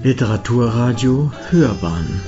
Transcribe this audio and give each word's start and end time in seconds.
Literaturradio 0.00 1.32
Hörbahn 1.50 2.20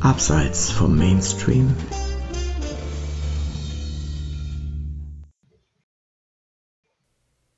Abseits 0.00 0.70
vom 0.70 0.94
Mainstream 0.94 1.74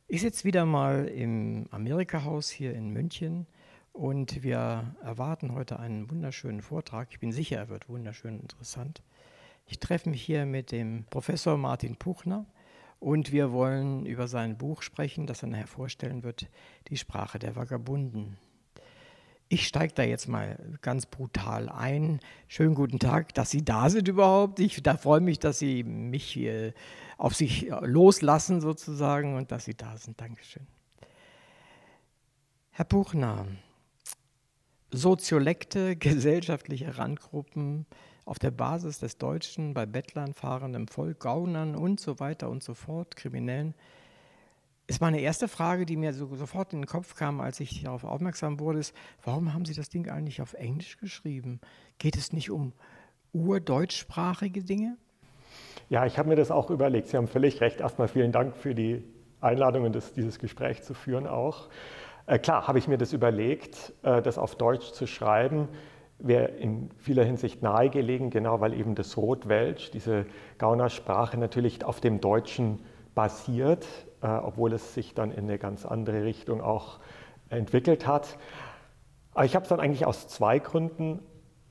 Ich 0.06 0.20
sitze 0.20 0.44
wieder 0.44 0.64
mal 0.64 1.08
im 1.08 1.66
Amerika-Haus 1.72 2.48
hier 2.48 2.74
in 2.74 2.90
München 2.90 3.48
und 3.92 4.44
wir 4.44 4.94
erwarten 5.02 5.52
heute 5.52 5.80
einen 5.80 6.08
wunderschönen 6.08 6.62
Vortrag. 6.62 7.08
Ich 7.10 7.18
bin 7.18 7.32
sicher, 7.32 7.56
er 7.56 7.68
wird 7.68 7.88
wunderschön 7.88 8.38
interessant. 8.38 9.02
Ich 9.66 9.80
treffe 9.80 10.10
mich 10.10 10.22
hier 10.22 10.46
mit 10.46 10.70
dem 10.70 11.06
Professor 11.10 11.56
Martin 11.56 11.96
Puchner 11.96 12.46
und 13.00 13.32
wir 13.32 13.50
wollen 13.50 14.06
über 14.06 14.28
sein 14.28 14.56
Buch 14.58 14.82
sprechen, 14.82 15.26
das 15.26 15.42
er 15.42 15.48
nachher 15.48 15.66
vorstellen 15.66 16.22
wird, 16.22 16.48
Die 16.88 16.98
Sprache 16.98 17.38
der 17.38 17.56
Vagabunden. 17.56 18.36
Ich 19.48 19.66
steige 19.66 19.94
da 19.94 20.04
jetzt 20.04 20.28
mal 20.28 20.58
ganz 20.80 21.06
brutal 21.06 21.68
ein. 21.68 22.20
Schönen 22.46 22.76
guten 22.76 23.00
Tag, 23.00 23.34
dass 23.34 23.50
Sie 23.50 23.64
da 23.64 23.90
sind 23.90 24.06
überhaupt. 24.06 24.60
Ich 24.60 24.80
da 24.80 24.96
freue 24.96 25.20
mich, 25.20 25.40
dass 25.40 25.58
Sie 25.58 25.82
mich 25.82 26.36
äh, 26.36 26.72
auf 27.16 27.34
sich 27.34 27.68
loslassen 27.80 28.60
sozusagen 28.60 29.34
und 29.34 29.50
dass 29.50 29.64
Sie 29.64 29.74
da 29.74 29.96
sind. 29.96 30.20
Dankeschön. 30.20 30.66
Herr 32.70 32.84
Buchner, 32.84 33.46
Soziolekte, 34.92 35.96
gesellschaftliche 35.96 36.98
Randgruppen 36.98 37.86
auf 38.30 38.38
der 38.38 38.50
Basis 38.50 39.00
des 39.00 39.18
Deutschen 39.18 39.74
bei 39.74 39.86
Bettlern, 39.86 40.32
fahrendem 40.32 40.88
Volk, 40.88 41.20
Gaunern 41.20 41.74
und 41.74 42.00
so 42.00 42.20
weiter 42.20 42.48
und 42.48 42.62
so 42.62 42.74
fort, 42.74 43.16
Kriminellen– 43.16 43.74
ist 44.90 45.00
meine 45.00 45.20
erste 45.20 45.46
Frage, 45.46 45.86
die 45.86 45.96
mir 45.96 46.12
so, 46.12 46.34
sofort 46.34 46.72
in 46.72 46.80
den 46.80 46.86
Kopf 46.86 47.14
kam, 47.14 47.40
als 47.40 47.60
ich 47.60 47.84
darauf 47.84 48.02
aufmerksam 48.02 48.58
wurde, 48.58 48.80
ist, 48.80 48.92
warum 49.24 49.54
haben 49.54 49.64
Sie 49.64 49.72
das 49.72 49.88
Ding 49.88 50.10
eigentlich 50.10 50.42
auf 50.42 50.52
Englisch 50.54 50.98
geschrieben? 50.98 51.60
Geht 51.98 52.16
es 52.16 52.32
nicht 52.32 52.50
um 52.50 52.72
urdeutschsprachige 53.32 54.64
Dinge? 54.64 54.96
Ja, 55.90 56.06
ich 56.06 56.18
habe 56.18 56.28
mir 56.28 56.34
das 56.34 56.50
auch 56.50 56.70
überlegt. 56.70 57.06
Sie 57.06 57.16
haben 57.16 57.28
völlig 57.28 57.60
recht. 57.60 57.78
Erstmal 57.78 58.08
vielen 58.08 58.32
Dank 58.32 58.56
für 58.56 58.74
die 58.74 59.04
Einladung 59.40 59.84
und 59.84 59.96
dieses 60.16 60.40
Gespräch 60.40 60.82
zu 60.82 60.92
führen 60.94 61.28
auch. 61.28 61.68
Äh, 62.26 62.40
klar, 62.40 62.66
habe 62.66 62.80
ich 62.80 62.88
mir 62.88 62.98
das 62.98 63.12
überlegt, 63.12 63.92
äh, 64.02 64.20
das 64.20 64.38
auf 64.38 64.56
Deutsch 64.56 64.90
zu 64.90 65.06
schreiben. 65.06 65.68
Wäre 66.22 66.46
in 66.46 66.90
vieler 66.98 67.24
Hinsicht 67.24 67.62
nahegelegen, 67.62 68.30
genau 68.30 68.60
weil 68.60 68.74
eben 68.74 68.94
das 68.94 69.16
Rotwelsch, 69.16 69.90
diese 69.90 70.26
Gaunersprache, 70.58 71.38
natürlich 71.38 71.84
auf 71.84 72.00
dem 72.00 72.20
Deutschen 72.20 72.80
basiert. 73.14 73.86
Äh, 74.22 74.26
obwohl 74.26 74.74
es 74.74 74.92
sich 74.92 75.14
dann 75.14 75.30
in 75.30 75.44
eine 75.44 75.58
ganz 75.58 75.86
andere 75.86 76.24
Richtung 76.24 76.60
auch 76.60 76.98
entwickelt 77.48 78.06
hat. 78.06 78.36
Aber 79.32 79.46
ich 79.46 79.54
habe 79.54 79.62
es 79.62 79.70
dann 79.70 79.80
eigentlich 79.80 80.04
aus 80.04 80.28
zwei 80.28 80.58
Gründen 80.58 81.20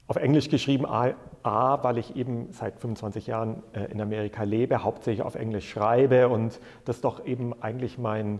auf 0.08 0.16
Englisch 0.16 0.50
geschrieben. 0.50 0.88
A, 0.88 1.14
A, 1.44 1.84
weil 1.84 2.00
ich 2.00 2.16
eben 2.16 2.52
seit 2.52 2.80
25 2.80 3.28
Jahren 3.28 3.62
äh, 3.74 3.92
in 3.92 4.02
Amerika 4.02 4.44
lebe, 4.44 4.84
hauptsächlich 4.84 5.24
auf 5.24 5.36
Englisch 5.36 5.70
schreibe 5.70 6.28
und 6.28 6.60
das 6.86 7.02
doch 7.02 7.24
eben 7.24 7.54
eigentlich 7.62 8.00
mein 8.00 8.40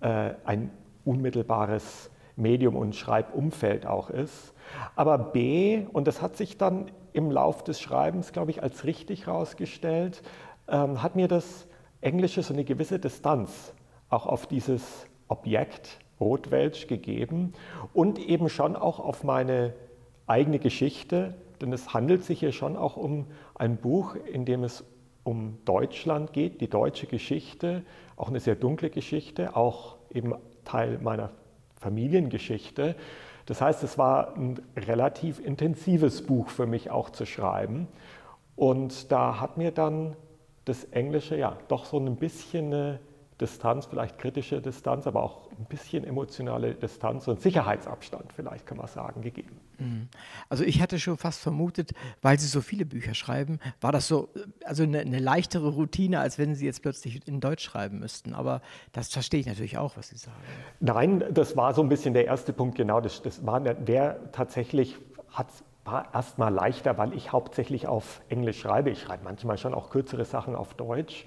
äh, 0.00 0.30
ein 0.44 0.70
unmittelbares 1.04 2.09
Medium 2.40 2.76
und 2.76 2.96
Schreibumfeld 2.96 3.86
auch 3.86 4.10
ist. 4.10 4.54
Aber 4.96 5.18
B, 5.18 5.86
und 5.92 6.06
das 6.06 6.22
hat 6.22 6.36
sich 6.36 6.58
dann 6.58 6.90
im 7.12 7.30
Lauf 7.30 7.64
des 7.64 7.80
Schreibens, 7.80 8.32
glaube 8.32 8.50
ich, 8.50 8.62
als 8.62 8.84
richtig 8.84 9.26
herausgestellt, 9.26 10.22
ähm, 10.68 11.02
hat 11.02 11.16
mir 11.16 11.28
das 11.28 11.66
Englische 12.00 12.42
so 12.42 12.54
eine 12.54 12.64
gewisse 12.64 12.98
Distanz 12.98 13.74
auch 14.08 14.26
auf 14.26 14.46
dieses 14.46 15.06
Objekt 15.28 15.98
Rotwelsch 16.20 16.86
gegeben 16.86 17.52
und 17.92 18.18
eben 18.18 18.48
schon 18.48 18.76
auch 18.76 19.00
auf 19.00 19.24
meine 19.24 19.74
eigene 20.26 20.58
Geschichte, 20.58 21.34
denn 21.60 21.72
es 21.72 21.94
handelt 21.94 22.24
sich 22.24 22.40
hier 22.40 22.52
schon 22.52 22.76
auch 22.76 22.96
um 22.96 23.26
ein 23.54 23.76
Buch, 23.76 24.14
in 24.14 24.44
dem 24.44 24.64
es 24.64 24.84
um 25.24 25.58
Deutschland 25.64 26.32
geht, 26.32 26.60
die 26.60 26.68
deutsche 26.68 27.06
Geschichte, 27.06 27.84
auch 28.16 28.28
eine 28.28 28.40
sehr 28.40 28.54
dunkle 28.54 28.90
Geschichte, 28.90 29.56
auch 29.56 29.96
eben 30.10 30.34
Teil 30.64 30.98
meiner 30.98 31.30
Familiengeschichte. 31.80 32.94
Das 33.46 33.60
heißt, 33.60 33.82
es 33.82 33.98
war 33.98 34.36
ein 34.36 34.60
relativ 34.76 35.40
intensives 35.44 36.24
Buch 36.24 36.50
für 36.50 36.66
mich 36.66 36.90
auch 36.90 37.10
zu 37.10 37.26
schreiben. 37.26 37.88
Und 38.54 39.10
da 39.10 39.40
hat 39.40 39.56
mir 39.56 39.72
dann 39.72 40.14
das 40.66 40.84
Englische 40.84 41.36
ja 41.36 41.56
doch 41.68 41.86
so 41.86 41.98
ein 41.98 42.16
bisschen 42.16 42.66
eine 42.66 43.00
Distanz, 43.40 43.86
vielleicht 43.86 44.18
kritische 44.18 44.60
Distanz, 44.60 45.06
aber 45.06 45.22
auch 45.22 45.50
ein 45.58 45.64
bisschen 45.64 46.04
emotionale 46.04 46.74
Distanz 46.74 47.26
und 47.28 47.40
Sicherheitsabstand, 47.40 48.32
vielleicht 48.34 48.66
kann 48.66 48.76
man 48.76 48.86
sagen, 48.86 49.22
gegeben. 49.22 49.58
Mhm. 49.78 50.08
Also 50.48 50.64
ich 50.64 50.82
hatte 50.82 50.98
schon 50.98 51.16
fast 51.16 51.40
vermutet, 51.40 51.92
weil 52.22 52.38
Sie 52.38 52.46
so 52.46 52.60
viele 52.60 52.84
Bücher 52.84 53.14
schreiben, 53.14 53.58
war 53.80 53.92
das 53.92 54.08
so 54.08 54.28
also 54.64 54.82
eine, 54.82 55.00
eine 55.00 55.18
leichtere 55.18 55.68
Routine, 55.68 56.20
als 56.20 56.38
wenn 56.38 56.54
Sie 56.54 56.66
jetzt 56.66 56.82
plötzlich 56.82 57.26
in 57.26 57.40
Deutsch 57.40 57.64
schreiben 57.64 58.00
müssten. 58.00 58.34
Aber 58.34 58.60
das 58.92 59.08
verstehe 59.08 59.40
ich 59.40 59.46
natürlich 59.46 59.78
auch, 59.78 59.96
was 59.96 60.08
Sie 60.08 60.16
sagen. 60.16 60.36
Nein, 60.80 61.24
das 61.30 61.56
war 61.56 61.74
so 61.74 61.82
ein 61.82 61.88
bisschen 61.88 62.14
der 62.14 62.26
erste 62.26 62.52
Punkt, 62.52 62.76
genau. 62.76 63.00
Das, 63.00 63.22
das 63.22 63.46
war 63.46 63.60
der, 63.60 63.74
der 63.74 64.32
tatsächlich 64.32 64.96
hat 65.30 65.48
war 65.84 66.12
erstmal 66.14 66.52
leichter, 66.52 66.98
weil 66.98 67.14
ich 67.14 67.32
hauptsächlich 67.32 67.86
auf 67.86 68.20
Englisch 68.28 68.60
schreibe. 68.60 68.90
Ich 68.90 69.00
schreibe 69.00 69.24
manchmal 69.24 69.58
schon 69.58 69.74
auch 69.74 69.90
kürzere 69.90 70.24
Sachen 70.24 70.54
auf 70.54 70.74
Deutsch. 70.74 71.24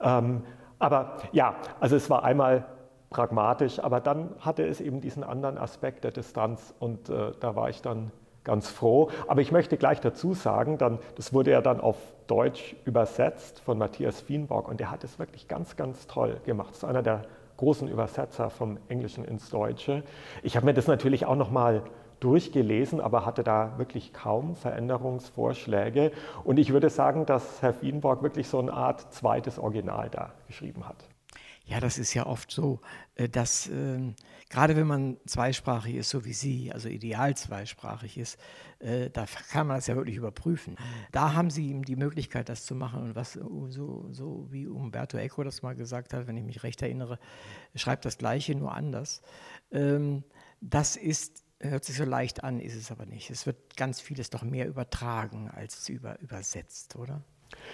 Ähm, 0.00 0.42
aber 0.78 1.18
ja, 1.32 1.56
also 1.80 1.96
es 1.96 2.10
war 2.10 2.24
einmal 2.24 2.64
pragmatisch, 3.10 3.78
aber 3.78 4.00
dann 4.00 4.30
hatte 4.40 4.66
es 4.66 4.80
eben 4.80 5.00
diesen 5.00 5.22
anderen 5.22 5.56
Aspekt 5.56 6.04
der 6.04 6.10
Distanz 6.10 6.74
und 6.80 7.08
äh, 7.08 7.32
da 7.40 7.54
war 7.54 7.70
ich 7.70 7.80
dann 7.80 8.10
ganz 8.42 8.68
froh. 8.68 9.08
Aber 9.26 9.40
ich 9.40 9.52
möchte 9.52 9.76
gleich 9.76 10.00
dazu 10.00 10.34
sagen, 10.34 10.78
dann, 10.78 10.98
das 11.16 11.32
wurde 11.32 11.50
ja 11.50 11.62
dann 11.62 11.80
auf 11.80 11.96
Deutsch 12.26 12.76
übersetzt 12.84 13.60
von 13.60 13.78
Matthias 13.78 14.20
Fienborg 14.20 14.68
und 14.68 14.80
der 14.80 14.90
hat 14.90 15.04
es 15.04 15.18
wirklich 15.18 15.48
ganz, 15.48 15.76
ganz 15.76 16.06
toll 16.06 16.40
gemacht. 16.44 16.70
Das 16.70 16.78
ist 16.78 16.84
einer 16.84 17.02
der 17.02 17.22
großen 17.56 17.88
Übersetzer 17.88 18.50
vom 18.50 18.78
Englischen 18.88 19.24
ins 19.24 19.48
Deutsche. 19.48 20.02
Ich 20.42 20.56
habe 20.56 20.66
mir 20.66 20.74
das 20.74 20.86
natürlich 20.86 21.24
auch 21.24 21.36
noch 21.36 21.50
mal 21.50 21.82
durchgelesen, 22.20 23.00
aber 23.00 23.26
hatte 23.26 23.44
da 23.44 23.78
wirklich 23.78 24.12
kaum 24.12 24.56
Veränderungsvorschläge. 24.56 26.12
Und 26.44 26.58
ich 26.58 26.72
würde 26.72 26.90
sagen, 26.90 27.26
dass 27.26 27.62
Herr 27.62 27.74
Fienborg 27.74 28.22
wirklich 28.22 28.48
so 28.48 28.58
eine 28.58 28.72
Art 28.72 29.12
zweites 29.12 29.58
Original 29.58 30.08
da 30.10 30.32
geschrieben 30.46 30.88
hat. 30.88 31.08
Ja, 31.66 31.80
das 31.80 31.96
ist 31.96 32.12
ja 32.12 32.26
oft 32.26 32.50
so, 32.50 32.80
äh, 33.14 33.26
dass 33.26 33.68
äh, 33.68 34.12
gerade 34.50 34.76
wenn 34.76 34.86
man 34.86 35.16
zweisprachig 35.26 35.94
ist, 35.94 36.10
so 36.10 36.26
wie 36.26 36.34
Sie, 36.34 36.70
also 36.70 36.90
ideal 36.90 37.34
zweisprachig 37.36 38.18
ist, 38.18 38.38
äh, 38.80 39.08
da 39.08 39.24
kann 39.50 39.66
man 39.66 39.78
das 39.78 39.86
ja 39.86 39.96
wirklich 39.96 40.16
überprüfen. 40.16 40.76
Da 41.10 41.32
haben 41.32 41.48
Sie 41.48 41.68
ihm 41.68 41.82
die 41.82 41.96
Möglichkeit, 41.96 42.50
das 42.50 42.66
zu 42.66 42.74
machen. 42.74 43.02
Und 43.02 43.14
was 43.16 43.32
so, 43.32 44.08
so 44.10 44.46
wie 44.50 44.66
Umberto 44.66 45.16
Eco 45.16 45.42
das 45.42 45.62
mal 45.62 45.74
gesagt 45.74 46.12
hat, 46.12 46.26
wenn 46.26 46.36
ich 46.36 46.44
mich 46.44 46.62
recht 46.64 46.82
erinnere, 46.82 47.18
schreibt 47.74 48.04
das 48.04 48.18
Gleiche, 48.18 48.54
nur 48.54 48.74
anders. 48.74 49.22
Ähm, 49.72 50.22
das 50.60 50.96
ist 50.96 51.43
hört 51.70 51.84
sich 51.84 51.96
so 51.96 52.04
leicht 52.04 52.44
an, 52.44 52.60
ist 52.60 52.76
es 52.76 52.90
aber 52.90 53.06
nicht. 53.06 53.30
Es 53.30 53.46
wird 53.46 53.76
ganz 53.76 54.00
vieles 54.00 54.30
doch 54.30 54.42
mehr 54.42 54.66
übertragen 54.66 55.50
als 55.54 55.88
über, 55.88 56.18
übersetzt, 56.20 56.96
oder? 56.96 57.22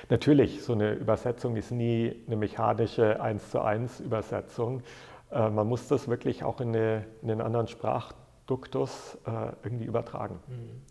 Natürlich, 0.09 0.62
so 0.62 0.73
eine 0.73 0.93
Übersetzung 0.93 1.56
ist 1.56 1.71
nie 1.71 2.15
eine 2.27 2.37
mechanische 2.37 3.21
1 3.21 3.51
zu 3.51 3.61
1 3.61 4.01
Übersetzung. 4.01 4.83
Äh, 5.31 5.51
man 5.51 5.67
muss 5.67 5.89
das 5.89 6.09
wirklich 6.09 6.45
auch 6.45 6.61
in, 6.61 6.69
eine, 6.69 7.06
in 7.23 7.31
einen 7.31 7.41
anderen 7.41 7.67
Sprachduktus 7.67 9.19
äh, 9.27 9.53
irgendwie 9.62 9.84
übertragen. 9.84 10.41
Mhm. 10.49 10.83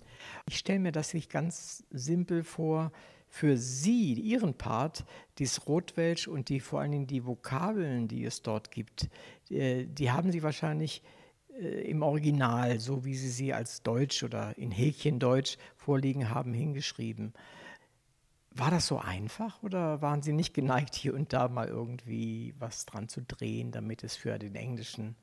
Ich 0.47 0.57
stelle 0.57 0.79
mir 0.79 0.91
das 0.91 1.13
nicht 1.13 1.29
ganz 1.29 1.83
simpel 1.91 2.43
vor, 2.43 2.91
für 3.31 3.57
Sie, 3.57 4.13
Ihren 4.13 4.55
Part, 4.55 5.05
dieses 5.37 5.67
Rotwelsch 5.67 6.27
und 6.27 6.49
die 6.49 6.59
vor 6.59 6.81
allen 6.81 6.91
Dingen 6.91 7.07
die 7.07 7.25
Vokabeln, 7.25 8.07
die 8.07 8.25
es 8.25 8.41
dort 8.41 8.71
gibt, 8.71 9.07
äh, 9.49 9.85
die 9.85 10.11
haben 10.11 10.31
Sie 10.31 10.41
wahrscheinlich 10.41 11.03
im 11.59 12.03
Original, 12.03 12.79
so 12.79 13.03
wie 13.05 13.15
Sie 13.15 13.29
sie 13.29 13.53
als 13.53 13.83
Deutsch 13.83 14.23
oder 14.23 14.57
in 14.57 14.71
Häkchendeutsch 14.71 15.57
vorliegen 15.75 16.29
haben, 16.29 16.53
hingeschrieben. 16.53 17.33
War 18.51 18.71
das 18.71 18.87
so 18.87 18.97
einfach 18.99 19.61
oder 19.61 20.01
waren 20.01 20.21
Sie 20.21 20.33
nicht 20.33 20.53
geneigt, 20.53 20.95
hier 20.95 21.13
und 21.13 21.33
da 21.33 21.47
mal 21.47 21.67
irgendwie 21.67 22.53
was 22.59 22.85
dran 22.85 23.09
zu 23.09 23.21
drehen, 23.21 23.71
damit 23.71 24.03
es 24.03 24.15
für 24.15 24.39
den 24.39 24.55
englischen 24.55 25.15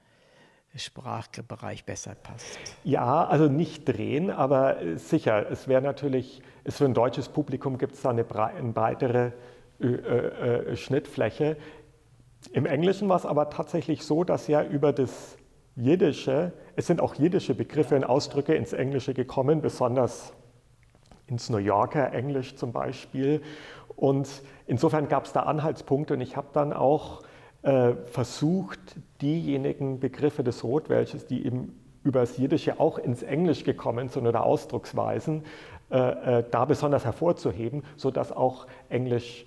Sprachbereich 0.74 1.84
besser 1.84 2.14
passt? 2.14 2.58
Ja, 2.84 3.26
also 3.26 3.48
nicht 3.48 3.86
drehen, 3.86 4.30
aber 4.30 4.76
sicher, 4.96 5.50
es 5.50 5.68
wäre 5.68 5.82
natürlich, 5.82 6.42
es 6.64 6.76
für 6.76 6.84
ein 6.84 6.94
deutsches 6.94 7.28
Publikum 7.28 7.78
gibt 7.78 7.94
es 7.94 8.02
da 8.02 8.10
eine, 8.10 8.24
breitere 8.24 9.32
äh, 9.80 9.86
äh, 9.86 10.76
Schnittfläche. 10.76 11.56
Im 12.52 12.66
Englischen 12.66 13.08
war 13.08 13.16
es 13.16 13.26
aber 13.26 13.50
tatsächlich 13.50 14.02
so, 14.04 14.22
dass 14.22 14.46
ja 14.48 14.62
über 14.62 14.92
das 14.92 15.35
Jiddische, 15.76 16.52
es 16.74 16.86
sind 16.86 17.00
auch 17.02 17.14
jiddische 17.14 17.54
Begriffe 17.54 17.96
und 17.96 18.04
Ausdrücke 18.04 18.54
ins 18.54 18.72
Englische 18.72 19.12
gekommen, 19.12 19.60
besonders 19.60 20.32
ins 21.26 21.50
New 21.50 21.58
Yorker 21.58 22.12
Englisch 22.12 22.56
zum 22.56 22.72
Beispiel. 22.72 23.42
Und 23.94 24.28
insofern 24.66 25.08
gab 25.08 25.26
es 25.26 25.32
da 25.32 25.40
Anhaltspunkte 25.40 26.14
und 26.14 26.22
ich 26.22 26.36
habe 26.36 26.48
dann 26.52 26.72
auch 26.72 27.22
äh, 27.62 27.92
versucht, 28.04 28.78
diejenigen 29.20 30.00
Begriffe 30.00 30.42
des 30.42 30.64
Rotwelsches, 30.64 31.26
die 31.26 31.44
eben 31.44 31.78
übers 32.04 32.38
Jiddische 32.38 32.80
auch 32.80 32.98
ins 32.98 33.22
Englisch 33.22 33.64
gekommen 33.64 34.08
sind 34.08 34.26
oder 34.26 34.44
Ausdrucksweisen, 34.44 35.44
äh, 35.90 36.38
äh, 36.38 36.44
da 36.50 36.64
besonders 36.64 37.04
hervorzuheben, 37.04 37.82
sodass 37.96 38.32
auch 38.32 38.66
Englisch, 38.88 39.46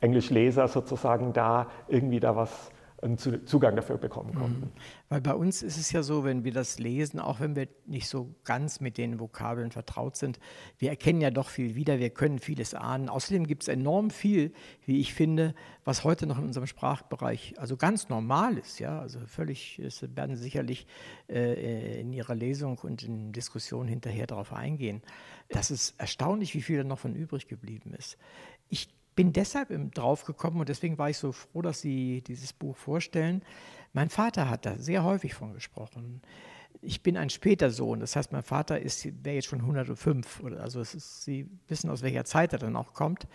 Englischleser 0.00 0.68
sozusagen 0.68 1.32
da 1.32 1.66
irgendwie 1.88 2.20
da 2.20 2.36
was 2.36 2.70
einen 3.02 3.18
Zugang 3.18 3.76
dafür 3.76 3.98
bekommen 3.98 4.34
konnten. 4.34 4.66
Mhm. 4.66 4.72
Weil 5.08 5.20
bei 5.20 5.34
uns 5.34 5.62
ist 5.62 5.76
es 5.76 5.92
ja 5.92 6.02
so, 6.02 6.24
wenn 6.24 6.44
wir 6.44 6.52
das 6.52 6.78
lesen, 6.78 7.20
auch 7.20 7.40
wenn 7.40 7.54
wir 7.54 7.68
nicht 7.86 8.08
so 8.08 8.34
ganz 8.44 8.80
mit 8.80 8.96
den 8.96 9.20
Vokabeln 9.20 9.70
vertraut 9.70 10.16
sind, 10.16 10.38
wir 10.78 10.90
erkennen 10.90 11.20
ja 11.20 11.30
doch 11.30 11.48
viel 11.48 11.74
wieder, 11.74 11.98
wir 11.98 12.10
können 12.10 12.38
vieles 12.38 12.74
ahnen. 12.74 13.08
Außerdem 13.08 13.46
gibt 13.46 13.62
es 13.62 13.68
enorm 13.68 14.10
viel, 14.10 14.52
wie 14.84 14.98
ich 14.98 15.12
finde, 15.12 15.54
was 15.84 16.04
heute 16.04 16.26
noch 16.26 16.38
in 16.38 16.44
unserem 16.44 16.66
Sprachbereich 16.66 17.54
also 17.58 17.76
ganz 17.76 18.08
normal 18.08 18.56
ist. 18.56 18.78
Ja? 18.78 19.00
Also 19.00 19.20
völlig, 19.26 19.78
es 19.78 20.02
werden 20.16 20.36
sicherlich 20.36 20.86
äh, 21.28 22.00
in 22.00 22.12
Ihrer 22.12 22.34
Lesung 22.34 22.78
und 22.78 23.02
in 23.02 23.32
Diskussionen 23.32 23.88
hinterher 23.88 24.26
darauf 24.26 24.52
eingehen. 24.52 25.02
Das 25.50 25.70
ist 25.70 25.94
erstaunlich, 25.98 26.54
wie 26.54 26.62
viel 26.62 26.78
da 26.78 26.84
noch 26.84 26.98
von 26.98 27.14
übrig 27.14 27.46
geblieben 27.46 27.92
ist. 27.94 28.16
Ich 28.68 28.88
bin 29.16 29.32
deshalb 29.32 29.70
drauf 29.94 30.24
gekommen 30.24 30.60
und 30.60 30.68
deswegen 30.68 30.98
war 30.98 31.10
ich 31.10 31.18
so 31.18 31.32
froh, 31.32 31.62
dass 31.62 31.80
Sie 31.80 32.22
dieses 32.22 32.52
Buch 32.52 32.76
vorstellen. 32.76 33.42
Mein 33.92 34.10
Vater 34.10 34.48
hat 34.48 34.66
da 34.66 34.76
sehr 34.78 35.02
häufig 35.02 35.34
von 35.34 35.54
gesprochen. 35.54 36.20
Ich 36.82 37.02
bin 37.02 37.16
ein 37.16 37.30
später 37.30 37.70
Sohn, 37.70 38.00
das 38.00 38.14
heißt, 38.14 38.30
mein 38.32 38.42
Vater 38.42 38.74
wäre 38.76 39.34
jetzt 39.34 39.46
schon 39.46 39.60
105. 39.60 40.44
also 40.60 40.80
ist, 40.80 41.24
Sie 41.24 41.48
wissen, 41.66 41.90
aus 41.90 42.02
welcher 42.02 42.24
Zeit 42.24 42.52
er 42.52 42.58
dann 42.58 42.76
auch 42.76 42.92
kommt. 42.92 43.26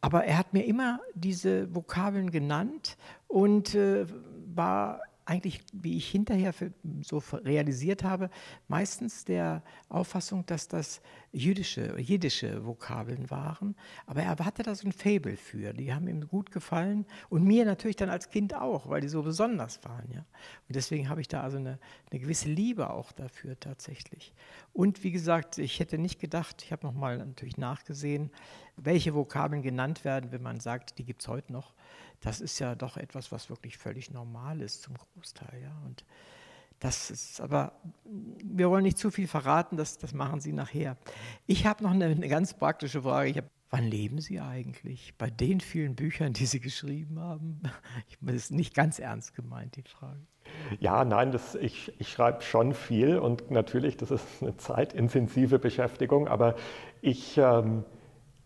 Aber 0.00 0.24
er 0.24 0.36
hat 0.36 0.52
mir 0.52 0.64
immer 0.64 1.00
diese 1.14 1.72
Vokabeln 1.72 2.32
genannt 2.32 2.96
und 3.28 3.76
äh, 3.76 4.04
war 4.52 5.00
eigentlich, 5.24 5.60
wie 5.72 5.96
ich 5.96 6.08
hinterher 6.08 6.52
so 7.02 7.18
realisiert 7.18 8.02
habe, 8.02 8.28
meistens 8.68 9.24
der 9.24 9.62
Auffassung, 9.88 10.44
dass 10.46 10.68
das 10.68 11.00
jüdische, 11.32 11.98
jiddische 11.98 12.64
Vokabeln 12.64 13.30
waren. 13.30 13.76
Aber 14.06 14.22
er 14.22 14.36
hatte 14.38 14.62
da 14.62 14.74
so 14.74 14.86
ein 14.86 14.92
Fable 14.92 15.36
für. 15.36 15.72
Die 15.72 15.94
haben 15.94 16.08
ihm 16.08 16.26
gut 16.26 16.50
gefallen 16.50 17.06
und 17.28 17.44
mir 17.44 17.64
natürlich 17.64 17.96
dann 17.96 18.10
als 18.10 18.30
Kind 18.30 18.54
auch, 18.54 18.88
weil 18.88 19.00
die 19.00 19.08
so 19.08 19.22
besonders 19.22 19.82
waren. 19.84 20.10
Ja? 20.10 20.20
Und 20.68 20.76
deswegen 20.76 21.08
habe 21.08 21.20
ich 21.20 21.28
da 21.28 21.42
also 21.42 21.56
eine, 21.56 21.78
eine 22.10 22.20
gewisse 22.20 22.48
Liebe 22.48 22.90
auch 22.90 23.12
dafür 23.12 23.58
tatsächlich. 23.58 24.34
Und 24.72 25.04
wie 25.04 25.12
gesagt, 25.12 25.58
ich 25.58 25.78
hätte 25.78 25.98
nicht 25.98 26.20
gedacht, 26.20 26.62
ich 26.64 26.72
habe 26.72 26.86
nochmal 26.86 27.18
natürlich 27.18 27.56
nachgesehen, 27.56 28.30
welche 28.76 29.14
Vokabeln 29.14 29.62
genannt 29.62 30.04
werden, 30.04 30.32
wenn 30.32 30.42
man 30.42 30.58
sagt, 30.58 30.98
die 30.98 31.04
gibt 31.04 31.22
es 31.22 31.28
heute 31.28 31.52
noch 31.52 31.74
das 32.22 32.40
ist 32.40 32.58
ja 32.60 32.74
doch 32.74 32.96
etwas, 32.96 33.30
was 33.30 33.50
wirklich 33.50 33.76
völlig 33.76 34.10
normal 34.10 34.60
ist 34.62 34.82
zum 34.82 34.94
Großteil. 34.94 35.60
Ja? 35.62 35.76
Und 35.84 36.04
das 36.78 37.10
ist 37.10 37.40
aber, 37.40 37.72
wir 38.04 38.70
wollen 38.70 38.84
nicht 38.84 38.98
zu 38.98 39.10
viel 39.10 39.28
verraten, 39.28 39.76
das, 39.76 39.98
das 39.98 40.14
machen 40.14 40.40
Sie 40.40 40.52
nachher. 40.52 40.96
Ich 41.46 41.66
habe 41.66 41.82
noch 41.82 41.90
eine, 41.90 42.06
eine, 42.06 42.28
ganz 42.28 42.54
praktische 42.54 43.02
Frage. 43.02 43.34
Hab, 43.34 43.44
wann 43.70 43.84
leben 43.84 44.20
Sie 44.20 44.40
eigentlich? 44.40 45.14
Bei 45.18 45.30
den 45.30 45.60
vielen 45.60 45.96
Büchern, 45.96 46.32
die 46.32 46.46
Sie 46.46 46.60
geschrieben 46.60 47.18
haben? 47.20 47.60
Ich, 48.08 48.18
das 48.20 48.36
ist 48.36 48.50
nicht 48.52 48.74
ganz 48.74 48.98
ernst 48.98 49.34
gemeint, 49.34 49.76
die 49.76 49.82
Frage. 49.82 50.20
Ja, 50.80 51.04
nein, 51.04 51.32
das, 51.32 51.54
ich, 51.54 51.92
ich 52.00 52.08
schreibe 52.08 52.42
schon 52.42 52.74
viel 52.74 53.18
und 53.18 53.50
natürlich, 53.50 53.96
das 53.96 54.10
ist 54.10 54.26
eine 54.40 54.56
zeitintensive 54.56 55.58
Beschäftigung, 55.58 56.28
aber 56.28 56.54
ich. 57.00 57.36
Ähm, 57.36 57.84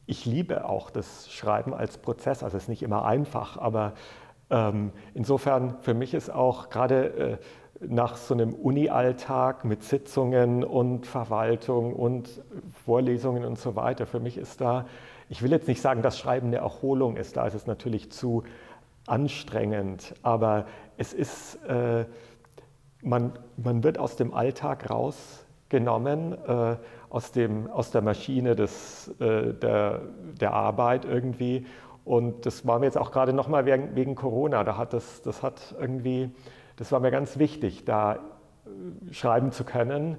ich 0.07 0.25
liebe 0.25 0.69
auch 0.69 0.91
das 0.91 1.31
Schreiben 1.31 1.75
als 1.75 1.99
Prozess. 1.99 2.43
Also 2.43 2.57
es 2.57 2.65
ist 2.65 2.69
nicht 2.69 2.83
immer 2.83 3.05
einfach, 3.05 3.59
aber 3.59 3.95
ähm, 4.51 4.93
insofern 5.15 5.77
für 5.81 5.95
mich 5.95 6.15
ist 6.15 6.31
auch 6.31 6.71
gerade 6.71 7.05
äh, 7.07 7.39
nach 7.81 8.17
so 8.17 8.33
einem 8.33 8.55
Uni-Alltag 8.55 9.65
mit 9.65 9.83
Sitzungen 9.83 10.65
und 10.65 11.07
Verwaltung 11.07 11.93
und 11.93 12.43
Vorlesungen 12.85 13.45
und 13.45 13.59
so 13.59 13.77
weiter, 13.77 14.07
für 14.07 14.21
mich 14.21 14.39
ist 14.39 14.61
da, 14.61 14.87
ich 15.29 15.43
will 15.43 15.51
jetzt 15.51 15.69
nicht 15.69 15.83
sagen, 15.83 16.01
dass 16.03 16.19
Schreiben 16.19 16.47
eine 16.49 16.57
Erholung 16.57 17.17
ist, 17.17 17.37
da 17.37 17.47
ist 17.47 17.55
es 17.55 17.67
natürlich 17.67 18.11
zu 18.11 18.45
anstrengend, 19.07 20.15
aber 20.23 20.67
es 20.97 21.13
ist, 21.13 21.57
äh, 21.67 22.07
man, 23.03 23.33
man 23.57 23.85
wird 23.85 23.99
aus 23.99 24.17
dem 24.17 24.33
Alltag 24.33 24.89
rausgenommen. 24.89 26.33
Äh, 26.33 26.77
aus, 27.09 27.33
dem, 27.33 27.71
aus 27.71 27.91
der 27.91 28.03
Maschine 28.03 28.57
des, 28.57 29.09
äh, 29.21 29.55
der, 29.55 30.03
der 30.41 30.53
Arbeit 30.53 31.05
irgendwie. 31.05 31.67
Und 32.05 32.47
das 32.47 32.67
war 32.67 32.79
mir 32.79 32.87
jetzt 32.87 32.99
auch 32.99 33.11
gerade 33.11 33.33
nochmal 33.33 33.67
wegen, 33.67 33.95
wegen 33.97 34.15
Corona. 34.15 34.65
Da 34.65 34.77
hat 34.77 34.93
das, 34.93 35.23
das 35.23 35.43
hat 35.43 35.75
irgendwie, 35.79 36.31
das 36.77 36.93
war 36.93 37.01
mir 37.01 37.11
ganz 37.11 37.39
wichtig, 37.39 37.85
da 37.85 38.15
äh, 38.15 39.13
schreiben 39.13 39.53
zu 39.53 39.65
können, 39.65 40.17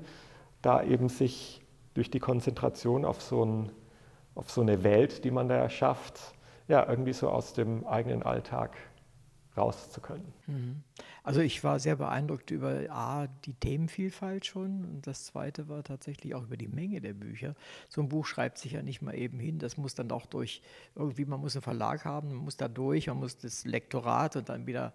da 0.61 0.83
eben 0.83 1.09
sich 1.09 1.61
durch 1.93 2.11
die 2.11 2.19
Konzentration 2.19 3.05
auf 3.05 3.21
so, 3.21 3.43
ein, 3.43 3.71
auf 4.35 4.49
so 4.51 4.61
eine 4.61 4.83
Welt, 4.83 5.23
die 5.23 5.31
man 5.31 5.47
da 5.47 5.55
erschafft, 5.55 6.19
ja, 6.67 6.87
irgendwie 6.87 7.13
so 7.13 7.29
aus 7.29 7.53
dem 7.53 7.87
eigenen 7.87 8.23
Alltag 8.23 8.75
raus 9.57 9.91
zu 9.91 10.01
können. 10.01 10.33
Mhm. 10.47 10.83
Also 11.23 11.41
ich 11.41 11.63
war 11.63 11.79
sehr 11.79 11.95
beeindruckt 11.95 12.51
über 12.51 12.85
A, 12.89 13.27
die 13.45 13.53
Themenvielfalt 13.53 14.45
schon 14.45 14.85
und 14.85 15.07
das 15.07 15.25
zweite 15.25 15.67
war 15.67 15.83
tatsächlich 15.83 16.35
auch 16.35 16.43
über 16.43 16.57
die 16.57 16.67
Menge 16.67 17.01
der 17.01 17.13
Bücher. 17.13 17.55
So 17.89 18.01
ein 18.01 18.09
Buch 18.09 18.25
schreibt 18.25 18.57
sich 18.57 18.73
ja 18.73 18.81
nicht 18.81 19.01
mal 19.01 19.13
eben 19.13 19.39
hin, 19.39 19.59
das 19.59 19.77
muss 19.77 19.95
dann 19.95 20.11
auch 20.11 20.25
durch, 20.25 20.61
irgendwie, 20.95 21.25
man 21.25 21.41
muss 21.41 21.55
einen 21.55 21.63
Verlag 21.63 22.05
haben, 22.05 22.29
man 22.29 22.37
muss 22.37 22.57
da 22.57 22.67
durch, 22.67 23.07
man 23.07 23.17
muss 23.17 23.37
das 23.37 23.65
Lektorat 23.65 24.35
und 24.35 24.49
dann 24.49 24.67
wieder 24.67 24.93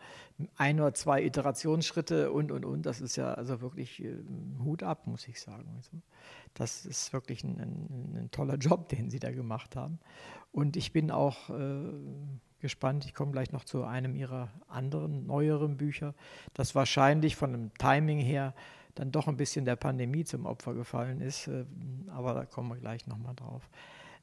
ein 0.56 0.81
oder 0.81 0.94
zwei 0.94 1.23
Iterationsschritte 1.23 2.32
und, 2.32 2.50
und, 2.50 2.65
und. 2.65 2.87
Das 2.87 3.00
ist 3.00 3.17
ja 3.17 3.35
also 3.35 3.61
wirklich 3.61 4.03
äh, 4.03 4.17
Hut 4.65 4.82
ab, 4.82 5.06
muss 5.06 5.29
ich 5.29 5.41
sagen. 5.41 5.69
Also 5.76 5.91
das 6.55 6.87
ist 6.87 7.12
wirklich 7.12 7.44
ein, 7.44 7.61
ein, 7.61 8.23
ein 8.25 8.31
toller 8.31 8.56
Job, 8.56 8.88
den 8.88 9.11
Sie 9.11 9.19
da 9.19 9.31
gemacht 9.31 9.76
haben. 9.76 9.99
Und 10.53 10.76
ich 10.76 10.93
bin 10.93 11.11
auch... 11.11 11.50
Äh, 11.50 11.93
gespannt. 12.62 13.05
Ich 13.05 13.12
komme 13.12 13.32
gleich 13.32 13.53
noch 13.53 13.64
zu 13.64 13.85
einem 13.85 14.17
ihrer 14.17 14.49
anderen, 14.69 15.26
neueren 15.26 15.76
Bücher, 15.76 16.14
das 16.55 16.75
wahrscheinlich 16.75 17.37
von 17.37 17.53
dem 17.53 17.75
Timing 17.75 18.20
her 18.20 18.55
dann 18.94 19.11
doch 19.11 19.29
ein 19.29 19.37
bisschen 19.37 19.64
der 19.64 19.76
Pandemie 19.76 20.25
zum 20.25 20.47
Opfer 20.47 20.75
gefallen 20.75 21.20
ist. 21.20 21.49
Äh, 21.49 21.64
aber 22.09 22.35
da 22.35 22.47
kommen 22.47 22.69
wir 22.70 22.76
gleich 22.76 23.06
nochmal 23.06 23.35
drauf. 23.35 23.69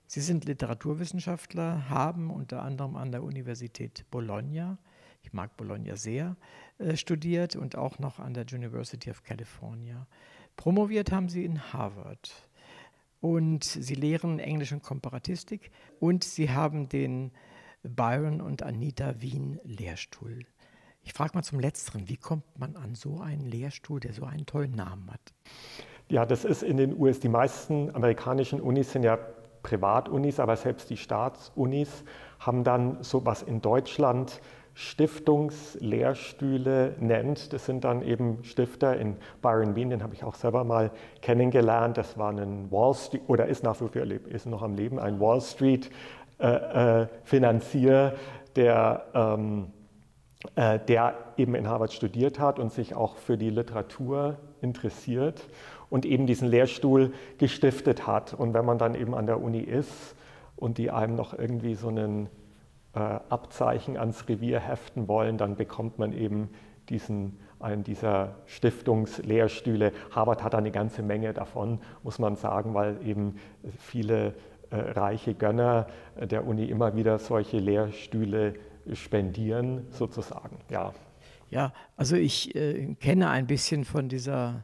Sie 0.07 0.21
sind 0.21 0.45
Literaturwissenschaftler, 0.45 1.87
haben 1.89 2.31
unter 2.31 2.63
anderem 2.63 2.95
an 2.95 3.11
der 3.11 3.23
Universität 3.23 4.05
Bologna, 4.09 4.79
ich 5.21 5.33
mag 5.33 5.55
Bologna 5.55 5.95
sehr, 5.95 6.35
äh, 6.79 6.95
studiert 6.95 7.55
und 7.55 7.75
auch 7.75 7.99
noch 7.99 8.19
an 8.19 8.33
der 8.33 8.45
University 8.51 9.11
of 9.11 9.23
California. 9.23 10.07
Promoviert 10.55 11.11
haben 11.11 11.29
Sie 11.29 11.45
in 11.45 11.73
Harvard. 11.73 12.49
Und 13.21 13.65
Sie 13.65 13.95
lehren 13.95 14.39
Englisch 14.39 14.71
und 14.71 14.81
Komparatistik 14.81 15.71
und 15.99 16.23
Sie 16.23 16.49
haben 16.49 16.87
den 16.87 17.31
Byron 17.83 18.41
und 18.41 18.63
Anita 18.63 19.21
Wien 19.21 19.59
Lehrstuhl. 19.63 20.45
Ich 21.01 21.13
frage 21.13 21.31
mal 21.33 21.43
zum 21.43 21.59
Letzteren, 21.59 22.09
wie 22.09 22.17
kommt 22.17 22.43
man 22.57 22.75
an 22.75 22.95
so 22.95 23.19
einen 23.19 23.45
Lehrstuhl, 23.45 23.99
der 23.99 24.13
so 24.13 24.25
einen 24.25 24.45
tollen 24.45 24.75
Namen 24.75 25.09
hat? 25.11 25.33
Ja, 26.09 26.25
das 26.25 26.43
ist 26.43 26.63
in 26.63 26.77
den 26.77 26.99
US, 26.99 27.19
die 27.19 27.29
meisten 27.29 27.93
amerikanischen 27.95 28.59
Unis 28.59 28.91
sind 28.91 29.03
ja 29.03 29.17
Privatunis, 29.63 30.39
aber 30.39 30.55
selbst 30.55 30.89
die 30.89 30.97
Staatsunis 30.97 32.03
haben 32.39 32.63
dann 32.63 33.03
so 33.03 33.25
was 33.25 33.41
in 33.41 33.61
Deutschland 33.61 34.41
Stiftungslehrstühle 34.79 36.95
nennt. 36.99 37.51
Das 37.51 37.65
sind 37.65 37.83
dann 37.83 38.01
eben 38.01 38.45
Stifter 38.45 38.97
in 38.97 39.17
Byron 39.41 39.73
Bean, 39.73 39.89
den 39.89 40.01
habe 40.01 40.13
ich 40.13 40.23
auch 40.23 40.35
selber 40.35 40.63
mal 40.63 40.91
kennengelernt. 41.21 41.97
Das 41.97 42.17
war 42.17 42.31
ein 42.31 42.71
Wall 42.71 42.93
Street 42.93 43.23
oder 43.27 43.47
ist 43.47 43.61
nach 43.61 43.81
wie 43.81 43.89
vor 43.89 44.01
ist 44.01 44.45
noch 44.45 44.61
am 44.61 44.75
Leben, 44.75 44.97
ein 44.97 45.19
Wall 45.19 45.41
Street 45.41 45.89
äh, 46.39 47.01
äh, 47.01 47.07
Finanzier, 47.23 48.15
der, 48.55 49.05
ähm, 49.13 49.67
äh, 50.55 50.79
der 50.79 51.15
eben 51.37 51.53
in 51.53 51.67
Harvard 51.67 51.91
studiert 51.91 52.39
hat 52.39 52.59
und 52.59 52.71
sich 52.71 52.95
auch 52.95 53.17
für 53.17 53.37
die 53.37 53.49
Literatur 53.49 54.37
interessiert 54.61 55.47
und 55.89 56.05
eben 56.05 56.27
diesen 56.27 56.47
Lehrstuhl 56.47 57.11
gestiftet 57.37 58.07
hat. 58.07 58.33
Und 58.33 58.53
wenn 58.53 58.65
man 58.65 58.77
dann 58.77 58.95
eben 58.95 59.15
an 59.15 59.25
der 59.25 59.41
Uni 59.41 59.59
ist 59.59 60.15
und 60.55 60.77
die 60.77 60.91
einem 60.91 61.15
noch 61.15 61.37
irgendwie 61.37 61.75
so 61.75 61.89
einen 61.89 62.27
äh, 62.93 62.99
Abzeichen 62.99 63.97
ans 63.97 64.27
Revier 64.29 64.59
heften 64.59 65.07
wollen, 65.07 65.37
dann 65.37 65.55
bekommt 65.55 65.99
man 65.99 66.13
eben 66.13 66.49
diesen, 66.89 67.37
einen 67.59 67.83
dieser 67.83 68.35
Stiftungslehrstühle. 68.45 69.91
Harvard 70.11 70.43
hat 70.43 70.55
eine 70.55 70.71
ganze 70.71 71.03
Menge 71.03 71.33
davon, 71.33 71.79
muss 72.03 72.17
man 72.17 72.35
sagen, 72.35 72.73
weil 72.73 72.97
eben 73.05 73.35
viele 73.77 74.33
reiche 74.71 75.33
Gönner 75.33 75.87
der 76.19 76.45
Uni 76.45 76.65
immer 76.65 76.95
wieder 76.95 77.19
solche 77.19 77.59
Lehrstühle 77.59 78.55
spendieren, 78.93 79.85
sozusagen. 79.91 80.57
Ja, 80.69 80.93
ja 81.49 81.73
also 81.97 82.15
ich 82.15 82.55
äh, 82.55 82.95
kenne 82.99 83.29
ein 83.29 83.47
bisschen 83.47 83.85
von 83.85 84.09
dieser 84.09 84.63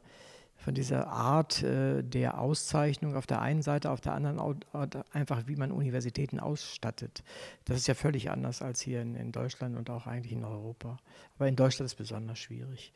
von 0.65 0.73
dieser 0.73 1.07
Art 1.09 1.61
äh, 1.61 2.01
der 2.01 2.39
Auszeichnung 2.39 3.15
auf 3.15 3.27
der 3.27 3.39
einen 3.39 3.61
Seite, 3.61 3.91
auf 3.91 4.01
der 4.01 4.13
anderen 4.13 4.39
Art 4.73 4.97
einfach, 5.13 5.43
wie 5.45 5.55
man 5.55 5.71
Universitäten 5.71 6.39
ausstattet. 6.39 7.23
Das 7.65 7.77
ist 7.77 7.87
ja 7.87 7.93
völlig 7.93 8.31
anders 8.31 8.63
als 8.63 8.81
hier 8.81 8.99
in, 9.03 9.13
in 9.13 9.31
Deutschland 9.31 9.77
und 9.77 9.91
auch 9.91 10.07
eigentlich 10.07 10.33
in 10.33 10.43
Europa. 10.43 10.97
Aber 11.35 11.47
in 11.47 11.55
Deutschland 11.55 11.85
ist 11.85 11.91
es 11.91 11.97
besonders 11.97 12.39
schwierig. 12.39 12.93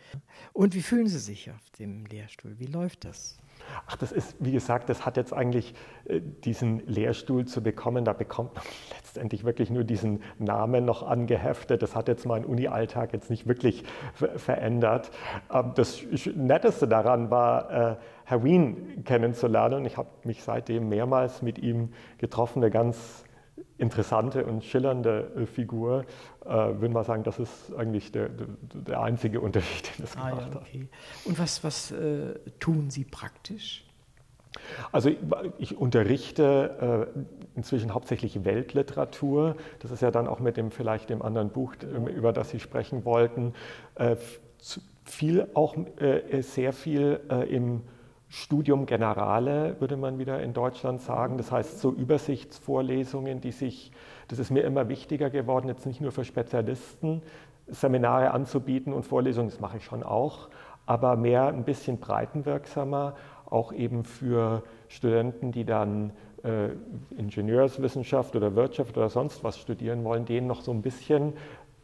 Und 0.51 0.73
wie 0.73 0.81
fühlen 0.81 1.07
Sie 1.07 1.19
sich 1.19 1.51
auf 1.51 1.69
dem 1.77 2.07
Lehrstuhl? 2.07 2.57
Wie 2.57 2.65
läuft 2.65 3.05
das? 3.05 3.37
Ach, 3.87 3.95
das 3.95 4.11
ist, 4.11 4.35
wie 4.39 4.51
gesagt, 4.51 4.89
das 4.89 5.05
hat 5.05 5.17
jetzt 5.17 5.33
eigentlich 5.33 5.73
äh, 6.05 6.21
diesen 6.21 6.85
Lehrstuhl 6.87 7.45
zu 7.45 7.61
bekommen, 7.61 8.05
da 8.05 8.13
bekommt 8.13 8.55
man 8.55 8.63
letztendlich 8.97 9.43
wirklich 9.43 9.69
nur 9.69 9.83
diesen 9.83 10.21
Namen 10.37 10.85
noch 10.85 11.03
angeheftet. 11.03 11.81
Das 11.81 11.95
hat 11.95 12.07
jetzt 12.07 12.25
meinen 12.25 12.45
Uni-Alltag 12.45 13.13
jetzt 13.13 13.29
nicht 13.29 13.47
wirklich 13.47 13.83
verändert. 14.13 15.11
Ähm, 15.53 15.71
das 15.75 16.01
Netteste 16.35 16.87
daran 16.87 17.31
war, 17.31 17.71
äh, 17.71 17.95
Herr 18.25 18.43
Wien 18.43 19.03
kennenzulernen. 19.05 19.85
Ich 19.85 19.97
habe 19.97 20.09
mich 20.23 20.43
seitdem 20.43 20.89
mehrmals 20.89 21.41
mit 21.41 21.57
ihm 21.57 21.93
getroffen, 22.17 22.61
eine 22.61 22.71
ganz 22.71 23.23
interessante 23.77 24.45
und 24.45 24.63
schillernde 24.63 25.31
äh, 25.35 25.45
Figur. 25.45 26.05
Äh, 26.45 26.49
würde 26.49 26.89
mal 26.89 27.03
sagen, 27.03 27.23
das 27.23 27.39
ist 27.39 27.73
eigentlich 27.77 28.11
der, 28.11 28.29
der, 28.29 28.47
der 28.73 29.01
einzige 29.01 29.41
Unterschied, 29.41 29.97
den 29.97 30.05
es 30.05 30.15
ah, 30.17 30.29
gemacht 30.29 30.51
ja, 30.53 30.61
okay. 30.61 30.87
hat. 30.91 31.25
Und 31.25 31.39
was, 31.39 31.63
was 31.63 31.91
äh, 31.91 32.33
tun 32.59 32.89
Sie 32.89 33.05
praktisch? 33.05 33.85
Also 34.91 35.09
ich, 35.09 35.17
ich 35.59 35.77
unterrichte 35.77 37.07
äh, 37.15 37.19
inzwischen 37.55 37.93
hauptsächlich 37.93 38.43
Weltliteratur. 38.45 39.55
Das 39.79 39.91
ist 39.91 40.01
ja 40.01 40.11
dann 40.11 40.27
auch 40.27 40.39
mit 40.39 40.57
dem 40.57 40.71
vielleicht 40.71 41.09
dem 41.09 41.21
anderen 41.21 41.49
Buch, 41.49 41.75
über 42.15 42.33
das 42.33 42.49
Sie 42.49 42.59
sprechen 42.59 43.05
wollten, 43.05 43.53
äh, 43.95 44.15
viel 45.05 45.47
auch 45.53 45.75
äh, 45.97 46.41
sehr 46.41 46.73
viel 46.73 47.19
im 47.49 47.81
Studium 48.29 48.85
Generale, 48.85 49.75
würde 49.79 49.97
man 49.97 50.19
wieder 50.19 50.41
in 50.41 50.53
Deutschland 50.53 51.01
sagen. 51.01 51.37
Das 51.37 51.51
heißt, 51.51 51.79
so 51.79 51.91
Übersichtsvorlesungen, 51.91 53.41
die 53.41 53.51
sich, 53.51 53.91
das 54.27 54.37
ist 54.37 54.51
mir 54.51 54.61
immer 54.61 54.87
wichtiger 54.87 55.31
geworden, 55.31 55.67
jetzt 55.67 55.87
nicht 55.87 55.99
nur 55.99 56.11
für 56.11 56.23
Spezialisten 56.23 57.23
Seminare 57.71 58.31
anzubieten 58.31 58.93
und 58.93 59.03
Vorlesungen, 59.03 59.49
das 59.49 59.59
mache 59.59 59.77
ich 59.77 59.85
schon 59.85 60.03
auch, 60.03 60.49
aber 60.85 61.15
mehr 61.15 61.47
ein 61.47 61.63
bisschen 61.63 61.99
breitenwirksamer, 61.99 63.15
auch 63.49 63.73
eben 63.73 64.03
für 64.03 64.63
Studenten, 64.87 65.51
die 65.51 65.65
dann 65.65 66.11
äh, 66.43 66.69
Ingenieurswissenschaft 67.17 68.35
oder 68.35 68.55
Wirtschaft 68.55 68.97
oder 68.97 69.09
sonst 69.09 69.43
was 69.43 69.57
studieren 69.57 70.03
wollen, 70.03 70.25
denen 70.25 70.47
noch 70.47 70.61
so 70.61 70.71
ein 70.71 70.81
bisschen 70.81 71.33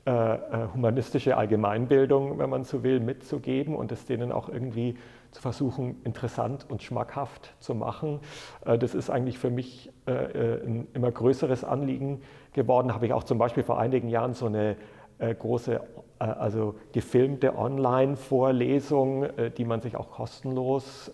äh, 0.05 0.11
äh 0.11 0.67
humanistische 0.73 1.37
Allgemeinbildung, 1.37 2.37
wenn 2.37 2.49
man 2.49 2.63
so 2.63 2.83
will, 2.83 2.99
mitzugeben 2.99 3.75
und 3.75 3.91
es 3.91 4.05
denen 4.05 4.31
auch 4.31 4.49
irgendwie 4.49 4.95
zu 5.35 5.41
versuchen, 5.41 6.01
interessant 6.05 6.65
und 6.69 6.81
schmackhaft 6.81 7.53
zu 7.59 7.75
machen. 7.75 8.21
Äh, 8.65 8.77
das 8.77 8.95
ist 8.95 9.09
eigentlich 9.09 9.37
für 9.37 9.49
mich 9.49 9.91
äh, 10.07 10.11
äh, 10.11 10.65
ein 10.65 10.87
immer 10.93 11.11
größeres 11.11 11.65
Anliegen 11.65 12.21
geworden. 12.53 12.93
Habe 12.93 13.05
ich 13.05 13.13
auch 13.13 13.25
zum 13.25 13.37
Beispiel 13.37 13.63
vor 13.63 13.77
einigen 13.77 14.07
Jahren 14.07 14.33
so 14.33 14.47
eine 14.47 14.77
große, 15.17 15.79
also 16.19 16.75
gefilmte 16.91 17.57
Online-Vorlesung, 17.57 19.27
die 19.57 19.63
man 19.63 19.79
sich 19.79 19.95
auch 19.95 20.11
kostenlos 20.11 21.09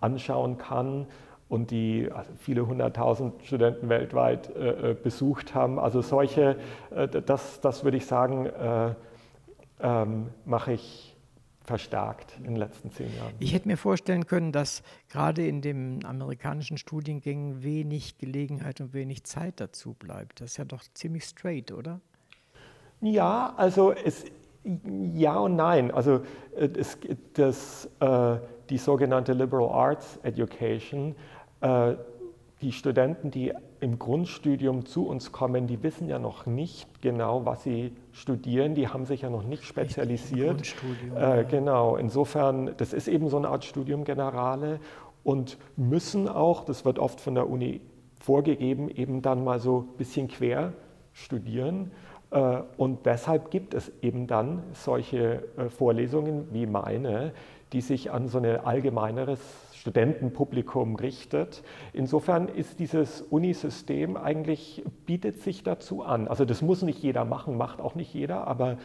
anschauen 0.00 0.58
kann 0.58 1.06
und 1.48 1.70
die 1.70 2.10
also 2.14 2.30
viele 2.36 2.66
hunderttausend 2.66 3.42
Studenten 3.42 3.88
weltweit 3.88 4.52
besucht 5.02 5.54
haben. 5.54 5.78
Also 5.78 6.02
solche, 6.02 6.58
das, 7.24 7.62
das 7.62 7.84
würde 7.84 7.96
ich 7.96 8.04
sagen, 8.04 8.50
ähm, 9.80 10.28
mache 10.44 10.74
ich 10.74 11.15
verstärkt 11.66 12.36
in 12.38 12.44
den 12.44 12.56
letzten 12.56 12.90
zehn 12.90 13.14
Jahren. 13.16 13.34
Ich 13.40 13.52
hätte 13.52 13.68
mir 13.68 13.76
vorstellen 13.76 14.26
können, 14.26 14.52
dass 14.52 14.82
gerade 15.08 15.46
in 15.46 15.60
den 15.60 16.04
amerikanischen 16.04 16.78
Studiengängen 16.78 17.62
wenig 17.62 18.18
Gelegenheit 18.18 18.80
und 18.80 18.94
wenig 18.94 19.24
Zeit 19.24 19.60
dazu 19.60 19.94
bleibt. 19.94 20.40
Das 20.40 20.52
ist 20.52 20.56
ja 20.58 20.64
doch 20.64 20.82
ziemlich 20.94 21.24
straight, 21.24 21.72
oder? 21.72 22.00
Ja, 23.00 23.52
also 23.56 23.92
es, 23.92 24.24
ja 25.12 25.36
und 25.38 25.56
nein. 25.56 25.90
Also 25.90 26.22
äh, 26.56 26.68
es, 26.78 26.98
das, 27.34 27.88
äh, 28.00 28.36
die 28.70 28.78
sogenannte 28.78 29.32
Liberal 29.32 29.68
Arts 29.68 30.18
Education 30.22 31.14
äh, 31.60 31.94
die 32.62 32.72
Studenten, 32.72 33.30
die 33.30 33.52
im 33.80 33.98
Grundstudium 33.98 34.86
zu 34.86 35.06
uns 35.06 35.30
kommen, 35.30 35.66
die 35.66 35.82
wissen 35.82 36.08
ja 36.08 36.18
noch 36.18 36.46
nicht 36.46 37.02
genau, 37.02 37.44
was 37.44 37.62
sie 37.62 37.92
studieren. 38.12 38.74
Die 38.74 38.88
haben 38.88 39.04
sich 39.04 39.22
ja 39.22 39.30
noch 39.30 39.42
nicht 39.42 39.64
spezialisiert. 39.64 40.56
Grundstudium, 40.56 41.16
äh, 41.16 41.44
Genau. 41.44 41.96
Insofern, 41.96 42.70
das 42.78 42.94
ist 42.94 43.08
eben 43.08 43.28
so 43.28 43.36
eine 43.36 43.48
Art 43.48 43.64
Studium 43.64 44.04
Generale 44.04 44.80
und 45.22 45.58
müssen 45.76 46.28
auch, 46.28 46.64
das 46.64 46.84
wird 46.84 46.98
oft 46.98 47.20
von 47.20 47.34
der 47.34 47.48
Uni 47.48 47.82
vorgegeben, 48.20 48.88
eben 48.88 49.20
dann 49.20 49.44
mal 49.44 49.60
so 49.60 49.80
ein 49.80 49.96
bisschen 49.98 50.28
quer 50.28 50.72
studieren. 51.12 51.90
Äh, 52.30 52.62
und 52.78 53.04
deshalb 53.04 53.50
gibt 53.50 53.74
es 53.74 53.92
eben 54.00 54.26
dann 54.26 54.62
solche 54.72 55.44
äh, 55.58 55.68
Vorlesungen 55.68 56.48
wie 56.52 56.66
meine, 56.66 57.32
die 57.72 57.80
sich 57.82 58.10
an 58.12 58.28
so 58.28 58.38
ein 58.38 58.46
allgemeineres 58.64 59.40
Studentenpublikum 59.86 60.96
richtet. 60.96 61.62
Insofern 61.92 62.48
ist 62.48 62.80
dieses 62.80 63.22
Unisystem 63.22 64.16
eigentlich, 64.16 64.82
bietet 65.06 65.40
sich 65.42 65.62
dazu 65.62 66.02
an. 66.02 66.26
Also 66.26 66.44
das 66.44 66.60
muss 66.60 66.82
nicht 66.82 67.00
jeder 67.00 67.24
machen, 67.24 67.56
macht 67.56 67.80
auch 67.80 67.94
nicht 67.94 68.12
jeder, 68.12 68.48
aber 68.48 68.78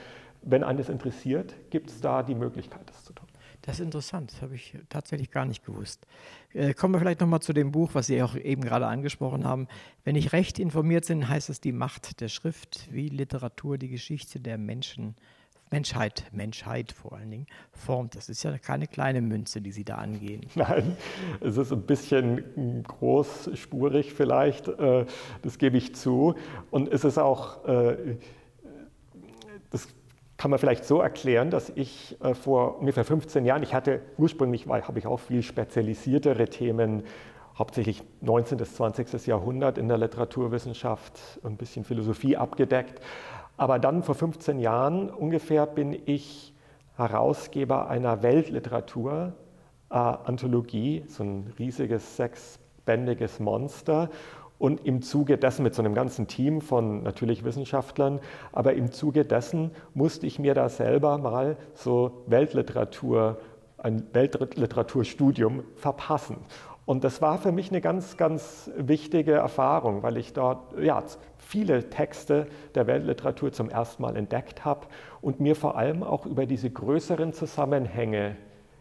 wenn 0.44 0.64
eines 0.64 0.90
interessiert, 0.90 1.56
gibt 1.72 1.90
es 1.90 2.02
da 2.02 2.22
die 2.22 2.36
Möglichkeit, 2.36 2.82
das 2.86 3.04
zu 3.04 3.14
tun. 3.14 3.28
Das 3.64 3.80
ist 3.80 3.86
interessant, 3.86 4.32
das 4.32 4.44
habe 4.44 4.54
ich 4.54 4.78
tatsächlich 4.90 5.32
gar 5.32 5.46
nicht 5.46 5.66
gewusst. 5.66 6.06
Äh, 6.54 6.76
kommen 6.76 6.94
wir 6.94 7.00
vielleicht 7.00 7.22
nochmal 7.22 7.42
zu 7.42 7.54
dem 7.54 7.72
Buch, 7.72 7.92
was 7.94 8.06
Sie 8.06 8.22
auch 8.22 8.36
eben 8.36 8.62
gerade 8.62 8.86
angesprochen 8.86 9.44
haben. 9.44 9.68
Wenn 10.04 10.16
ich 10.16 10.34
recht 10.34 10.60
informiert 10.60 11.08
bin, 11.08 11.28
heißt 11.28 11.50
es 11.50 11.62
Die 11.62 11.72
Macht 11.72 12.22
der 12.22 12.28
Schrift, 12.28 12.88
wie 12.92 13.10
Literatur 13.10 13.80
die 13.80 13.90
Geschichte 13.90 14.40
der 14.40 14.60
Menschen 14.60 15.16
Menschheit, 15.72 16.26
Menschheit 16.34 16.92
vor 16.92 17.14
allen 17.14 17.32
Dingen, 17.32 17.48
formt. 17.72 18.16
Das 18.16 18.28
ist 18.28 18.44
ja 18.44 18.58
keine 18.58 18.88
kleine 18.88 19.22
Münze, 19.22 19.62
die 19.62 19.72
Sie 19.72 19.86
da 19.86 19.96
angehen. 19.96 20.46
Nein, 20.56 20.98
es 21.40 21.58
ist 21.58 21.72
ein 21.72 21.84
bisschen 21.84 22.84
großspurig 22.84 24.14
vielleicht, 24.14 24.68
äh, 24.68 25.06
das 25.42 25.58
gebe 25.58 25.78
ich 25.78 25.96
zu. 25.96 26.36
Und 26.72 26.92
es 26.92 27.06
ist 27.06 27.18
auch, 27.18 27.66
äh, 27.66 28.18
das 29.70 29.88
kann 30.36 30.52
man 30.52 30.60
vielleicht 30.60 30.84
so 30.84 31.00
erklären, 31.00 31.52
dass 31.52 31.72
ich 31.76 32.18
äh, 32.22 32.34
vor 32.34 32.80
ungefähr 32.80 33.06
15 33.06 33.46
Jahren, 33.46 33.64
ich 33.64 33.74
hatte 33.74 34.02
ursprünglich, 34.18 34.68
habe 34.68 35.00
ich 35.00 35.08
auch 35.08 35.20
viel 35.20 35.42
spezialisiertere 35.42 36.50
Themen 36.50 37.04
hauptsächlich 37.58 38.02
19. 38.22 38.58
bis 38.58 38.76
20. 38.76 39.28
Jahrhundert 39.28 39.78
in 39.78 39.88
der 39.88 39.98
Literaturwissenschaft, 39.98 41.20
ein 41.44 41.58
bisschen 41.58 41.84
Philosophie 41.86 42.36
abgedeckt. 42.36 43.02
Aber 43.58 43.80
dann 43.80 44.04
vor 44.04 44.16
15 44.16 44.60
Jahren 44.60 45.10
ungefähr 45.10 45.66
bin 45.66 45.98
ich 46.06 46.54
Herausgeber 46.98 47.90
einer 47.90 48.22
Weltliteratur-Anthologie, 48.22 51.06
so 51.08 51.24
ein 51.24 51.52
riesiges 51.58 52.18
sechsbändiges 52.18 53.40
Monster. 53.40 54.10
Und 54.60 54.86
im 54.86 55.02
Zuge 55.02 55.40
dessen, 55.40 55.64
mit 55.64 55.74
so 55.74 55.82
einem 55.82 55.96
ganzen 55.96 56.28
Team 56.28 56.62
von 56.62 57.02
natürlich 57.02 57.44
Wissenschaftlern, 57.44 58.20
aber 58.52 58.76
im 58.76 58.92
Zuge 58.92 59.26
dessen 59.26 59.72
musste 59.96 60.28
ich 60.28 60.38
mir 60.38 60.54
da 60.54 60.70
selber 60.70 61.18
mal 61.18 61.58
so 61.74 62.22
Weltliteratur, 62.28 63.40
ein 63.80 64.04
Weltliteraturstudium 64.14 65.64
verpassen. 65.76 66.38
Und 66.86 67.04
das 67.04 67.22
war 67.22 67.38
für 67.38 67.52
mich 67.52 67.72
eine 67.72 67.82
ganz, 67.82 68.16
ganz 68.18 68.72
wichtige 68.76 69.34
Erfahrung, 69.34 70.02
weil 70.04 70.18
ich 70.18 70.34
dort 70.34 70.78
ja, 70.80 71.04
viele 71.52 71.90
Texte 71.90 72.48
der 72.76 72.88
Weltliteratur 72.88 73.52
zum 73.52 73.70
ersten 73.70 74.02
Mal 74.02 74.16
entdeckt 74.16 74.64
habe 74.64 74.88
und 75.20 75.42
mir 75.42 75.58
vor 75.58 75.78
allem 75.78 76.02
auch 76.02 76.26
über 76.26 76.46
diese 76.46 76.70
größeren 76.70 77.34
Zusammenhänge 77.34 78.38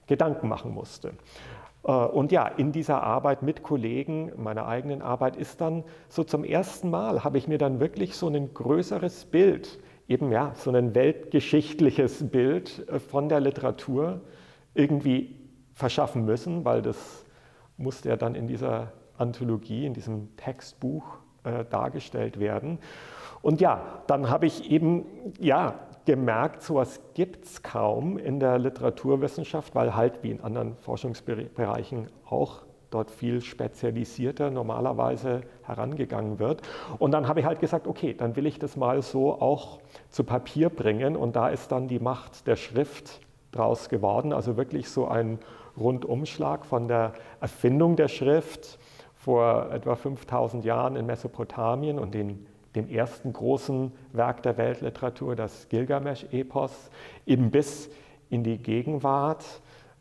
Gedanken 0.06 0.48
machen 0.48 0.72
musste. 0.72 1.12
Äh, 1.82 1.90
und 1.90 2.30
ja, 2.30 2.46
in 2.46 2.70
dieser 2.70 3.02
Arbeit 3.02 3.42
mit 3.42 3.64
Kollegen, 3.64 4.30
meiner 4.36 4.68
eigenen 4.68 5.02
Arbeit, 5.02 5.34
ist 5.34 5.60
dann 5.60 5.82
so 6.08 6.22
zum 6.22 6.44
ersten 6.44 6.90
Mal, 6.90 7.24
habe 7.24 7.38
ich 7.38 7.48
mir 7.48 7.58
dann 7.58 7.80
wirklich 7.80 8.14
so 8.16 8.28
ein 8.28 8.54
größeres 8.54 9.24
Bild, 9.24 9.80
eben 10.06 10.30
ja, 10.30 10.52
so 10.54 10.70
ein 10.70 10.94
weltgeschichtliches 10.94 12.30
Bild 12.30 12.88
äh, 12.88 13.00
von 13.00 13.28
der 13.28 13.40
Literatur 13.40 14.20
irgendwie 14.74 15.36
verschaffen 15.74 16.24
müssen, 16.24 16.64
weil 16.64 16.82
das 16.82 17.24
musste 17.76 18.10
ja 18.10 18.16
dann 18.16 18.36
in 18.36 18.46
dieser 18.46 18.92
Anthologie, 19.18 19.86
in 19.86 19.94
diesem 19.94 20.36
Textbuch 20.36 21.18
äh, 21.44 21.64
dargestellt 21.64 22.38
werden. 22.38 22.78
Und 23.42 23.60
ja, 23.60 24.02
dann 24.06 24.28
habe 24.28 24.46
ich 24.46 24.70
eben 24.70 25.06
ja, 25.38 25.74
gemerkt, 26.04 26.62
sowas 26.62 27.00
gibt 27.14 27.44
es 27.44 27.62
kaum 27.62 28.18
in 28.18 28.40
der 28.40 28.58
Literaturwissenschaft, 28.58 29.74
weil 29.74 29.94
halt 29.94 30.22
wie 30.22 30.30
in 30.30 30.40
anderen 30.40 30.76
Forschungsbereichen 30.76 32.08
auch 32.28 32.62
dort 32.90 33.10
viel 33.10 33.40
spezialisierter 33.40 34.50
normalerweise 34.50 35.42
herangegangen 35.62 36.38
wird. 36.38 36.62
Und 36.98 37.12
dann 37.12 37.28
habe 37.28 37.40
ich 37.40 37.46
halt 37.46 37.60
gesagt, 37.60 37.86
okay, 37.86 38.14
dann 38.14 38.36
will 38.36 38.46
ich 38.46 38.58
das 38.58 38.76
mal 38.76 39.00
so 39.02 39.40
auch 39.40 39.78
zu 40.08 40.24
Papier 40.24 40.68
bringen. 40.68 41.16
Und 41.16 41.36
da 41.36 41.48
ist 41.48 41.70
dann 41.72 41.88
die 41.88 42.00
Macht 42.00 42.46
der 42.46 42.56
Schrift 42.56 43.20
draus 43.52 43.88
geworden, 43.88 44.32
also 44.32 44.56
wirklich 44.56 44.88
so 44.88 45.08
ein 45.08 45.38
Rundumschlag 45.78 46.66
von 46.66 46.88
der 46.88 47.12
Erfindung 47.40 47.96
der 47.96 48.08
Schrift 48.08 48.78
vor 49.20 49.70
etwa 49.70 49.96
5000 49.96 50.64
Jahren 50.64 50.96
in 50.96 51.04
Mesopotamien 51.04 51.98
und 51.98 52.14
den, 52.14 52.46
dem 52.74 52.88
ersten 52.88 53.34
großen 53.34 53.92
Werk 54.12 54.42
der 54.42 54.56
Weltliteratur, 54.56 55.36
das 55.36 55.68
Gilgamesch-Epos, 55.68 56.90
eben 57.26 57.50
bis 57.50 57.90
in 58.30 58.44
die 58.44 58.56
Gegenwart 58.56 59.44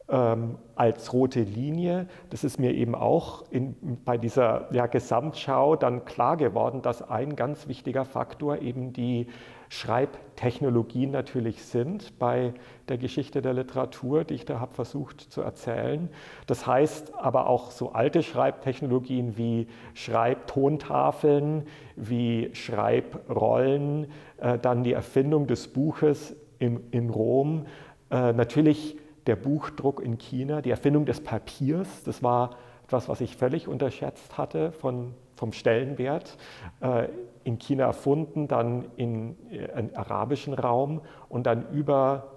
ähm, 0.08 0.58
als 0.76 1.12
rote 1.12 1.42
Linie. 1.42 2.08
Das 2.30 2.46
ist 2.46 2.60
mir 2.60 2.74
eben 2.74 2.96
auch 2.96 3.44
in, 3.52 3.76
bei 4.06 4.18
dieser 4.18 4.74
ja, 4.74 4.88
Gesamtschau 4.88 5.76
dann 5.76 6.06
klar 6.06 6.38
geworden, 6.38 6.82
dass 6.82 7.02
ein 7.02 7.36
ganz 7.36 7.68
wichtiger 7.68 8.06
Faktor 8.06 8.60
eben 8.60 8.94
die 8.94 9.28
Schreibtechnologien 9.70 11.12
natürlich 11.12 11.64
sind 11.64 12.18
bei 12.18 12.54
der 12.88 12.98
Geschichte 12.98 13.42
der 13.42 13.54
Literatur, 13.54 14.24
die 14.24 14.34
ich 14.34 14.46
da 14.46 14.60
habe 14.60 14.74
versucht 14.74 15.22
zu 15.22 15.42
erzählen. 15.42 16.10
Das 16.48 16.66
heißt 16.66 17.14
aber 17.16 17.48
auch 17.48 17.70
so 17.70 17.92
alte 17.92 18.24
Schreibtechnologien 18.24 19.38
wie 19.38 19.68
Schreibtontafeln, 19.94 21.68
wie 21.96 22.50
Schreibrollen, 22.54 24.12
äh, 24.38 24.58
dann 24.58 24.84
die 24.84 24.94
Erfindung 24.94 25.46
des 25.46 25.68
Buches 25.68 26.36
in, 26.58 26.82
in 26.90 27.12
Rom, 27.12 27.68
äh, 28.10 28.34
natürlich 28.34 28.98
der 29.28 29.36
Buchdruck 29.36 30.02
in 30.02 30.18
China, 30.18 30.62
die 30.62 30.72
Erfindung 30.72 31.06
des 31.06 31.22
Papiers, 31.22 32.04
das 32.04 32.24
war 32.24 32.58
etwas, 32.86 33.08
was 33.08 33.22
ich 33.22 33.38
völlig 33.38 33.68
unterschätzt 33.68 34.40
hatte 34.40 34.72
von, 34.72 35.14
vom 35.36 35.54
Stellenwert. 35.54 36.38
Äh, 36.82 37.10
in 37.50 37.58
China 37.58 37.86
erfunden, 37.86 38.48
dann 38.48 38.86
in, 38.96 39.36
in 39.50 39.92
äh, 39.92 39.96
arabischen 39.96 40.54
Raum 40.54 41.02
und 41.28 41.48
dann 41.48 41.70
über 41.72 42.28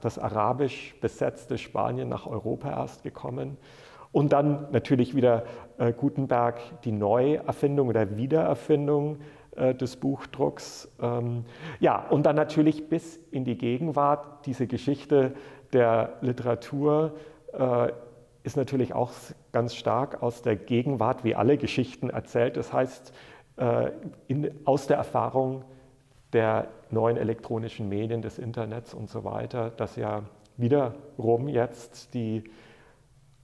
das 0.00 0.18
arabisch 0.18 0.94
besetzte 1.00 1.58
Spanien 1.58 2.08
nach 2.08 2.26
Europa 2.26 2.70
erst 2.70 3.02
gekommen. 3.02 3.58
Und 4.12 4.32
dann 4.32 4.68
natürlich 4.70 5.14
wieder 5.14 5.42
äh, 5.78 5.92
Gutenberg 5.92 6.58
die 6.84 6.92
Neuerfindung 6.92 7.88
oder 7.88 8.16
Wiedererfindung 8.16 9.18
äh, 9.56 9.74
des 9.74 9.96
Buchdrucks. 9.96 10.88
Ähm, 11.02 11.44
ja, 11.80 12.06
und 12.08 12.24
dann 12.24 12.36
natürlich 12.36 12.88
bis 12.88 13.18
in 13.30 13.44
die 13.44 13.58
Gegenwart 13.58 14.46
diese 14.46 14.66
Geschichte 14.66 15.34
der 15.72 16.14
Literatur 16.22 17.12
äh, 17.52 17.88
ist 18.44 18.56
natürlich 18.56 18.94
auch 18.94 19.10
ganz 19.50 19.74
stark 19.74 20.22
aus 20.22 20.40
der 20.40 20.54
Gegenwart, 20.54 21.24
wie 21.24 21.34
alle 21.34 21.58
Geschichten 21.58 22.10
erzählt. 22.10 22.56
Das 22.56 22.72
heißt, 22.72 23.12
in, 24.28 24.50
aus 24.64 24.86
der 24.86 24.98
Erfahrung 24.98 25.64
der 26.32 26.68
neuen 26.90 27.16
elektronischen 27.16 27.88
Medien, 27.88 28.20
des 28.20 28.38
Internets 28.38 28.92
und 28.92 29.08
so 29.08 29.24
weiter, 29.24 29.70
dass 29.70 29.96
ja 29.96 30.22
wiederum 30.56 31.48
jetzt 31.48 32.14
die 32.14 32.44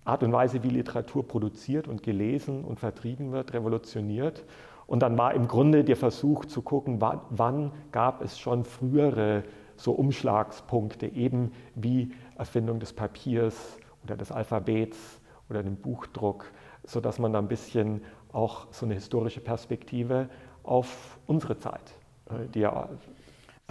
Art 0.04 0.23
und 0.23 0.33
Weise, 0.33 0.62
wie 0.62 0.69
Literatur 0.69 1.26
produziert 1.26 1.87
und 1.87 2.02
gelesen 2.02 2.64
und 2.64 2.81
vertrieben 2.81 3.33
wird, 3.33 3.52
revolutioniert. 3.52 4.45
Und 4.87 5.00
dann 5.00 5.16
war 5.16 5.33
im 5.33 5.47
Grunde 5.47 5.85
der 5.85 5.97
Versuch 5.97 6.45
zu 6.45 6.61
gucken, 6.61 7.00
wann, 7.00 7.21
wann 7.31 7.73
gab 7.92 8.21
es 8.21 8.38
schon 8.38 8.64
frühere 8.64 9.45
so 9.76 9.92
Umschlagspunkte, 9.92 11.07
eben 11.07 11.52
wie 11.75 12.12
Erfindung 12.37 12.81
des 12.81 12.92
Papiers 12.92 13.78
oder 14.04 14.16
des 14.16 14.33
Alphabets 14.33 15.21
oder 15.49 15.62
dem 15.62 15.76
Buchdruck, 15.76 16.50
sodass 16.85 17.19
man 17.19 17.33
da 17.33 17.38
ein 17.38 17.49
bisschen 17.49 18.02
auch 18.33 18.73
so 18.73 18.87
eine 18.87 18.95
historische 18.95 19.41
Perspektive 19.41 20.29
auf 20.62 21.19
unsere 21.27 21.59
Zeit, 21.59 21.95
äh, 22.31 22.49
die 22.49 22.61
ja 22.61 22.89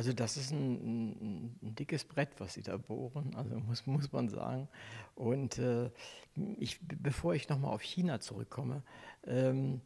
also 0.01 0.13
das 0.13 0.35
ist 0.35 0.51
ein, 0.51 1.11
ein, 1.61 1.75
dickes 1.75 2.05
Brett, 2.05 2.29
was 2.39 2.53
Sie 2.53 2.63
da 2.63 2.75
bohren, 2.77 3.35
also 3.35 3.59
muss, 3.59 3.85
muss 3.85 4.11
man 4.11 4.29
sagen. 4.29 4.67
Und 5.13 5.59
äh, 5.59 5.91
ich, 6.57 6.79
bevor 6.81 7.35
ich 7.35 7.49
nochmal 7.49 7.71
auf 7.71 7.83
China 7.83 8.19
zurückkomme, 8.19 8.81
ähm, 9.27 9.81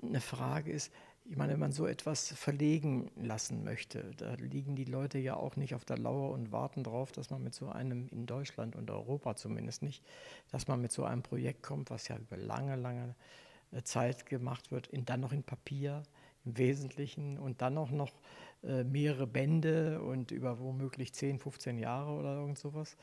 eine 0.00 0.20
Frage 0.20 0.70
ist, 0.70 0.92
ich 1.24 1.36
meine, 1.36 1.54
wenn 1.54 1.60
man 1.60 1.72
so 1.72 1.86
etwas 1.86 2.28
verlegen 2.28 3.10
lassen 3.16 3.64
möchte, 3.64 4.12
da 4.16 4.34
liegen 4.34 4.76
die 4.76 4.84
Leute 4.84 5.18
ja 5.18 5.34
auch 5.34 5.56
nicht 5.56 5.74
auf 5.74 5.84
der 5.84 5.98
Lauer 5.98 6.30
und 6.30 6.52
warten 6.52 6.82
darauf, 6.82 7.10
dass 7.10 7.30
man 7.30 7.42
mit 7.42 7.54
so 7.54 7.68
einem, 7.68 8.08
in 8.08 8.26
Deutschland 8.26 8.76
und 8.76 8.90
Europa 8.90 9.36
zumindest 9.36 9.82
nicht, 9.82 10.04
dass 10.50 10.68
man 10.68 10.80
mit 10.80 10.92
so 10.92 11.04
einem 11.04 11.22
Projekt 11.22 11.62
kommt, 11.62 11.90
was 11.90 12.08
ja 12.08 12.16
über 12.16 12.36
lange, 12.36 12.76
lange 12.76 13.14
Zeit 13.84 14.26
gemacht 14.26 14.70
wird, 14.70 14.88
in, 14.88 15.04
dann 15.04 15.20
noch 15.20 15.32
in 15.32 15.42
Papier 15.42 16.02
im 16.44 16.58
Wesentlichen 16.58 17.38
und 17.38 17.62
dann 17.62 17.78
auch 17.78 17.90
noch 17.90 18.12
äh, 18.62 18.84
mehrere 18.84 19.26
Bände 19.26 20.02
und 20.02 20.30
über 20.30 20.58
womöglich 20.58 21.12
10, 21.12 21.38
15 21.38 21.78
Jahre 21.78 22.12
oder 22.12 22.36
irgend 22.36 22.58
sowas. 22.58 22.96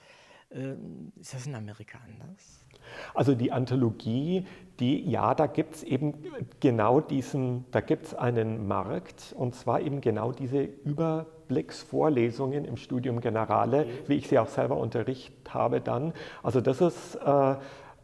Ähm, 0.49 1.12
ist 1.19 1.34
das 1.34 1.45
in 1.45 1.56
Amerika 1.56 1.99
anders? 2.06 2.65
Also 3.13 3.36
die 3.36 3.51
Anthologie, 3.51 4.45
die, 4.80 5.10
ja, 5.10 5.36
da 5.36 5.47
gibt 5.47 5.75
es 5.75 5.84
eben 5.84 6.13
genau 6.62 7.01
diesen, 7.01 7.65
da 7.71 7.82
gibt 7.82 8.06
es 8.06 8.13
einen 8.13 8.65
Markt 8.65 9.36
und 9.38 9.56
zwar 9.56 9.82
eben 9.82 9.99
genau 9.99 10.32
diese 10.32 10.62
Überblicksvorlesungen 10.62 12.63
im 12.63 12.77
Studium 12.77 13.19
Generale, 13.19 13.88
wie 14.08 14.13
ich 14.13 14.30
sie 14.30 14.39
auch 14.39 14.47
selber 14.47 14.77
unterrichtet 14.77 15.53
habe 15.53 15.82
dann. 15.82 16.13
Also 16.43 16.62
das 16.62 16.80
ist, 16.80 17.15
äh, 17.15 17.56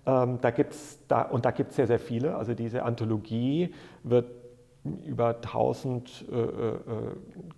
äh, 0.06 0.28
da 0.42 0.52
gibt 0.52 0.74
es, 0.74 1.00
da, 1.08 1.24
und 1.24 1.46
da 1.46 1.52
gibt 1.52 1.72
es 1.72 1.76
sehr, 1.76 1.88
sehr 1.88 2.00
viele. 2.00 2.36
Also 2.36 2.54
diese 2.54 2.84
Anthologie 2.84 3.74
wird 4.04 4.28
über 5.06 5.36
1000 5.36 6.26
äh, 6.30 6.36
äh, 6.36 6.80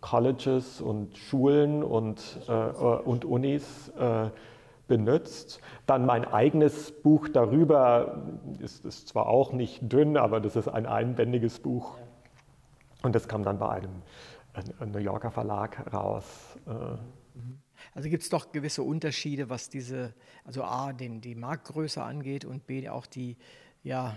Colleges 0.02 0.80
und 0.82 1.18
Schulen 1.18 1.84
und, 1.84 2.40
äh, 2.48 2.52
und 2.52 3.26
Unis 3.26 3.90
äh, 3.98 4.30
benutzt. 4.88 5.60
Dann 5.88 6.06
mein 6.06 6.26
eigenes 6.26 6.92
Buch 6.92 7.28
darüber 7.28 8.22
ist, 8.60 8.86
ist 8.86 9.08
zwar 9.08 9.28
auch 9.28 9.52
nicht 9.54 9.92
dünn, 9.92 10.18
aber 10.18 10.40
das 10.40 10.56
ist 10.56 10.68
ein 10.68 10.86
einbändiges 10.86 11.60
Buch. 11.60 11.98
Und 13.02 13.16
das 13.16 13.28
kam 13.28 13.44
dann 13.44 13.58
bei 13.58 13.70
einem, 13.70 14.92
New 14.92 15.00
Yorker 15.00 15.32
Verlag 15.32 15.92
raus. 15.94 16.58
Äh. 16.68 16.72
Mhm. 16.72 17.65
Also 17.96 18.10
gibt 18.10 18.24
es 18.24 18.30
doch 18.30 18.52
gewisse 18.52 18.84
Unterschiede, 18.84 19.50
was 19.50 19.70
diese, 19.70 20.14
also 20.44 20.64
A, 20.64 20.92
den, 20.92 21.22
die 21.22 21.34
Marktgröße 21.34 22.04
angeht 22.04 22.44
und 22.44 22.68
B, 22.68 22.88
auch 22.90 23.06
die, 23.06 23.38
ja, 23.84 24.16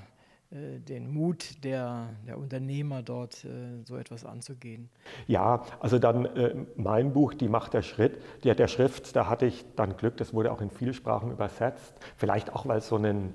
äh, 0.51 0.81
den 0.81 1.13
Mut 1.13 1.63
der, 1.63 2.09
der 2.27 2.39
Unternehmer 2.39 3.03
dort 3.03 3.45
äh, 3.45 3.85
so 3.85 3.97
etwas 3.97 4.25
anzugehen? 4.25 4.89
Ja, 5.29 5.63
also 5.79 6.01
dann 6.01 6.25
äh, 6.25 6.57
mein 6.75 7.13
Buch, 7.13 7.35
Die 7.35 7.49
Macht 7.49 7.73
der 7.73 7.83
Schritt, 7.83 8.21
der, 8.43 8.57
der 8.57 8.67
Schrift, 8.67 9.15
da 9.15 9.29
hatte 9.29 9.47
ich 9.47 9.65
dann 9.77 9.97
Glück, 9.97 10.17
das 10.17 10.35
wurde 10.35 10.51
auch 10.51 10.61
in 10.61 10.71
viele 10.71 10.93
Sprachen 10.93 11.31
übersetzt. 11.31 11.95
Vielleicht 12.17 12.53
auch, 12.53 12.67
weil 12.67 12.79
es 12.79 12.89
so 12.89 12.97
ein 12.97 13.33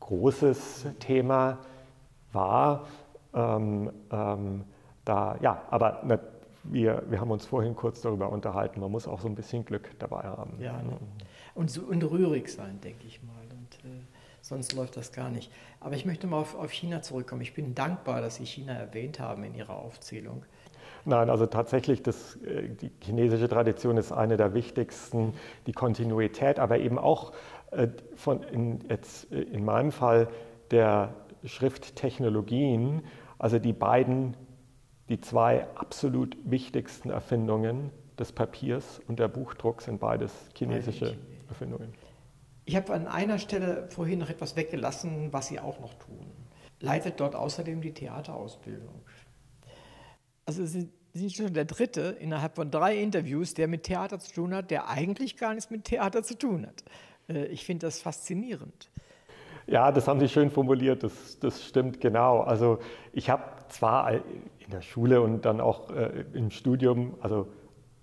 großes 0.00 0.86
Thema 1.00 1.58
war. 2.32 2.86
Ähm, 3.34 3.92
ähm, 4.10 4.64
da, 5.04 5.36
ja, 5.42 5.62
aber 5.70 6.02
ne, 6.04 6.20
wir, 6.64 7.02
wir 7.08 7.20
haben 7.20 7.30
uns 7.30 7.46
vorhin 7.46 7.74
kurz 7.74 8.00
darüber 8.00 8.30
unterhalten, 8.30 8.80
man 8.80 8.90
muss 8.90 9.08
auch 9.08 9.20
so 9.20 9.28
ein 9.28 9.34
bisschen 9.34 9.64
Glück 9.64 9.90
dabei 9.98 10.22
haben. 10.22 10.54
Ja, 10.60 10.80
ne? 10.82 10.98
und, 11.54 11.70
so, 11.70 11.82
und 11.82 12.02
rührig 12.04 12.48
sein, 12.48 12.80
denke 12.82 13.06
ich 13.06 13.22
mal. 13.22 13.32
Und, 13.50 13.90
äh, 13.90 14.02
sonst 14.40 14.72
läuft 14.74 14.96
das 14.96 15.12
gar 15.12 15.30
nicht. 15.30 15.50
Aber 15.80 15.94
ich 15.94 16.04
möchte 16.04 16.26
mal 16.26 16.38
auf, 16.38 16.56
auf 16.56 16.72
China 16.72 17.02
zurückkommen. 17.02 17.42
Ich 17.42 17.54
bin 17.54 17.74
dankbar, 17.74 18.20
dass 18.20 18.36
Sie 18.36 18.46
China 18.46 18.72
erwähnt 18.72 19.20
haben 19.20 19.44
in 19.44 19.54
Ihrer 19.54 19.76
Aufzählung. 19.76 20.44
Nein, 21.04 21.30
also 21.30 21.46
tatsächlich, 21.46 22.02
das, 22.02 22.36
äh, 22.42 22.68
die 22.68 22.90
chinesische 23.02 23.48
Tradition 23.48 23.96
ist 23.96 24.12
eine 24.12 24.36
der 24.36 24.54
wichtigsten, 24.54 25.34
die 25.66 25.72
Kontinuität, 25.72 26.58
aber 26.58 26.78
eben 26.78 26.98
auch 26.98 27.32
äh, 27.72 27.88
von 28.14 28.42
in, 28.44 28.80
jetzt 28.88 29.32
äh, 29.32 29.40
in 29.42 29.64
meinem 29.64 29.90
Fall 29.90 30.28
der 30.70 31.14
Schrifttechnologien, 31.44 33.02
also 33.38 33.58
die 33.58 33.72
beiden, 33.72 34.36
die 35.12 35.20
zwei 35.20 35.66
absolut 35.74 36.38
wichtigsten 36.42 37.10
Erfindungen 37.10 37.90
des 38.18 38.32
Papiers 38.32 38.98
und 39.08 39.18
der 39.18 39.28
Buchdruck 39.28 39.82
sind 39.82 40.00
beides 40.00 40.32
chinesische 40.56 41.18
Erfindungen. 41.48 41.92
Ich 42.64 42.76
habe 42.76 42.94
an 42.94 43.06
einer 43.06 43.38
Stelle 43.38 43.88
vorhin 43.90 44.20
noch 44.20 44.30
etwas 44.30 44.56
weggelassen, 44.56 45.30
was 45.30 45.48
Sie 45.48 45.60
auch 45.60 45.80
noch 45.80 45.92
tun. 45.94 46.32
Leitet 46.80 47.20
dort 47.20 47.34
außerdem 47.34 47.82
die 47.82 47.92
Theaterausbildung. 47.92 49.02
Also 50.46 50.64
Sie 50.64 50.88
sind 51.12 51.32
schon 51.34 51.52
der 51.52 51.66
Dritte 51.66 52.16
innerhalb 52.18 52.56
von 52.56 52.70
drei 52.70 52.96
Interviews, 52.96 53.52
der 53.52 53.68
mit 53.68 53.82
Theater 53.82 54.18
zu 54.18 54.32
tun 54.32 54.54
hat, 54.54 54.70
der 54.70 54.88
eigentlich 54.88 55.36
gar 55.36 55.52
nichts 55.52 55.70
mit 55.70 55.84
Theater 55.84 56.22
zu 56.22 56.38
tun 56.38 56.66
hat. 56.66 56.84
Äh, 57.28 57.44
ich 57.48 57.66
finde 57.66 57.86
das 57.86 58.00
faszinierend. 58.00 58.90
Ja, 59.66 59.92
das 59.92 60.08
haben 60.08 60.20
Sie 60.20 60.28
schön 60.28 60.50
formuliert, 60.50 61.02
das, 61.02 61.38
das 61.38 61.64
stimmt 61.64 62.00
genau. 62.00 62.40
Also 62.40 62.78
ich 63.12 63.30
habe 63.30 63.44
zwar 63.68 64.20
der 64.72 64.82
Schule 64.82 65.20
und 65.20 65.44
dann 65.44 65.60
auch 65.60 65.90
äh, 65.90 66.24
im 66.32 66.50
Studium, 66.50 67.14
also 67.20 67.48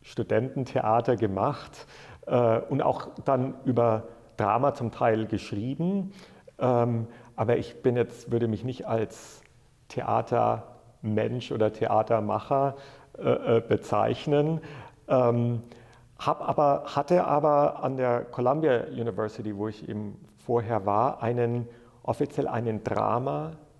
Studententheater 0.01 1.15
gemacht 1.15 1.87
äh, 2.25 2.59
und 2.59 2.81
auch 2.81 3.09
dann 3.25 3.55
über 3.65 4.03
Drama 4.37 4.73
zum 4.73 4.91
Teil 4.91 5.25
geschrieben, 5.25 6.13
ähm, 6.59 7.07
aber 7.35 7.57
ich 7.57 7.81
bin 7.81 7.95
jetzt, 7.95 8.31
würde 8.31 8.47
mich 8.47 8.63
nicht 8.63 8.87
als 8.87 9.41
Theatermensch 9.89 11.51
oder 11.51 11.73
Theatermacher 11.73 12.75
äh, 13.17 13.57
äh 13.57 13.61
bezeichnen. 13.61 14.61
Ähm, 15.07 15.61
hab 16.17 16.47
aber, 16.47 16.83
hatte 16.95 17.25
aber 17.25 17.81
an 17.83 17.95
der 17.95 18.25
Columbia 18.25 18.83
University, 18.91 19.55
wo 19.55 19.69
ich 19.69 19.87
eben 19.87 20.19
vorher 20.37 20.85
war, 20.85 21.23
einen 21.23 21.67
offiziell 22.03 22.47
einen 22.47 22.83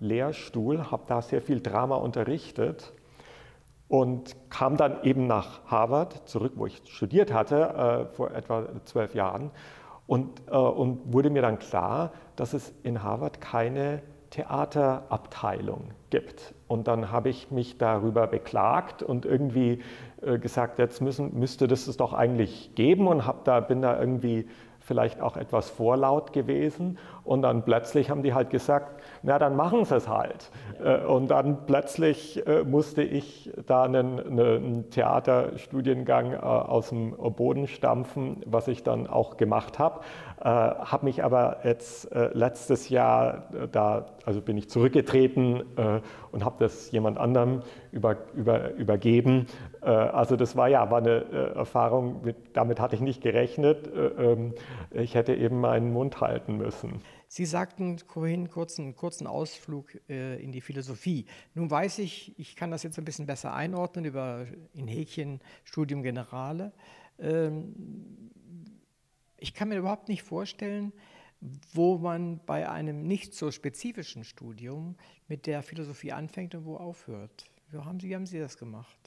Drama-Lehrstuhl, 0.00 0.90
habe 0.90 1.04
da 1.06 1.22
sehr 1.22 1.42
viel 1.42 1.60
Drama 1.60 1.96
unterrichtet 1.96 2.92
und 3.88 4.36
kam 4.50 4.76
dann 4.76 5.02
eben 5.02 5.26
nach 5.26 5.64
Harvard 5.66 6.28
zurück, 6.28 6.52
wo 6.56 6.66
ich 6.66 6.82
studiert 6.86 7.32
hatte, 7.32 8.08
äh, 8.10 8.14
vor 8.14 8.30
etwa 8.32 8.66
zwölf 8.84 9.14
Jahren. 9.14 9.50
Und, 10.06 10.42
äh, 10.48 10.56
und 10.56 11.12
wurde 11.12 11.30
mir 11.30 11.42
dann 11.42 11.58
klar, 11.58 12.12
dass 12.36 12.52
es 12.52 12.72
in 12.82 13.02
Harvard 13.02 13.40
keine 13.40 14.02
Theaterabteilung 14.30 15.90
gibt. 16.10 16.54
Und 16.68 16.86
dann 16.86 17.10
habe 17.10 17.28
ich 17.28 17.50
mich 17.50 17.78
darüber 17.78 18.28
beklagt 18.28 19.02
und 19.02 19.26
irgendwie 19.26 19.82
äh, 20.22 20.38
gesagt, 20.38 20.78
jetzt 20.78 21.00
müssen, 21.00 21.38
müsste 21.38 21.66
das 21.66 21.88
es 21.88 21.96
doch 21.96 22.12
eigentlich 22.12 22.74
geben 22.76 23.08
und 23.08 23.26
hab 23.26 23.44
da, 23.44 23.58
bin 23.60 23.82
da 23.82 23.98
irgendwie 23.98 24.48
vielleicht 24.78 25.20
auch 25.20 25.36
etwas 25.36 25.68
vorlaut 25.70 26.32
gewesen. 26.32 26.98
Und 27.30 27.42
dann 27.42 27.62
plötzlich 27.62 28.10
haben 28.10 28.24
die 28.24 28.34
halt 28.34 28.50
gesagt, 28.50 29.00
na 29.22 29.38
dann 29.38 29.54
machen 29.54 29.84
sie 29.84 29.94
es 29.94 30.08
halt. 30.08 30.50
Äh, 30.82 31.04
und 31.04 31.30
dann 31.30 31.64
plötzlich 31.64 32.44
äh, 32.44 32.64
musste 32.64 33.04
ich 33.04 33.52
da 33.68 33.84
einen, 33.84 34.18
einen 34.18 34.90
Theaterstudiengang 34.90 36.34
aus 36.34 36.88
dem 36.88 37.12
Boden 37.12 37.68
stampfen, 37.68 38.42
was 38.46 38.66
ich 38.66 38.82
dann 38.82 39.06
auch 39.06 39.36
gemacht 39.36 39.78
habe. 39.78 40.00
Habe 40.40 41.04
mich 41.04 41.22
aber 41.22 41.58
jetzt 41.64 42.08
letztes 42.32 42.88
Jahr 42.88 43.44
da, 43.70 44.06
also 44.24 44.40
bin 44.40 44.56
ich 44.56 44.70
zurückgetreten 44.70 45.62
und 46.32 46.44
habe 46.46 46.56
das 46.60 46.90
jemand 46.92 47.18
anderem 47.18 47.60
über, 47.92 48.16
über, 48.34 48.70
übergeben. 48.70 49.46
Also 49.82 50.36
das 50.36 50.56
war 50.56 50.68
ja 50.68 50.90
war 50.90 50.98
eine 50.98 51.52
Erfahrung, 51.54 52.22
mit, 52.24 52.36
damit 52.54 52.80
hatte 52.80 52.96
ich 52.96 53.02
nicht 53.02 53.22
gerechnet. 53.22 53.90
Ähm, 54.18 54.54
ich 54.92 55.14
hätte 55.14 55.34
eben 55.34 55.60
meinen 55.60 55.92
Mund 55.92 56.22
halten 56.22 56.56
müssen. 56.56 57.02
Sie 57.32 57.46
sagten 57.46 58.00
vorhin 58.00 58.50
kurzen, 58.50 58.96
kurzen 58.96 59.28
Ausflug 59.28 59.96
äh, 60.08 60.42
in 60.42 60.50
die 60.50 60.60
Philosophie. 60.60 61.26
Nun 61.54 61.70
weiß 61.70 62.00
ich, 62.00 62.36
ich 62.40 62.56
kann 62.56 62.72
das 62.72 62.82
jetzt 62.82 62.98
ein 62.98 63.04
bisschen 63.04 63.26
besser 63.26 63.54
einordnen 63.54 64.04
über 64.04 64.48
in 64.74 64.88
Häkchen 64.88 65.38
Studium 65.62 66.02
Generale. 66.02 66.72
Ähm, 67.20 68.32
ich 69.36 69.54
kann 69.54 69.68
mir 69.68 69.78
überhaupt 69.78 70.08
nicht 70.08 70.24
vorstellen, 70.24 70.92
wo 71.72 71.98
man 71.98 72.44
bei 72.46 72.68
einem 72.68 73.06
nicht 73.06 73.32
so 73.32 73.52
spezifischen 73.52 74.24
Studium 74.24 74.96
mit 75.28 75.46
der 75.46 75.62
Philosophie 75.62 76.10
anfängt 76.10 76.56
und 76.56 76.64
wo 76.64 76.78
aufhört. 76.78 77.44
Wie 77.70 77.78
haben 77.78 78.00
Sie, 78.00 78.08
wie 78.08 78.16
haben 78.16 78.26
Sie 78.26 78.40
das 78.40 78.58
gemacht? 78.58 78.98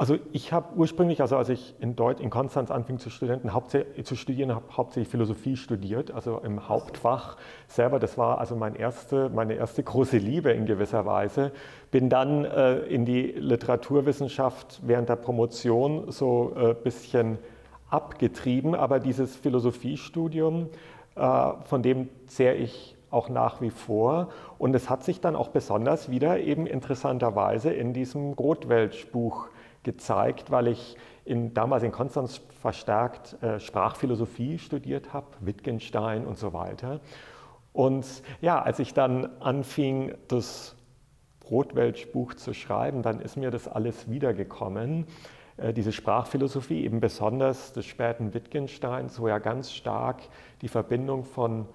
Also 0.00 0.16
ich 0.32 0.50
habe 0.54 0.74
ursprünglich, 0.76 1.20
also 1.20 1.36
als 1.36 1.50
ich 1.50 1.74
in, 1.78 1.94
Deut 1.94 2.20
in 2.20 2.30
Konstanz 2.30 2.70
anfing 2.70 2.98
zu, 2.98 3.10
Studenten, 3.10 3.50
zu 4.02 4.16
studieren, 4.16 4.54
habe 4.54 4.64
hauptsächlich 4.74 5.10
Philosophie 5.10 5.58
studiert, 5.58 6.10
also 6.10 6.38
im 6.38 6.70
Hauptfach 6.70 7.36
selber. 7.68 7.98
Das 7.98 8.16
war 8.16 8.38
also 8.38 8.56
mein 8.56 8.76
erste, 8.76 9.28
meine 9.28 9.56
erste 9.56 9.82
große 9.82 10.16
Liebe 10.16 10.52
in 10.52 10.64
gewisser 10.64 11.04
Weise. 11.04 11.52
Bin 11.90 12.08
dann 12.08 12.46
äh, 12.46 12.78
in 12.78 13.04
die 13.04 13.24
Literaturwissenschaft 13.24 14.80
während 14.86 15.10
der 15.10 15.16
Promotion 15.16 16.10
so 16.10 16.54
ein 16.56 16.70
äh, 16.70 16.74
bisschen 16.82 17.36
abgetrieben, 17.90 18.74
aber 18.74 19.00
dieses 19.00 19.36
Philosophiestudium, 19.36 20.70
äh, 21.14 21.52
von 21.64 21.82
dem 21.82 22.08
zehre 22.26 22.54
ich 22.54 22.96
auch 23.10 23.28
nach 23.28 23.60
wie 23.60 23.68
vor. 23.68 24.30
Und 24.56 24.74
es 24.74 24.88
hat 24.88 25.04
sich 25.04 25.20
dann 25.20 25.36
auch 25.36 25.48
besonders 25.48 26.10
wieder 26.10 26.38
eben 26.38 26.66
interessanterweise 26.66 27.70
in 27.70 27.92
diesem 27.92 28.32
Rothwelsch-Buch 28.32 29.50
gezeigt, 29.82 30.50
weil 30.50 30.68
ich 30.68 30.96
in, 31.24 31.54
damals 31.54 31.82
in 31.82 31.92
Konstanz 31.92 32.40
verstärkt 32.60 33.42
äh, 33.42 33.60
Sprachphilosophie 33.60 34.58
studiert 34.58 35.12
habe, 35.12 35.28
Wittgenstein 35.40 36.26
und 36.26 36.38
so 36.38 36.52
weiter. 36.52 37.00
Und 37.72 38.04
ja, 38.40 38.60
als 38.60 38.78
ich 38.78 38.94
dann 38.94 39.28
anfing, 39.40 40.14
das 40.28 40.76
Brotwelsch-Buch 41.40 42.34
zu 42.34 42.52
schreiben, 42.52 43.02
dann 43.02 43.20
ist 43.20 43.36
mir 43.36 43.50
das 43.50 43.68
alles 43.68 44.10
wiedergekommen. 44.10 45.06
Äh, 45.56 45.72
diese 45.72 45.92
Sprachphilosophie, 45.92 46.84
eben 46.84 47.00
besonders 47.00 47.72
des 47.72 47.86
späten 47.86 48.34
Wittgensteins, 48.34 49.20
wo 49.20 49.28
ja 49.28 49.38
ganz 49.38 49.72
stark 49.72 50.22
die 50.62 50.68
Verbindung 50.68 51.24
von 51.24 51.66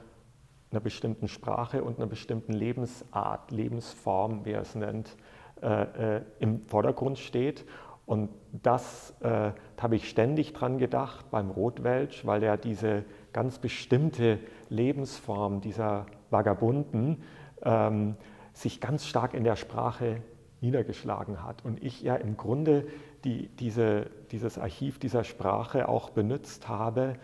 einer 0.72 0.82
bestimmten 0.82 1.28
Sprache 1.28 1.84
und 1.84 1.98
einer 1.98 2.08
bestimmten 2.08 2.54
Lebensart, 2.54 3.52
Lebensform, 3.52 4.46
wie 4.46 4.52
er 4.52 4.62
es 4.62 4.76
nennt, 4.76 5.15
äh, 5.62 6.18
äh 6.18 6.22
im 6.39 6.65
Vordergrund 6.68 7.20
steht. 7.20 7.65
Und 8.06 8.30
das 8.52 9.15
äh, 9.22 9.52
habe 9.80 9.96
ich 9.96 10.10
ständig 10.10 10.54
dran 10.54 10.78
gedacht 10.78 11.32
beim 11.32 11.50
Rotwelsch, 11.50 12.26
weil 12.26 12.44
er 12.44 12.58
diese 12.58 13.04
ganz 13.34 13.58
bestimmte 13.58 14.39
Lebensform 14.70 15.62
dieser 15.62 16.06
Vagabunden 16.30 17.24
ähm, 17.63 18.15
sich 18.54 18.80
ganz 18.80 19.06
stark 19.06 19.34
in 19.34 19.44
der 19.44 19.56
Sprache 19.56 20.22
niedergeschlagen 20.62 21.44
hat. 21.44 21.65
Und 21.65 21.84
ich 21.84 22.02
ja 22.02 22.15
im 22.15 22.38
Grunde 22.38 22.88
die, 23.24 23.48
diese, 23.48 24.08
dieses 24.32 24.58
Archiv 24.58 25.00
dieser 25.00 25.24
Sprache 25.24 25.89
auch 25.89 26.12
benutzt 26.12 26.68
habe, 26.68 27.15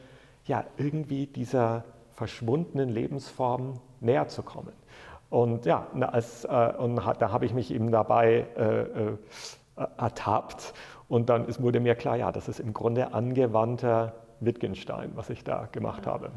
ja, 0.45 0.65
irgendwie 0.77 1.27
dieser 1.27 1.85
verschwundenen 2.09 2.89
Lebensform 2.89 3.79
näher 3.99 4.27
zu 4.27 4.41
kommen. 4.41 4.73
Und 5.29 5.65
ja, 5.65 5.87
als, 6.01 6.43
äh, 6.43 6.73
und 6.77 6.95
da 6.97 7.31
habe 7.31 7.45
ich 7.45 7.53
mich 7.53 7.71
eben 7.71 7.91
dabei 7.91 8.47
äh, 8.57 8.81
äh 8.81 9.17
ertappt. 9.75 10.73
Und 11.07 11.29
dann 11.29 11.47
ist, 11.47 11.61
wurde 11.61 11.79
mir 11.79 11.95
klar, 11.95 12.17
ja, 12.17 12.31
das 12.31 12.47
ist 12.47 12.59
im 12.59 12.73
Grunde 12.73 13.13
angewandter 13.13 14.15
Wittgenstein, 14.39 15.11
was 15.15 15.29
ich 15.29 15.43
da 15.43 15.67
gemacht 15.71 16.07
habe. 16.07 16.31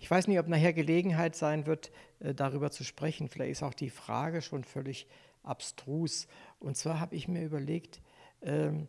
Ich 0.00 0.10
weiß 0.10 0.28
nicht, 0.28 0.38
ob 0.38 0.48
nachher 0.48 0.72
Gelegenheit 0.72 1.36
sein 1.36 1.66
wird, 1.66 1.90
äh, 2.20 2.34
darüber 2.34 2.70
zu 2.70 2.84
sprechen. 2.84 3.28
Vielleicht 3.28 3.52
ist 3.52 3.62
auch 3.62 3.74
die 3.74 3.90
Frage 3.90 4.42
schon 4.42 4.64
völlig 4.64 5.06
abstrus. 5.42 6.26
Und 6.58 6.76
zwar 6.76 7.00
habe 7.00 7.14
ich 7.14 7.28
mir 7.28 7.44
überlegt, 7.44 8.00
ähm, 8.42 8.88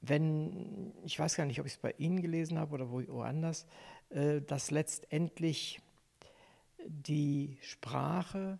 wenn, 0.00 0.92
ich 1.04 1.18
weiß 1.18 1.36
gar 1.36 1.46
nicht, 1.46 1.60
ob 1.60 1.66
ich 1.66 1.74
es 1.74 1.78
bei 1.78 1.94
Ihnen 1.96 2.20
gelesen 2.20 2.58
habe 2.58 2.74
oder 2.74 2.90
woanders, 2.90 3.66
äh, 4.10 4.40
dass 4.40 4.70
letztendlich 4.70 5.80
die 6.86 7.58
Sprache, 7.62 8.58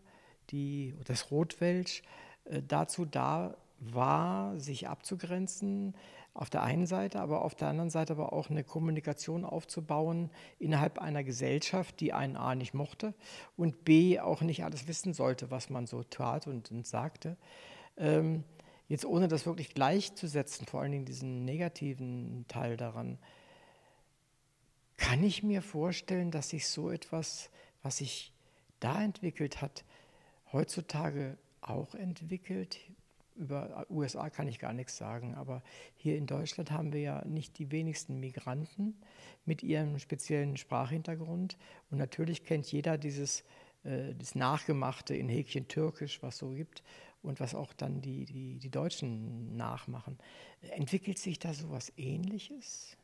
die, 0.51 0.95
das 1.05 1.31
Rotwelsch 1.31 2.03
äh, 2.45 2.63
dazu 2.67 3.05
da 3.05 3.57
war, 3.91 4.59
sich 4.59 4.89
abzugrenzen, 4.89 5.95
auf 6.35 6.49
der 6.49 6.63
einen 6.63 6.87
Seite, 6.87 7.21
aber 7.21 7.45
auf 7.45 7.55
der 7.55 7.69
anderen 7.69 7.91
Seite 7.91 8.15
aber 8.15 8.33
auch 8.33 8.49
eine 8.49 8.65
Kommunikation 8.65 9.45
aufzubauen 9.45 10.31
innerhalb 10.59 10.99
einer 10.99 11.25
Gesellschaft, 11.25 12.01
die 12.01 12.13
einen 12.13 12.37
A 12.37 12.55
nicht 12.55 12.73
mochte 12.73 13.13
und 13.57 13.85
B 13.85 14.19
auch 14.19 14.41
nicht 14.41 14.65
alles 14.65 14.89
wissen 14.89 15.13
sollte, 15.13 15.51
was 15.51 15.69
man 15.69 15.87
so 15.87 16.03
tat 16.03 16.47
und, 16.47 16.71
und 16.71 16.87
sagte. 16.87 17.37
Ähm, 17.99 18.45
jetzt 18.89 19.05
ohne 19.05 19.29
das 19.29 19.45
wirklich 19.45 19.75
gleichzusetzen, 19.75 20.67
vor 20.67 20.81
allen 20.81 20.93
Dingen 20.93 21.05
diesen 21.05 21.45
negativen 21.45 22.47
Teil 22.49 22.79
daran, 22.79 23.19
kann 24.97 25.23
ich 25.23 25.43
mir 25.43 25.61
vorstellen, 25.61 26.31
dass 26.31 26.51
sich 26.51 26.69
so 26.69 26.91
etwas, 26.91 27.51
was 27.83 27.99
sich 27.99 28.33
da 28.81 29.03
entwickelt 29.03 29.61
hat, 29.61 29.85
heutzutage 30.53 31.37
auch 31.61 31.95
entwickelt, 31.95 32.79
über 33.37 33.87
USA 33.91 34.31
kann 34.31 34.49
ich 34.49 34.59
gar 34.59 34.73
nichts 34.73 34.97
sagen, 34.97 35.35
aber 35.35 35.63
hier 35.95 36.17
in 36.17 36.27
Deutschland 36.27 36.71
haben 36.71 36.93
wir 36.93 37.01
ja 37.01 37.25
nicht 37.25 37.59
die 37.59 37.71
wenigsten 37.71 38.21
Migranten 38.21 38.97
mit 39.45 39.63
ihrem 39.63 39.99
speziellen 39.99 40.57
Sprachhintergrund. 40.57 41.57
Und 41.91 41.99
natürlich 41.99 42.45
kennt 42.45 42.71
jeder 42.71 42.99
dieses 42.99 43.45
äh, 43.85 44.15
das 44.15 44.35
Nachgemachte 44.35 45.15
in 45.15 45.29
Häkchen 45.29 45.69
Türkisch, 45.69 46.23
was 46.23 46.39
so 46.39 46.51
gibt 46.51 46.83
und 47.23 47.41
was 47.41 47.55
auch 47.55 47.73
dann 47.73 48.01
die, 48.01 48.25
die, 48.25 48.59
die 48.59 48.71
Deutschen 48.71 49.57
nachmachen. 49.57 50.19
Entwickelt 50.71 51.19
sich 51.19 51.39
da 51.39 51.53
so 51.55 51.67
etwas 51.67 51.93
Ähnliches? 51.97 52.97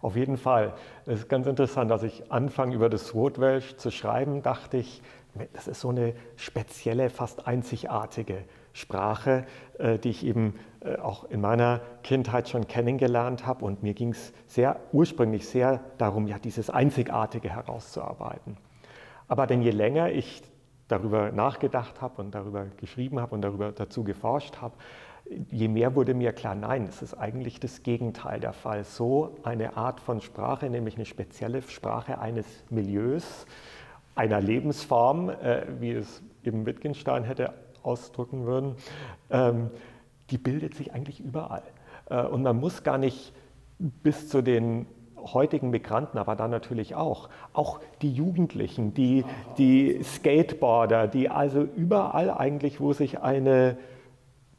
Auf 0.00 0.16
jeden 0.16 0.36
Fall. 0.36 0.74
Es 1.06 1.20
ist 1.20 1.28
ganz 1.28 1.46
interessant, 1.46 1.90
als 1.90 2.02
ich 2.02 2.30
anfange, 2.30 2.74
über 2.74 2.88
das 2.88 3.14
Rotwelsch 3.14 3.76
zu 3.76 3.90
schreiben, 3.90 4.42
dachte 4.42 4.76
ich, 4.76 5.02
das 5.52 5.66
ist 5.66 5.80
so 5.80 5.88
eine 5.88 6.14
spezielle, 6.36 7.10
fast 7.10 7.46
einzigartige 7.46 8.44
Sprache, 8.74 9.46
äh, 9.78 9.98
die 9.98 10.10
ich 10.10 10.26
eben 10.26 10.54
äh, 10.80 10.96
auch 10.96 11.24
in 11.30 11.40
meiner 11.40 11.80
Kindheit 12.02 12.48
schon 12.50 12.68
kennengelernt 12.68 13.46
habe. 13.46 13.64
Und 13.64 13.82
mir 13.82 13.94
ging 13.94 14.10
es 14.10 14.34
sehr 14.46 14.78
ursprünglich 14.92 15.48
sehr 15.48 15.80
darum, 15.96 16.26
ja, 16.26 16.38
dieses 16.38 16.68
Einzigartige 16.68 17.48
herauszuarbeiten. 17.48 18.58
Aber 19.28 19.46
denn 19.46 19.62
je 19.62 19.70
länger 19.70 20.10
ich 20.10 20.42
darüber 20.88 21.32
nachgedacht 21.32 22.02
habe 22.02 22.20
und 22.20 22.34
darüber 22.34 22.66
geschrieben 22.76 23.20
habe 23.20 23.34
und 23.34 23.42
darüber 23.42 23.72
dazu 23.72 24.04
geforscht 24.04 24.60
habe, 24.60 24.74
je 25.50 25.68
mehr 25.68 25.94
wurde 25.94 26.12
mir 26.12 26.32
klar, 26.32 26.54
nein, 26.54 26.84
es 26.86 27.00
ist 27.00 27.14
eigentlich 27.14 27.60
das 27.60 27.82
Gegenteil 27.82 28.40
der 28.40 28.52
Fall. 28.52 28.84
So 28.84 29.36
eine 29.44 29.78
Art 29.78 30.00
von 30.00 30.20
Sprache, 30.20 30.68
nämlich 30.68 30.96
eine 30.96 31.06
spezielle 31.06 31.62
Sprache 31.62 32.18
eines 32.18 32.46
Milieus, 32.68 33.46
einer 34.14 34.40
Lebensform, 34.40 35.30
äh, 35.30 35.62
wie 35.80 35.92
es 35.92 36.22
eben 36.42 36.66
Wittgenstein 36.66 37.24
hätte 37.24 37.54
ausdrücken 37.84 38.46
würden, 38.46 38.76
ähm, 39.30 39.70
die 40.30 40.38
bildet 40.38 40.74
sich 40.74 40.92
eigentlich 40.92 41.20
überall. 41.20 41.62
Äh, 42.08 42.22
und 42.22 42.42
man 42.42 42.58
muss 42.58 42.82
gar 42.82 42.98
nicht 42.98 43.32
bis 43.78 44.28
zu 44.28 44.42
den 44.42 44.86
heutigen 45.32 45.70
Migranten, 45.70 46.18
aber 46.18 46.36
dann 46.36 46.50
natürlich 46.50 46.94
auch, 46.94 47.28
auch 47.52 47.80
die 48.02 48.12
Jugendlichen, 48.12 48.92
die, 48.92 49.24
die 49.56 50.02
Skateboarder, 50.02 51.08
die 51.08 51.30
also 51.30 51.62
überall 51.62 52.30
eigentlich, 52.30 52.80
wo 52.80 52.92
sich 52.92 53.20
eine 53.20 53.78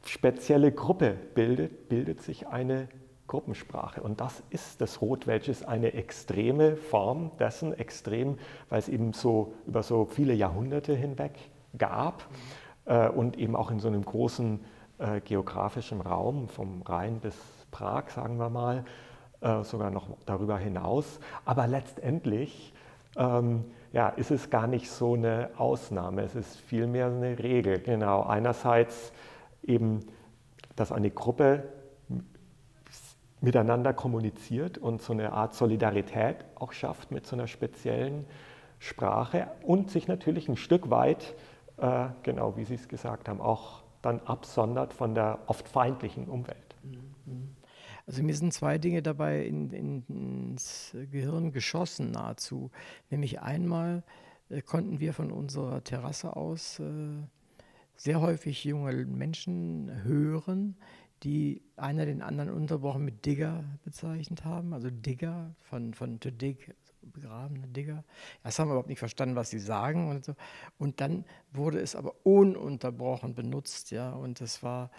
spezielle 0.04 0.72
Gruppe 0.72 1.16
bildet, 1.34 1.88
bildet 1.88 2.22
sich 2.22 2.48
eine 2.48 2.88
Gruppensprache. 3.26 4.02
Und 4.02 4.20
das 4.20 4.42
ist 4.50 4.80
das 4.80 5.00
Rotwelsch, 5.00 5.50
eine 5.66 5.94
extreme 5.94 6.76
Form 6.76 7.32
dessen, 7.38 7.72
extrem, 7.72 8.38
weil 8.68 8.78
es 8.78 8.88
eben 8.88 9.12
so 9.12 9.54
über 9.66 9.82
so 9.82 10.04
viele 10.04 10.34
Jahrhunderte 10.34 10.94
hinweg 10.94 11.32
gab 11.76 12.28
und 12.86 13.36
eben 13.36 13.56
auch 13.56 13.70
in 13.72 13.80
so 13.80 13.88
einem 13.88 14.04
großen 14.04 14.60
äh, 14.98 15.20
geografischen 15.20 16.00
Raum, 16.00 16.48
vom 16.48 16.82
Rhein 16.82 17.20
bis 17.20 17.36
Prag, 17.70 18.08
sagen 18.10 18.38
wir 18.38 18.48
mal, 18.48 18.84
äh, 19.40 19.62
sogar 19.62 19.90
noch 19.90 20.08
darüber 20.24 20.56
hinaus. 20.56 21.20
Aber 21.44 21.66
letztendlich 21.66 22.72
ähm, 23.16 23.64
ja, 23.92 24.08
ist 24.08 24.30
es 24.30 24.50
gar 24.50 24.66
nicht 24.66 24.90
so 24.90 25.14
eine 25.14 25.50
Ausnahme, 25.58 26.22
es 26.22 26.34
ist 26.34 26.56
vielmehr 26.56 27.06
eine 27.06 27.38
Regel. 27.38 27.78
Genau, 27.80 28.22
einerseits 28.22 29.12
eben, 29.62 30.00
dass 30.76 30.92
eine 30.92 31.10
Gruppe 31.10 31.64
miteinander 33.40 33.92
kommuniziert 33.92 34.78
und 34.78 35.02
so 35.02 35.12
eine 35.12 35.32
Art 35.32 35.54
Solidarität 35.54 36.44
auch 36.54 36.72
schafft 36.72 37.10
mit 37.10 37.26
so 37.26 37.36
einer 37.36 37.46
speziellen 37.46 38.24
Sprache 38.78 39.48
und 39.62 39.90
sich 39.90 40.08
natürlich 40.08 40.48
ein 40.48 40.56
Stück 40.56 40.90
weit, 40.90 41.34
äh, 41.78 42.08
genau 42.22 42.56
wie 42.56 42.64
Sie 42.64 42.74
es 42.74 42.88
gesagt 42.88 43.28
haben, 43.28 43.40
auch 43.40 43.82
dann 44.02 44.20
absondert 44.20 44.94
von 44.94 45.14
der 45.14 45.38
oft 45.46 45.68
feindlichen 45.68 46.28
Umwelt. 46.28 46.76
Also 48.06 48.22
mir 48.22 48.36
sind 48.36 48.52
zwei 48.52 48.78
Dinge 48.78 49.02
dabei 49.02 49.44
in, 49.44 49.70
in, 49.70 50.04
ins 50.08 50.96
Gehirn 51.10 51.52
geschossen 51.52 52.12
nahezu. 52.12 52.70
Nämlich 53.10 53.40
einmal 53.40 54.04
äh, 54.48 54.62
konnten 54.62 55.00
wir 55.00 55.12
von 55.12 55.32
unserer 55.32 55.82
Terrasse 55.82 56.36
aus 56.36 56.78
äh, 56.78 57.22
sehr 57.96 58.20
häufig 58.20 58.62
junge 58.64 58.92
Menschen 59.06 59.90
hören, 60.04 60.76
die 61.22 61.62
einer 61.76 62.06
den 62.06 62.22
anderen 62.22 62.50
unterbrochen 62.50 63.04
mit 63.04 63.24
Digger 63.26 63.64
bezeichnet 63.84 64.44
haben. 64.44 64.72
Also 64.72 64.90
Digger 64.90 65.54
von, 65.62 65.94
von 65.94 66.20
to 66.20 66.30
dig, 66.30 66.74
begrabene 67.12 67.66
Digger. 67.68 68.04
Das 68.42 68.58
haben 68.58 68.68
wir 68.68 68.72
überhaupt 68.72 68.88
nicht 68.88 68.98
verstanden, 68.98 69.36
was 69.36 69.50
sie 69.50 69.58
sagen. 69.58 70.08
Und, 70.08 70.24
so. 70.24 70.34
und 70.78 71.00
dann 71.00 71.24
wurde 71.52 71.80
es 71.80 71.94
aber 71.96 72.14
ununterbrochen 72.24 73.34
benutzt. 73.34 73.90
Ja? 73.90 74.12
Und 74.12 74.40
das 74.40 74.62
war, 74.62 74.90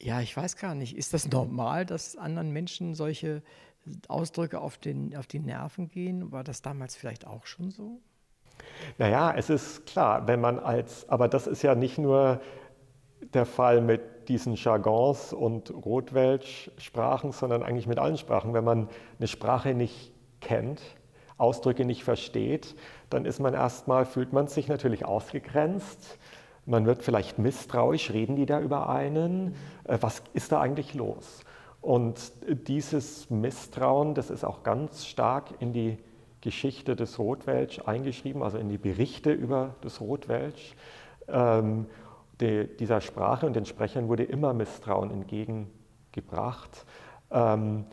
ja, 0.00 0.20
ich 0.20 0.36
weiß 0.36 0.56
gar 0.56 0.74
nicht, 0.74 0.96
ist 0.96 1.14
das 1.14 1.28
normal, 1.28 1.86
dass 1.86 2.16
anderen 2.16 2.50
Menschen 2.50 2.94
solche 2.94 3.42
Ausdrücke 4.08 4.60
auf, 4.60 4.78
den, 4.78 5.16
auf 5.16 5.26
die 5.26 5.38
Nerven 5.38 5.88
gehen? 5.88 6.32
War 6.32 6.44
das 6.44 6.62
damals 6.62 6.96
vielleicht 6.96 7.26
auch 7.26 7.46
schon 7.46 7.70
so? 7.70 8.00
Naja, 8.98 9.34
es 9.36 9.50
ist 9.50 9.86
klar, 9.86 10.26
wenn 10.26 10.40
man 10.40 10.58
als, 10.58 11.08
aber 11.08 11.28
das 11.28 11.46
ist 11.46 11.62
ja 11.62 11.74
nicht 11.74 11.98
nur 11.98 12.40
der 13.34 13.46
Fall 13.46 13.80
mit 13.80 14.28
diesen 14.28 14.54
Jargons 14.54 15.32
und 15.32 15.70
Rotwelsch-Sprachen, 15.70 17.32
sondern 17.32 17.62
eigentlich 17.62 17.86
mit 17.86 17.98
allen 17.98 18.16
Sprachen. 18.16 18.54
Wenn 18.54 18.64
man 18.64 18.88
eine 19.18 19.28
Sprache 19.28 19.74
nicht 19.74 20.12
kennt, 20.40 20.80
Ausdrücke 21.38 21.84
nicht 21.84 22.04
versteht, 22.04 22.74
dann 23.10 23.24
ist 23.24 23.40
man 23.40 23.54
erstmal, 23.54 24.06
fühlt 24.06 24.32
man 24.32 24.48
sich 24.48 24.68
natürlich 24.68 25.04
ausgegrenzt. 25.04 26.18
Man 26.64 26.86
wird 26.86 27.02
vielleicht 27.02 27.38
misstrauisch, 27.38 28.10
reden 28.10 28.36
die 28.36 28.46
da 28.46 28.60
über 28.60 28.88
einen? 28.88 29.54
Äh, 29.84 29.98
was 30.00 30.22
ist 30.32 30.52
da 30.52 30.60
eigentlich 30.60 30.94
los? 30.94 31.40
Und 31.80 32.32
dieses 32.66 33.30
Misstrauen, 33.30 34.14
das 34.14 34.30
ist 34.30 34.44
auch 34.44 34.64
ganz 34.64 35.06
stark 35.06 35.54
in 35.60 35.72
die 35.72 35.98
Geschichte 36.40 36.96
des 36.96 37.18
Rotwelsch 37.18 37.80
eingeschrieben, 37.86 38.42
also 38.42 38.58
in 38.58 38.68
die 38.68 38.78
Berichte 38.78 39.32
über 39.32 39.76
das 39.82 40.00
Rotwelsch. 40.00 40.74
Ähm, 41.28 41.86
die, 42.40 42.68
dieser 42.76 43.00
Sprache 43.00 43.46
und 43.46 43.54
den 43.54 43.66
Sprechern 43.66 44.08
wurde 44.08 44.24
immer 44.24 44.52
Misstrauen 44.52 45.10
entgegengebracht. 45.10 46.86
Ähm, 47.30 47.86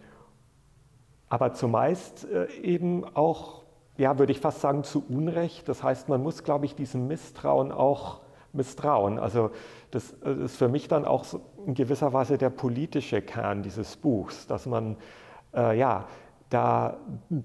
aber 1.34 1.52
zumeist 1.54 2.28
äh, 2.30 2.46
eben 2.62 3.04
auch, 3.16 3.64
ja, 3.98 4.20
würde 4.20 4.32
ich 4.32 4.40
fast 4.40 4.62
sagen, 4.62 4.84
zu 4.84 5.04
Unrecht. 5.10 5.68
Das 5.68 5.82
heißt, 5.82 6.08
man 6.08 6.22
muss, 6.22 6.44
glaube 6.44 6.66
ich, 6.66 6.76
diesem 6.76 7.08
Misstrauen 7.08 7.72
auch 7.72 8.22
misstrauen. 8.52 9.18
Also 9.18 9.50
das 9.90 10.12
ist 10.12 10.58
für 10.58 10.68
mich 10.68 10.88
dann 10.88 11.06
auch 11.06 11.26
in 11.66 11.74
gewisser 11.74 12.14
Weise 12.14 12.38
der 12.38 12.52
politische 12.52 13.24
Kern 13.24 13.64
dieses 13.64 13.96
Buchs, 13.96 14.46
dass 14.46 14.68
man 14.68 14.96
äh, 15.56 15.76
ja 15.76 16.06
da 16.52 16.98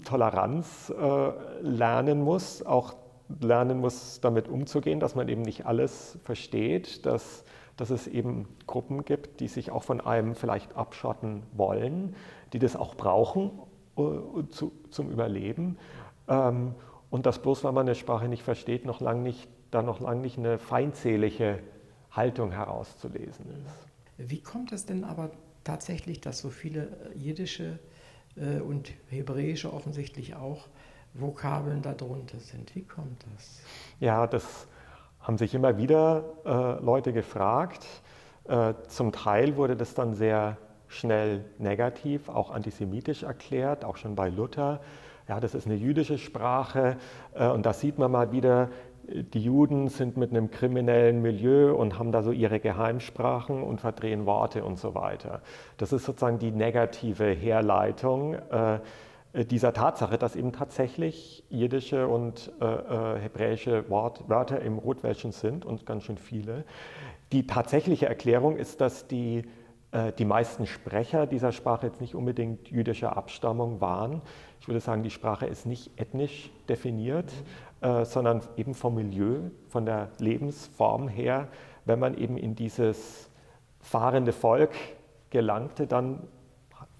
Toleranz 0.05 0.93
äh, 0.95 1.31
lernen 1.61 2.21
muss, 2.21 2.63
auch 2.63 2.93
lernen 3.41 3.79
muss, 3.79 4.21
damit 4.21 4.49
umzugehen, 4.49 4.99
dass 4.99 5.15
man 5.15 5.29
eben 5.29 5.41
nicht 5.41 5.65
alles 5.65 6.19
versteht, 6.25 7.07
dass, 7.07 7.43
dass 7.75 7.89
es 7.89 8.05
eben 8.05 8.55
Gruppen 8.67 9.03
gibt, 9.03 9.39
die 9.39 9.47
sich 9.47 9.71
auch 9.71 9.81
von 9.81 9.99
einem 9.99 10.35
vielleicht 10.35 10.75
abschotten 10.75 11.41
wollen, 11.53 12.15
die 12.53 12.59
das 12.59 12.75
auch 12.75 12.93
brauchen 12.93 13.49
zu, 14.49 14.71
zum 14.89 15.11
Überleben. 15.11 15.77
Ähm, 16.27 16.75
und 17.09 17.25
dass 17.25 17.41
bloß, 17.41 17.63
weil 17.63 17.71
man 17.71 17.87
eine 17.87 17.95
Sprache 17.95 18.27
nicht 18.27 18.43
versteht, 18.43 18.85
noch 18.85 19.01
lang 19.01 19.23
nicht, 19.23 19.47
da 19.71 19.81
noch 19.81 19.99
lange 19.99 20.21
nicht 20.21 20.37
eine 20.37 20.59
feindselige 20.59 21.59
Haltung 22.11 22.51
herauszulesen 22.51 23.45
ist. 23.65 24.29
Wie 24.29 24.41
kommt 24.41 24.71
es 24.71 24.85
denn 24.85 25.03
aber 25.03 25.31
tatsächlich, 25.63 26.21
dass 26.21 26.39
so 26.39 26.49
viele 26.49 27.11
jiddische 27.15 27.79
äh, 28.35 28.59
und 28.59 28.91
hebräische 29.09 29.73
offensichtlich 29.73 30.35
auch 30.35 30.67
Vokabeln 31.13 31.81
darunter 31.81 32.39
sind. 32.39 32.75
Wie 32.75 32.83
kommt 32.83 33.23
das? 33.33 33.61
Ja, 33.99 34.27
das 34.27 34.67
haben 35.19 35.37
sich 35.37 35.53
immer 35.53 35.77
wieder 35.77 36.23
äh, 36.45 36.83
Leute 36.83 37.13
gefragt. 37.13 37.85
Äh, 38.47 38.73
zum 38.87 39.11
Teil 39.11 39.57
wurde 39.57 39.75
das 39.75 39.93
dann 39.93 40.13
sehr 40.13 40.57
schnell 40.89 41.45
negativ, 41.57 42.27
auch 42.27 42.51
antisemitisch 42.51 43.23
erklärt, 43.23 43.85
auch 43.85 43.95
schon 43.95 44.15
bei 44.15 44.27
Luther. 44.27 44.81
Ja, 45.29 45.39
das 45.39 45.55
ist 45.55 45.67
eine 45.67 45.75
jüdische 45.75 46.17
Sprache 46.17 46.97
äh, 47.33 47.47
und 47.47 47.65
da 47.65 47.71
sieht 47.71 47.97
man 47.97 48.11
mal 48.11 48.31
wieder, 48.33 48.69
die 49.11 49.43
Juden 49.43 49.87
sind 49.87 50.17
mit 50.17 50.31
einem 50.31 50.51
kriminellen 50.51 51.21
Milieu 51.21 51.73
und 51.75 51.97
haben 51.97 52.11
da 52.11 52.21
so 52.21 52.31
ihre 52.31 52.59
Geheimsprachen 52.59 53.63
und 53.63 53.81
verdrehen 53.81 54.25
Worte 54.25 54.63
und 54.63 54.77
so 54.77 54.93
weiter. 54.93 55.41
Das 55.77 55.93
ist 55.93 56.05
sozusagen 56.05 56.39
die 56.39 56.51
negative 56.51 57.25
Herleitung. 57.25 58.33
Äh, 58.33 58.79
dieser 59.33 59.73
Tatsache, 59.73 60.17
dass 60.17 60.35
eben 60.35 60.51
tatsächlich 60.51 61.43
jiddische 61.49 62.07
und 62.07 62.51
äh, 62.61 62.65
äh, 62.65 63.19
hebräische 63.19 63.87
Wort, 63.89 64.27
Wörter 64.27 64.59
im 64.61 64.79
Rotwelschen 64.79 65.31
sind 65.31 65.65
und 65.65 65.85
ganz 65.85 66.03
schön 66.03 66.17
viele. 66.17 66.63
Die 67.31 67.45
tatsächliche 67.45 68.07
Erklärung 68.07 68.57
ist, 68.57 68.81
dass 68.81 69.07
die, 69.07 69.43
die 69.91 70.25
meisten 70.25 70.67
Sprecher 70.67 71.25
dieser 71.25 71.51
Sprache 71.51 71.87
jetzt 71.87 71.99
nicht 71.99 72.13
unbedingt 72.13 72.69
jüdischer 72.69 73.17
Abstammung 73.17 73.81
waren. 73.81 74.21
Ich 74.61 74.67
würde 74.67 74.81
sagen, 74.81 75.01
die 75.01 75.09
Sprache 75.09 75.47
ist 75.47 75.65
nicht 75.65 75.99
ethnisch 75.99 76.51
definiert, 76.67 77.31
äh, 77.81 78.03
sondern 78.03 78.41
eben 78.57 78.73
vom 78.73 78.95
Milieu, 78.95 79.51
von 79.69 79.85
der 79.85 80.09
Lebensform 80.19 81.07
her. 81.07 81.47
Wenn 81.85 81.97
man 81.97 82.17
eben 82.17 82.37
in 82.37 82.53
dieses 82.53 83.29
fahrende 83.79 84.33
Volk 84.33 84.71
gelangte, 85.29 85.87
dann 85.87 86.27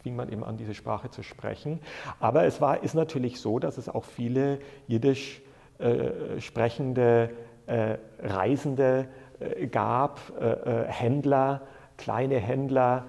fing 0.02 0.16
man 0.16 0.32
eben 0.32 0.46
an, 0.46 0.56
diese 0.56 0.74
Sprache 0.74 1.10
zu 1.10 1.22
sprechen. 1.22 1.82
Aber 2.22 2.46
es 2.46 2.62
war, 2.62 2.82
ist 2.82 2.96
natürlich 2.96 3.42
so, 3.42 3.60
dass 3.60 3.78
es 3.78 3.90
auch 3.90 4.06
viele 4.06 4.60
jiddisch 4.88 5.42
äh, 5.80 6.40
sprechende 6.40 7.32
äh, 7.66 7.98
Reisende 8.20 9.10
äh, 9.40 9.68
gab, 9.68 10.20
äh, 10.40 10.46
äh, 10.46 10.86
Händler, 10.88 11.62
kleine 12.00 12.38
Händler, 12.38 13.06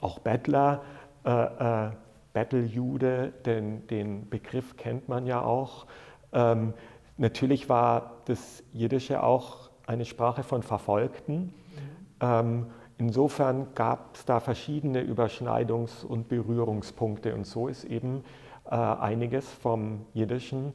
auch 0.00 0.18
Bettler, 0.18 0.82
äh, 1.24 1.90
Betteljude, 2.32 3.32
den, 3.44 3.86
den 3.88 4.28
Begriff 4.28 4.76
kennt 4.76 5.08
man 5.08 5.26
ja 5.26 5.42
auch. 5.42 5.86
Ähm, 6.32 6.74
natürlich 7.18 7.68
war 7.68 8.22
das 8.24 8.62
Jiddische 8.72 9.22
auch 9.22 9.70
eine 9.86 10.04
Sprache 10.04 10.42
von 10.42 10.62
Verfolgten. 10.62 11.52
Ähm, 12.20 12.66
Insofern 13.00 13.68
gab 13.74 14.14
es 14.14 14.26
da 14.26 14.40
verschiedene 14.40 15.00
Überschneidungs- 15.00 16.04
und 16.04 16.28
Berührungspunkte 16.28 17.34
und 17.34 17.46
so 17.46 17.66
ist 17.66 17.84
eben 17.84 18.24
äh, 18.70 18.74
einiges 18.74 19.48
vom 19.50 20.04
Jiddischen 20.12 20.74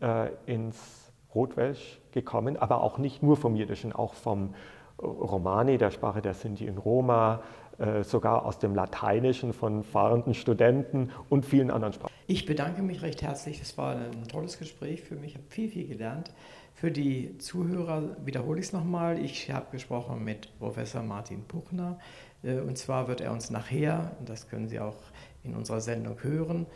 äh, 0.00 0.30
ins 0.46 1.12
Rotwelsch 1.34 2.00
gekommen, 2.12 2.56
aber 2.56 2.80
auch 2.80 2.96
nicht 2.96 3.22
nur 3.22 3.36
vom 3.36 3.56
Jiddischen, 3.56 3.92
auch 3.92 4.14
vom 4.14 4.54
Romani, 4.98 5.78
der 5.78 5.90
Sprache 5.90 6.22
der 6.22 6.34
Sinti 6.34 6.66
in 6.66 6.78
Roma, 6.78 7.42
äh, 7.78 8.02
sogar 8.02 8.46
aus 8.46 8.58
dem 8.58 8.74
Lateinischen 8.74 9.52
von 9.52 9.84
fahrenden 9.84 10.32
Studenten 10.32 11.10
und 11.28 11.44
vielen 11.44 11.70
anderen 11.70 11.92
Sprachen. 11.92 12.12
Ich 12.26 12.46
bedanke 12.46 12.80
mich 12.80 13.02
recht 13.02 13.20
herzlich. 13.22 13.60
Es 13.60 13.76
war 13.76 13.96
ein 13.96 14.26
tolles 14.28 14.58
Gespräch 14.58 15.02
für 15.02 15.16
mich. 15.16 15.32
Ich 15.32 15.34
habe 15.36 15.44
viel, 15.48 15.68
viel 15.68 15.86
gelernt. 15.86 16.32
Für 16.74 16.90
die 16.90 17.36
Zuhörer 17.38 18.16
wiederhole 18.24 18.60
ich 18.60 18.66
es 18.66 18.72
nochmal. 18.72 19.18
Ich 19.18 19.50
habe 19.50 19.66
gesprochen 19.70 20.24
mit 20.24 20.58
Professor 20.58 21.02
Martin 21.02 21.44
Puchner. 21.44 21.98
Äh, 22.42 22.60
und 22.60 22.78
zwar 22.78 23.08
wird 23.08 23.20
er 23.20 23.32
uns 23.32 23.50
nachher, 23.50 24.12
das 24.24 24.48
können 24.48 24.68
Sie 24.68 24.80
auch 24.80 24.96
in 25.44 25.54
unserer 25.54 25.80
Sendung 25.80 26.16
hören, 26.22 26.66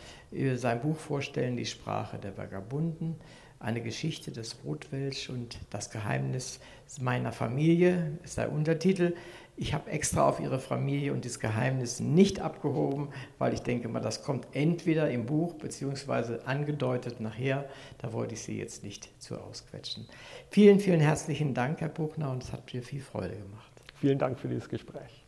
sein 0.55 0.81
Buch 0.81 0.97
vorstellen, 0.97 1.57
Die 1.57 1.67
Sprache 1.67 2.19
der 2.19 2.39
Vagabunden, 2.39 3.17
eine 3.61 3.83
Geschichte 3.83 4.33
des 4.33 4.57
Rotwelsch 4.65 5.29
und 5.29 5.59
das 5.69 5.91
Geheimnis 5.91 6.61
meiner 6.99 7.31
Familie 7.31 8.19
ist 8.25 8.39
der 8.39 8.51
Untertitel. 8.51 9.15
Ich 9.57 9.75
habe 9.75 9.91
extra 9.91 10.27
auf 10.27 10.41
Ihre 10.41 10.59
Familie 10.59 11.13
und 11.13 11.27
das 11.27 11.39
Geheimnis 11.39 12.01
nicht 12.01 12.41
abgehoben, 12.41 13.11
weil 13.39 13.53
ich 13.53 13.61
denke 13.61 13.89
mal, 13.89 14.01
das 14.01 14.25
kommt 14.25 14.49
entweder 14.53 15.11
im 15.11 15.27
Buch 15.27 15.55
beziehungsweise 15.55 16.47
angedeutet 16.47 17.21
nachher. 17.21 17.69
Da 17.99 18.15
wollte 18.15 18.35
ich 18.35 18.41
Sie 18.41 18.59
jetzt 18.59 18.83
nicht 18.83 19.11
zu 19.23 19.39
ausquetschen. 19.39 20.09
Vielen, 20.49 20.81
vielen 20.81 21.01
herzlichen 21.01 21.53
Dank, 21.53 21.83
Herr 21.83 21.91
Buchner, 21.91 22.31
und 22.31 22.43
es 22.43 22.53
hat 22.53 22.73
mir 22.73 22.83
viel 22.83 23.03
Freude 23.03 23.37
gemacht. 23.37 23.71
Vielen 24.01 24.19
Dank 24.19 24.41
für 24.41 24.49
dieses 24.49 24.71
Gespräch. 24.71 25.27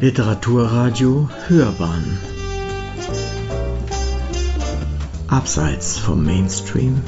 Literaturradio 0.00 1.28
Hörbahn 1.46 2.31
Abseits 5.32 5.98
vom 5.98 6.26
Mainstream 6.26 7.02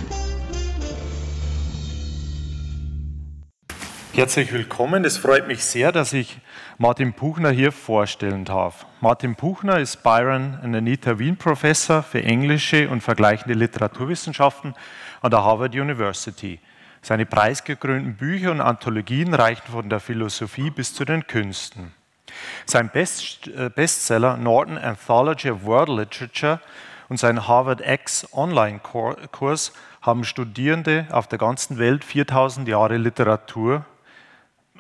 Herzlich 4.14 4.50
willkommen. 4.50 5.04
Es 5.04 5.18
freut 5.18 5.46
mich 5.46 5.62
sehr, 5.62 5.92
dass 5.92 6.14
ich 6.14 6.40
Martin 6.78 7.12
Buchner 7.12 7.50
hier 7.50 7.70
vorstellen 7.70 8.46
darf. 8.46 8.87
Martin 9.02 9.34
Buchner 9.34 9.78
ist 9.78 10.02
Byron 10.02 10.58
und 10.62 10.74
Anita 10.74 11.18
Wien 11.18 11.37
Professor 11.37 12.02
für 12.02 12.22
englische 12.22 12.88
und 12.88 13.02
vergleichende 13.02 13.52
Literaturwissenschaften 13.52 14.74
an 15.20 15.30
der 15.30 15.44
Harvard 15.44 15.74
University. 15.74 16.60
Seine 17.02 17.26
preisgekrönten 17.26 18.16
Bücher 18.16 18.52
und 18.52 18.62
Anthologien 18.62 19.34
reichen 19.34 19.70
von 19.70 19.90
der 19.90 20.00
Philosophie 20.00 20.70
bis 20.70 20.94
zu 20.94 21.04
den 21.04 21.26
Künsten. 21.26 21.92
Sein 22.64 22.88
Best 22.88 23.48
äh, 23.48 23.68
Bestseller 23.68 24.38
Norton 24.38 24.78
Anthology 24.78 25.50
of 25.50 25.66
World 25.66 25.90
Literature 25.90 26.60
und 27.09 27.19
sein 27.19 27.47
Harvard 27.47 27.81
X 27.81 28.27
Online-Kurs 28.33 29.73
haben 30.03 30.25
Studierende 30.25 31.07
auf 31.11 31.27
der 31.27 31.38
ganzen 31.38 31.79
Welt 31.79 32.05
4000 32.05 32.69
Jahre 32.69 32.97
Literatur 32.97 33.85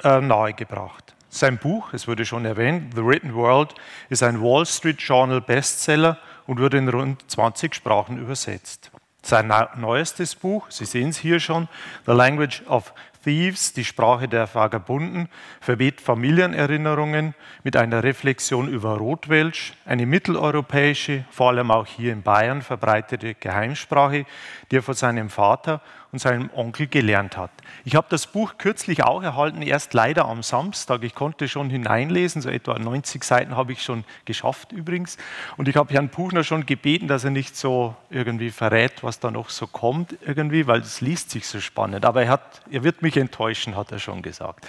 äh, 0.02 0.20
nahegebracht. 0.20 1.14
Sein 1.28 1.58
Buch, 1.58 1.92
es 1.92 2.06
wurde 2.06 2.24
schon 2.24 2.44
erwähnt, 2.44 2.94
The 2.94 3.04
Written 3.04 3.34
World, 3.34 3.74
ist 4.08 4.22
ein 4.22 4.40
Wall 4.40 4.64
Street 4.66 5.00
Journal 5.00 5.40
Bestseller 5.40 6.18
und 6.46 6.60
wurde 6.60 6.78
in 6.78 6.88
rund 6.88 7.28
20 7.28 7.74
Sprachen 7.74 8.18
übersetzt. 8.18 8.90
Sein 9.22 9.52
neuestes 9.76 10.34
Buch, 10.34 10.66
Sie 10.70 10.84
sehen 10.84 11.08
es 11.08 11.18
hier 11.18 11.40
schon, 11.40 11.68
The 12.06 12.12
Language 12.12 12.62
of 12.68 12.92
Thieves, 13.24 13.72
die 13.72 13.84
Sprache 13.84 14.28
der 14.28 14.46
Vagabunden, 14.54 15.28
verweht 15.60 16.00
Familienerinnerungen 16.00 17.34
mit 17.62 17.76
einer 17.76 18.04
Reflexion 18.04 18.68
über 18.68 18.98
Rotwelsch, 18.98 19.72
eine 19.86 20.06
mitteleuropäische, 20.06 21.24
vor 21.30 21.48
allem 21.48 21.70
auch 21.70 21.86
hier 21.86 22.12
in 22.12 22.22
Bayern 22.22 22.62
verbreitete 22.62 23.34
Geheimsprache, 23.34 24.26
die 24.70 24.76
er 24.76 24.82
von 24.82 24.94
seinem 24.94 25.30
Vater 25.30 25.80
und 26.14 26.20
seinem 26.20 26.48
Onkel 26.54 26.86
gelernt 26.86 27.36
hat. 27.36 27.50
Ich 27.84 27.96
habe 27.96 28.06
das 28.08 28.28
Buch 28.28 28.54
kürzlich 28.56 29.02
auch 29.02 29.20
erhalten, 29.20 29.62
erst 29.62 29.94
leider 29.94 30.26
am 30.26 30.44
Samstag. 30.44 31.02
Ich 31.02 31.16
konnte 31.16 31.48
schon 31.48 31.70
hineinlesen, 31.70 32.40
so 32.40 32.50
etwa 32.50 32.78
90 32.78 33.24
Seiten 33.24 33.56
habe 33.56 33.72
ich 33.72 33.82
schon 33.82 34.04
geschafft 34.24 34.70
übrigens. 34.70 35.16
Und 35.56 35.66
ich 35.66 35.74
habe 35.74 35.92
Herrn 35.92 36.10
Buchner 36.10 36.44
schon 36.44 36.66
gebeten, 36.66 37.08
dass 37.08 37.24
er 37.24 37.30
nicht 37.30 37.56
so 37.56 37.96
irgendwie 38.10 38.50
verrät, 38.50 39.02
was 39.02 39.18
da 39.18 39.32
noch 39.32 39.50
so 39.50 39.66
kommt, 39.66 40.14
irgendwie, 40.24 40.68
weil 40.68 40.82
es 40.82 41.00
liest 41.00 41.32
sich 41.32 41.48
so 41.48 41.58
spannend. 41.58 42.04
Aber 42.04 42.22
er, 42.22 42.28
hat, 42.28 42.62
er 42.70 42.84
wird 42.84 43.02
mich 43.02 43.16
enttäuschen, 43.16 43.74
hat 43.74 43.90
er 43.90 43.98
schon 43.98 44.22
gesagt. 44.22 44.64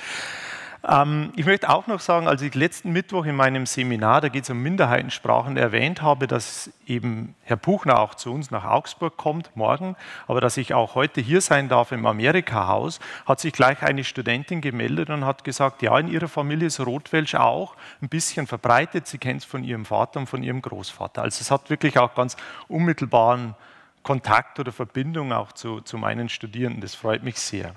Ähm, 0.88 1.32
ich 1.36 1.46
möchte 1.46 1.70
auch 1.70 1.88
noch 1.88 2.00
sagen, 2.00 2.28
als 2.28 2.42
ich 2.42 2.54
letzten 2.54 2.92
Mittwoch 2.92 3.26
in 3.26 3.36
meinem 3.36 3.66
Seminar, 3.66 4.22
da 4.22 4.30
geht 4.30 4.44
es 4.44 4.50
um 4.50 4.62
Minderheitensprachen, 4.62 5.58
erwähnt 5.58 6.02
habe, 6.02 6.28
dass 6.28 6.70
eben 6.86 7.36
Herr 7.44 7.58
Buchner 7.58 8.00
auch 8.00 8.16
zu 8.16 8.32
uns 8.32 8.52
nach 8.52 8.66
Augsburg 8.66 9.18
kommt, 9.18 9.56
morgen, 9.56 9.96
aber 10.28 10.42
dass 10.42 10.58
ich 10.58 10.74
auch 10.74 10.96
heute 10.96 11.22
hier 11.22 11.42
sein 11.42 11.70
darf 11.70 11.92
im 11.92 12.06
Amerika-Haus, 12.06 13.00
hat 13.26 13.40
sich 13.40 13.54
gleich 13.54 13.82
eine 13.82 14.04
Studentin 14.04 14.62
gemeldet 14.62 15.10
und 15.10 15.26
hat 15.26 15.44
gesagt, 15.44 15.82
ja, 15.82 15.98
in 15.98 16.08
ihrer 16.08 16.28
Familie 16.28 16.68
ist 16.68 16.80
Rotwelsch 16.80 17.36
auch 17.36 17.76
ein 18.02 18.10
bisschen 18.10 18.46
verbreitet. 18.46 19.08
Sie 19.08 19.18
kennt 19.18 19.42
es 19.42 19.46
von 19.46 19.64
ihrem 19.64 19.86
Vater 19.86 20.20
und 20.20 20.28
von 20.28 20.44
ihrem 20.44 20.62
Großvater. 20.62 21.24
Also 21.24 21.42
es 21.42 21.50
hat 21.50 21.70
wirklich 21.70 21.98
auch 21.98 22.14
ganz 22.14 22.38
unmittelbaren 22.68 23.56
Kontakt 24.04 24.60
oder 24.60 24.72
Verbindung 24.72 25.34
auch 25.34 25.52
zu, 25.52 25.82
zu 25.82 25.98
meinen 25.98 26.30
Studierenden. 26.30 26.82
Das 26.82 26.94
freut 26.94 27.24
mich 27.24 27.40
sehr. 27.40 27.74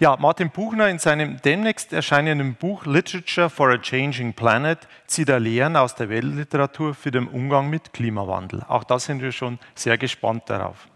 Ja, 0.00 0.16
Martin 0.18 0.50
Buchner 0.50 0.88
in 0.88 0.98
seinem 0.98 1.40
demnächst 1.42 1.92
erscheinenden 1.92 2.54
Buch 2.54 2.86
Literature 2.86 3.50
for 3.50 3.70
a 3.70 3.78
Changing 3.78 4.32
Planet 4.32 4.78
zieht 5.06 5.28
er 5.28 5.40
Lehren 5.40 5.76
aus 5.76 5.94
der 5.94 6.08
Weltliteratur 6.08 6.94
für 6.94 7.10
den 7.10 7.26
Umgang 7.26 7.68
mit 7.70 7.92
Klimawandel. 7.92 8.64
Auch 8.68 8.84
da 8.84 8.98
sind 8.98 9.22
wir 9.22 9.32
schon 9.32 9.58
sehr 9.74 9.98
gespannt 9.98 10.44
darauf. 10.46 10.88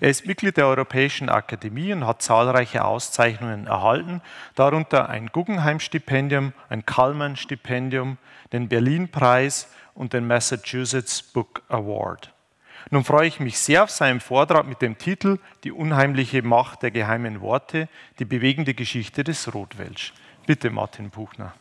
Er 0.00 0.10
ist 0.10 0.26
Mitglied 0.26 0.56
der 0.56 0.66
Europäischen 0.66 1.28
Akademie 1.28 1.92
und 1.92 2.06
hat 2.06 2.22
zahlreiche 2.22 2.84
Auszeichnungen 2.84 3.66
erhalten, 3.66 4.22
darunter 4.54 5.08
ein 5.08 5.26
Guggenheim-Stipendium, 5.26 6.52
ein 6.68 6.86
Kallmann-Stipendium, 6.86 8.18
den 8.52 8.68
Berlin-Preis 8.68 9.68
und 9.94 10.12
den 10.12 10.26
Massachusetts 10.26 11.22
Book 11.22 11.62
Award. 11.68 12.32
Nun 12.90 13.02
freue 13.02 13.26
ich 13.26 13.40
mich 13.40 13.58
sehr 13.58 13.82
auf 13.82 13.90
seinen 13.90 14.20
Vortrag 14.20 14.66
mit 14.66 14.80
dem 14.80 14.96
Titel 14.96 15.38
Die 15.64 15.72
unheimliche 15.72 16.42
Macht 16.42 16.82
der 16.82 16.92
geheimen 16.92 17.40
Worte, 17.40 17.88
die 18.20 18.24
bewegende 18.24 18.74
Geschichte 18.74 19.24
des 19.24 19.52
Rotwelsch. 19.52 20.12
Bitte, 20.46 20.70
Martin 20.70 21.10
Buchner. 21.10 21.52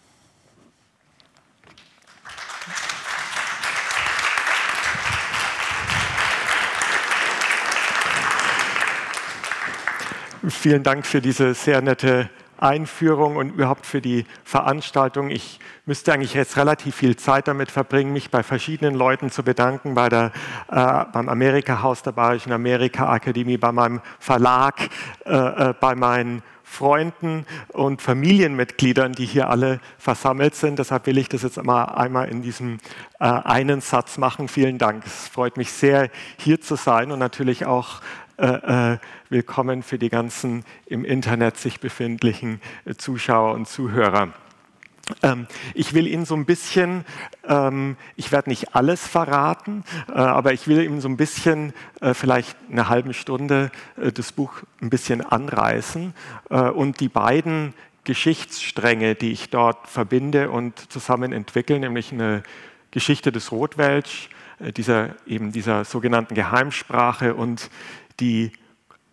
Vielen 10.48 10.84
Dank 10.84 11.08
für 11.08 11.22
diese 11.22 11.56
sehr 11.56 11.82
nette 11.82 12.30
Einführung 12.58 13.36
und 13.36 13.50
überhaupt 13.50 13.86
für 13.86 14.02
die 14.02 14.26
Veranstaltung. 14.44 15.30
Ich 15.30 15.60
müsste 15.86 16.14
eigentlich 16.14 16.34
jetzt 16.34 16.58
relativ 16.58 16.96
viel 16.96 17.16
Zeit 17.16 17.48
damit 17.48 17.72
verbringen, 17.72 18.14
mich 18.14 18.32
bei 18.32 18.44
verschiedenen 18.44 18.96
Leuten 18.96 19.30
zu 19.32 19.44
bedanken, 19.44 19.96
bei 19.96 20.10
der, 20.10 20.32
äh, 20.70 21.06
beim 21.12 21.30
Amerika-Haus 21.30 22.04
der 22.04 22.12
Bayerischen 22.12 22.52
Amerika-Akademie, 22.52 23.58
bei 23.58 23.72
meinem 23.72 24.02
Verlag, 24.20 24.90
äh, 25.26 25.32
äh, 25.32 25.74
bei 25.80 25.96
meinen 25.96 26.44
Freunden 26.68 27.46
und 27.70 28.02
Familienmitgliedern, 28.02 29.14
die 29.14 29.26
hier 29.26 29.50
alle 29.50 29.80
versammelt 30.00 30.56
sind. 30.56 30.80
Deshalb 30.80 31.06
will 31.06 31.18
ich 31.20 31.30
das 31.30 31.44
jetzt 31.44 31.64
mal 31.64 31.86
einmal 31.86 32.28
in 32.28 32.42
diesem 32.42 32.80
äh, 33.20 33.26
einen 33.26 33.82
Satz 33.82 34.18
machen. 34.18 34.48
Vielen 34.48 34.80
Dank. 34.80 35.06
Es 35.06 35.28
freut 35.28 35.58
mich 35.58 35.72
sehr, 35.72 36.10
hier 36.38 36.60
zu 36.60 36.76
sein 36.76 37.12
und 37.12 37.20
natürlich 37.20 37.66
auch 37.66 38.02
äh, 38.38 38.94
äh, 38.94 38.98
willkommen 39.30 39.82
für 39.82 39.98
die 39.98 40.10
ganzen 40.10 40.66
im 40.88 41.06
Internet 41.06 41.56
sich 41.56 41.80
befindlichen 41.80 42.60
äh, 42.84 42.96
Zuschauer 42.96 43.54
und 43.54 43.66
Zuhörer. 43.66 44.34
Ähm, 45.24 45.48
ich 45.74 45.94
will 45.94 46.06
Ihnen 46.06 46.26
so 46.26 46.36
ein 46.36 46.46
bisschen, 46.46 47.06
ähm, 47.48 47.96
ich 48.18 48.34
werde 48.34 48.50
nicht 48.50 48.76
alles 48.76 49.08
verraten, 49.08 49.86
äh, 50.10 50.14
aber 50.14 50.52
ich 50.52 50.68
will 50.68 50.82
Ihnen 50.84 51.00
so 51.00 51.08
ein 51.08 51.16
bisschen, 51.16 51.74
äh, 52.02 52.14
vielleicht 52.14 52.58
eine 52.70 52.90
halbe 52.90 53.14
Stunde, 53.14 53.72
äh, 53.96 54.12
das 54.12 54.34
Buch 54.34 54.64
ein 54.82 54.90
bisschen 54.90 55.22
anreißen 55.22 56.14
und 56.50 57.00
die 57.00 57.10
beiden 57.10 57.74
Geschichtsstränge, 58.04 59.16
die 59.16 59.32
ich 59.32 59.50
dort 59.50 59.88
verbinde 59.88 60.52
und 60.52 60.92
zusammen 60.92 61.32
entwickle, 61.32 61.80
nämlich 61.80 62.12
eine 62.12 62.44
Geschichte 62.92 63.32
des 63.32 63.52
Rotwelsch, 63.52 64.30
dieser, 64.78 65.16
eben 65.26 65.52
dieser 65.52 65.84
sogenannten 65.84 66.34
Geheimsprache 66.34 67.34
und 67.34 67.70
die 68.20 68.52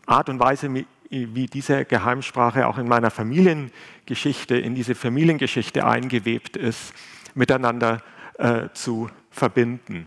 Art 0.07 0.29
und 0.29 0.41
Weise, 0.41 0.73
wie 1.11 1.47
diese 1.47 1.85
Geheimsprache 1.85 2.67
auch 2.67 2.79
in 2.79 2.89
meiner 2.89 3.11
Familiengeschichte, 3.11 4.57
in 4.57 4.75
diese 4.75 4.95
Familiengeschichte 4.95 5.87
eingewebt 5.87 6.57
ist, 6.57 6.95
miteinander 7.35 8.03
äh, 8.39 8.69
zu 8.73 9.11
verbinden. 9.31 10.07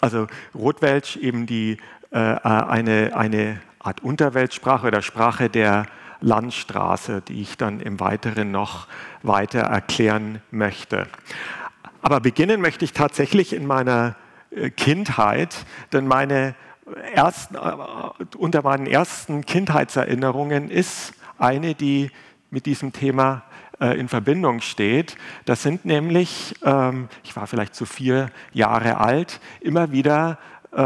Also 0.00 0.26
Rotwelsch 0.54 1.16
eben 1.16 1.46
die, 1.46 1.78
äh, 2.10 2.18
eine, 2.18 3.16
eine 3.16 3.60
Art 3.78 4.02
Unterweltsprache 4.02 4.86
oder 4.86 5.02
Sprache 5.02 5.50
der 5.50 5.86
Landstraße, 6.20 7.22
die 7.22 7.42
ich 7.42 7.56
dann 7.56 7.80
im 7.80 8.00
Weiteren 8.00 8.50
noch 8.50 8.86
weiter 9.22 9.60
erklären 9.60 10.40
möchte. 10.50 11.06
Aber 12.00 12.20
beginnen 12.20 12.60
möchte 12.60 12.84
ich 12.84 12.92
tatsächlich 12.92 13.52
in 13.52 13.66
meiner 13.66 14.16
äh, 14.50 14.70
Kindheit, 14.70 15.66
denn 15.92 16.06
meine 16.06 16.54
ersten, 17.14 17.54
äh, 17.54 17.60
unter 18.36 18.62
meinen 18.62 18.86
ersten 18.86 19.44
Kindheitserinnerungen 19.44 20.70
ist 20.70 21.14
eine, 21.38 21.74
die 21.74 22.10
mit 22.50 22.66
diesem 22.66 22.92
Thema 22.92 23.42
äh, 23.80 23.98
in 23.98 24.08
Verbindung 24.08 24.60
steht. 24.60 25.16
Das 25.44 25.62
sind 25.62 25.84
nämlich, 25.84 26.54
ähm, 26.62 27.08
ich 27.22 27.34
war 27.36 27.46
vielleicht 27.46 27.74
zu 27.74 27.86
vier 27.86 28.30
Jahre 28.52 28.98
alt, 28.98 29.40
immer 29.60 29.92
wieder 29.92 30.38
äh, 30.72 30.76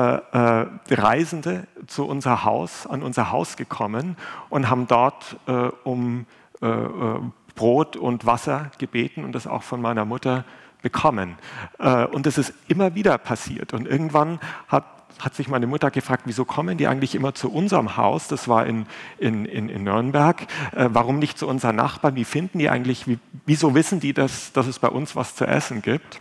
Reisende 0.90 1.66
zu 1.86 2.06
unser 2.06 2.44
Haus, 2.44 2.86
an 2.86 3.02
unser 3.02 3.30
Haus 3.30 3.56
gekommen 3.56 4.16
und 4.50 4.68
haben 4.68 4.86
dort 4.86 5.38
um 5.84 6.26
Brot 7.54 7.96
und 7.96 8.26
Wasser 8.26 8.70
gebeten 8.76 9.24
und 9.24 9.32
das 9.32 9.46
auch 9.46 9.62
von 9.62 9.80
meiner 9.80 10.04
Mutter 10.04 10.44
bekommen. 10.82 11.38
Und 11.78 12.26
das 12.26 12.36
ist 12.36 12.52
immer 12.66 12.94
wieder 12.94 13.16
passiert. 13.16 13.72
Und 13.72 13.88
irgendwann 13.88 14.40
hat 14.66 14.97
hat 15.18 15.34
sich 15.34 15.48
meine 15.48 15.66
Mutter 15.66 15.90
gefragt, 15.90 16.22
wieso 16.26 16.44
kommen 16.44 16.78
die 16.78 16.86
eigentlich 16.86 17.14
immer 17.14 17.34
zu 17.34 17.50
unserem 17.50 17.96
Haus? 17.96 18.28
Das 18.28 18.48
war 18.48 18.66
in, 18.66 18.86
in, 19.18 19.44
in, 19.44 19.68
in 19.68 19.84
Nürnberg. 19.84 20.42
Äh, 20.74 20.88
warum 20.92 21.18
nicht 21.18 21.38
zu 21.38 21.48
unseren 21.48 21.76
Nachbarn? 21.76 22.14
Wie 22.14 22.24
finden 22.24 22.58
die 22.58 22.70
eigentlich, 22.70 23.06
wie, 23.06 23.18
wieso 23.46 23.74
wissen 23.74 24.00
die, 24.00 24.12
dass, 24.12 24.52
dass 24.52 24.66
es 24.66 24.78
bei 24.78 24.88
uns 24.88 25.16
was 25.16 25.34
zu 25.34 25.46
essen 25.46 25.82
gibt? 25.82 26.20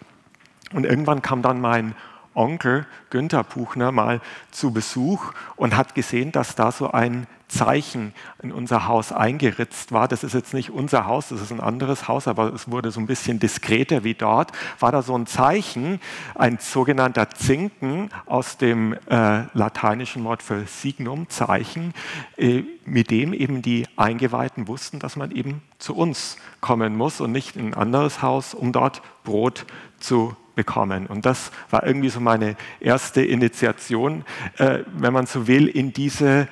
Und 0.73 0.85
irgendwann 0.85 1.21
kam 1.21 1.41
dann 1.41 1.61
mein 1.61 1.95
Onkel 2.37 2.85
Günther 3.09 3.43
Puchner 3.43 3.91
mal 3.91 4.21
zu 4.51 4.71
Besuch 4.71 5.33
und 5.55 5.75
hat 5.75 5.95
gesehen, 5.95 6.31
dass 6.31 6.55
da 6.55 6.71
so 6.71 6.91
ein 6.91 7.27
Zeichen 7.47 8.13
in 8.41 8.51
unser 8.51 8.87
Haus 8.87 9.11
eingeritzt 9.11 9.91
war. 9.91 10.07
Das 10.07 10.23
ist 10.23 10.33
jetzt 10.33 10.53
nicht 10.53 10.69
unser 10.69 11.05
Haus, 11.05 11.29
das 11.29 11.41
ist 11.41 11.51
ein 11.51 11.61
anderes 11.61 12.07
Haus, 12.07 12.27
aber 12.27 12.53
es 12.53 12.69
wurde 12.69 12.91
so 12.91 12.99
ein 12.99 13.07
bisschen 13.07 13.39
diskreter 13.39 14.03
wie 14.03 14.13
dort. 14.13 14.51
War 14.79 14.91
da 14.91 15.01
so 15.01 15.17
ein 15.17 15.27
Zeichen, 15.27 16.01
ein 16.35 16.57
sogenannter 16.59 17.29
Zinken 17.29 18.09
aus 18.25 18.57
dem 18.57 18.93
äh, 19.09 19.43
lateinischen 19.53 20.23
Wort 20.25 20.43
für 20.43 20.65
Signum, 20.65 21.29
Zeichen, 21.29 21.93
äh, 22.35 22.63
mit 22.85 23.11
dem 23.11 23.33
eben 23.33 23.61
die 23.61 23.87
Eingeweihten 23.95 24.67
wussten, 24.67 24.99
dass 24.99 25.15
man 25.15 25.31
eben 25.31 25.61
zu 25.79 25.95
uns 25.95 26.37
kommen 26.59 26.97
muss 26.97 27.21
und 27.21 27.31
nicht 27.31 27.55
in 27.55 27.67
ein 27.67 27.73
anderes 27.73 28.21
Haus, 28.21 28.53
um 28.53 28.73
dort 28.73 29.01
Brot 29.23 29.65
zu 29.99 30.35
bekommen. 30.57 31.07
Und 31.07 31.25
das 31.25 31.51
war 31.69 31.85
irgendwie 31.85 32.09
so 32.09 32.19
meine 32.19 32.57
erste 32.81 33.21
Initiation, 33.21 34.25
äh, 34.57 34.79
wenn 34.87 35.13
man 35.13 35.25
so 35.25 35.47
will, 35.47 35.69
in 35.69 35.93
diese 35.93 36.49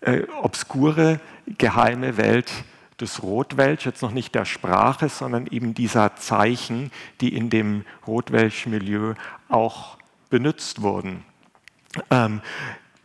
äh, 0.00 0.22
obskure, 0.40 1.20
geheime 1.58 2.16
Welt 2.16 2.50
des 3.00 3.22
Rotwelsch, 3.22 3.84
jetzt 3.84 4.00
noch 4.00 4.12
nicht 4.12 4.34
der 4.34 4.46
Sprache, 4.46 5.08
sondern 5.08 5.46
eben 5.46 5.74
dieser 5.74 6.16
Zeichen, 6.16 6.90
die 7.20 7.34
in 7.36 7.50
dem 7.50 7.84
Rotwelsch-Milieu 8.06 9.14
auch 9.48 9.98
benutzt 10.30 10.80
wurden. 10.80 11.24
Ähm, 12.10 12.40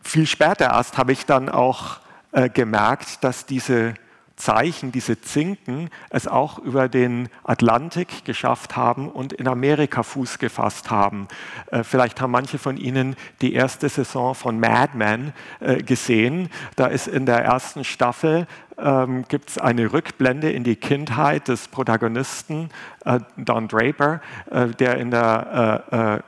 viel 0.02 0.26
später 0.26 0.70
erst 0.70 0.98
habe 0.98 1.12
ich 1.12 1.26
dann 1.26 1.48
auch 1.48 1.98
äh, 2.32 2.48
gemerkt, 2.48 3.24
dass 3.24 3.46
diese 3.46 3.94
Zeichen, 4.36 4.90
diese 4.90 5.20
Zinken, 5.20 5.90
es 6.10 6.26
auch 6.26 6.58
über 6.58 6.88
den 6.88 7.28
Atlantik 7.44 8.24
geschafft 8.24 8.76
haben 8.76 9.08
und 9.08 9.32
in 9.32 9.46
Amerika 9.46 10.02
Fuß 10.02 10.38
gefasst 10.38 10.90
haben. 10.90 11.28
Äh, 11.70 11.84
vielleicht 11.84 12.20
haben 12.20 12.32
manche 12.32 12.58
von 12.58 12.76
Ihnen 12.76 13.16
die 13.40 13.54
erste 13.54 13.88
Saison 13.88 14.34
von 14.34 14.58
Mad 14.58 14.96
Men 14.96 15.32
äh, 15.60 15.82
gesehen. 15.82 16.50
Da 16.76 16.86
ist 16.86 17.06
in 17.06 17.26
der 17.26 17.44
ersten 17.44 17.84
Staffel 17.84 18.46
ähm, 18.76 19.24
gibt 19.28 19.50
es 19.50 19.58
eine 19.58 19.92
Rückblende 19.92 20.50
in 20.50 20.64
die 20.64 20.76
Kindheit 20.76 21.46
des 21.46 21.68
Protagonisten 21.68 22.70
äh, 23.04 23.20
Don 23.36 23.68
Draper, 23.68 24.20
äh, 24.50 24.68
der 24.68 24.96
in 24.98 25.10
der 25.12 26.22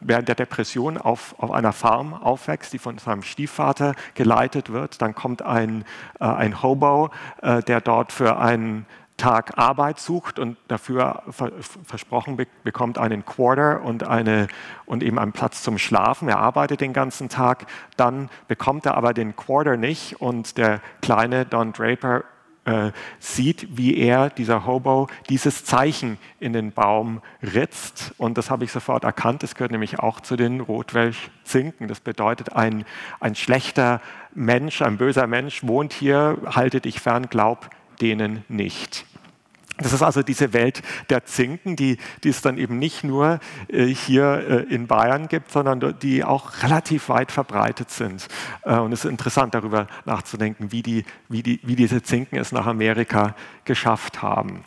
während 0.00 0.28
der 0.28 0.34
Depression 0.34 0.98
auf, 0.98 1.34
auf 1.38 1.50
einer 1.50 1.72
Farm 1.72 2.14
aufwächst, 2.14 2.72
die 2.72 2.78
von 2.78 2.98
seinem 2.98 3.22
Stiefvater 3.22 3.94
geleitet 4.14 4.72
wird. 4.72 5.00
Dann 5.00 5.14
kommt 5.14 5.42
ein, 5.42 5.84
äh, 6.20 6.24
ein 6.24 6.62
Hobo, 6.62 7.10
äh, 7.42 7.62
der 7.62 7.80
dort 7.80 8.12
für 8.12 8.38
einen 8.38 8.86
Tag 9.16 9.56
Arbeit 9.56 10.00
sucht 10.00 10.40
und 10.40 10.56
dafür 10.66 11.22
ver 11.30 11.52
versprochen 11.84 12.36
be 12.36 12.46
bekommt 12.64 12.98
einen 12.98 13.24
Quarter 13.24 13.82
und, 13.82 14.02
eine, 14.02 14.48
und 14.86 15.04
eben 15.04 15.20
einen 15.20 15.32
Platz 15.32 15.62
zum 15.62 15.78
Schlafen. 15.78 16.28
Er 16.28 16.38
arbeitet 16.38 16.80
den 16.80 16.92
ganzen 16.92 17.28
Tag, 17.28 17.66
dann 17.96 18.28
bekommt 18.48 18.86
er 18.86 18.96
aber 18.96 19.14
den 19.14 19.36
Quarter 19.36 19.76
nicht 19.76 20.20
und 20.20 20.58
der 20.58 20.80
kleine 21.00 21.46
Don 21.46 21.72
Draper 21.72 22.24
äh, 22.64 22.92
sieht, 23.18 23.76
wie 23.76 23.96
er, 23.96 24.30
dieser 24.30 24.66
Hobo, 24.66 25.08
dieses 25.28 25.64
Zeichen 25.64 26.18
in 26.40 26.52
den 26.52 26.72
Baum 26.72 27.20
ritzt. 27.42 28.14
Und 28.18 28.38
das 28.38 28.50
habe 28.50 28.64
ich 28.64 28.72
sofort 28.72 29.04
erkannt. 29.04 29.42
Das 29.42 29.54
gehört 29.54 29.72
nämlich 29.72 29.98
auch 29.98 30.20
zu 30.20 30.36
den 30.36 30.60
Rotwelsch-Zinken. 30.60 31.88
Das 31.88 32.00
bedeutet, 32.00 32.54
ein, 32.54 32.84
ein 33.20 33.34
schlechter 33.34 34.00
Mensch, 34.34 34.82
ein 34.82 34.96
böser 34.96 35.26
Mensch 35.26 35.64
wohnt 35.64 35.92
hier, 35.92 36.38
halte 36.46 36.80
dich 36.80 37.00
fern, 37.00 37.28
glaub 37.28 37.70
denen 38.00 38.44
nicht. 38.48 39.06
Das 39.78 39.92
ist 39.92 40.02
also 40.02 40.22
diese 40.22 40.52
Welt 40.52 40.82
der 41.10 41.24
Zinken, 41.24 41.74
die, 41.74 41.98
die 42.22 42.28
es 42.28 42.40
dann 42.40 42.58
eben 42.58 42.78
nicht 42.78 43.02
nur 43.02 43.40
äh, 43.68 43.86
hier 43.86 44.66
äh, 44.68 44.74
in 44.74 44.86
Bayern 44.86 45.26
gibt, 45.26 45.50
sondern 45.50 45.98
die 46.00 46.22
auch 46.22 46.62
relativ 46.62 47.08
weit 47.08 47.32
verbreitet 47.32 47.90
sind. 47.90 48.28
Äh, 48.62 48.76
und 48.78 48.92
es 48.92 49.04
ist 49.04 49.10
interessant, 49.10 49.54
darüber 49.54 49.88
nachzudenken, 50.04 50.70
wie, 50.70 50.82
die, 50.82 51.04
wie, 51.28 51.42
die, 51.42 51.60
wie 51.64 51.74
diese 51.74 52.02
Zinken 52.02 52.38
es 52.38 52.52
nach 52.52 52.66
Amerika 52.66 53.34
geschafft 53.64 54.22
haben. 54.22 54.64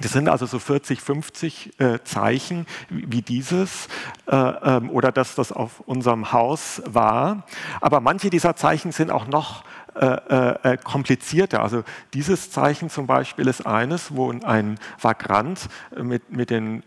Das 0.00 0.12
sind 0.12 0.28
also 0.28 0.44
so 0.44 0.58
40, 0.58 1.00
50 1.00 1.80
äh, 1.80 1.98
Zeichen 2.04 2.66
wie 2.90 3.22
dieses 3.22 3.88
äh, 4.26 4.36
ähm, 4.36 4.90
oder 4.90 5.10
dass 5.10 5.34
das 5.34 5.52
auf 5.52 5.80
unserem 5.80 6.32
Haus 6.32 6.82
war. 6.84 7.46
Aber 7.80 8.00
manche 8.00 8.28
dieser 8.28 8.56
Zeichen 8.56 8.92
sind 8.92 9.10
auch 9.10 9.26
noch 9.26 9.64
äh, 9.98 10.72
äh, 10.72 10.76
komplizierter. 10.76 11.62
Also 11.62 11.82
dieses 12.12 12.50
Zeichen 12.50 12.90
zum 12.90 13.06
Beispiel 13.06 13.48
ist 13.48 13.66
eines, 13.66 14.14
wo 14.14 14.30
ein 14.30 14.78
Vagrant 15.00 15.70
mit, 15.98 16.30
mit 16.30 16.50
den 16.50 16.82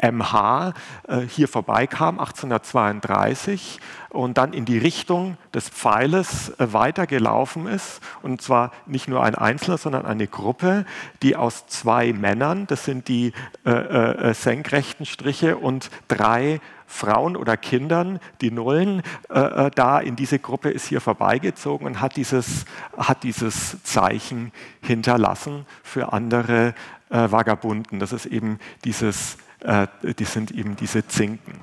MH 0.00 0.74
äh, 1.08 1.22
äh, 1.22 1.26
hier 1.26 1.48
vorbeikam, 1.48 2.20
1832, 2.20 3.80
und 4.10 4.38
dann 4.38 4.52
in 4.52 4.66
die 4.66 4.78
Richtung 4.78 5.36
des 5.52 5.68
Pfeiles 5.68 6.52
weitergelaufen 6.58 7.66
ist. 7.66 8.00
Und 8.22 8.40
zwar 8.40 8.70
nicht 8.86 9.08
nur 9.08 9.24
ein 9.24 9.34
Einzelner, 9.34 9.78
sondern 9.78 10.06
eine 10.06 10.28
Gruppe, 10.28 10.84
die 11.22 11.34
aus 11.34 11.66
zwei 11.66 12.12
Männern, 12.12 12.66
das 12.66 12.84
sind 12.84 13.06
die 13.06 13.32
senkrechten 14.32 15.06
Striche, 15.06 15.58
und 15.58 15.90
drei 16.08 16.60
Frauen 16.90 17.36
oder 17.36 17.56
Kindern, 17.56 18.18
die 18.40 18.50
Nullen, 18.50 19.02
äh, 19.30 19.38
äh, 19.38 19.70
da 19.72 20.00
in 20.00 20.16
diese 20.16 20.40
Gruppe 20.40 20.70
ist 20.70 20.88
hier 20.88 21.00
vorbeigezogen 21.00 21.86
und 21.86 22.00
hat 22.00 22.16
dieses, 22.16 22.64
hat 22.96 23.22
dieses 23.22 23.82
Zeichen 23.84 24.52
hinterlassen 24.82 25.66
für 25.84 26.12
andere 26.12 26.74
äh, 27.08 27.30
Vagabunden. 27.30 28.00
Das 28.00 28.12
ist 28.12 28.26
eben 28.26 28.58
dieses, 28.84 29.38
äh, 29.60 29.86
die 30.18 30.24
sind 30.24 30.50
eben 30.50 30.74
diese 30.74 31.06
Zinken. 31.06 31.60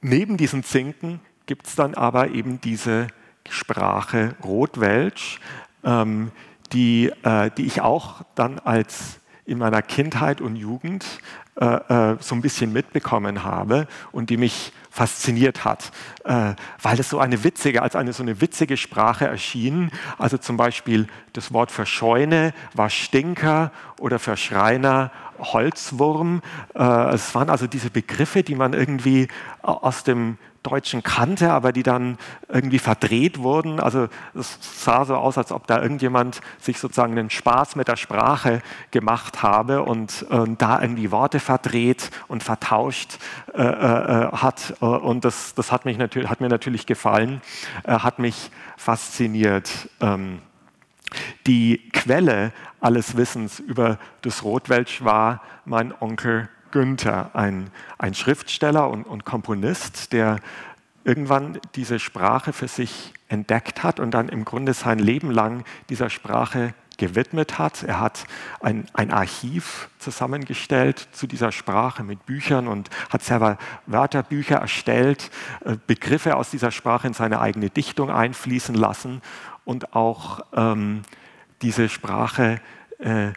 Neben 0.00 0.36
diesen 0.36 0.62
Zinken 0.62 1.20
gibt 1.46 1.66
es 1.66 1.74
dann 1.74 1.94
aber 1.94 2.28
eben 2.28 2.60
diese 2.60 3.08
Sprache 3.48 4.36
Rotwelsch, 4.44 5.40
ähm, 5.82 6.30
die, 6.72 7.12
äh, 7.24 7.50
die 7.56 7.66
ich 7.66 7.80
auch 7.80 8.22
dann 8.36 8.60
als 8.60 9.18
in 9.44 9.58
meiner 9.58 9.82
Kindheit 9.82 10.40
und 10.40 10.54
Jugend 10.54 11.04
äh, 11.60 12.12
äh, 12.12 12.16
so 12.20 12.34
ein 12.34 12.40
bisschen 12.40 12.72
mitbekommen 12.72 13.44
habe 13.44 13.86
und 14.12 14.30
die 14.30 14.38
mich 14.38 14.72
fasziniert 14.90 15.64
hat, 15.64 15.92
äh, 16.24 16.54
weil 16.80 16.98
es 16.98 17.10
so 17.10 17.18
eine 17.18 17.44
witzige, 17.44 17.82
als 17.82 17.94
eine 17.96 18.14
so 18.14 18.22
eine 18.22 18.40
witzige 18.40 18.78
Sprache 18.78 19.26
erschien. 19.26 19.90
Also 20.18 20.38
zum 20.38 20.56
Beispiel 20.56 21.06
das 21.34 21.52
Wort 21.52 21.70
für 21.70 21.84
Scheune 21.84 22.54
war 22.74 22.88
Stinker 22.88 23.72
oder 23.98 24.18
für 24.18 24.38
Schreiner 24.38 25.12
Holzwurm. 25.38 26.40
Äh, 26.74 26.82
es 27.14 27.34
waren 27.34 27.50
also 27.50 27.66
diese 27.66 27.90
Begriffe, 27.90 28.42
die 28.42 28.54
man 28.54 28.72
irgendwie 28.72 29.28
aus 29.62 30.02
dem 30.02 30.38
Deutschen 30.62 31.02
kannte, 31.02 31.52
aber 31.52 31.72
die 31.72 31.82
dann 31.82 32.18
irgendwie 32.48 32.78
verdreht 32.78 33.38
wurden. 33.38 33.80
Also 33.80 34.08
es 34.34 34.58
sah 34.60 35.04
so 35.06 35.16
aus, 35.16 35.38
als 35.38 35.52
ob 35.52 35.66
da 35.66 35.82
irgendjemand 35.82 36.40
sich 36.58 36.78
sozusagen 36.78 37.18
einen 37.18 37.30
Spaß 37.30 37.76
mit 37.76 37.88
der 37.88 37.96
Sprache 37.96 38.60
gemacht 38.90 39.42
habe 39.42 39.82
und 39.82 40.26
äh, 40.30 40.44
da 40.58 40.82
irgendwie 40.82 41.10
Worte 41.10 41.40
verdreht 41.40 42.10
und 42.28 42.42
vertauscht 42.42 43.18
äh, 43.54 43.62
äh, 43.62 44.32
hat. 44.32 44.74
Und 44.80 45.24
das, 45.24 45.54
das 45.54 45.72
hat, 45.72 45.86
mich 45.86 45.96
natürlich, 45.96 46.28
hat 46.28 46.40
mir 46.42 46.48
natürlich 46.48 46.84
gefallen, 46.84 47.40
äh, 47.84 47.92
hat 47.92 48.18
mich 48.18 48.50
fasziniert. 48.76 49.88
Ähm, 50.00 50.40
die 51.46 51.88
Quelle 51.92 52.52
alles 52.80 53.16
Wissens 53.16 53.60
über 53.60 53.98
das 54.22 54.44
Rotwelsch 54.44 55.02
war 55.02 55.42
mein 55.64 55.94
Onkel 56.00 56.48
Günther, 56.70 57.30
ein, 57.34 57.70
ein 57.98 58.14
Schriftsteller 58.14 58.88
und, 58.88 59.04
und 59.04 59.24
Komponist, 59.24 60.12
der 60.12 60.40
irgendwann 61.04 61.58
diese 61.74 61.98
Sprache 61.98 62.52
für 62.52 62.68
sich 62.68 63.12
entdeckt 63.28 63.82
hat 63.82 64.00
und 64.00 64.10
dann 64.12 64.28
im 64.28 64.44
Grunde 64.44 64.74
sein 64.74 64.98
Leben 64.98 65.30
lang 65.30 65.64
dieser 65.88 66.10
Sprache 66.10 66.74
gewidmet 66.98 67.58
hat. 67.58 67.82
Er 67.82 67.98
hat 67.98 68.26
ein, 68.60 68.86
ein, 68.92 69.10
Archiv 69.10 69.88
zusammengestellt 69.98 71.08
zu 71.12 71.26
dieser 71.26 71.50
Sprache 71.50 72.02
mit 72.02 72.26
Büchern 72.26 72.68
und 72.68 72.90
hat 73.08 73.22
selber 73.22 73.56
Wörterbücher 73.86 74.56
erstellt, 74.56 75.30
äh, 75.64 75.76
Begriffe 75.86 76.36
aus 76.36 76.50
dieser 76.50 76.70
Sprache 76.70 77.06
in 77.06 77.14
seine 77.14 77.40
eigene 77.40 77.70
Dichtung 77.70 78.10
einfließen 78.10 78.74
lassen 78.74 79.22
und 79.64 79.94
auch 79.94 80.40
ähm, 80.54 81.02
diese 81.62 81.88
Sprache 81.88 82.60
äh, 82.98 83.32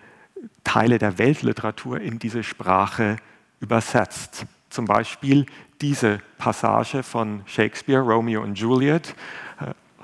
Teile 0.64 0.97
der 0.97 1.18
Weltliteratur 1.18 1.99
in 1.99 2.20
diese 2.20 2.43
Sprache 2.43 3.18
übersetzt. 3.59 4.45
Zum 4.70 4.86
Beispiel 4.86 5.45
diese 5.82 6.20
Passage 6.38 7.03
von 7.03 7.43
Shakespeare, 7.45 8.01
Romeo 8.01 8.41
und 8.41 8.57
Juliet, 8.57 9.14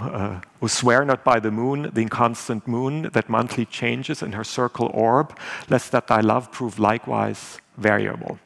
uh, 0.02 0.40
who 0.60 0.68
swear 0.68 1.06
not 1.06 1.24
by 1.24 1.40
the 1.42 1.52
moon, 1.52 1.90
the 1.94 2.02
inconstant 2.02 2.68
moon 2.68 3.10
that 3.14 3.30
monthly 3.30 3.66
changes 3.66 4.22
in 4.22 4.34
her 4.34 4.44
circle 4.44 4.90
orb, 4.94 5.36
lest 5.68 5.92
that 5.92 6.08
thy 6.08 6.22
love 6.22 6.52
prove 6.52 6.80
likewise 6.80 7.60
variable. 7.76 8.38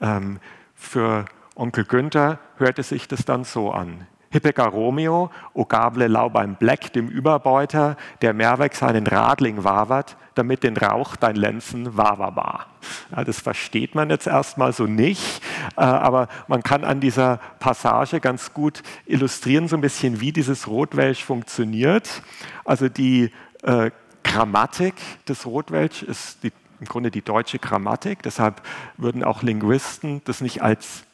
Ähm, 0.00 0.40
für 0.74 1.24
Onkel 1.54 1.84
Günther 1.84 2.38
hörte 2.58 2.82
sich 2.82 3.08
das 3.08 3.24
dann 3.24 3.44
so 3.44 3.70
an. 3.70 4.06
Hippeka 4.36 4.66
Romeo, 4.66 5.30
o 5.54 5.64
gable 5.64 6.08
lau 6.08 6.28
beim 6.28 6.56
Black, 6.56 6.92
dem 6.92 7.08
Überbeuter, 7.08 7.96
der 8.20 8.34
Mehrweg 8.34 8.74
seinen 8.74 9.06
Radling 9.06 9.64
wawert, 9.64 10.18
damit 10.34 10.62
den 10.62 10.76
Rauch 10.76 11.16
dein 11.16 11.36
Lenzen 11.36 11.96
wawabar. 11.96 12.66
Ja, 13.16 13.24
das 13.24 13.40
versteht 13.40 13.94
man 13.94 14.10
jetzt 14.10 14.26
erstmal 14.26 14.74
so 14.74 14.84
nicht, 14.84 15.42
äh, 15.76 15.80
aber 15.80 16.28
man 16.48 16.62
kann 16.62 16.84
an 16.84 17.00
dieser 17.00 17.38
Passage 17.60 18.20
ganz 18.20 18.52
gut 18.52 18.82
illustrieren, 19.06 19.68
so 19.68 19.76
ein 19.76 19.80
bisschen, 19.80 20.20
wie 20.20 20.32
dieses 20.32 20.68
Rotwelsch 20.68 21.24
funktioniert. 21.24 22.20
Also 22.66 22.90
die 22.90 23.30
äh, 23.62 23.90
Grammatik 24.22 24.96
des 25.26 25.46
Rotwelsch 25.46 26.02
ist 26.02 26.42
die, 26.42 26.52
im 26.78 26.86
Grunde 26.86 27.10
die 27.10 27.22
deutsche 27.22 27.58
Grammatik, 27.58 28.22
deshalb 28.22 28.60
würden 28.98 29.24
auch 29.24 29.42
Linguisten 29.42 30.20
das 30.26 30.42
nicht 30.42 30.62
als 30.62 31.05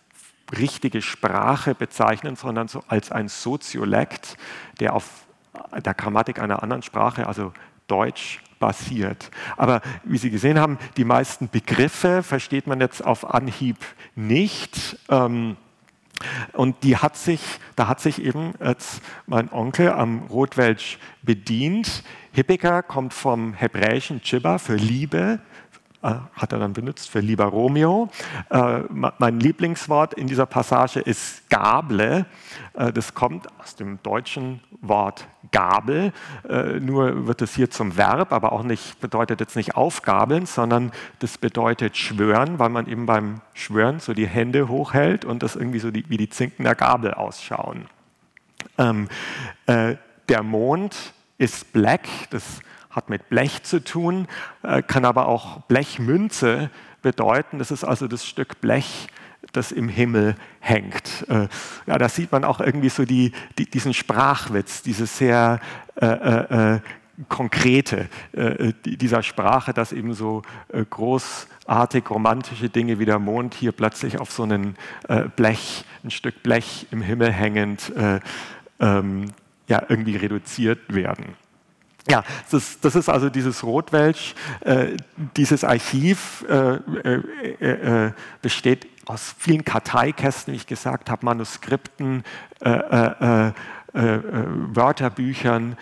richtige 0.59 1.03
Sprache 1.03 1.75
bezeichnen, 1.75 2.37
sondern 2.37 2.69
so 2.69 2.83
als 2.89 3.11
ein 3.11 3.29
Soziolekt, 3.29 4.37
der 4.81 4.95
auf 4.95 5.27
der 5.85 5.95
Grammatik 5.95 6.39
einer 6.39 6.63
anderen 6.63 6.83
Sprache, 6.83 7.27
also 7.27 7.53
Deutsch, 7.87 8.41
basiert. 8.59 9.31
Aber 9.57 9.83
wie 10.05 10.19
Sie 10.19 10.31
gesehen 10.31 10.59
haben, 10.59 10.79
die 10.97 11.05
meisten 11.05 11.49
Begriffe 11.49 12.23
versteht 12.23 12.69
man 12.69 12.81
jetzt 12.81 13.05
auf 13.05 13.35
Anhieb 13.35 13.77
nicht. 14.15 14.99
Ähm, 15.09 15.57
und 16.53 16.85
die 16.85 16.97
hat 16.97 17.17
sich, 17.17 17.41
da 17.75 17.89
hat 17.89 18.01
sich 18.01 18.23
eben 18.23 18.55
jetzt 18.65 19.03
mein 19.27 19.51
Onkel 19.53 19.91
am 19.91 20.23
Rotwelsch 20.31 20.99
bedient. 21.23 22.05
Hippika 22.33 22.83
kommt 22.83 23.13
vom 23.13 23.55
hebräischen 23.55 24.23
Chiba 24.23 24.59
für 24.59 24.77
Liebe. 24.77 25.41
Äh, 26.03 26.15
hat 26.35 26.53
er 26.53 26.59
dann 26.59 26.73
benutzt 26.73 27.09
für 27.11 27.21
Lieber 27.21 27.45
Romeo. 27.45 28.09
Äh, 28.51 28.81
mein 28.91 29.39
Lieblingswort 29.39 30.15
in 30.15 30.27
dieser 30.27 30.47
Passage 30.47 30.99
ist 30.99 31.49
Gable. 31.49 32.27
Äh, 32.75 32.93
das 32.93 33.15
kommt 33.15 33.47
aus 33.61 33.77
dem 33.77 34.03
deutschen 34.03 34.61
Wort 34.81 35.29
Gabel. 35.53 36.13
Nur 36.81 37.27
wird 37.27 37.43
es 37.43 37.55
hier 37.55 37.71
zum 37.71 37.97
Verb, 37.97 38.33
aber 38.33 38.53
auch 38.53 38.63
nicht, 38.63 39.01
bedeutet 39.01 39.39
jetzt 39.39 39.55
nicht 39.55 39.77
aufgabeln, 39.77 40.47
sondern 40.47 40.91
das 41.21 41.39
bedeutet 41.39 41.97
schwören, 41.97 42.59
weil 42.59 42.71
man 42.71 42.89
eben 42.89 43.07
beim 43.07 43.43
Schwören 43.53 44.01
so 44.01 44.13
die 44.13 44.27
Hände 44.27 44.69
hochhält 44.69 45.25
und 45.25 45.43
das 45.43 45.55
irgendwie 45.55 45.79
so 45.79 45.91
die, 45.91 46.09
wie 46.09 46.17
die 46.17 46.31
Zinken 46.31 46.65
der 46.65 46.75
Gabel 46.75 47.15
ausschauen. 47.15 47.87
Ähm, 48.79 49.09
der 49.69 50.43
Mond 50.43 51.13
ist 51.39 51.73
black, 51.73 52.09
das 52.31 52.61
hat 52.93 53.11
mit 53.11 53.29
Blech 53.29 53.63
zu 53.65 53.83
tun, 53.83 54.29
äh, 54.63 54.83
kann 54.83 55.05
aber 55.05 55.27
auch 55.27 55.63
Blechmünze 55.63 56.71
bedeuten. 57.01 57.59
Das 57.59 57.71
ist 57.71 57.85
also 57.85 58.07
das 58.07 58.25
Stück 58.27 58.61
Blech, 58.61 59.09
das 59.53 59.73
im 59.73 59.89
Himmel 59.89 60.37
hängt. 60.61 61.27
Äh, 61.29 61.49
ja, 61.87 61.99
da 61.99 62.09
sieht 62.09 62.31
man 62.31 62.45
auch 62.45 62.61
irgendwie 62.61 62.91
so 62.91 63.05
die, 63.05 63.33
die, 63.59 63.69
diesen 63.69 63.95
Sprachwitz, 63.95 64.83
diese 64.83 65.07
sehr 65.07 65.61
äh, 65.97 66.07
äh, 66.07 66.75
äh 66.75 66.81
konkrete 67.29 68.09
äh, 68.33 68.73
dieser 68.85 69.23
Sprache, 69.23 69.75
dass 69.75 69.93
eben 69.93 70.15
so 70.15 70.43
großartig 70.73 72.09
romantische 72.11 72.71
Dinge 72.71 72.99
wie 72.99 73.05
der 73.05 73.19
Mond 73.19 73.55
hier 73.55 73.71
plötzlich 73.71 74.19
auf 74.19 74.33
so 74.33 74.45
einen 74.45 74.77
Blech, 75.37 75.85
ein 76.03 76.11
Stück 76.11 76.43
Blech 76.43 76.87
im 76.91 77.03
Himmel 77.03 77.31
hängend, 77.31 77.93
ähm, 78.81 79.27
ja, 79.69 79.83
irgendwie 79.89 80.17
reduziert 80.17 80.81
werden. 80.89 81.37
Ja, 82.11 82.25
das, 82.51 82.81
das, 82.81 82.97
ist 82.97 83.09
also 83.09 83.31
dieses 83.31 83.63
Rotwelsch. 83.63 84.35
Äh, 84.61 84.97
dieses 85.37 85.63
Archiv 85.65 86.45
äh, 86.49 86.75
äh, 86.75 88.07
äh 88.07 88.13
besteht 88.41 88.87
aus 89.07 89.35
vielen 89.39 89.65
Karteikästen, 89.65 90.53
wie 90.53 90.57
ich 90.57 90.67
gesagt 90.67 91.11
habe, 91.11 91.25
Manuskripten, 91.25 92.25
äh, 92.61 92.71
äh, 92.71 93.53
Wörterbüchern 93.95 95.77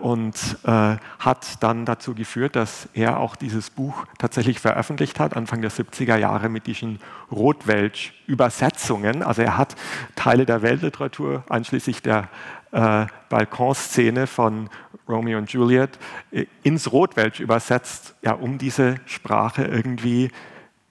und 0.00 0.58
hat 0.64 1.62
dann 1.62 1.86
dazu 1.86 2.14
geführt, 2.14 2.56
dass 2.56 2.88
er 2.94 3.20
auch 3.20 3.36
dieses 3.36 3.70
Buch 3.70 4.06
tatsächlich 4.18 4.58
veröffentlicht 4.58 5.20
hat, 5.20 5.36
Anfang 5.36 5.62
der 5.62 5.70
70er 5.70 6.16
Jahre 6.16 6.48
mit 6.48 6.66
diesen 6.66 6.98
Rotwelsch-Übersetzungen. 7.30 9.22
Also 9.22 9.42
er 9.42 9.56
hat 9.56 9.76
Teile 10.16 10.46
der 10.46 10.62
Weltliteratur, 10.62 11.44
einschließlich 11.48 12.02
der 12.02 12.28
äh, 12.72 13.06
Balkonszene 13.28 14.26
von 14.26 14.68
Romeo 15.08 15.38
und 15.38 15.52
Juliet 15.52 15.98
äh, 16.30 16.46
ins 16.62 16.90
Rotwelsch 16.92 17.40
übersetzt, 17.40 18.14
ja, 18.22 18.32
um 18.32 18.58
diese 18.58 18.96
Sprache 19.06 19.64
irgendwie 19.64 20.30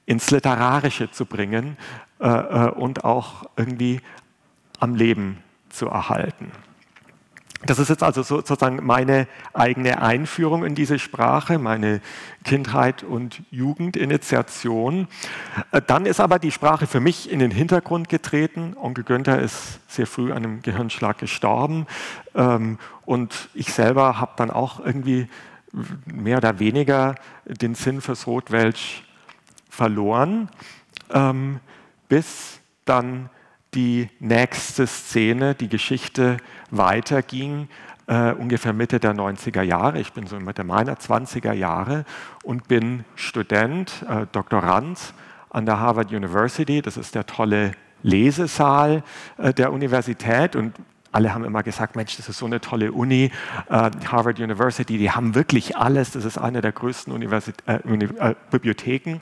ins 0.06 0.32
Literarische 0.32 1.12
zu 1.12 1.26
bringen 1.26 1.78
äh, 2.20 2.28
äh 2.28 2.70
und 2.72 3.04
auch 3.04 3.46
irgendwie 3.56 4.02
am 4.80 4.96
Leben 4.96 5.44
zu 5.70 5.88
erhalten. 5.88 6.52
Das 7.66 7.78
ist 7.78 7.90
jetzt 7.90 8.02
also 8.02 8.24
sozusagen 8.24 8.84
meine 8.84 9.28
eigene 9.54 10.02
Einführung 10.02 10.66
in 10.66 10.74
diese 10.74 10.98
Sprache, 10.98 11.60
meine 11.60 12.02
Kindheit 12.44 13.04
und 13.04 13.44
Jugendinitiation. 13.52 15.08
Äh, 15.72 15.82
dann 15.86 16.08
ist 16.08 16.20
aber 16.20 16.40
die 16.40 16.52
Sprache 16.52 16.88
für 16.88 17.00
mich 17.00 17.30
in 17.30 17.38
den 17.40 17.52
Hintergrund 17.52 18.10
getreten. 18.10 18.76
Onkel 18.80 19.04
Günther 19.04 19.40
ist 19.40 19.80
sehr 19.88 20.08
früh 20.08 20.32
an 20.32 20.38
einem 20.38 20.62
Gehirnschlag 20.64 21.20
gestorben 21.20 21.86
ähm, 22.34 22.80
und 23.06 23.50
ich 23.54 23.72
selber 23.74 24.20
habe 24.20 24.32
dann 24.38 24.50
auch 24.50 24.84
irgendwie 24.84 25.28
mehr 26.06 26.38
oder 26.38 26.60
weniger 26.60 27.16
den 27.46 27.76
Sinn 27.76 28.02
fürs 28.02 28.26
Rotwelsch 28.26 29.04
verloren, 29.70 30.50
ähm, 31.12 31.60
bis 32.10 32.60
dann 32.86 33.30
die 33.74 34.10
nächste 34.20 34.86
Szene, 34.88 35.56
die 35.56 35.70
Geschichte 35.70 36.38
weiterging, 36.70 37.70
äh, 38.08 38.34
ungefähr 38.34 38.74
Mitte 38.74 39.00
der 39.00 39.14
90er 39.14 39.62
Jahre. 39.62 40.00
Ich 40.00 40.14
bin 40.14 40.28
so 40.28 40.38
Mitte 40.40 40.64
meiner 40.64 40.96
20er 40.96 41.54
Jahre 41.54 42.06
und 42.44 42.68
bin 42.68 43.06
Student, 43.16 44.06
äh, 44.10 44.26
Doktorand 44.32 45.14
an 45.50 45.66
der 45.66 45.80
Harvard 45.80 46.12
University. 46.12 46.82
Das 46.82 46.98
ist 46.98 47.16
der 47.16 47.26
tolle 47.26 47.72
Lesesaal 48.04 49.04
äh, 49.38 49.54
der 49.54 49.72
Universität 49.72 50.56
und 50.56 50.76
alle 51.14 51.34
haben 51.34 51.44
immer 51.44 51.62
gesagt, 51.64 51.96
Mensch, 51.96 52.16
das 52.18 52.30
ist 52.30 52.38
so 52.38 52.46
eine 52.46 52.62
tolle 52.62 52.92
Uni, 52.92 53.32
äh, 53.70 53.92
Harvard 54.08 54.40
University, 54.40 54.98
die 54.98 55.12
haben 55.12 55.36
wirklich 55.36 55.78
alles, 55.78 56.12
das 56.12 56.26
ist 56.26 56.38
eine 56.38 56.62
der 56.62 56.72
größten 56.72 57.14
Universit 57.14 57.56
äh, 57.66 57.76
äh, 57.76 58.36
Bibliotheken. 58.50 59.20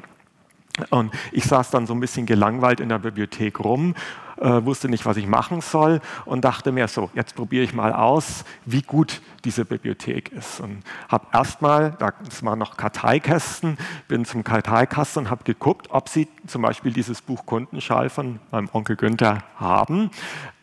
Und 0.91 1.13
ich 1.31 1.43
saß 1.43 1.71
dann 1.71 1.87
so 1.87 1.93
ein 1.93 1.99
bisschen 1.99 2.25
gelangweilt 2.25 2.79
in 2.79 2.89
der 2.89 2.99
Bibliothek 2.99 3.59
rum 3.59 3.95
äh, 4.39 4.65
wusste 4.65 4.89
nicht, 4.89 5.05
was 5.05 5.17
ich 5.17 5.27
machen 5.27 5.61
soll 5.61 6.01
und 6.25 6.45
dachte 6.45 6.71
mir 6.71 6.87
so, 6.87 7.09
jetzt 7.13 7.35
probiere 7.35 7.63
ich 7.63 7.73
mal 7.73 7.93
aus, 7.93 8.43
wie 8.65 8.81
gut 8.81 9.21
diese 9.45 9.65
Bibliothek 9.65 10.31
ist. 10.31 10.59
Und 10.59 10.83
habe 11.07 11.27
erstmal, 11.33 11.91
das 11.99 12.43
waren 12.43 12.59
noch 12.59 12.77
Karteikästen, 12.77 13.77
bin 14.07 14.25
zum 14.25 14.43
Karteikasten 14.43 15.25
und 15.25 15.29
habe 15.29 15.43
geguckt, 15.43 15.87
ob 15.91 16.09
sie 16.09 16.27
zum 16.47 16.61
Beispiel 16.61 16.91
dieses 16.91 17.21
Buch 17.21 17.45
Kundenschall 17.45 18.09
von 18.09 18.39
meinem 18.51 18.69
Onkel 18.73 18.95
Günther 18.95 19.43
haben. 19.57 20.11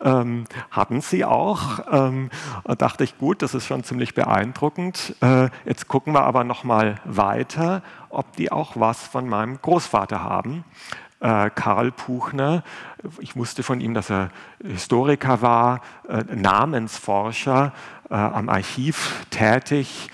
Ähm, 0.01 0.45
hatten 0.69 1.01
sie 1.01 1.25
auch. 1.25 1.79
Ähm, 1.91 2.29
dachte 2.77 3.03
ich, 3.03 3.17
gut, 3.17 3.41
das 3.41 3.53
ist 3.53 3.65
schon 3.65 3.83
ziemlich 3.83 4.13
beeindruckend. 4.13 5.15
Äh, 5.21 5.49
jetzt 5.65 5.87
gucken 5.87 6.13
wir 6.13 6.23
aber 6.23 6.43
noch 6.43 6.63
mal 6.63 6.99
weiter, 7.05 7.81
ob 8.09 8.35
die 8.35 8.51
auch 8.51 8.73
was 8.75 9.03
von 9.03 9.27
meinem 9.27 9.59
Großvater 9.61 10.23
haben 10.23 10.63
äh, 11.19 11.49
Karl 11.49 11.91
Puchner. 11.91 12.63
Ich 13.19 13.35
wusste 13.35 13.63
von 13.63 13.81
ihm, 13.81 13.93
dass 13.93 14.09
er 14.11 14.29
Historiker 14.63 15.41
war, 15.41 15.81
äh, 16.07 16.23
Namensforscher, 16.35 17.73
äh, 18.09 18.13
am 18.13 18.49
Archiv 18.49 19.25
tätig. 19.29 20.09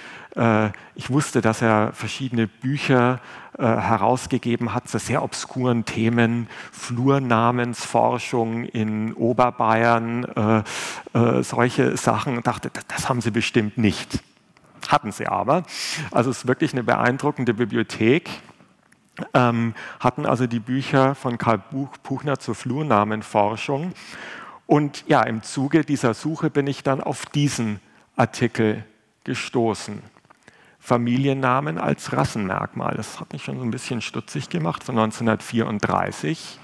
Ich 0.96 1.12
wusste, 1.12 1.42
dass 1.42 1.62
er 1.62 1.94
verschiedene 1.94 2.48
Bücher 2.48 3.20
herausgegeben 3.56 4.74
hat 4.74 4.90
zu 4.90 4.98
sehr 4.98 5.22
obskuren 5.22 5.86
Themen, 5.86 6.48
Flurnamensforschung 6.72 8.64
in 8.64 9.14
Oberbayern, 9.14 10.64
solche 11.42 11.98
Sachen. 11.98 12.38
Ich 12.38 12.44
dachte, 12.44 12.72
das 12.88 13.10
haben 13.10 13.22
sie 13.22 13.30
bestimmt 13.30 13.78
nicht. 13.78 14.24
Hatten 14.88 15.12
sie 15.12 15.28
aber. 15.28 15.66
Also 16.10 16.32
es 16.32 16.40
ist 16.40 16.48
wirklich 16.48 16.74
eine 16.74 16.84
beeindruckende 16.84 17.54
Bibliothek 17.54 18.28
ähm, 19.34 19.74
hatten 20.00 20.26
also 20.26 20.48
die 20.48 20.60
Bücher 20.60 21.16
von 21.16 21.38
Karl 21.38 21.62
Buchner 22.04 22.40
zur 22.40 22.56
Flurnamenforschung. 22.56 23.94
Und 24.66 25.04
ja, 25.08 25.22
im 25.24 25.44
Zuge 25.44 25.84
dieser 25.84 26.14
Suche 26.14 26.50
bin 26.50 26.68
ich 26.68 26.84
dann 26.84 27.02
auf 27.02 27.26
diesen 27.26 27.80
Artikel 28.16 28.84
gestoßen. 29.24 30.02
Familiennamen 30.80 31.78
als 31.78 32.12
Rassenmerkmal. 32.14 32.96
Das 32.96 33.20
hat 33.20 33.32
mich 33.34 33.44
schon 33.44 33.58
so 33.58 33.64
ein 33.64 33.72
bisschen 33.72 34.02
stutzig 34.02 34.50
gemacht, 34.50 34.84
von 34.84 34.98
1934. 34.98 36.60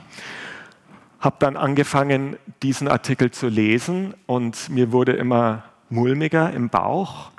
habe 1.21 1.35
dann 1.39 1.55
angefangen, 1.55 2.37
diesen 2.61 2.87
Artikel 2.87 3.31
zu 3.31 3.47
lesen 3.47 4.13
und 4.25 4.69
mir 4.69 4.91
wurde 4.91 5.13
immer 5.13 5.63
mulmiger 5.89 6.51
im 6.51 6.69
Bauch, 6.69 7.31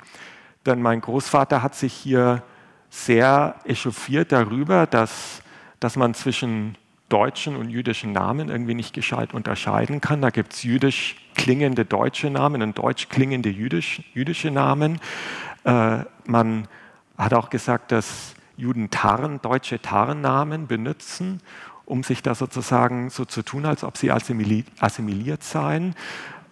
denn 0.65 0.81
mein 0.81 1.01
Großvater 1.01 1.63
hat 1.63 1.75
sich 1.75 1.93
hier 1.93 2.43
sehr 2.91 3.55
echauffiert 3.65 4.31
darüber, 4.31 4.85
dass, 4.85 5.41
dass 5.79 5.95
man 5.95 6.13
zwischen 6.13 6.77
deutschen 7.09 7.55
und 7.55 7.69
jüdischen 7.69 8.11
Namen 8.11 8.49
irgendwie 8.49 8.75
nicht 8.75 8.93
gescheit 8.93 9.33
unterscheiden 9.33 9.99
kann. 9.99 10.21
Da 10.21 10.29
gibt 10.29 10.53
es 10.53 10.61
jüdisch 10.61 11.15
klingende 11.33 11.83
deutsche 11.83 12.29
Namen 12.29 12.61
und 12.61 12.77
deutsch 12.77 13.09
klingende 13.09 13.49
jüdisch, 13.49 14.03
jüdische 14.13 14.51
Namen. 14.51 14.99
Äh, 15.63 16.05
man 16.25 16.67
hat 17.17 17.33
auch 17.33 17.49
gesagt, 17.49 17.91
dass 17.91 18.35
Juden 18.55 18.91
Tarn, 18.91 19.41
deutsche 19.41 19.81
Tarnnamen 19.81 20.67
benutzen 20.67 21.41
um 21.91 22.03
sich 22.03 22.23
da 22.23 22.35
sozusagen 22.35 23.09
so 23.09 23.25
zu 23.25 23.41
tun, 23.41 23.65
als 23.65 23.83
ob 23.83 23.97
sie 23.97 24.11
assimiliert 24.11 25.43
seien. 25.43 25.93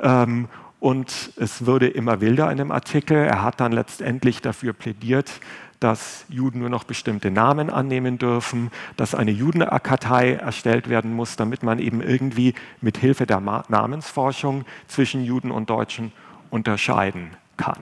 Ähm, 0.02 0.50
und 0.82 1.32
es 1.38 1.66
wurde 1.66 1.88
immer 1.88 2.20
wilder 2.20 2.52
in 2.52 2.58
dem 2.58 2.72
Artikel. 2.72 3.18
Er 3.18 3.42
hat 3.42 3.62
dann 3.62 3.72
letztendlich 3.72 4.42
dafür 4.42 4.74
plädiert, 4.74 5.32
dass 5.80 6.26
Juden 6.28 6.60
nur 6.60 6.70
noch 6.70 6.84
bestimmte 6.84 7.32
Namen 7.32 7.70
annehmen 7.70 8.18
dürfen, 8.18 8.72
dass 8.98 9.16
eine 9.16 9.32
Judenkartei 9.32 10.34
erstellt 10.34 10.90
werden 10.90 11.14
muss, 11.14 11.36
damit 11.36 11.64
man 11.64 11.80
eben 11.80 12.02
irgendwie 12.02 12.54
mit 12.82 12.98
Hilfe 12.98 13.26
der 13.26 13.40
Namensforschung 13.40 14.66
zwischen 14.88 15.24
Juden 15.24 15.52
und 15.52 15.70
Deutschen 15.70 16.12
unterscheiden 16.50 17.30
kann. 17.58 17.80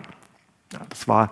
Ja, 0.74 0.80
das 0.89 1.08
war 1.08 1.32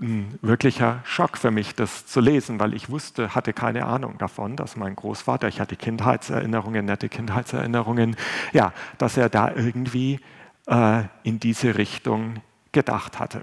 ein 0.00 0.38
wirklicher 0.42 1.00
Schock 1.04 1.38
für 1.38 1.50
mich, 1.50 1.74
das 1.74 2.06
zu 2.06 2.20
lesen, 2.20 2.60
weil 2.60 2.74
ich 2.74 2.90
wusste, 2.90 3.34
hatte 3.34 3.52
keine 3.52 3.86
Ahnung 3.86 4.18
davon, 4.18 4.56
dass 4.56 4.76
mein 4.76 4.94
Großvater, 4.94 5.48
ich 5.48 5.60
hatte 5.60 5.76
Kindheitserinnerungen, 5.76 6.84
nette 6.84 7.08
Kindheitserinnerungen, 7.08 8.16
ja, 8.52 8.72
dass 8.98 9.16
er 9.16 9.30
da 9.30 9.50
irgendwie 9.54 10.20
äh, 10.66 11.04
in 11.22 11.40
diese 11.40 11.78
Richtung 11.78 12.42
gedacht 12.72 13.18
hatte. 13.18 13.42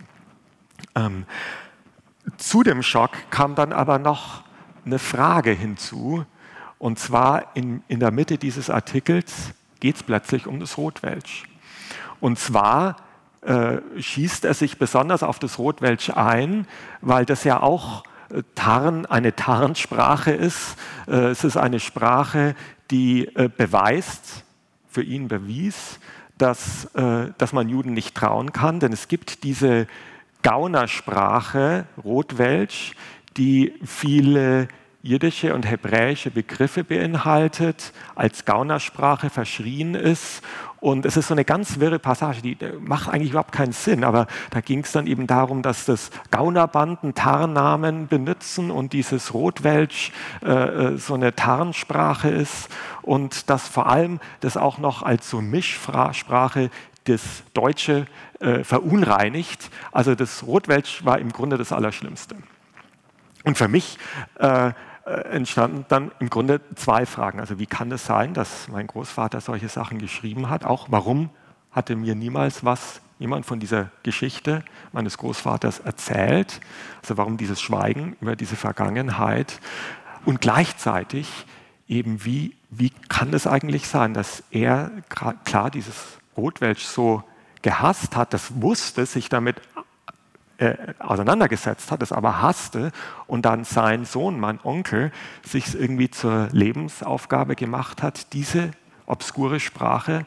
Ähm, 0.95 1.26
zu 2.38 2.63
dem 2.63 2.84
Schock 2.84 3.11
kam 3.30 3.55
dann 3.55 3.74
aber 3.74 3.99
noch 3.99 4.43
eine 4.86 4.99
Frage 4.99 5.51
hinzu, 5.51 6.26
und 6.80 6.99
zwar 6.99 7.55
in, 7.55 7.82
in 7.88 7.99
der 7.99 8.11
Mitte 8.11 8.38
dieses 8.38 8.69
Artikels 8.69 9.53
geht 9.80 9.95
es 9.95 10.03
plötzlich 10.03 10.47
um 10.47 10.59
das 10.59 10.78
Rotwelsch. 10.78 11.43
Und 12.19 12.39
zwar 12.39 12.97
äh, 13.41 13.78
schießt 13.99 14.45
er 14.45 14.53
sich 14.53 14.78
besonders 14.78 15.24
auf 15.24 15.39
das 15.39 15.59
Rotwelsch 15.59 16.09
ein, 16.09 16.67
weil 17.01 17.26
das 17.26 17.43
ja 17.43 17.61
auch 17.61 18.03
äh, 18.30 18.43
Tarn, 18.55 19.05
eine 19.05 19.36
Tarnsprache 19.36 20.32
ist. 20.32 20.76
Äh, 21.07 21.28
es 21.28 21.43
ist 21.43 21.57
eine 21.57 21.80
Sprache, 21.80 22.55
die 22.91 23.28
äh, 23.36 23.49
beweist, 23.49 24.43
für 24.89 25.03
ihn 25.03 25.28
bewies, 25.28 25.99
dass, 26.38 26.86
äh, 26.95 27.32
dass 27.38 27.53
man 27.53 27.69
Juden 27.69 27.93
nicht 27.93 28.15
trauen 28.15 28.53
kann, 28.53 28.80
denn 28.80 28.93
es 28.93 29.07
gibt 29.07 29.43
diese 29.43 29.88
Gaunersprache, 30.43 31.85
Rotwelsch, 32.03 32.93
die 33.37 33.73
viele 33.83 34.67
jiddische 35.03 35.53
und 35.53 35.69
hebräische 35.69 36.31
Begriffe 36.31 36.85
beinhaltet, 36.85 37.91
als 38.15 38.45
Gaunersprache 38.45 39.29
verschrien 39.29 39.95
ist. 39.95 40.41
Und 40.79 41.05
es 41.05 41.17
ist 41.17 41.27
so 41.27 41.33
eine 41.33 41.45
ganz 41.45 41.79
wirre 41.79 41.99
Passage, 41.99 42.41
die 42.41 42.57
macht 42.79 43.09
eigentlich 43.09 43.31
überhaupt 43.31 43.51
keinen 43.53 43.73
Sinn, 43.73 44.03
aber 44.03 44.27
da 44.49 44.61
ging 44.61 44.79
es 44.79 44.91
dann 44.93 45.07
eben 45.07 45.27
darum, 45.27 45.61
dass 45.61 45.85
das 45.85 46.09
Gaunerbanden 46.31 47.13
Tarnnamen 47.15 48.07
benutzen 48.07 48.71
und 48.71 48.93
dieses 48.93 49.33
Rotwelsch 49.33 50.11
äh, 50.41 50.51
äh, 50.51 50.97
so 50.97 51.13
eine 51.13 51.35
Tarnsprache 51.35 52.29
ist 52.29 52.69
und 53.01 53.49
dass 53.49 53.67
vor 53.67 53.87
allem 53.87 54.19
das 54.41 54.57
auch 54.57 54.77
noch 54.77 55.03
als 55.03 55.29
so 55.29 55.41
Mischsprache 55.41 56.69
das 57.06 57.43
Deutsche 57.54 58.06
äh, 58.39 58.64
verunreinigt. 58.64 59.70
Also 59.91 60.16
das 60.16 60.43
Rotwelsch 60.43 61.04
war 61.06 61.20
im 61.20 61.32
Grunde 61.32 61.58
das 61.58 61.72
Allerschlimmste. 61.72 62.36
Und 63.43 63.58
für 63.58 63.68
mich 63.68 63.97
äh, 64.39 64.72
äh, 65.06 65.12
entstanden 65.32 65.86
dann 65.89 66.12
im 66.20 66.30
Grunde 66.30 66.62
zwei 66.76 67.06
Fragen. 67.06 67.41
Also 67.41 67.60
wie 67.60 67.66
kann 67.66 67.91
es 67.91 68.06
sein, 68.06 68.34
dass 68.34 68.70
mein 68.70 68.88
Großvater 68.88 69.41
solche 69.41 69.68
Sachen 69.68 69.99
geschrieben 69.99 70.49
hat? 70.49 70.64
Auch 70.64 70.88
warum 70.89 71.30
hatte 71.72 71.95
mir 71.97 72.16
niemals 72.16 72.64
was 72.64 73.01
jemand 73.20 73.45
von 73.45 73.60
dieser 73.60 73.89
Geschichte 74.04 74.64
meines 74.93 75.18
Großvaters 75.18 75.80
erzählt? 75.80 76.62
Also 77.01 77.18
warum 77.18 77.36
dieses 77.36 77.62
Schweigen 77.62 78.16
über 78.22 78.38
diese 78.38 78.56
Vergangenheit? 78.56 79.60
Und 80.24 80.39
gleichzeitig 80.39 81.45
eben 81.89 82.24
wie, 82.24 82.56
wie 82.70 82.91
kann 83.10 83.34
es 83.34 83.45
eigentlich 83.45 83.89
sein, 83.89 84.14
dass 84.14 84.43
er 84.51 84.89
klar 85.10 85.70
dieses 85.70 86.18
Rotwelsch 86.38 86.86
so 86.86 87.23
gehasst 87.61 88.15
hat, 88.15 88.34
das 88.34 88.61
wusste, 88.61 89.05
sich 89.05 89.29
damit 89.29 89.61
äh, 90.57 90.75
auseinandergesetzt 90.99 91.91
hat, 91.91 92.03
es 92.03 92.11
aber 92.11 92.41
hasste 92.41 92.91
und 93.25 93.43
dann 93.43 93.63
sein 93.63 94.05
Sohn, 94.05 94.39
mein 94.39 94.59
Onkel, 94.63 95.11
sich 95.43 95.73
irgendwie 95.73 96.09
zur 96.09 96.49
Lebensaufgabe 96.51 97.55
gemacht 97.55 98.03
hat, 98.03 98.34
diese 98.34 98.71
obskure 99.05 99.59
Sprache 99.59 100.25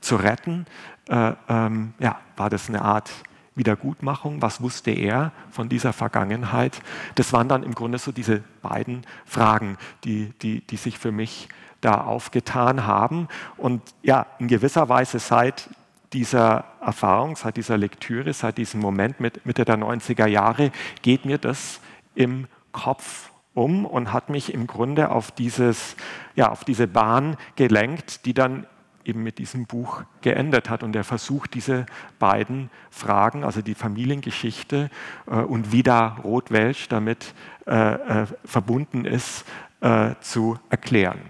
zu 0.00 0.16
retten, 0.16 0.66
äh, 1.08 1.32
ähm, 1.48 1.94
ja, 1.98 2.20
war 2.36 2.50
das 2.50 2.68
eine 2.68 2.82
Art 2.82 3.10
Wiedergutmachung? 3.54 4.42
Was 4.42 4.60
wusste 4.60 4.90
er 4.90 5.32
von 5.50 5.68
dieser 5.68 5.92
Vergangenheit? 5.92 6.80
Das 7.14 7.32
waren 7.32 7.48
dann 7.48 7.62
im 7.62 7.74
Grunde 7.74 7.98
so 7.98 8.12
diese 8.12 8.42
beiden 8.62 9.04
Fragen, 9.26 9.76
die, 10.04 10.32
die, 10.42 10.60
die 10.62 10.76
sich 10.76 10.98
für 10.98 11.12
mich 11.12 11.48
da 11.80 12.02
aufgetan 12.04 12.86
haben. 12.86 13.28
Und 13.56 13.82
ja, 14.02 14.26
in 14.38 14.48
gewisser 14.48 14.88
Weise 14.88 15.18
seit 15.18 15.68
dieser 16.12 16.64
Erfahrung, 16.80 17.36
seit 17.36 17.56
dieser 17.56 17.78
Lektüre, 17.78 18.32
seit 18.32 18.58
diesem 18.58 18.80
Moment 18.80 19.20
mit 19.20 19.46
Mitte 19.46 19.64
der 19.64 19.78
90er 19.78 20.26
Jahre 20.26 20.72
geht 21.02 21.24
mir 21.24 21.38
das 21.38 21.80
im 22.14 22.46
Kopf 22.72 23.30
um 23.54 23.84
und 23.84 24.12
hat 24.12 24.30
mich 24.30 24.52
im 24.52 24.66
Grunde 24.66 25.10
auf, 25.10 25.30
dieses, 25.30 25.96
ja, 26.34 26.50
auf 26.50 26.64
diese 26.64 26.86
Bahn 26.86 27.36
gelenkt, 27.56 28.24
die 28.24 28.34
dann 28.34 28.66
eben 29.04 29.22
mit 29.22 29.38
diesem 29.38 29.66
Buch 29.66 30.02
geendet 30.20 30.68
hat. 30.68 30.82
Und 30.82 30.94
er 30.94 31.04
versucht, 31.04 31.54
diese 31.54 31.86
beiden 32.18 32.70
Fragen, 32.90 33.44
also 33.44 33.62
die 33.62 33.74
Familiengeschichte 33.74 34.90
äh, 35.26 35.34
und 35.36 35.72
wie 35.72 35.82
da 35.82 36.18
Rotwelsch 36.22 36.88
damit 36.88 37.34
äh, 37.66 38.22
äh, 38.22 38.26
verbunden 38.44 39.04
ist, 39.04 39.44
äh, 39.80 40.14
zu 40.20 40.58
erklären. 40.68 41.20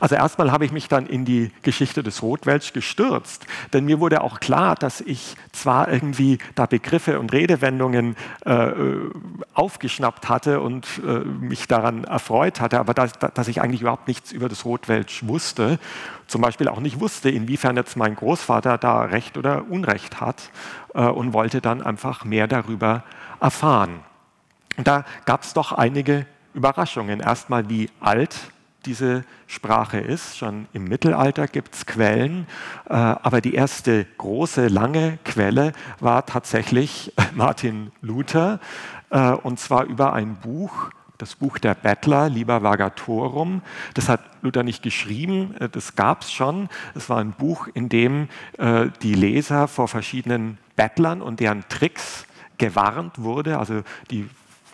Also 0.00 0.14
erstmal 0.14 0.52
habe 0.52 0.64
ich 0.64 0.72
mich 0.72 0.88
dann 0.88 1.06
in 1.06 1.24
die 1.24 1.50
Geschichte 1.62 2.02
des 2.02 2.22
Rotwelsch 2.22 2.72
gestürzt, 2.72 3.46
denn 3.72 3.84
mir 3.84 4.00
wurde 4.00 4.22
auch 4.22 4.40
klar, 4.40 4.74
dass 4.74 5.00
ich 5.00 5.36
zwar 5.52 5.90
irgendwie 5.90 6.38
da 6.54 6.66
Begriffe 6.66 7.20
und 7.20 7.32
Redewendungen 7.32 8.16
äh, 8.44 8.70
aufgeschnappt 9.54 10.28
hatte 10.28 10.60
und 10.60 10.86
äh, 11.06 11.20
mich 11.20 11.68
daran 11.68 12.04
erfreut 12.04 12.60
hatte, 12.60 12.78
aber 12.78 12.94
dass, 12.94 13.12
dass, 13.12 13.48
ich 13.48 13.60
eigentlich 13.60 13.82
überhaupt 13.82 14.08
nichts 14.08 14.32
über 14.32 14.48
das 14.48 14.64
Rotwelsch 14.64 15.26
wusste, 15.26 15.78
zum 16.26 16.42
Beispiel 16.42 16.68
auch 16.68 16.80
nicht 16.80 17.00
wusste, 17.00 17.30
inwiefern 17.30 17.76
jetzt 17.76 17.96
mein 17.96 18.14
Großvater 18.14 18.78
da 18.78 19.02
Recht 19.02 19.36
oder 19.36 19.64
Unrecht 19.68 20.20
hat 20.20 20.50
äh, 20.94 21.02
und 21.02 21.32
wollte 21.32 21.60
dann 21.60 21.82
einfach 21.82 22.24
mehr 22.24 22.46
darüber 22.46 23.04
erfahren. 23.40 24.00
Und 24.76 24.86
da 24.86 25.04
gab 25.24 25.42
es 25.42 25.52
doch 25.52 25.72
einige 25.72 26.26
Überraschungen. 26.54 27.20
Erstmal, 27.20 27.68
wie 27.68 27.90
alt 28.00 28.36
diese 28.86 29.24
Sprache 29.46 29.98
ist. 29.98 30.36
Schon 30.36 30.66
im 30.72 30.84
Mittelalter 30.84 31.46
gibt 31.46 31.74
es 31.74 31.86
Quellen, 31.86 32.46
äh, 32.88 32.94
aber 32.94 33.40
die 33.40 33.54
erste 33.54 34.06
große, 34.18 34.68
lange 34.68 35.18
Quelle 35.24 35.72
war 35.98 36.26
tatsächlich 36.26 37.12
Martin 37.34 37.92
Luther, 38.00 38.60
äh, 39.10 39.32
und 39.32 39.58
zwar 39.58 39.84
über 39.84 40.12
ein 40.12 40.36
Buch, 40.36 40.90
das 41.18 41.34
Buch 41.34 41.58
der 41.58 41.74
Bettler, 41.74 42.30
Liber 42.30 42.62
Vagatorum. 42.62 43.60
Das 43.92 44.08
hat 44.08 44.20
Luther 44.40 44.62
nicht 44.62 44.82
geschrieben, 44.82 45.54
äh, 45.58 45.68
das 45.68 45.96
gab 45.96 46.22
es 46.22 46.32
schon. 46.32 46.68
Es 46.94 47.10
war 47.10 47.18
ein 47.18 47.32
Buch, 47.32 47.68
in 47.72 47.88
dem 47.88 48.28
die 49.02 49.14
Leser 49.14 49.68
vor 49.68 49.88
verschiedenen 49.88 50.58
Bettlern 50.76 51.20
und 51.22 51.40
deren 51.40 51.64
Tricks 51.68 52.26
gewarnt 52.58 53.18
wurde. 53.18 53.58
Also 53.58 53.82
die 54.10 54.28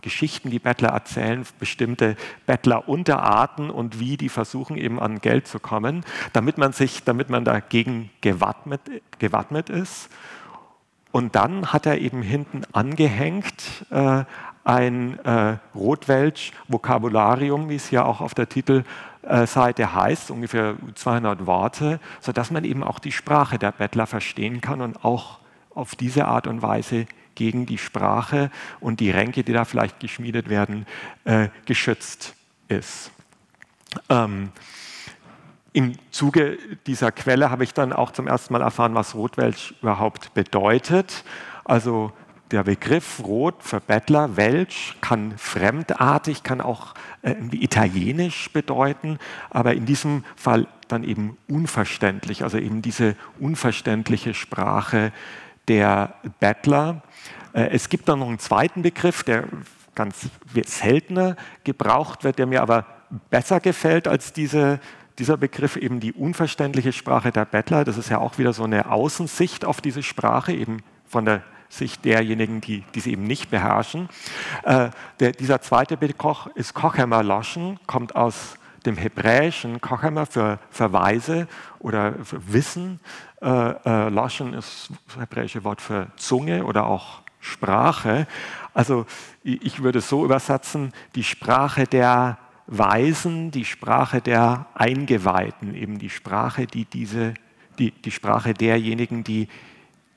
Geschichten, 0.06 0.50
die 0.50 0.60
Bettler 0.60 0.90
erzählen, 0.90 1.44
bestimmte 1.58 2.14
Bettlerunterarten 2.46 3.70
und 3.70 3.98
wie 3.98 4.16
die 4.16 4.28
versuchen 4.28 4.76
eben 4.76 5.00
an 5.00 5.18
Geld 5.18 5.48
zu 5.48 5.58
kommen, 5.58 6.04
damit 6.32 6.58
man 6.58 6.72
sich, 6.72 7.02
damit 7.02 7.28
man 7.28 7.44
dagegen 7.44 8.10
gewappnet, 8.20 8.82
gewappnet 9.18 9.68
ist. 9.68 10.08
Und 11.10 11.34
dann 11.34 11.72
hat 11.72 11.86
er 11.86 11.98
eben 11.98 12.22
hinten 12.22 12.62
angehängt 12.70 13.84
äh, 13.90 14.22
ein 14.62 15.18
äh, 15.24 15.56
Rotwelsch-Vokabularium, 15.74 17.68
wie 17.68 17.74
es 17.74 17.90
ja 17.90 18.04
auch 18.04 18.20
auf 18.20 18.34
der 18.34 18.48
Titelseite 18.48 19.92
heißt, 19.92 20.30
ungefähr 20.30 20.76
200 20.94 21.46
Worte, 21.46 21.98
sodass 22.20 22.52
man 22.52 22.62
eben 22.62 22.84
auch 22.84 23.00
die 23.00 23.10
Sprache 23.10 23.58
der 23.58 23.72
Bettler 23.72 24.06
verstehen 24.06 24.60
kann 24.60 24.80
und 24.82 25.04
auch 25.04 25.40
auf 25.74 25.96
diese 25.96 26.26
Art 26.26 26.46
und 26.46 26.62
Weise 26.62 27.06
gegen 27.36 27.66
die 27.66 27.78
Sprache 27.78 28.50
und 28.80 28.98
die 28.98 29.10
Ränke, 29.10 29.44
die 29.44 29.52
da 29.52 29.64
vielleicht 29.64 30.00
geschmiedet 30.00 30.48
werden, 30.48 30.86
äh, 31.24 31.48
geschützt 31.64 32.34
ist. 32.68 33.12
Ähm, 34.08 34.50
im 35.72 35.92
Zuge 36.10 36.58
dieser 36.86 37.12
Quelle 37.12 37.50
habe 37.50 37.62
ich 37.62 37.74
dann 37.74 37.92
auch 37.92 38.10
zum 38.10 38.26
ersten 38.26 38.52
Mal 38.52 38.62
erfahren, 38.62 38.94
was 38.94 39.14
Rotwelsch 39.14 39.74
überhaupt 39.82 40.32
bedeutet. 40.34 41.22
Also 41.64 42.12
der 42.50 42.62
Begriff 42.62 43.20
Rot 43.22 43.56
für 43.62 43.80
Bettler, 43.80 44.36
Welsch, 44.36 44.96
kann 45.00 45.36
fremdartig, 45.36 46.42
kann 46.42 46.60
auch 46.60 46.94
äh, 47.22 47.34
italienisch 47.50 48.50
bedeuten, 48.52 49.18
aber 49.50 49.74
in 49.74 49.84
diesem 49.84 50.24
Fall 50.36 50.66
dann 50.88 51.02
eben 51.02 51.36
unverständlich, 51.48 52.44
also 52.44 52.58
eben 52.58 52.82
diese 52.82 53.16
unverständliche 53.40 54.32
Sprache 54.32 55.12
der 55.68 56.14
Bettler. 56.40 57.02
Äh, 57.52 57.68
es 57.70 57.88
gibt 57.88 58.08
dann 58.08 58.20
noch 58.20 58.28
einen 58.28 58.38
zweiten 58.38 58.82
Begriff, 58.82 59.22
der 59.22 59.44
ganz 59.94 60.28
seltener 60.66 61.36
gebraucht 61.64 62.22
wird, 62.22 62.38
der 62.38 62.46
mir 62.46 62.62
aber 62.62 62.86
besser 63.30 63.60
gefällt 63.60 64.08
als 64.08 64.32
diese, 64.32 64.78
dieser 65.18 65.36
Begriff, 65.36 65.76
eben 65.76 66.00
die 66.00 66.12
unverständliche 66.12 66.92
Sprache 66.92 67.32
der 67.32 67.44
Bettler. 67.44 67.84
Das 67.84 67.96
ist 67.96 68.10
ja 68.10 68.18
auch 68.18 68.38
wieder 68.38 68.52
so 68.52 68.64
eine 68.64 68.90
Außensicht 68.90 69.64
auf 69.64 69.80
diese 69.80 70.02
Sprache, 70.02 70.52
eben 70.52 70.82
von 71.06 71.24
der 71.24 71.42
Sicht 71.68 72.04
derjenigen, 72.04 72.60
die, 72.60 72.84
die 72.94 73.00
sie 73.00 73.12
eben 73.12 73.24
nicht 73.24 73.50
beherrschen. 73.50 74.08
Äh, 74.62 74.90
der, 75.18 75.32
dieser 75.32 75.60
zweite 75.60 75.96
Begriff 75.96 76.48
ist 76.54 76.74
Kochemer 76.74 77.22
Loschen, 77.22 77.80
kommt 77.86 78.14
aus 78.14 78.56
dem 78.86 78.96
Hebräischen 78.96 79.80
Kochemer 79.80 80.26
für 80.26 80.58
Verweise 80.70 81.48
oder 81.78 82.14
für 82.24 82.52
Wissen. 82.52 83.00
Äh, 83.42 83.48
äh, 83.48 84.08
Loschen 84.08 84.54
ist 84.54 84.90
das 85.06 85.18
hebräische 85.18 85.64
Wort 85.64 85.80
für 85.80 86.08
Zunge 86.16 86.64
oder 86.64 86.86
auch 86.86 87.22
Sprache. 87.40 88.26
Also 88.74 89.06
ich 89.42 89.82
würde 89.82 90.00
es 90.00 90.08
so 90.08 90.24
übersetzen, 90.24 90.92
die 91.14 91.22
Sprache 91.22 91.84
der 91.84 92.38
Weisen, 92.66 93.50
die 93.50 93.64
Sprache 93.64 94.20
der 94.20 94.66
Eingeweihten, 94.74 95.74
eben 95.74 95.98
die 95.98 96.10
Sprache, 96.10 96.66
die 96.66 96.84
diese, 96.84 97.34
die, 97.78 97.92
die 97.92 98.10
Sprache 98.10 98.54
derjenigen, 98.54 99.22
die, 99.22 99.48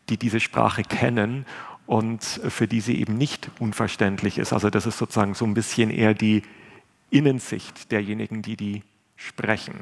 die 0.09 0.17
diese 0.17 0.39
Sprache 0.39 0.81
kennen 0.81 1.45
und 1.85 2.23
für 2.23 2.67
die 2.67 2.81
sie 2.81 2.99
eben 2.99 3.17
nicht 3.17 3.51
unverständlich 3.59 4.37
ist. 4.37 4.53
Also 4.53 4.69
das 4.69 4.85
ist 4.85 4.97
sozusagen 4.97 5.35
so 5.35 5.45
ein 5.45 5.53
bisschen 5.53 5.91
eher 5.91 6.13
die 6.13 6.41
Innensicht 7.09 7.91
derjenigen, 7.91 8.41
die 8.41 8.55
die 8.55 8.83
sprechen. 9.15 9.75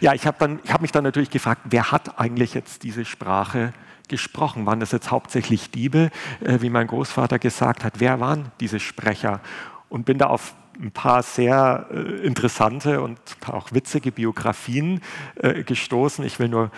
Ja, 0.00 0.14
ich 0.14 0.26
habe 0.26 0.58
hab 0.68 0.82
mich 0.82 0.92
dann 0.92 1.04
natürlich 1.04 1.30
gefragt, 1.30 1.62
wer 1.64 1.92
hat 1.92 2.18
eigentlich 2.18 2.54
jetzt 2.54 2.82
diese 2.82 3.04
Sprache 3.04 3.72
gesprochen? 4.08 4.66
Waren 4.66 4.80
das 4.80 4.92
jetzt 4.92 5.10
hauptsächlich 5.10 5.70
Diebe, 5.70 6.10
äh, 6.40 6.60
wie 6.60 6.70
mein 6.70 6.86
Großvater 6.86 7.38
gesagt 7.38 7.84
hat? 7.84 7.94
Wer 7.98 8.20
waren 8.20 8.50
diese 8.60 8.80
Sprecher? 8.80 9.40
Und 9.88 10.04
bin 10.04 10.18
da 10.18 10.26
auf 10.26 10.54
ein 10.80 10.90
paar 10.90 11.22
sehr 11.22 11.86
äh, 11.90 11.96
interessante 12.26 13.00
und 13.00 13.18
auch 13.46 13.72
witzige 13.72 14.10
Biografien 14.10 15.00
äh, 15.36 15.62
gestoßen. 15.62 16.24
Ich 16.24 16.38
will 16.38 16.48
nur 16.48 16.70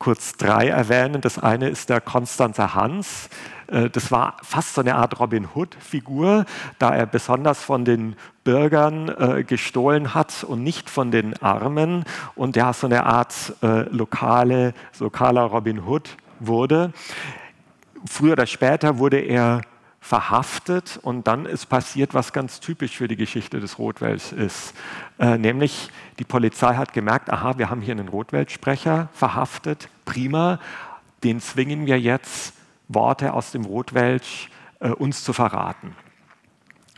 kurz 0.00 0.32
drei 0.32 0.68
erwähnen. 0.68 1.20
Das 1.20 1.38
eine 1.38 1.68
ist 1.68 1.90
der 1.90 2.00
Konstanzer 2.00 2.74
Hans. 2.74 3.28
Äh, 3.68 3.90
das 3.90 4.10
war 4.10 4.38
fast 4.42 4.74
so 4.74 4.80
eine 4.80 4.96
Art 4.96 5.20
Robin 5.20 5.46
Hood-Figur, 5.54 6.46
da 6.80 6.94
er 6.94 7.06
besonders 7.06 7.62
von 7.62 7.84
den 7.84 8.16
Bürgern 8.42 9.08
äh, 9.08 9.44
gestohlen 9.44 10.14
hat 10.14 10.42
und 10.42 10.64
nicht 10.64 10.90
von 10.90 11.10
den 11.12 11.40
Armen 11.42 12.04
und 12.34 12.56
der 12.56 12.72
so 12.72 12.86
eine 12.86 13.04
Art 13.04 13.54
äh, 13.62 13.82
lokale, 13.90 14.74
lokaler 14.98 15.42
Robin 15.42 15.86
Hood 15.86 16.16
wurde. 16.40 16.92
Früher 18.06 18.32
oder 18.32 18.46
später 18.46 18.98
wurde 18.98 19.18
er 19.18 19.60
verhaftet 20.00 20.98
und 21.02 21.26
dann 21.26 21.44
ist 21.46 21.66
passiert, 21.66 22.14
was 22.14 22.32
ganz 22.32 22.60
typisch 22.60 22.96
für 22.96 23.06
die 23.06 23.16
Geschichte 23.16 23.60
des 23.60 23.78
Rotwells 23.78 24.32
ist. 24.32 24.74
Äh, 25.18 25.36
nämlich 25.36 25.90
die 26.18 26.24
Polizei 26.24 26.74
hat 26.74 26.92
gemerkt, 26.92 27.30
aha, 27.30 27.58
wir 27.58 27.70
haben 27.70 27.82
hier 27.82 27.92
einen 27.92 28.08
Rotweltsprecher 28.08 29.08
verhaftet, 29.12 29.88
prima, 30.06 30.58
den 31.22 31.40
zwingen 31.40 31.86
wir 31.86 32.00
jetzt, 32.00 32.54
Worte 32.88 33.34
aus 33.34 33.52
dem 33.52 33.64
Rotwelsch 33.64 34.48
äh, 34.80 34.88
uns 34.88 35.22
zu 35.22 35.32
verraten. 35.32 35.94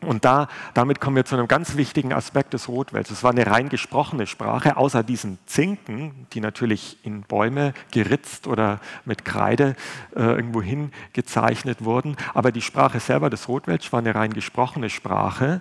Und 0.03 0.25
da, 0.25 0.49
damit 0.75 1.01
kommen 1.01 1.17
wir 1.17 1.25
zu 1.25 1.37
einem 1.37 1.49
ganz 1.49 1.77
wichtigen 1.77 2.13
Aspekt 2.13 2.55
des 2.55 2.69
Rotwelts. 2.69 3.11
Es 3.11 3.23
war 3.23 3.31
eine 3.31 3.47
rein 3.47 3.69
gesprochene 3.69 4.27
Sprache, 4.27 4.77
außer 4.77 5.03
diesen 5.03 5.39
Zinken, 5.47 6.27
die 6.33 6.41
natürlich 6.41 6.99
in 7.05 7.23
Bäume 7.23 7.73
geritzt 7.91 8.47
oder 8.47 8.81
mit 9.05 9.25
Kreide 9.25 9.77
äh, 10.15 10.23
irgendwo 10.23 10.63
hingezeichnet 10.63 11.85
wurden. 11.85 12.17
Aber 12.35 12.53
die 12.53 12.63
Sprache 12.63 13.01
selber 13.01 13.31
des 13.31 13.49
Rotwelts 13.49 13.93
war 13.93 14.01
eine 14.01 14.15
rein 14.15 14.33
gesprochene 14.33 14.91
Sprache. 14.91 15.61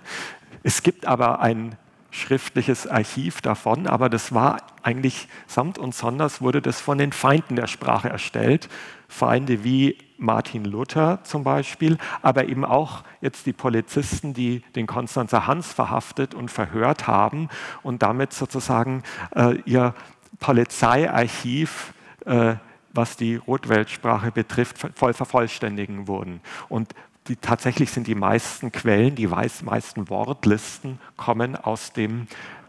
Es 0.62 0.82
gibt 0.82 1.06
aber 1.06 1.40
ein 1.40 1.76
schriftliches 2.12 2.86
Archiv 2.86 3.40
davon, 3.40 3.86
aber 3.86 4.10
das 4.10 4.32
war 4.34 4.58
eigentlich 4.82 5.28
samt 5.46 5.78
und 5.78 5.94
sonders 5.94 6.42
wurde 6.42 6.60
das 6.60 6.80
von 6.80 6.98
den 6.98 7.10
Feinden 7.10 7.56
der 7.56 7.66
Sprache 7.66 8.10
erstellt. 8.10 8.68
Feinde 9.08 9.64
wie 9.64 9.96
Martin 10.18 10.64
Luther 10.64 11.24
zum 11.24 11.42
Beispiel, 11.42 11.96
aber 12.20 12.48
eben 12.48 12.64
auch 12.66 13.02
jetzt 13.22 13.46
die 13.46 13.54
Polizisten, 13.54 14.34
die 14.34 14.62
den 14.76 14.86
Konstanzer 14.86 15.46
Hans 15.46 15.72
verhaftet 15.72 16.34
und 16.34 16.50
verhört 16.50 17.06
haben 17.06 17.48
und 17.82 18.02
damit 18.02 18.32
sozusagen 18.34 19.02
äh, 19.34 19.56
ihr 19.64 19.94
Polizeiarchiv, 20.38 21.94
äh, 22.26 22.56
was 22.92 23.16
die 23.16 23.36
Rotweltsprache 23.36 24.32
betrifft, 24.32 24.78
voll 24.94 25.14
vervollständigen 25.14 26.08
wurden. 26.08 26.40
Und 26.68 26.94
die, 27.28 27.36
tatsächlich 27.36 27.90
sind 27.90 28.06
die 28.06 28.14
meisten 28.14 28.72
Quellen, 28.72 29.14
die 29.14 29.28
meisten 29.28 30.08
Wortlisten 30.08 30.98
kommen 31.16 31.56
aus, 31.56 31.92
dem, 31.92 32.26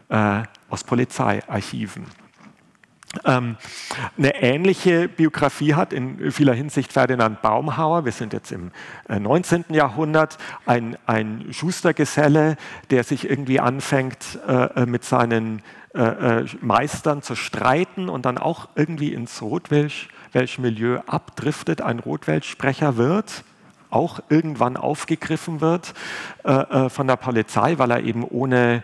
äh, 0.08 0.42
aus 0.68 0.84
Polizeiarchiven. 0.84 2.06
Ähm, 3.24 3.56
eine 4.18 4.34
ähnliche 4.42 5.08
Biografie 5.08 5.74
hat 5.74 5.92
in 5.92 6.32
vieler 6.32 6.54
Hinsicht 6.54 6.92
Ferdinand 6.92 7.42
Baumhauer. 7.42 8.04
Wir 8.04 8.12
sind 8.12 8.32
jetzt 8.32 8.50
im 8.50 8.72
19. 9.08 9.66
Äh, 9.68 9.76
Jahrhundert. 9.76 10.38
Ein, 10.66 10.96
ein 11.06 11.52
Schustergeselle, 11.52 12.56
der 12.90 13.04
sich 13.04 13.28
irgendwie 13.28 13.60
anfängt, 13.60 14.38
äh, 14.46 14.82
äh 14.82 14.86
mit 14.86 15.04
seinen 15.04 15.62
äh, 15.94 16.00
äh, 16.40 16.46
Meistern 16.60 17.22
zu 17.22 17.36
streiten 17.36 18.08
und 18.08 18.26
dann 18.26 18.38
auch 18.38 18.68
irgendwie 18.74 19.12
ins 19.12 19.42
Rotwelsch-Milieu 19.42 21.00
abdriftet, 21.06 21.82
ein 21.82 22.00
Rotwelschsprecher 22.00 22.96
wird 22.96 23.44
auch 23.94 24.20
irgendwann 24.28 24.76
aufgegriffen 24.76 25.60
wird 25.60 25.94
äh, 26.42 26.88
von 26.88 27.06
der 27.06 27.16
Polizei, 27.16 27.78
weil 27.78 27.90
er 27.90 28.02
eben 28.02 28.24
ohne 28.24 28.82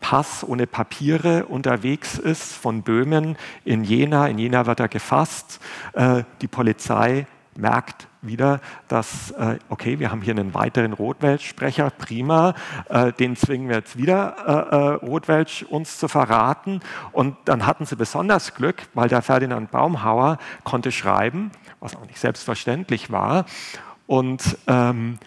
Pass 0.00 0.44
ohne 0.46 0.66
Papiere 0.66 1.46
unterwegs 1.46 2.18
ist 2.18 2.52
von 2.52 2.82
Böhmen 2.82 3.36
in 3.64 3.82
Jena. 3.82 4.28
In 4.28 4.38
Jena 4.38 4.66
wird 4.66 4.80
er 4.80 4.88
gefasst. 4.88 5.60
Äh, 5.94 6.22
die 6.42 6.48
Polizei 6.48 7.26
merkt 7.56 8.06
wieder, 8.20 8.60
dass, 8.88 9.30
äh, 9.32 9.58
okay, 9.68 9.98
wir 9.98 10.10
haben 10.10 10.20
hier 10.20 10.34
einen 10.34 10.52
weiteren 10.52 10.92
Rotwelsch-Sprecher, 10.92 11.90
prima, 11.90 12.54
äh, 12.88 13.12
den 13.14 13.36
zwingen 13.36 13.68
wir 13.68 13.76
jetzt 13.76 13.96
wieder, 13.96 14.98
Rotwelsch 15.02 15.62
uns 15.62 15.98
zu 15.98 16.08
verraten. 16.08 16.80
Und 17.12 17.36
dann 17.46 17.66
hatten 17.66 17.86
sie 17.86 17.96
besonders 17.96 18.54
Glück, 18.54 18.82
weil 18.94 19.08
der 19.08 19.22
Ferdinand 19.22 19.70
Baumhauer 19.70 20.38
konnte 20.64 20.92
schreiben, 20.92 21.50
was 21.80 21.96
auch 21.96 22.06
nicht 22.06 22.18
selbstverständlich 22.18 23.10
war. 23.10 23.46
Und 24.06 24.58
ähm, 24.66 25.18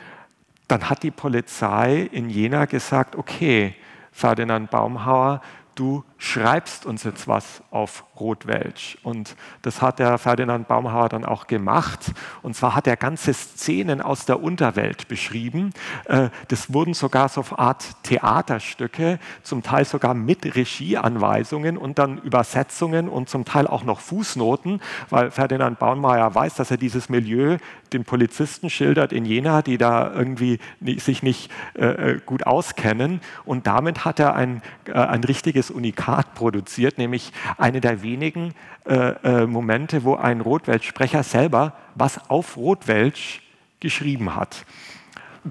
dann 0.67 0.89
hat 0.89 1.03
die 1.03 1.11
Polizei 1.11 2.07
in 2.11 2.29
Jena 2.29 2.65
gesagt, 2.65 3.15
okay, 3.15 3.75
Ferdinand 4.11 4.69
Baumhauer, 4.69 5.41
du 5.75 6.03
schreibst 6.19 6.85
uns 6.85 7.03
jetzt 7.05 7.27
was 7.29 7.63
auf 7.71 8.03
Rotwelsch. 8.19 8.97
Und 9.03 9.35
das 9.61 9.81
hat 9.81 9.99
der 9.99 10.17
Ferdinand 10.17 10.67
Baumhauer 10.67 11.07
dann 11.07 11.23
auch 11.23 11.47
gemacht. 11.47 12.11
Und 12.41 12.55
zwar 12.55 12.75
hat 12.75 12.87
er 12.87 12.97
ganze 12.97 13.33
Szenen 13.33 14.01
aus 14.01 14.25
der 14.25 14.43
Unterwelt 14.43 15.07
beschrieben. 15.07 15.71
Äh, 16.05 16.29
das 16.49 16.73
wurden 16.73 16.93
sogar 16.93 17.29
so 17.29 17.41
eine 17.49 17.59
Art 17.59 18.03
Theaterstücke, 18.03 19.17
zum 19.43 19.63
Teil 19.63 19.85
sogar 19.85 20.13
mit 20.13 20.55
Regieanweisungen 20.55 21.77
und 21.77 21.97
dann 21.97 22.17
Übersetzungen 22.17 23.07
und 23.07 23.29
zum 23.29 23.45
Teil 23.45 23.65
auch 23.65 23.85
noch 23.85 24.01
Fußnoten, 24.01 24.81
weil 25.09 25.31
Ferdinand 25.31 25.79
Baumhauer 25.79 26.35
weiß, 26.35 26.55
dass 26.55 26.69
er 26.69 26.77
dieses 26.77 27.07
Milieu 27.07 27.57
den 27.93 28.03
Polizisten 28.03 28.69
schildert 28.69 29.13
in 29.13 29.23
Jena, 29.23 29.61
die 29.61 29.77
da 29.77 30.13
irgendwie 30.13 30.59
sich 30.97 31.23
nicht 31.23 31.49
äh, 31.75 31.85
äh, 31.85 32.19
gut 32.25 32.45
auskennen. 32.45 33.21
Und 33.45 33.67
damit 33.67 34.03
hat 34.03 34.19
er 34.19 34.35
ein, 34.35 34.61
ein 34.93 35.23
richtiges 35.23 35.71
Unikat 35.71 36.08
Unikat 36.09 36.33
produziert, 36.33 36.97
nämlich 36.97 37.31
eine 37.57 37.81
der 37.81 38.01
wenigen 38.01 38.53
äh, 38.85 38.93
äh, 38.93 39.45
Momente, 39.45 40.03
wo 40.03 40.15
ein 40.15 40.41
Rotwelsch-Sprecher 40.41 41.23
selber 41.23 41.73
was 41.95 42.29
auf 42.29 42.57
Rotwelsch 42.57 43.41
geschrieben 43.79 44.35
hat. 44.35 44.65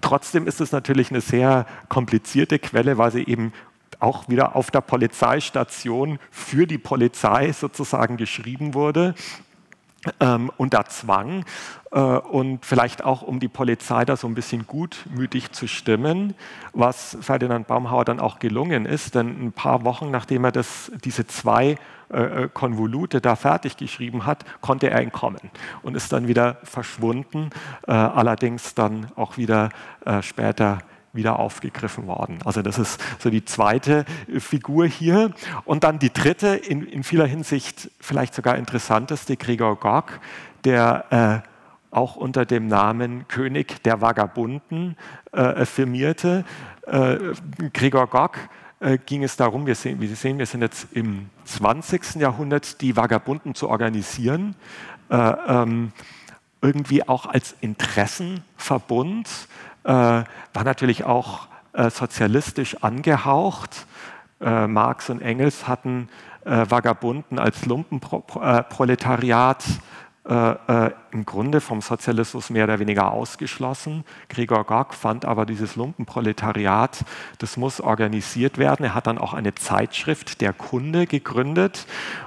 Trotzdem 0.00 0.46
ist 0.46 0.60
es 0.60 0.72
natürlich 0.72 1.10
eine 1.10 1.20
sehr 1.20 1.66
komplizierte 1.88 2.58
Quelle, 2.58 2.98
weil 2.98 3.10
sie 3.10 3.24
eben 3.24 3.52
auch 4.00 4.28
wieder 4.28 4.54
auf 4.54 4.70
der 4.70 4.80
Polizeistation 4.80 6.18
für 6.30 6.66
die 6.66 6.78
Polizei 6.78 7.52
sozusagen 7.52 8.16
geschrieben 8.16 8.74
wurde. 8.74 9.14
Ähm, 10.20 10.50
unter 10.56 10.86
Zwang 10.86 11.44
äh, 11.90 11.98
und 11.98 12.64
vielleicht 12.64 13.04
auch 13.04 13.22
um 13.22 13.40
die 13.40 13.48
Polizei 13.48 14.04
da 14.04 14.16
so 14.16 14.26
ein 14.26 14.34
bisschen 14.34 14.66
gutmütig 14.66 15.52
zu 15.52 15.66
stimmen, 15.66 16.34
was 16.72 17.18
Ferdinand 17.20 17.66
Baumhauer 17.66 18.04
dann 18.04 18.20
auch 18.20 18.38
gelungen 18.38 18.86
ist, 18.86 19.14
denn 19.14 19.46
ein 19.46 19.52
paar 19.52 19.84
Wochen 19.84 20.10
nachdem 20.10 20.44
er 20.44 20.52
das, 20.52 20.92
diese 21.04 21.26
zwei 21.26 21.76
äh, 22.12 22.44
äh 22.44 22.48
Konvolute 22.52 23.20
da 23.20 23.36
fertig 23.36 23.76
geschrieben 23.76 24.24
hat, 24.24 24.44
konnte 24.60 24.90
er 24.90 25.00
entkommen 25.00 25.50
und 25.82 25.96
ist 25.96 26.12
dann 26.12 26.28
wieder 26.28 26.58
verschwunden, 26.62 27.50
äh, 27.86 27.92
allerdings 27.92 28.74
dann 28.74 29.10
auch 29.16 29.36
wieder 29.36 29.70
äh, 30.04 30.22
später 30.22 30.78
wieder 31.12 31.38
aufgegriffen 31.38 32.06
worden. 32.06 32.38
Also 32.44 32.62
das 32.62 32.78
ist 32.78 33.00
so 33.18 33.30
die 33.30 33.44
zweite 33.44 34.04
Figur 34.38 34.86
hier. 34.86 35.32
Und 35.64 35.84
dann 35.84 35.98
die 35.98 36.12
dritte, 36.12 36.48
in, 36.48 36.86
in 36.86 37.02
vieler 37.02 37.26
Hinsicht 37.26 37.90
vielleicht 38.00 38.34
sogar 38.34 38.56
interessanteste, 38.56 39.36
Gregor 39.36 39.76
Gork, 39.76 40.20
der 40.64 41.42
äh, 41.42 41.48
auch 41.90 42.16
unter 42.16 42.44
dem 42.44 42.66
Namen 42.66 43.26
König 43.28 43.82
der 43.82 44.00
Vagabunden 44.00 44.96
äh, 45.32 45.64
firmierte. 45.64 46.44
Äh, 46.86 47.16
Gregor 47.72 48.06
Gork 48.06 48.38
äh, 48.80 48.98
ging 48.98 49.24
es 49.24 49.36
darum, 49.36 49.66
wir 49.66 49.74
sehen, 49.74 50.00
wie 50.00 50.06
Sie 50.06 50.14
sehen, 50.14 50.38
wir 50.38 50.46
sind 50.46 50.60
jetzt 50.60 50.88
im 50.92 51.30
20. 51.44 52.16
Jahrhundert, 52.16 52.80
die 52.80 52.96
Vagabunden 52.96 53.54
zu 53.54 53.68
organisieren, 53.68 54.54
äh, 55.10 55.16
ähm, 55.16 55.92
irgendwie 56.60 57.06
auch 57.08 57.26
als 57.26 57.54
Interessenverbund 57.60 59.28
war 59.84 60.64
natürlich 60.64 61.04
auch 61.04 61.48
äh, 61.72 61.90
sozialistisch 61.90 62.82
angehaucht. 62.82 63.86
Äh, 64.40 64.66
Marx 64.66 65.10
und 65.10 65.20
Engels 65.22 65.68
hatten 65.68 66.08
Vagabunden 66.44 67.38
als 67.38 67.66
Lumpenproletariat 67.66 69.64
äh, 70.28 70.88
äh, 70.88 70.90
im 71.10 71.24
Grunde 71.24 71.62
vom 71.62 71.80
Sozialismus 71.80 72.50
mehr 72.50 72.64
oder 72.64 72.78
weniger 72.78 73.12
ausgeschlossen. 73.12 74.04
Gregor 74.28 74.64
Gork 74.64 74.92
fand 74.92 75.24
aber 75.24 75.46
dieses 75.46 75.74
Lumpenproletariat, 75.74 77.02
das 77.38 77.56
muss 77.56 77.80
organisiert 77.80 78.58
werden. 78.58 78.84
Er 78.84 78.94
hat 78.94 79.06
dann 79.06 79.16
auch 79.16 79.32
eine 79.32 79.54
Zeitschrift, 79.54 80.42
der 80.42 80.52
Kunde, 80.52 81.06
gegründet. 81.06 81.86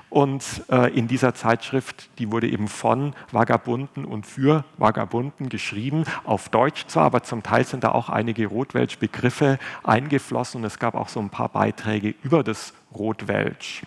Und 0.10 0.44
äh, 0.72 0.92
in 0.98 1.08
dieser 1.08 1.36
Zeitschrift, 1.36 2.10
die 2.18 2.32
wurde 2.32 2.50
eben 2.50 2.68
von 2.68 3.14
Vagabunden 3.32 4.04
und 4.04 4.26
für 4.26 4.66
Vagabunden 4.80 5.50
geschrieben, 5.50 6.06
auf 6.24 6.50
Deutsch 6.50 6.88
zwar, 6.88 7.04
aber 7.06 7.22
zum 7.22 7.44
Teil 7.44 7.66
sind 7.66 7.84
da 7.84 7.92
auch 7.92 8.10
einige 8.10 8.48
Rotwelsch-Begriffe 8.48 9.60
eingeflossen 9.84 10.62
und 10.62 10.66
es 10.66 10.80
gab 10.80 10.96
auch 10.96 11.08
so 11.08 11.20
ein 11.20 11.30
paar 11.30 11.50
Beiträge 11.50 12.16
über 12.24 12.44
das 12.44 12.74
Rotwelsch. 12.96 13.84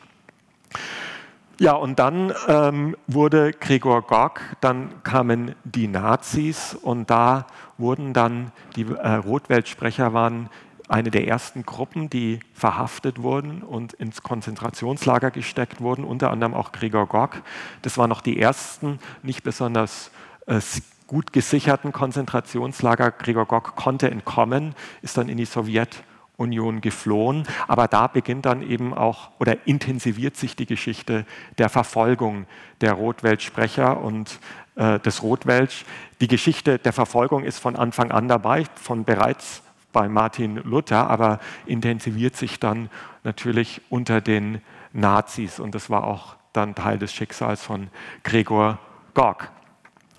Ja, 1.61 1.75
und 1.75 2.01
dann 2.01 2.33
ähm, 2.49 2.97
wurde 3.07 3.53
Gregor 3.53 4.03
Gork, 4.03 4.57
dann 4.61 5.03
kamen 5.05 5.55
die 5.63 5.87
Nazis 5.87 6.75
und 6.75 7.11
da 7.11 7.47
wurden 7.79 8.13
dann 8.13 8.51
die 8.75 8.83
äh, 8.83 9.15
Rotweltsprecher 9.15 10.13
waren 10.13 10.49
eine 10.89 11.11
der 11.11 11.27
ersten 11.29 11.65
Gruppen, 11.65 12.11
die 12.11 12.41
verhaftet 12.53 13.23
wurden 13.23 13.63
und 13.63 13.95
ins 13.95 14.23
Konzentrationslager 14.23 15.31
gesteckt 15.31 15.81
wurden, 15.81 16.05
unter 16.05 16.31
anderem 16.31 16.55
auch 16.55 16.73
Gregor 16.73 17.07
Gork. 17.07 17.43
Das 17.83 17.97
waren 17.99 18.11
noch 18.11 18.21
die 18.21 18.39
ersten, 18.39 18.99
nicht 19.23 19.45
besonders 19.45 20.11
äh, 20.47 20.61
gut 21.07 21.33
gesicherten 21.33 21.93
Konzentrationslager. 21.93 23.13
Gregor 23.13 23.47
Gork 23.47 23.77
konnte 23.77 24.11
entkommen, 24.11 24.75
ist 25.03 25.17
dann 25.17 25.29
in 25.29 25.37
die 25.37 25.47
Sowjetunion 25.47 26.14
Union 26.37 26.81
geflohen. 26.81 27.47
Aber 27.69 27.89
da 27.89 28.07
beginnt 28.07 28.47
dann 28.47 28.63
eben 28.63 28.93
auch 28.95 29.31
oder 29.39 29.67
intensiviert 29.67 30.37
sich 30.37 30.57
die 30.57 30.67
Geschichte 30.67 31.27
der 31.59 31.69
Verfolgung 31.69 32.47
der 32.81 32.93
Rotweltsprecher 32.93 34.01
und 34.01 34.39
äh, 34.77 34.99
des 35.01 35.23
Rotwelsch. 35.23 35.85
Die 36.21 36.29
Geschichte 36.29 36.79
der 36.79 36.93
Verfolgung 36.93 37.45
ist 37.45 37.59
von 37.59 37.77
Anfang 37.77 38.11
an 38.11 38.29
dabei, 38.29 38.65
von 38.75 39.05
bereits 39.05 39.63
bei 39.93 40.09
Martin 40.09 40.57
Luther, 40.57 41.09
aber 41.09 41.39
intensiviert 41.67 42.37
sich 42.37 42.59
dann 42.59 42.91
natürlich 43.23 43.81
unter 43.89 44.21
den 44.21 44.61
Nazis 44.93 45.61
und 45.61 45.75
das 45.75 45.91
war 45.91 46.05
auch 46.05 46.37
dann 46.53 46.75
Teil 46.75 46.99
des 46.99 47.13
Schicksals 47.13 47.63
von 47.63 47.89
Gregor 48.23 48.79
Gork. 49.15 49.51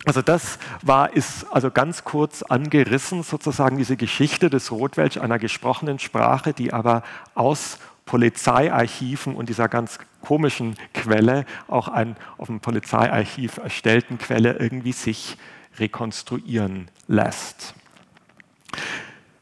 Also 0.05 0.21
das 0.21 0.59
war, 0.83 1.13
ist 1.13 1.47
also 1.51 1.71
ganz 1.71 2.03
kurz 2.03 2.43
angerissen, 2.43 3.23
sozusagen 3.23 3.77
diese 3.77 3.97
Geschichte 3.97 4.51
des 4.51 4.71
Rotwelsch, 4.71 5.17
einer 5.17 5.39
gesprochenen 5.39 5.97
Sprache, 5.97 6.53
die 6.53 6.71
aber 6.71 7.01
aus 7.33 7.79
Polizeiarchiven 8.05 9.35
und 9.35 9.49
dieser 9.49 9.67
ganz 9.67 9.97
komischen 10.21 10.75
Quelle, 10.93 11.45
auch 11.67 11.87
ein 11.87 12.15
auf 12.37 12.47
dem 12.47 12.59
Polizeiarchiv 12.59 13.57
erstellten 13.57 14.19
Quelle, 14.19 14.53
irgendwie 14.53 14.91
sich 14.91 15.37
rekonstruieren 15.79 16.89
lässt. 17.07 17.73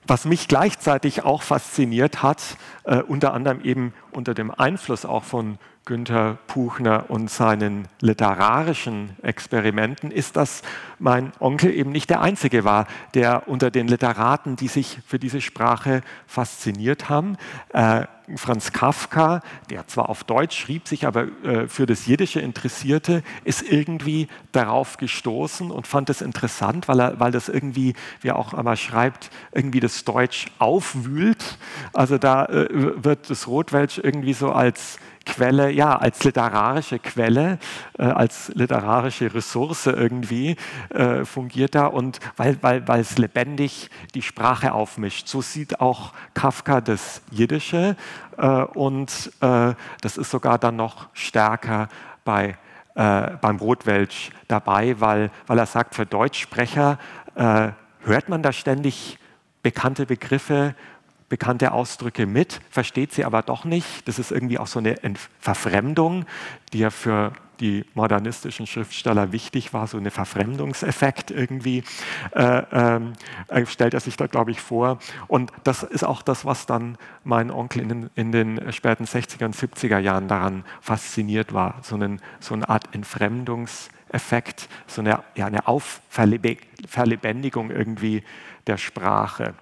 Was 0.07 0.25
mich 0.25 0.47
gleichzeitig 0.47 1.23
auch 1.23 1.41
fasziniert 1.41 2.23
hat, 2.23 2.57
äh, 2.83 2.97
unter 2.97 3.33
anderem 3.33 3.61
eben 3.61 3.93
unter 4.11 4.33
dem 4.33 4.51
Einfluss 4.51 5.05
auch 5.05 5.23
von 5.23 5.57
Günther 5.85 6.37
Puchner 6.47 7.09
und 7.09 7.29
seinen 7.29 7.87
literarischen 7.99 9.17
Experimenten 9.21 10.11
ist, 10.11 10.37
dass 10.37 10.61
mein 10.97 11.33
Onkel 11.39 11.73
eben 11.73 11.91
nicht 11.91 12.09
der 12.09 12.21
Einzige 12.21 12.63
war, 12.63 12.87
der 13.13 13.49
unter 13.49 13.69
den 13.69 13.87
Literaten, 13.89 14.55
die 14.55 14.69
sich 14.69 14.99
für 15.05 15.19
diese 15.19 15.41
Sprache 15.41 16.01
fasziniert 16.25 17.09
haben, 17.09 17.37
äh, 17.73 18.05
Franz 18.37 18.71
Kafka, 18.71 19.41
der 19.69 19.87
zwar 19.87 20.09
auf 20.09 20.23
Deutsch 20.23 20.57
schrieb, 20.57 20.87
sich 20.87 21.05
aber 21.05 21.27
äh, 21.43 21.67
für 21.67 21.85
das 21.85 22.05
Jiddische 22.05 22.39
interessierte, 22.39 23.21
ist 23.43 23.63
irgendwie 23.63 24.27
darauf 24.53 24.97
gestoßen 24.97 25.71
und 25.71 25.87
fand 25.87 26.09
es 26.09 26.21
interessant, 26.21 26.87
weil, 26.87 27.01
er, 27.01 27.19
weil 27.19 27.31
das 27.31 27.49
irgendwie, 27.49 27.95
wie 28.21 28.29
er 28.29 28.37
auch 28.37 28.53
einmal 28.53 28.77
schreibt, 28.77 29.29
irgendwie 29.51 29.81
das 29.81 30.05
Deutsch 30.05 30.45
aufwühlt. 30.57 31.57
Also 31.91 32.17
da 32.17 32.45
äh, 32.45 33.03
wird 33.03 33.29
das 33.29 33.47
Rotwelsch 33.47 33.97
irgendwie 33.97 34.33
so 34.33 34.51
als 34.51 34.99
Quelle, 35.25 35.71
ja, 35.71 35.95
als 35.95 36.23
literarische 36.23 36.99
Quelle, 36.99 37.57
äh, 37.97 38.03
als 38.03 38.49
literarische 38.55 39.33
Ressource 39.33 39.87
irgendwie 39.87 40.57
äh, 40.89 41.23
fungiert 41.25 41.75
da 41.75 41.85
und 41.87 42.19
weil, 42.35 42.57
weil, 42.61 42.87
weil 42.87 42.99
es 42.99 43.17
lebendig 43.17 43.89
die 44.15 44.21
Sprache 44.21 44.73
aufmischt. 44.73 45.27
So 45.27 45.41
sieht 45.41 45.79
auch 45.79 46.13
Kafka 46.33 46.81
das 46.81 47.21
Jiddische 47.31 47.95
äh, 48.37 48.47
und 48.47 49.31
äh, 49.41 49.73
das 50.01 50.17
ist 50.17 50.29
sogar 50.29 50.59
dann 50.59 50.75
noch 50.75 51.07
stärker 51.13 51.87
bei, 52.25 52.57
äh, 52.95 53.31
beim 53.41 53.57
Rotwelsch 53.57 54.31
dabei, 54.47 54.99
weil, 54.99 55.31
weil 55.47 55.57
er 55.57 55.65
sagt, 55.65 55.95
für 55.95 56.05
Deutschsprecher 56.05 56.99
äh, 57.35 57.69
hört 58.01 58.29
man 58.29 58.43
da 58.43 58.51
ständig 58.51 59.17
bekannte 59.63 60.05
Begriffe 60.05 60.75
bekannte 61.33 61.71
Ausdrücke 61.71 62.27
mit, 62.27 62.61
versteht 62.69 63.11
sie 63.11 63.25
aber 63.25 63.41
doch 63.41 63.65
nicht. 63.65 64.07
Das 64.07 64.19
ist 64.19 64.31
irgendwie 64.31 64.59
auch 64.59 64.67
so 64.67 64.77
eine 64.77 64.97
Verfremdung, 65.39 66.25
die 66.73 66.77
ja 66.77 66.91
für 66.91 67.31
die 67.59 67.85
modernistischen 67.95 68.67
Schriftsteller 68.67 69.31
wichtig 69.31 69.73
war, 69.73 69.87
so 69.87 69.97
eine 69.97 70.11
Verfremdungseffekt 70.11 71.31
irgendwie, 71.31 71.83
äh, 72.35 72.61
ähm, 72.71 73.13
äh, 73.47 73.65
stellt 73.65 73.95
er 73.95 73.99
sich 73.99 74.15
da, 74.15 74.27
glaube 74.27 74.51
ich, 74.51 74.61
vor. 74.61 74.99
Und 75.27 75.51
das 75.63 75.81
ist 75.81 76.03
auch 76.03 76.21
das, 76.21 76.45
was 76.45 76.67
dann 76.67 76.99
mein 77.23 77.49
Onkel 77.49 77.81
in 77.81 77.89
den, 77.89 78.11
in 78.13 78.31
den 78.31 78.71
späten 78.71 79.05
60er 79.05 79.45
und 79.45 79.55
70er 79.55 79.97
Jahren 79.97 80.27
daran 80.27 80.63
fasziniert 80.81 81.51
war, 81.51 81.79
so, 81.81 81.95
einen, 81.95 82.21
so 82.41 82.53
eine 82.53 82.69
Art 82.69 82.93
Entfremdungseffekt, 82.93 84.69
so 84.85 85.01
eine, 85.01 85.23
ja, 85.33 85.47
eine 85.47 85.67
Aufverlebendigung 85.67 87.71
irgendwie 87.71 88.21
der 88.67 88.77
Sprache. 88.77 89.55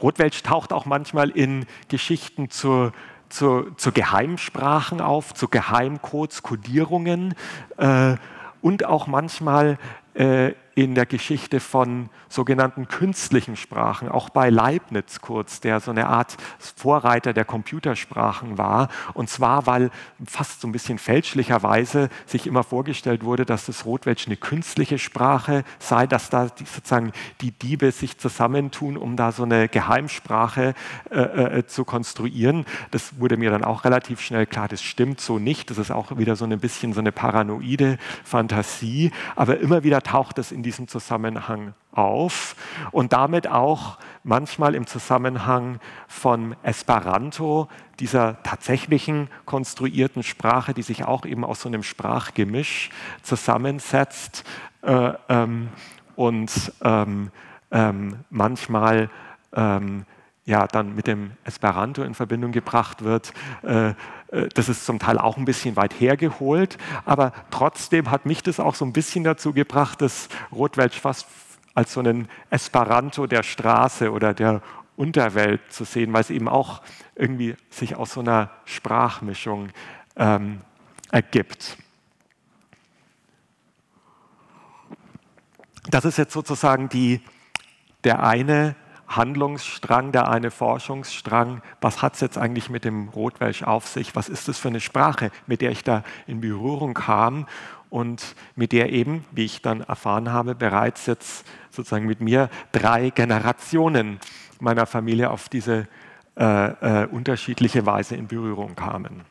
Rotwelsch 0.00 0.42
taucht 0.42 0.72
auch 0.72 0.86
manchmal 0.86 1.30
in 1.30 1.66
Geschichten 1.88 2.50
zur, 2.50 2.92
zur, 3.28 3.76
zu 3.76 3.92
Geheimsprachen 3.92 5.00
auf, 5.00 5.34
zu 5.34 5.48
Geheimcodes, 5.48 6.42
Codierungen 6.42 7.34
äh, 7.76 8.16
und 8.60 8.84
auch 8.84 9.06
manchmal 9.06 9.78
äh, 10.14 10.52
in 10.74 10.94
der 10.94 11.06
Geschichte 11.06 11.60
von 11.60 12.08
sogenannten 12.28 12.88
künstlichen 12.88 13.56
Sprachen, 13.56 14.08
auch 14.08 14.30
bei 14.30 14.48
Leibniz 14.48 15.20
kurz, 15.20 15.60
der 15.60 15.80
so 15.80 15.90
eine 15.90 16.06
Art 16.06 16.36
Vorreiter 16.58 17.34
der 17.34 17.44
Computersprachen 17.44 18.56
war. 18.56 18.88
Und 19.12 19.28
zwar, 19.28 19.66
weil 19.66 19.90
fast 20.24 20.62
so 20.62 20.68
ein 20.68 20.72
bisschen 20.72 20.98
fälschlicherweise 20.98 22.08
sich 22.24 22.46
immer 22.46 22.62
vorgestellt 22.62 23.22
wurde, 23.24 23.44
dass 23.44 23.66
das 23.66 23.84
Rotwelsch 23.84 24.26
eine 24.26 24.36
künstliche 24.36 24.98
Sprache 24.98 25.64
sei, 25.78 26.06
dass 26.06 26.30
da 26.30 26.46
die, 26.46 26.64
sozusagen 26.64 27.12
die 27.42 27.50
Diebe 27.50 27.92
sich 27.92 28.16
zusammentun, 28.16 28.96
um 28.96 29.16
da 29.16 29.32
so 29.32 29.42
eine 29.42 29.68
Geheimsprache 29.68 30.74
äh, 31.10 31.18
äh, 31.18 31.66
zu 31.66 31.84
konstruieren. 31.84 32.64
Das 32.90 33.18
wurde 33.20 33.36
mir 33.36 33.50
dann 33.50 33.64
auch 33.64 33.84
relativ 33.84 34.20
schnell 34.20 34.46
klar, 34.46 34.68
das 34.68 34.82
stimmt 34.82 35.20
so 35.20 35.38
nicht. 35.38 35.68
Das 35.70 35.76
ist 35.76 35.90
auch 35.90 36.16
wieder 36.16 36.36
so 36.36 36.46
ein 36.46 36.58
bisschen 36.60 36.94
so 36.94 37.00
eine 37.00 37.12
paranoide 37.12 37.98
Fantasie. 38.24 39.10
Aber 39.36 39.58
immer 39.60 39.82
wieder 39.84 40.01
taucht 40.02 40.38
es 40.38 40.52
in 40.52 40.62
diesem 40.62 40.88
Zusammenhang 40.88 41.74
auf 41.92 42.56
und 42.90 43.12
damit 43.12 43.46
auch, 43.48 43.98
manchmal 44.24 44.74
im 44.74 44.86
Zusammenhang 44.86 45.80
von 46.08 46.56
Esperanto, 46.62 47.68
dieser 47.98 48.42
tatsächlichen 48.42 49.28
konstruierten 49.44 50.22
Sprache, 50.22 50.74
die 50.74 50.82
sich 50.82 51.04
auch 51.04 51.26
eben 51.26 51.44
aus 51.44 51.60
so 51.60 51.68
einem 51.68 51.82
Sprachgemisch 51.82 52.90
zusammensetzt 53.22 54.44
äh, 54.82 55.12
ähm, 55.28 55.68
und 56.16 56.72
ähm, 56.82 57.30
ähm, 57.70 58.20
manchmal 58.30 59.10
ähm, 59.54 60.04
ja 60.44 60.66
dann 60.66 60.94
mit 60.94 61.06
dem 61.06 61.32
Esperanto 61.44 62.02
in 62.02 62.14
Verbindung 62.14 62.52
gebracht 62.52 63.02
wird. 63.04 63.32
Äh, 63.62 63.94
das 64.54 64.70
ist 64.70 64.86
zum 64.86 64.98
Teil 64.98 65.18
auch 65.18 65.36
ein 65.36 65.44
bisschen 65.44 65.76
weit 65.76 66.00
hergeholt, 66.00 66.78
aber 67.04 67.32
trotzdem 67.50 68.10
hat 68.10 68.24
mich 68.24 68.42
das 68.42 68.60
auch 68.60 68.74
so 68.74 68.84
ein 68.84 68.92
bisschen 68.92 69.24
dazu 69.24 69.52
gebracht, 69.52 70.00
das 70.00 70.28
Rotwelsch 70.50 70.98
fast 70.98 71.26
als 71.74 71.92
so 71.92 72.00
einen 72.00 72.28
Esperanto 72.50 73.26
der 73.26 73.42
Straße 73.42 74.10
oder 74.10 74.32
der 74.34 74.62
Unterwelt 74.96 75.60
zu 75.70 75.84
sehen, 75.84 76.12
weil 76.12 76.22
es 76.22 76.30
eben 76.30 76.48
auch 76.48 76.82
irgendwie 77.14 77.56
sich 77.70 77.96
aus 77.96 78.12
so 78.12 78.20
einer 78.20 78.50
Sprachmischung 78.64 79.68
ähm, 80.16 80.60
ergibt. 81.10 81.76
Das 85.90 86.04
ist 86.04 86.16
jetzt 86.16 86.32
sozusagen 86.32 86.88
die, 86.88 87.20
der 88.04 88.22
eine 88.22 88.76
Handlungsstrang, 89.16 90.12
der 90.12 90.28
eine 90.28 90.50
Forschungsstrang. 90.50 91.62
Was 91.80 92.02
hat 92.02 92.14
es 92.14 92.20
jetzt 92.20 92.38
eigentlich 92.38 92.70
mit 92.70 92.84
dem 92.84 93.08
Rotwelsch 93.08 93.62
auf 93.62 93.86
sich? 93.86 94.14
Was 94.16 94.28
ist 94.28 94.48
das 94.48 94.58
für 94.58 94.68
eine 94.68 94.80
Sprache, 94.80 95.30
mit 95.46 95.60
der 95.60 95.70
ich 95.70 95.84
da 95.84 96.02
in 96.26 96.40
Berührung 96.40 96.94
kam 96.94 97.46
und 97.90 98.34
mit 98.56 98.72
der 98.72 98.92
eben, 98.92 99.24
wie 99.32 99.44
ich 99.44 99.62
dann 99.62 99.82
erfahren 99.82 100.32
habe, 100.32 100.54
bereits 100.54 101.06
jetzt 101.06 101.46
sozusagen 101.70 102.06
mit 102.06 102.20
mir 102.20 102.48
drei 102.72 103.10
Generationen 103.10 104.18
meiner 104.60 104.86
Familie 104.86 105.30
auf 105.30 105.48
diese 105.48 105.88
äh, 106.36 107.02
äh, 107.02 107.06
unterschiedliche 107.06 107.84
Weise 107.84 108.16
in 108.16 108.28
Berührung 108.28 108.74
kamen. 108.74 109.22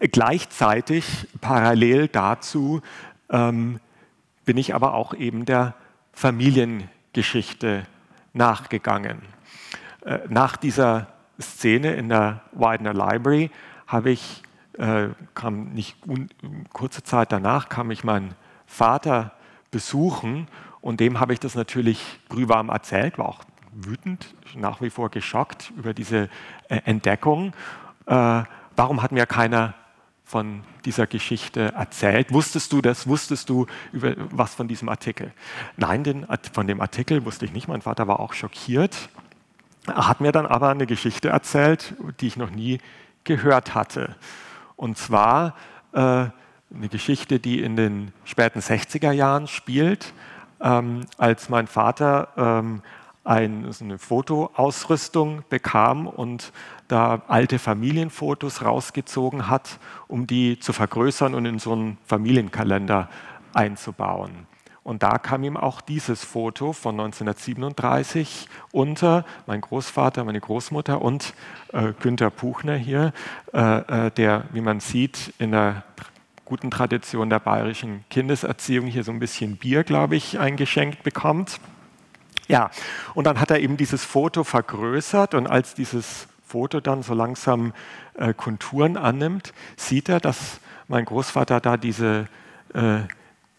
Gleichzeitig, 0.00 1.28
parallel 1.40 2.08
dazu, 2.08 2.80
ähm, 3.28 3.78
bin 4.44 4.56
ich 4.56 4.74
aber 4.74 4.94
auch 4.94 5.14
eben 5.14 5.44
der 5.44 5.74
Familiengeschichte 6.12 7.86
nachgegangen. 8.32 9.22
Äh, 10.04 10.20
nach 10.28 10.56
dieser 10.56 11.08
Szene 11.40 11.94
in 11.94 12.08
der 12.08 12.42
Widener 12.52 12.94
Library 12.94 13.50
habe 13.86 14.10
ich, 14.10 14.42
äh, 14.78 15.08
kam 15.34 15.72
nicht 15.72 15.96
kurze 16.72 17.02
Zeit 17.02 17.32
danach, 17.32 17.68
kam 17.68 17.90
ich 17.90 18.04
meinen 18.04 18.34
Vater 18.66 19.32
besuchen 19.70 20.48
und 20.80 21.00
dem 21.00 21.20
habe 21.20 21.32
ich 21.32 21.40
das 21.40 21.54
natürlich 21.54 22.20
brühwarm 22.28 22.68
erzählt, 22.68 23.18
war 23.18 23.28
auch 23.28 23.44
wütend, 23.72 24.34
nach 24.56 24.80
wie 24.80 24.90
vor 24.90 25.10
geschockt 25.10 25.72
über 25.76 25.94
diese 25.94 26.28
äh, 26.68 26.80
Entdeckung. 26.84 27.52
warum 28.06 29.02
hat 29.02 29.12
mir 29.12 29.26
keiner 29.26 29.74
von 30.30 30.62
dieser 30.84 31.08
Geschichte 31.08 31.72
erzählt. 31.72 32.32
Wusstest 32.32 32.72
du 32.72 32.80
das? 32.80 33.08
Wusstest 33.08 33.48
du 33.48 33.66
über 33.92 34.14
was 34.30 34.54
von 34.54 34.68
diesem 34.68 34.88
Artikel? 34.88 35.32
Nein, 35.76 36.04
den, 36.04 36.24
von 36.52 36.68
dem 36.68 36.80
Artikel 36.80 37.24
wusste 37.24 37.46
ich 37.46 37.52
nicht. 37.52 37.66
Mein 37.66 37.82
Vater 37.82 38.06
war 38.06 38.20
auch 38.20 38.32
schockiert. 38.32 39.08
Er 39.88 40.06
hat 40.06 40.20
mir 40.20 40.30
dann 40.30 40.46
aber 40.46 40.68
eine 40.68 40.86
Geschichte 40.86 41.30
erzählt, 41.30 41.94
die 42.20 42.28
ich 42.28 42.36
noch 42.36 42.50
nie 42.50 42.78
gehört 43.24 43.74
hatte. 43.74 44.14
Und 44.76 44.96
zwar 44.98 45.56
äh, 45.94 45.98
eine 45.98 46.88
Geschichte, 46.88 47.40
die 47.40 47.60
in 47.60 47.74
den 47.74 48.12
späten 48.24 48.60
60er 48.60 49.10
Jahren 49.10 49.48
spielt, 49.48 50.12
ähm, 50.60 51.06
als 51.18 51.48
mein 51.48 51.66
Vater 51.66 52.28
ähm, 52.36 52.82
ein, 53.24 53.70
so 53.72 53.84
eine 53.84 53.98
Fotoausrüstung 53.98 55.44
bekam 55.48 56.06
und 56.06 56.52
da 56.88 57.22
alte 57.28 57.58
Familienfotos 57.58 58.64
rausgezogen 58.64 59.48
hat, 59.48 59.78
um 60.08 60.26
die 60.26 60.58
zu 60.58 60.72
vergrößern 60.72 61.34
und 61.34 61.46
in 61.46 61.58
so 61.58 61.72
einen 61.72 61.98
Familienkalender 62.06 63.08
einzubauen. 63.52 64.46
Und 64.82 65.02
da 65.02 65.18
kam 65.18 65.44
ihm 65.44 65.56
auch 65.56 65.82
dieses 65.82 66.24
Foto 66.24 66.72
von 66.72 66.98
1937 66.98 68.48
unter, 68.72 69.26
mein 69.46 69.60
Großvater, 69.60 70.24
meine 70.24 70.40
Großmutter 70.40 71.02
und 71.02 71.34
äh, 71.72 71.92
Günther 72.00 72.30
Puchner 72.30 72.76
hier, 72.76 73.12
äh, 73.52 74.06
äh, 74.06 74.10
der, 74.10 74.44
wie 74.52 74.62
man 74.62 74.80
sieht, 74.80 75.34
in 75.38 75.52
der 75.52 75.84
guten 76.46 76.70
Tradition 76.70 77.30
der 77.30 77.38
bayerischen 77.38 78.04
Kindeserziehung 78.08 78.86
hier 78.86 79.04
so 79.04 79.12
ein 79.12 79.20
bisschen 79.20 79.56
Bier, 79.56 79.84
glaube 79.84 80.16
ich, 80.16 80.38
eingeschenkt 80.38 81.02
bekommt. 81.02 81.60
Ja, 82.50 82.70
und 83.14 83.28
dann 83.28 83.38
hat 83.38 83.50
er 83.52 83.60
eben 83.60 83.76
dieses 83.76 84.04
Foto 84.04 84.42
vergrößert 84.42 85.34
und 85.34 85.46
als 85.46 85.74
dieses 85.74 86.26
Foto 86.44 86.80
dann 86.80 87.04
so 87.04 87.14
langsam 87.14 87.72
äh, 88.14 88.34
Konturen 88.34 88.96
annimmt, 88.96 89.52
sieht 89.76 90.08
er, 90.08 90.18
dass 90.18 90.58
mein 90.88 91.04
Großvater 91.04 91.60
da 91.60 91.76
diese, 91.76 92.26
äh, 92.74 93.02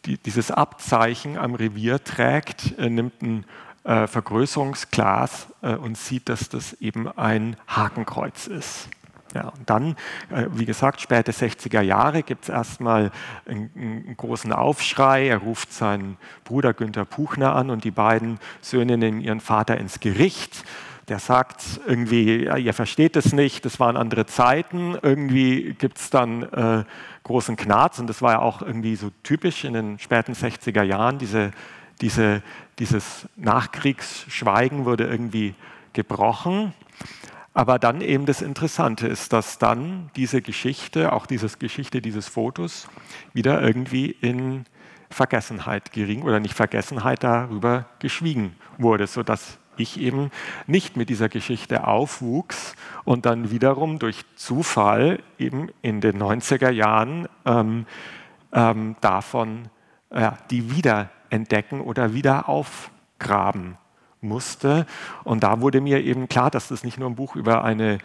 die, 0.06 0.18
dieses 0.18 0.52
Abzeichen 0.52 1.38
am 1.38 1.56
Revier 1.56 2.04
trägt, 2.04 2.78
er 2.78 2.90
nimmt 2.90 3.22
ein 3.22 3.46
äh, 3.86 4.08
Vergrößerungsglas 4.08 5.48
äh, 5.62 5.76
und 5.76 5.98
sieht, 5.98 6.28
dass 6.28 6.50
das 6.50 6.74
eben 6.74 7.08
ein 7.18 7.56
Hakenkreuz 7.68 8.48
ist. 8.48 8.90
Ja, 9.34 9.48
und 9.48 9.70
dann, 9.70 9.96
äh, 10.30 10.48
wie 10.52 10.66
gesagt, 10.66 11.00
späte 11.00 11.32
60er 11.32 11.82
Jahre 11.82 12.22
gibt 12.22 12.44
es 12.44 12.50
erstmal 12.50 13.12
einen, 13.46 13.72
einen, 13.76 14.18
großen 14.18 14.52
Aufschrei. 14.52 15.28
Er 15.28 15.38
ruft 15.38 15.72
seinen 15.72 16.18
Bruder 16.44 16.74
Günther 16.74 17.06
Puchner 17.06 17.56
an 17.56 17.70
und 17.70 17.84
die 17.84 17.92
beiden 17.92 18.40
Söhne 18.60 18.98
nehmen 18.98 19.22
ihren 19.22 19.40
Vater 19.40 19.78
ins 19.78 20.02
Gericht. 20.02 20.66
Der 21.08 21.20
sagt 21.20 21.82
irgendwie, 21.88 22.44
ja, 22.46 22.58
ihr 22.58 22.74
versteht 22.74 23.16
es 23.16 23.34
nicht, 23.34 23.66
das 23.66 23.80
waren 23.80 23.98
andere 23.98 24.26
Zeiten. 24.26 24.98
Irgendwie 25.02 25.76
gibt 25.78 25.98
es 25.98 26.10
dann 26.10 26.44
äh, 26.44 26.84
großen 27.24 27.56
Knarz 27.56 28.00
und 28.00 28.08
das 28.08 28.22
war 28.22 28.34
ja 28.34 28.40
auch 28.40 28.62
irgendwie 28.62 28.96
so 28.96 29.12
typisch 29.24 29.64
in 29.64 29.74
den 29.74 30.00
späten 30.00 30.34
60er 30.34 30.84
Jahren. 30.84 31.18
Diese, 31.20 31.52
diese, 32.02 32.42
dieses 32.80 33.28
Nachkriegsschweigen 33.36 34.86
wurde 34.86 35.06
irgendwie 35.06 35.56
gebrochen. 35.94 36.74
Aber 37.54 37.80
dann 37.80 38.00
eben 38.02 38.26
das 38.26 38.42
Interessante 38.42 39.08
ist, 39.08 39.34
dass 39.34 39.58
dann 39.58 40.10
diese 40.16 40.42
Geschichte, 40.42 41.12
auch 41.12 41.26
diese 41.26 41.50
Geschichte 41.58 42.02
dieses 42.02 42.28
Fotos, 42.30 42.88
wieder 43.34 43.62
irgendwie 43.62 44.12
in 44.22 44.66
Vergessenheit 45.10 45.92
gering 45.92 46.24
oder 46.24 46.40
nicht 46.40 46.54
Vergessenheit 46.54 47.24
darüber 47.24 47.88
geschwiegen 48.00 48.56
wurde, 48.78 49.06
sodass 49.08 49.60
ich 49.76 50.00
eben 50.00 50.32
nicht 50.68 50.96
mit 50.96 51.10
dieser 51.10 51.28
Geschichte 51.28 51.88
aufwuchs 51.88 52.76
und 53.04 53.26
dann 53.26 53.52
wiederum 53.52 54.00
durch 54.00 54.24
Zufall 54.36 55.20
eben 55.38 55.70
in 55.82 56.00
den 56.00 56.22
90er 56.22 56.70
Jahren 56.70 57.28
ähm, 57.46 57.86
ähm, 58.54 58.96
davon 59.02 59.70
äh, 60.10 60.32
die 60.50 60.76
wiederentdecken 60.76 61.82
oder 61.82 62.14
wieder 62.14 62.48
aufgraben 62.48 63.78
musste. 64.22 64.86
Und 65.24 65.44
da 65.44 65.62
wurde 65.62 65.82
mir 65.82 66.04
eben 66.04 66.30
klar, 66.30 66.52
dass 66.52 66.68
das 66.68 66.84
nicht 66.84 66.98
nur 66.98 67.10
ein 67.10 67.16
Buch 67.16 67.36
über 67.36 67.64
eine 67.64 67.98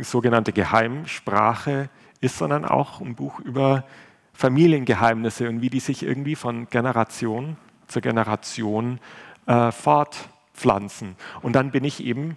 sogenannte 0.00 0.52
Geheimsprache 0.52 1.90
ist, 2.20 2.38
sondern 2.38 2.64
auch 2.64 3.00
ein 3.00 3.14
Buch 3.14 3.38
über 3.40 3.84
Familiengeheimnisse 4.32 5.48
und 5.48 5.62
wie 5.62 5.70
die 5.70 5.80
sich 5.80 6.02
irgendwie 6.02 6.36
von 6.36 6.68
Generation 6.70 7.56
zu 7.88 8.00
Generation 8.00 9.00
äh, 9.46 9.72
fortpflanzen. 9.72 11.16
Und 11.42 11.54
dann 11.54 11.70
bin 11.70 11.84
ich 11.84 12.04
eben 12.04 12.36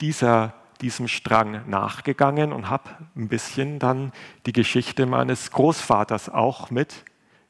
dieser, 0.00 0.54
diesem 0.80 1.08
Strang 1.08 1.68
nachgegangen 1.68 2.52
und 2.52 2.68
habe 2.68 2.90
ein 3.16 3.28
bisschen 3.28 3.78
dann 3.78 4.12
die 4.46 4.52
Geschichte 4.52 5.06
meines 5.06 5.50
Großvaters 5.50 6.28
auch 6.28 6.70
mit 6.70 7.04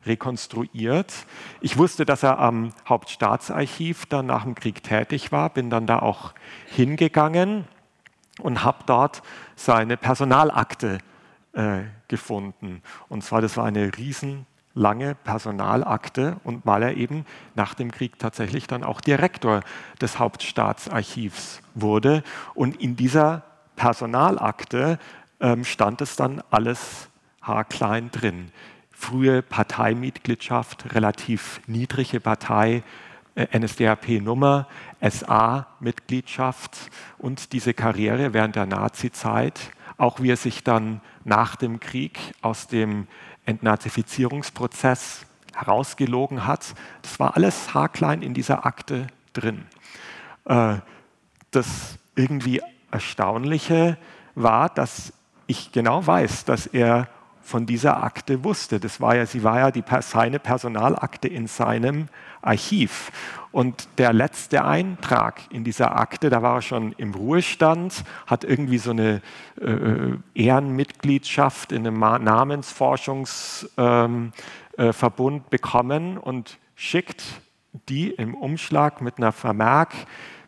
rekonstruiert. 0.07 1.13
Ich 1.61 1.77
wusste, 1.77 2.05
dass 2.05 2.23
er 2.23 2.39
am 2.39 2.73
Hauptstaatsarchiv 2.89 4.07
dann 4.07 4.27
nach 4.27 4.45
dem 4.45 4.55
Krieg 4.55 4.83
tätig 4.83 5.33
war, 5.33 5.51
bin 5.51 5.71
dann 5.71 5.87
da 5.87 5.99
auch 5.99 6.33
hingegangen 6.67 7.65
und 8.41 8.65
habe 8.65 8.79
dort 8.87 9.23
seine 9.57 9.97
Personalakte 9.97 10.99
äh, 11.53 11.81
gefunden. 12.09 12.83
Und 13.09 13.25
zwar, 13.25 13.41
das 13.41 13.57
war 13.57 13.65
eine 13.65 13.91
riesenlange 13.97 15.17
Personalakte 15.25 16.37
und 16.45 16.65
weil 16.65 16.83
er 16.83 16.97
eben 16.97 17.27
nach 17.55 17.75
dem 17.75 17.91
Krieg 17.91 18.19
tatsächlich 18.19 18.67
dann 18.67 18.85
auch 18.85 19.01
Direktor 19.01 19.63
des 20.01 20.19
Hauptstaatsarchivs 20.19 21.61
wurde. 21.75 22.23
Und 22.55 22.81
in 22.81 22.97
dieser 22.97 23.43
Personalakte 23.77 24.99
ähm, 25.41 25.65
stand 25.65 26.01
es 26.01 26.17
dann 26.17 26.43
alles 26.51 27.09
haarklein 27.43 28.11
drin 28.11 28.53
frühe 28.99 29.43
Parteimitgliedschaft, 29.43 30.93
relativ 30.93 31.61
niedrige 31.69 32.19
Partei, 32.19 32.83
äh, 33.37 33.57
NSDAP-Nummer, 33.57 34.67
SA-Mitgliedschaft 35.01 36.77
und 37.17 37.53
diese 37.53 37.75
Karriere 37.75 38.35
während 38.35 38.57
der 38.57 38.67
Nazi-Zeit, 38.67 39.71
auch 39.99 40.21
wie 40.21 40.33
er 40.33 40.37
sich 40.37 40.65
dann 40.65 41.01
nach 41.25 41.55
dem 41.55 41.79
Krieg 41.79 42.19
aus 42.43 42.67
dem 42.67 43.07
Entnazifizierungsprozess 43.47 45.27
herausgelogen 45.55 46.45
hat. 46.45 46.75
Das 47.03 47.21
war 47.21 47.37
alles 47.37 47.73
haarklein 47.75 48.21
in 48.21 48.35
dieser 48.35 48.67
Akte 48.67 49.07
drin. 49.33 49.67
Äh, 50.45 50.79
das 51.53 51.99
irgendwie 52.17 52.61
Erstaunliche 52.91 53.97
war, 54.35 54.69
dass 54.69 55.13
ich 55.47 55.71
genau 55.71 56.05
weiß, 56.05 56.45
dass 56.45 56.67
er 56.67 57.09
von 57.49 57.65
dieser 57.65 58.05
Akte 58.05 58.45
wusste. 58.45 58.79
Das 58.79 59.01
war 59.01 59.17
ja, 59.17 59.25
sie 59.25 59.43
war 59.43 59.59
ja 59.59 59.71
die, 59.71 59.83
seine 60.01 60.39
Personalakte 60.39 61.29
in 61.29 61.47
seinem 61.47 62.09
Archiv. 62.43 63.11
Und 63.53 63.89
der 63.97 64.13
letzte 64.13 64.67
Eintrag 64.67 65.41
in 65.51 65.65
dieser 65.65 65.99
Akte, 65.99 66.29
da 66.29 66.43
war 66.43 66.57
er 66.57 66.63
schon 66.63 66.93
im 66.93 67.15
Ruhestand, 67.15 68.05
hat 68.27 68.45
irgendwie 68.45 68.77
so 68.77 68.91
eine 68.91 69.23
äh, 69.59 70.19
Ehrenmitgliedschaft 70.35 71.73
in 71.73 71.87
einem 71.87 71.99
Namensforschungsverbund 71.99 74.35
ähm, 74.77 74.77
äh, 74.77 75.51
bekommen 75.51 76.19
und 76.19 76.59
schickt 76.75 77.23
die 77.89 78.11
im 78.11 78.35
Umschlag 78.35 79.01
mit 79.01 79.17
einer 79.17 79.33
Vermerk, 79.33 79.95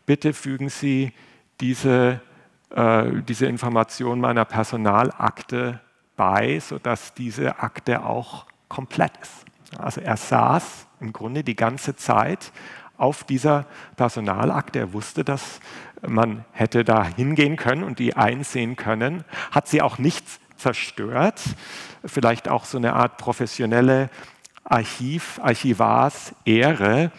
bitte 0.04 0.34
fügen 0.34 0.68
Sie 0.68 1.14
diese, 1.62 2.20
äh, 2.68 3.22
diese 3.26 3.46
Information 3.46 4.20
meiner 4.20 4.44
Personalakte 4.44 5.80
bei, 6.20 6.60
sodass 6.60 7.14
diese 7.14 7.60
Akte 7.60 8.04
auch 8.04 8.44
komplett 8.68 9.12
ist. 9.22 9.46
Also 9.78 10.02
er 10.02 10.18
saß 10.18 10.86
im 11.00 11.14
Grunde 11.14 11.42
die 11.42 11.56
ganze 11.56 11.96
Zeit 11.96 12.52
auf 12.98 13.24
dieser 13.24 13.64
Personalakte. 13.96 14.80
Er 14.80 14.92
wusste, 14.92 15.24
dass 15.24 15.60
man 16.06 16.44
hätte 16.52 16.84
da 16.84 17.06
hingehen 17.06 17.56
können 17.56 17.82
und 17.82 17.98
die 17.98 18.16
einsehen 18.18 18.76
können, 18.76 19.24
hat 19.50 19.66
sie 19.66 19.80
auch 19.80 19.96
nicht 19.96 20.26
zerstört. 20.58 21.40
Vielleicht 22.04 22.50
auch 22.50 22.66
so 22.66 22.76
eine 22.76 22.92
Art 22.92 23.16
professionelle 23.16 24.10
Archiv, 24.62 25.40
Archivars-Ehre. 25.42 27.12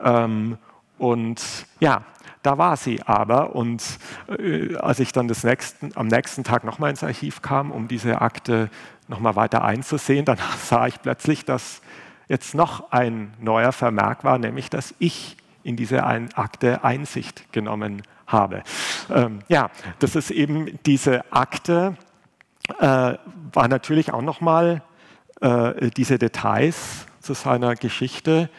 Ähm, 0.00 0.56
und 0.98 1.42
ja, 1.80 2.04
da 2.46 2.58
war 2.58 2.76
sie 2.76 3.02
aber. 3.02 3.56
Und 3.56 3.82
äh, 4.28 4.76
als 4.76 5.00
ich 5.00 5.12
dann 5.12 5.26
nächsten, 5.26 5.90
am 5.96 6.06
nächsten 6.06 6.44
Tag 6.44 6.62
nochmal 6.62 6.90
ins 6.90 7.02
Archiv 7.02 7.42
kam, 7.42 7.72
um 7.72 7.88
diese 7.88 8.20
Akte 8.20 8.70
nochmal 9.08 9.34
weiter 9.34 9.64
einzusehen, 9.64 10.24
dann 10.24 10.38
sah 10.62 10.86
ich 10.86 11.02
plötzlich, 11.02 11.44
dass 11.44 11.82
jetzt 12.28 12.54
noch 12.54 12.92
ein 12.92 13.34
neuer 13.40 13.72
Vermerk 13.72 14.22
war, 14.22 14.38
nämlich 14.38 14.70
dass 14.70 14.94
ich 15.00 15.36
in 15.64 15.76
diese 15.76 16.06
ein 16.06 16.32
Akte 16.34 16.84
Einsicht 16.84 17.52
genommen 17.52 18.02
habe. 18.28 18.62
Ähm, 19.12 19.40
ja, 19.48 19.70
das 19.98 20.14
ist 20.14 20.30
eben 20.30 20.78
diese 20.86 21.32
Akte, 21.32 21.96
äh, 22.78 23.14
war 23.52 23.68
natürlich 23.68 24.12
auch 24.12 24.22
nochmal 24.22 24.82
äh, 25.40 25.90
diese 25.90 26.18
Details 26.18 27.06
zu 27.20 27.34
seiner 27.34 27.74
Geschichte 27.74 28.50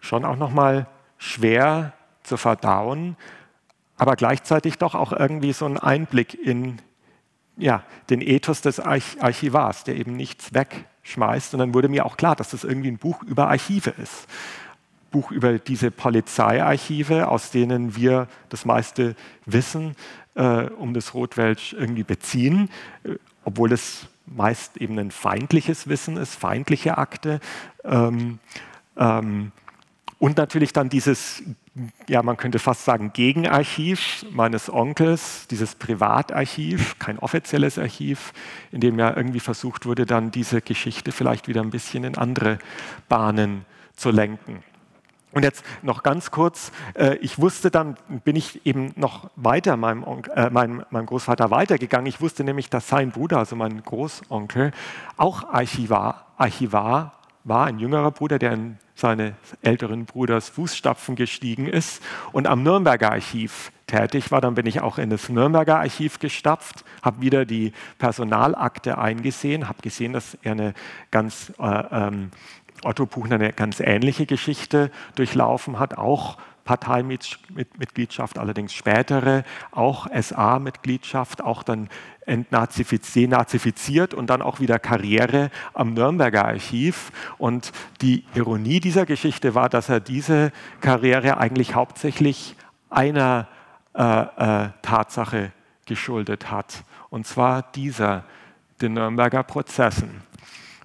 schon 0.00 0.26
auch 0.26 0.36
nochmal 0.36 0.86
schwer 1.16 1.94
zu 2.22 2.36
verdauen, 2.36 3.16
aber 3.96 4.16
gleichzeitig 4.16 4.78
doch 4.78 4.94
auch 4.94 5.12
irgendwie 5.12 5.52
so 5.52 5.66
ein 5.66 5.78
Einblick 5.78 6.34
in 6.34 6.80
ja, 7.56 7.84
den 8.10 8.20
Ethos 8.20 8.62
des 8.62 8.80
Archivars, 8.80 9.84
der 9.84 9.96
eben 9.96 10.16
nichts 10.16 10.54
wegschmeißt. 10.54 11.54
Und 11.54 11.60
dann 11.60 11.74
wurde 11.74 11.88
mir 11.88 12.06
auch 12.06 12.16
klar, 12.16 12.34
dass 12.34 12.50
das 12.50 12.64
irgendwie 12.64 12.88
ein 12.88 12.98
Buch 12.98 13.22
über 13.22 13.48
Archive 13.48 13.90
ist. 13.90 14.26
Buch 15.10 15.30
über 15.30 15.58
diese 15.58 15.90
Polizeiarchive, 15.90 17.28
aus 17.28 17.50
denen 17.50 17.94
wir 17.94 18.28
das 18.48 18.64
meiste 18.64 19.14
Wissen 19.44 19.94
äh, 20.34 20.64
um 20.64 20.94
das 20.94 21.14
Rotwelsch 21.14 21.74
irgendwie 21.74 22.02
beziehen, 22.04 22.70
äh, 23.04 23.16
obwohl 23.44 23.72
es 23.72 24.06
meist 24.26 24.78
eben 24.78 24.98
ein 24.98 25.10
feindliches 25.10 25.88
Wissen 25.88 26.16
ist, 26.16 26.34
feindliche 26.34 26.96
Akte. 26.96 27.40
Ähm, 27.84 28.38
ähm, 28.96 29.52
und 30.18 30.36
natürlich 30.38 30.72
dann 30.72 30.88
dieses 30.88 31.42
ja, 32.06 32.22
man 32.22 32.36
könnte 32.36 32.58
fast 32.58 32.84
sagen, 32.84 33.12
Gegenarchiv 33.14 34.26
meines 34.30 34.70
Onkels, 34.70 35.46
dieses 35.48 35.74
Privatarchiv, 35.74 36.98
kein 36.98 37.18
offizielles 37.18 37.78
Archiv, 37.78 38.32
in 38.72 38.80
dem 38.80 38.98
ja 38.98 39.16
irgendwie 39.16 39.40
versucht 39.40 39.86
wurde, 39.86 40.04
dann 40.04 40.30
diese 40.30 40.60
Geschichte 40.60 41.12
vielleicht 41.12 41.48
wieder 41.48 41.62
ein 41.62 41.70
bisschen 41.70 42.04
in 42.04 42.18
andere 42.18 42.58
Bahnen 43.08 43.64
zu 43.96 44.10
lenken. 44.10 44.62
Und 45.32 45.44
jetzt 45.44 45.64
noch 45.80 46.02
ganz 46.02 46.30
kurz, 46.30 46.72
äh, 46.94 47.16
ich 47.16 47.38
wusste 47.38 47.70
dann, 47.70 47.96
bin 48.22 48.36
ich 48.36 48.66
eben 48.66 48.92
noch 48.96 49.30
weiter 49.36 49.78
meinem, 49.78 50.04
Onkel, 50.04 50.34
äh, 50.36 50.50
meinem, 50.50 50.84
meinem, 50.90 51.06
Großvater 51.06 51.50
weitergegangen. 51.50 52.06
Ich 52.06 52.20
wusste 52.20 52.44
nämlich, 52.44 52.68
dass 52.68 52.88
sein 52.88 53.12
Bruder, 53.12 53.38
also 53.38 53.56
mein 53.56 53.82
Großonkel, 53.82 54.72
auch 55.16 55.48
Archivar, 55.48 56.26
Archivar 56.36 57.21
war, 57.44 57.66
ein 57.66 57.78
jüngerer 57.78 58.10
Bruder, 58.10 58.38
der 58.38 58.52
in 58.52 58.78
seines 58.94 59.32
älteren 59.62 60.04
Bruders 60.04 60.48
Fußstapfen 60.50 61.16
gestiegen 61.16 61.66
ist 61.66 62.02
und 62.32 62.46
am 62.46 62.62
Nürnberger 62.62 63.12
Archiv 63.12 63.72
tätig 63.86 64.30
war. 64.30 64.40
Dann 64.40 64.54
bin 64.54 64.66
ich 64.66 64.80
auch 64.80 64.98
in 64.98 65.10
das 65.10 65.28
Nürnberger 65.28 65.78
Archiv 65.78 66.18
gestapft, 66.18 66.84
habe 67.02 67.20
wieder 67.20 67.44
die 67.44 67.72
Personalakte 67.98 68.98
eingesehen, 68.98 69.68
habe 69.68 69.82
gesehen, 69.82 70.12
dass 70.12 70.36
er 70.42 70.52
eine 70.52 70.74
ganz 71.10 71.52
äh, 71.58 71.84
ähm, 71.90 72.30
Otto 72.84 73.06
Buchner 73.06 73.36
eine 73.36 73.52
ganz 73.52 73.80
ähnliche 73.80 74.26
Geschichte 74.26 74.90
durchlaufen 75.14 75.78
hat, 75.78 75.96
auch 75.98 76.38
Parteimitgliedschaft, 76.64 78.38
allerdings 78.38 78.72
spätere, 78.72 79.44
auch 79.70 80.06
SA-Mitgliedschaft, 80.08 81.42
auch 81.42 81.62
dann 81.62 81.88
denazifiziert 82.26 84.14
und 84.14 84.28
dann 84.28 84.42
auch 84.42 84.60
wieder 84.60 84.78
Karriere 84.78 85.50
am 85.74 85.94
Nürnberger 85.94 86.44
Archiv. 86.44 87.10
Und 87.38 87.72
die 88.00 88.24
Ironie 88.34 88.78
dieser 88.80 89.06
Geschichte 89.06 89.56
war, 89.56 89.68
dass 89.68 89.88
er 89.88 89.98
diese 90.00 90.52
Karriere 90.80 91.38
eigentlich 91.38 91.74
hauptsächlich 91.74 92.54
einer 92.90 93.48
äh, 93.94 94.02
äh, 94.04 94.68
Tatsache 94.82 95.50
geschuldet 95.86 96.50
hat, 96.50 96.84
und 97.10 97.26
zwar 97.26 97.62
dieser, 97.72 98.24
den 98.80 98.94
Nürnberger 98.94 99.42
Prozessen 99.42 100.22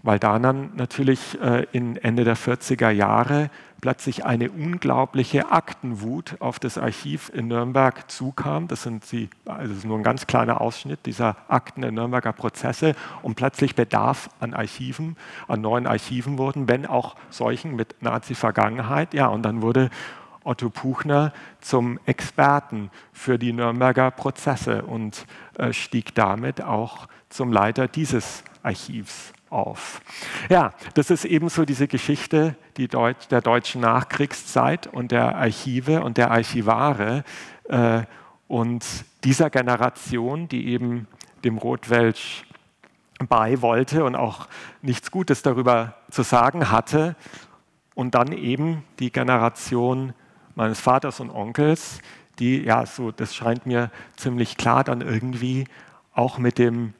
weil 0.03 0.19
da 0.19 0.39
dann 0.39 0.71
natürlich 0.75 1.37
äh, 1.41 1.65
in 1.73 1.97
Ende 1.97 2.23
der 2.23 2.37
40er 2.37 2.91
Jahre 2.91 3.49
plötzlich 3.81 4.25
eine 4.25 4.49
unglaubliche 4.51 5.51
Aktenwut 5.51 6.35
auf 6.39 6.59
das 6.59 6.77
Archiv 6.77 7.29
in 7.33 7.47
Nürnberg 7.47 8.09
zukam. 8.09 8.67
Das, 8.67 8.83
sind 8.83 9.05
sie, 9.05 9.29
also 9.45 9.69
das 9.69 9.77
ist 9.79 9.85
nur 9.85 9.97
ein 9.97 10.03
ganz 10.03 10.27
kleiner 10.27 10.61
Ausschnitt 10.61 11.05
dieser 11.05 11.37
Akten 11.47 11.81
der 11.81 11.91
Nürnberger 11.91 12.33
Prozesse 12.33 12.95
und 13.21 13.35
plötzlich 13.35 13.75
Bedarf 13.75 14.29
an 14.39 14.53
Archiven, 14.53 15.15
an 15.47 15.61
neuen 15.61 15.87
Archiven 15.87 16.37
wurden, 16.37 16.67
wenn 16.67 16.85
auch 16.85 17.15
solchen 17.29 17.75
mit 17.75 17.95
Nazi-Vergangenheit. 18.01 19.13
Ja, 19.13 19.27
und 19.27 19.43
dann 19.43 19.61
wurde 19.61 19.89
Otto 20.43 20.69
Puchner 20.69 21.33
zum 21.59 21.99
Experten 22.05 22.89
für 23.11 23.37
die 23.37 23.53
Nürnberger 23.53 24.11
Prozesse 24.11 24.83
und 24.83 25.25
äh, 25.57 25.73
stieg 25.73 26.15
damit 26.15 26.61
auch 26.61 27.07
zum 27.29 27.51
Leiter 27.51 27.87
dieses 27.87 28.43
Archivs 28.63 29.33
auf. 29.49 30.01
Ja, 30.49 30.73
das 30.93 31.09
ist 31.09 31.25
ebenso 31.25 31.65
diese 31.65 31.87
Geschichte 31.87 32.55
die 32.77 32.87
Deut 32.87 33.31
der 33.31 33.41
deutschen 33.41 33.81
Nachkriegszeit 33.81 34.87
und 34.87 35.11
der 35.11 35.35
Archive 35.35 36.03
und 36.03 36.17
der 36.17 36.31
Archivare 36.31 37.23
äh, 37.69 38.03
und 38.47 38.85
dieser 39.23 39.49
Generation, 39.49 40.47
die 40.47 40.67
eben 40.67 41.07
dem 41.43 41.57
Rotwelsch 41.57 42.45
bei 43.27 43.61
wollte 43.61 44.03
und 44.05 44.15
auch 44.15 44.47
nichts 44.81 45.11
Gutes 45.11 45.41
darüber 45.41 45.95
zu 46.11 46.23
sagen 46.23 46.71
hatte. 46.71 47.15
Und 47.95 48.13
dann 48.13 48.31
eben 48.31 48.83
die 48.99 49.11
Generation 49.11 50.13
meines 50.55 50.79
Vaters 50.79 51.19
und 51.19 51.31
Onkels, 51.31 51.99
die, 52.39 52.63
ja, 52.63 52.85
so, 52.85 53.11
das 53.11 53.35
scheint 53.35 53.65
mir 53.65 53.89
ziemlich 54.15 54.57
klar, 54.57 54.83
dann 54.83 55.01
irgendwie 55.01 55.65
auch 56.13 56.37
mit 56.37 56.59
dem 56.59 56.93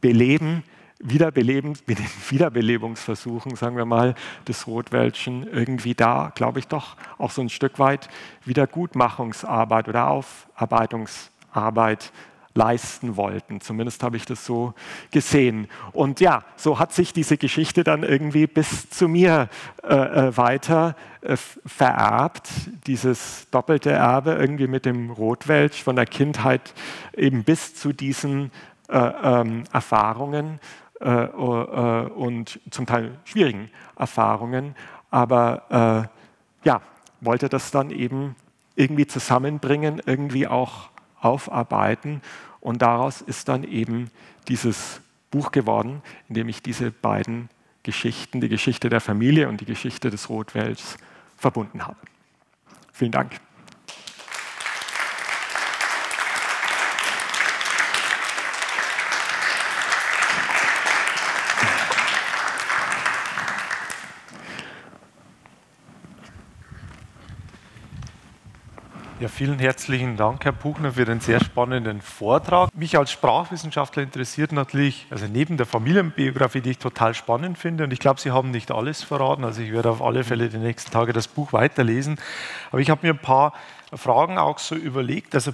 Beleben 0.00 0.62
Mit 1.00 1.98
den 1.98 2.06
Wiederbelebungsversuchen, 2.28 3.54
sagen 3.54 3.76
wir 3.76 3.84
mal, 3.84 4.16
des 4.48 4.66
Rotwelschen 4.66 5.46
irgendwie 5.46 5.94
da, 5.94 6.32
glaube 6.34 6.58
ich, 6.58 6.66
doch 6.66 6.96
auch 7.18 7.30
so 7.30 7.40
ein 7.40 7.48
Stück 7.48 7.78
weit 7.78 8.08
Wiedergutmachungsarbeit 8.44 9.88
oder 9.88 10.10
Aufarbeitungsarbeit 10.10 12.12
leisten 12.54 13.16
wollten. 13.16 13.60
Zumindest 13.60 14.02
habe 14.02 14.16
ich 14.16 14.26
das 14.26 14.44
so 14.44 14.74
gesehen. 15.12 15.68
Und 15.92 16.18
ja, 16.18 16.42
so 16.56 16.80
hat 16.80 16.92
sich 16.92 17.12
diese 17.12 17.36
Geschichte 17.36 17.84
dann 17.84 18.02
irgendwie 18.02 18.48
bis 18.48 18.90
zu 18.90 19.06
mir 19.06 19.48
äh, 19.84 19.94
äh 19.94 20.36
weiter 20.36 20.96
äh, 21.20 21.36
vererbt. 21.36 22.50
Dieses 22.88 23.46
doppelte 23.52 23.92
Erbe 23.92 24.32
irgendwie 24.32 24.66
mit 24.66 24.84
dem 24.84 25.10
Rotwelsch 25.10 25.80
von 25.82 25.94
der 25.94 26.06
Kindheit 26.06 26.74
eben 27.16 27.44
bis 27.44 27.76
zu 27.76 27.92
diesen 27.92 28.50
äh, 28.88 28.98
ähm, 28.98 29.64
Erfahrungen 29.72 30.58
und 31.00 32.60
zum 32.70 32.86
Teil 32.86 33.18
schwierigen 33.24 33.70
Erfahrungen, 33.96 34.74
aber 35.10 36.10
äh, 36.64 36.66
ja, 36.68 36.80
wollte 37.20 37.48
das 37.48 37.70
dann 37.70 37.90
eben 37.90 38.34
irgendwie 38.74 39.06
zusammenbringen, 39.06 40.02
irgendwie 40.04 40.46
auch 40.46 40.90
aufarbeiten 41.20 42.20
und 42.60 42.82
daraus 42.82 43.20
ist 43.20 43.48
dann 43.48 43.64
eben 43.64 44.10
dieses 44.48 45.00
Buch 45.30 45.52
geworden, 45.52 46.02
in 46.28 46.34
dem 46.34 46.48
ich 46.48 46.62
diese 46.62 46.90
beiden 46.90 47.48
Geschichten, 47.82 48.40
die 48.40 48.48
Geschichte 48.48 48.88
der 48.88 49.00
Familie 49.00 49.48
und 49.48 49.60
die 49.60 49.66
Geschichte 49.66 50.10
des 50.10 50.28
Rotwelts, 50.28 50.98
verbunden 51.36 51.86
habe. 51.86 51.96
Vielen 52.92 53.12
Dank. 53.12 53.40
Ja, 69.20 69.26
vielen 69.26 69.58
herzlichen 69.58 70.16
Dank, 70.16 70.44
Herr 70.44 70.52
Buchner, 70.52 70.92
für 70.92 71.04
den 71.04 71.18
sehr 71.18 71.40
spannenden 71.40 72.00
Vortrag. 72.02 72.70
Mich 72.72 72.96
als 72.96 73.10
Sprachwissenschaftler 73.10 74.04
interessiert 74.04 74.52
natürlich, 74.52 75.08
also 75.10 75.26
neben 75.26 75.56
der 75.56 75.66
Familienbiografie, 75.66 76.60
die 76.60 76.70
ich 76.70 76.78
total 76.78 77.14
spannend 77.14 77.58
finde, 77.58 77.82
und 77.82 77.92
ich 77.92 77.98
glaube, 77.98 78.20
Sie 78.20 78.30
haben 78.30 78.52
nicht 78.52 78.70
alles 78.70 79.02
verraten, 79.02 79.42
also 79.42 79.60
ich 79.60 79.72
werde 79.72 79.90
auf 79.90 80.02
alle 80.02 80.22
Fälle 80.22 80.48
die 80.48 80.58
nächsten 80.58 80.92
Tage 80.92 81.12
das 81.12 81.26
Buch 81.26 81.52
weiterlesen, 81.52 82.20
aber 82.70 82.80
ich 82.80 82.90
habe 82.90 83.04
mir 83.04 83.12
ein 83.12 83.18
paar 83.18 83.54
Fragen 83.92 84.38
auch 84.38 84.60
so 84.60 84.76
überlegt. 84.76 85.34
Also 85.34 85.50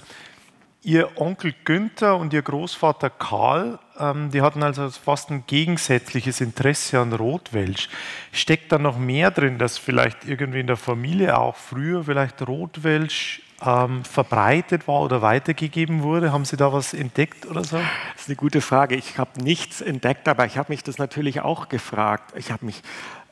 Ihr 0.83 1.19
Onkel 1.19 1.55
Günther 1.65 2.19
und 2.19 2.35
Ihr 2.35 2.43
Großvater 2.43 3.09
Karl, 3.09 3.79
ähm, 3.99 4.31
die 4.31 4.43
hatten 4.43 4.63
also 4.63 4.91
fast 4.91 5.31
ein 5.31 5.45
gegensätzliches 5.47 6.43
Interesse 6.43 7.01
an 7.01 7.15
Rotwelsch. 7.15 7.89
Steckt 8.31 8.73
da 8.73 8.77
noch 8.77 8.99
mehr 8.99 9.31
drin, 9.31 9.57
dass 9.57 9.79
vielleicht 9.79 10.29
irgendwie 10.29 10.61
in 10.61 10.67
der 10.67 10.77
Familie 10.77 11.39
auch 11.39 11.57
früher 11.57 12.05
vielleicht 12.05 12.47
Rotwelsch 12.47 13.41
ähm, 13.67 14.05
verbreitet 14.05 14.89
war 14.89 15.01
oder 15.01 15.23
weitergegeben 15.23 16.03
wurde? 16.03 16.33
Haben 16.33 16.45
Sie 16.45 16.57
da 16.57 16.73
was 16.73 16.95
entdeckt 16.95 17.47
oder 17.47 17.65
so? 17.65 17.77
Das 17.77 18.23
ist 18.23 18.29
eine 18.29 18.37
gute 18.37 18.61
Frage. 18.61 18.95
Ich 18.97 19.19
habe 19.19 19.43
nichts 19.43 19.81
entdeckt, 19.81 20.29
aber 20.29 20.47
ich 20.47 20.59
habe 20.59 20.73
mich 20.73 20.83
das 20.83 20.99
natürlich 20.99 21.41
auch 21.41 21.69
gefragt. 21.69 22.33
Ich 22.37 22.51
habe 22.51 22.65
mich, 22.67 22.83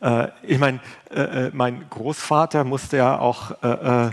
äh, 0.00 0.28
ich 0.42 0.58
meine, 0.58 0.80
äh, 1.10 1.46
äh, 1.46 1.50
mein 1.52 1.84
Großvater 1.90 2.64
musste 2.64 2.98
ja 2.98 3.18
auch 3.18 3.62
äh, 3.62 4.08
äh 4.08 4.10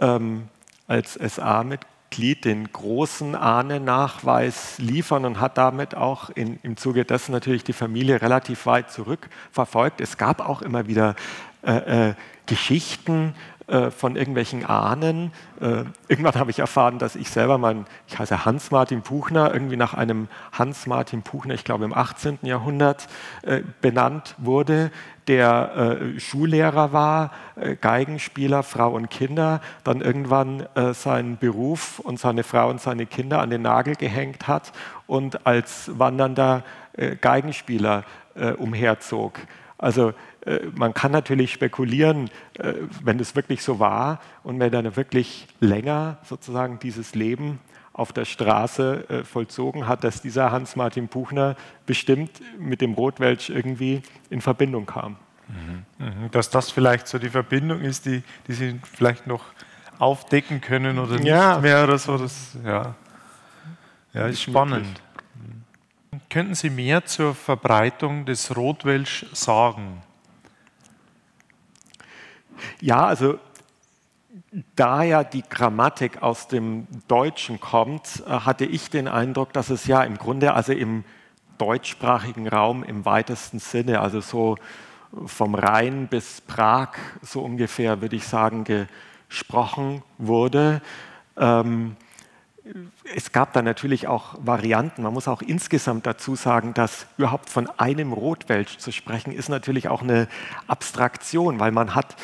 ähm, 0.00 0.48
als 0.86 1.14
SA-Mitglied 1.14 2.44
den 2.44 2.72
großen 2.72 3.34
Ahnennachweis 3.34 4.78
liefern 4.78 5.24
und 5.24 5.40
hat 5.40 5.58
damit 5.58 5.94
auch 5.94 6.30
in, 6.30 6.58
im 6.62 6.76
Zuge 6.76 7.04
dessen 7.04 7.32
natürlich 7.32 7.64
die 7.64 7.72
Familie 7.72 8.22
relativ 8.22 8.66
weit 8.66 8.92
zurückverfolgt. 8.92 10.00
Es 10.00 10.16
gab 10.16 10.40
auch 10.40 10.62
immer 10.62 10.86
wieder 10.86 11.16
äh, 11.62 12.14
Geschichten 12.46 13.34
äh, 13.68 13.90
von 13.90 14.16
irgendwelchen 14.16 14.64
Ahnen. 14.64 15.30
Äh, 15.60 15.84
irgendwann 16.08 16.36
habe 16.36 16.50
ich 16.50 16.58
erfahren, 16.58 16.98
dass 16.98 17.16
ich 17.16 17.28
selber, 17.28 17.58
mein, 17.58 17.84
ich 18.06 18.18
heiße 18.18 18.46
Hans-Martin 18.46 19.02
Buchner, 19.02 19.52
irgendwie 19.52 19.76
nach 19.76 19.92
einem 19.92 20.28
Hans-Martin 20.52 21.20
Buchner, 21.20 21.52
ich 21.52 21.64
glaube 21.64 21.84
im 21.84 21.92
18. 21.92 22.38
Jahrhundert, 22.44 23.08
äh, 23.42 23.60
benannt 23.82 24.36
wurde, 24.38 24.90
der 25.26 25.98
äh, 26.00 26.18
Schullehrer 26.18 26.94
war, 26.94 27.30
äh, 27.56 27.76
Geigenspieler, 27.76 28.62
Frau 28.62 28.92
und 28.92 29.10
Kinder, 29.10 29.60
dann 29.84 30.00
irgendwann 30.00 30.64
seinen 30.94 31.36
Beruf 31.36 31.98
und 31.98 32.18
seine 32.18 32.44
Frau 32.44 32.70
und 32.70 32.80
seine 32.80 33.04
Kinder 33.04 33.42
an 33.42 33.50
den 33.50 33.60
Nagel 33.60 33.96
gehängt 33.96 34.48
hat 34.48 34.72
und 35.06 35.46
als 35.46 35.90
wandernder 35.98 36.64
Geigenspieler 37.20 38.04
umherzog. 38.56 39.38
Also 39.76 40.12
man 40.74 40.94
kann 40.94 41.12
natürlich 41.12 41.52
spekulieren, 41.52 42.30
äh, 42.58 42.74
wenn 43.02 43.20
es 43.20 43.36
wirklich 43.36 43.62
so 43.62 43.78
war 43.78 44.20
und 44.42 44.60
wenn 44.60 44.72
er 44.72 44.96
wirklich 44.96 45.46
länger 45.60 46.18
sozusagen 46.24 46.78
dieses 46.78 47.14
Leben 47.14 47.58
auf 47.92 48.12
der 48.12 48.24
Straße 48.24 49.08
äh, 49.08 49.24
vollzogen 49.24 49.88
hat, 49.88 50.04
dass 50.04 50.22
dieser 50.22 50.52
Hans-Martin 50.52 51.08
Buchner 51.08 51.56
bestimmt 51.84 52.30
mit 52.58 52.80
dem 52.80 52.94
Rotwelsch 52.94 53.50
irgendwie 53.50 54.02
in 54.30 54.40
Verbindung 54.40 54.86
kam. 54.86 55.16
Mhm. 55.48 55.84
mhm. 55.98 56.30
Dass 56.30 56.48
das 56.50 56.70
vielleicht 56.70 57.08
so 57.08 57.18
die 57.18 57.30
Verbindung 57.30 57.80
ist, 57.80 58.06
die, 58.06 58.22
die 58.46 58.52
Sie 58.52 58.80
vielleicht 58.94 59.26
noch 59.26 59.44
aufdecken 59.98 60.60
können 60.60 60.98
oder 60.98 61.20
ja. 61.20 61.54
nicht 61.54 61.62
mehr 61.62 61.84
oder 61.84 61.98
so. 61.98 62.16
Das, 62.16 62.56
ja. 62.64 62.94
ja, 64.12 64.26
ist 64.26 64.42
spannend. 64.42 64.86
Mhm. 65.34 66.20
Könnten 66.30 66.54
Sie 66.54 66.70
mehr 66.70 67.04
zur 67.04 67.34
Verbreitung 67.34 68.24
des 68.26 68.56
Rotwelsch 68.56 69.26
sagen? 69.32 70.02
Ja, 72.80 73.06
also 73.06 73.38
da 74.76 75.02
ja 75.02 75.24
die 75.24 75.42
Grammatik 75.42 76.22
aus 76.22 76.48
dem 76.48 76.86
Deutschen 77.06 77.60
kommt, 77.60 78.22
äh, 78.26 78.30
hatte 78.30 78.64
ich 78.64 78.90
den 78.90 79.08
Eindruck, 79.08 79.52
dass 79.52 79.70
es 79.70 79.86
ja 79.86 80.02
im 80.02 80.16
Grunde 80.16 80.54
also 80.54 80.72
im 80.72 81.04
deutschsprachigen 81.58 82.48
Raum 82.48 82.84
im 82.84 83.04
weitesten 83.04 83.58
Sinne, 83.58 84.00
also 84.00 84.20
so 84.20 84.56
vom 85.26 85.54
Rhein 85.54 86.06
bis 86.06 86.40
Prag 86.40 86.90
so 87.22 87.40
ungefähr, 87.40 88.00
würde 88.00 88.16
ich 88.16 88.26
sagen, 88.26 88.64
gesprochen 88.64 90.02
wurde. 90.18 90.82
Ähm, 91.36 91.96
es 93.16 93.32
gab 93.32 93.54
da 93.54 93.62
natürlich 93.62 94.06
auch 94.06 94.34
Varianten. 94.40 95.02
Man 95.02 95.14
muss 95.14 95.28
auch 95.28 95.40
insgesamt 95.40 96.06
dazu 96.06 96.34
sagen, 96.36 96.74
dass 96.74 97.06
überhaupt 97.16 97.48
von 97.48 97.68
einem 97.78 98.12
Rotwelsch 98.12 98.76
zu 98.76 98.92
sprechen, 98.92 99.32
ist 99.32 99.48
natürlich 99.48 99.88
auch 99.88 100.02
eine 100.02 100.28
Abstraktion, 100.66 101.58
weil 101.60 101.72
man 101.72 101.94
hat 101.94 102.16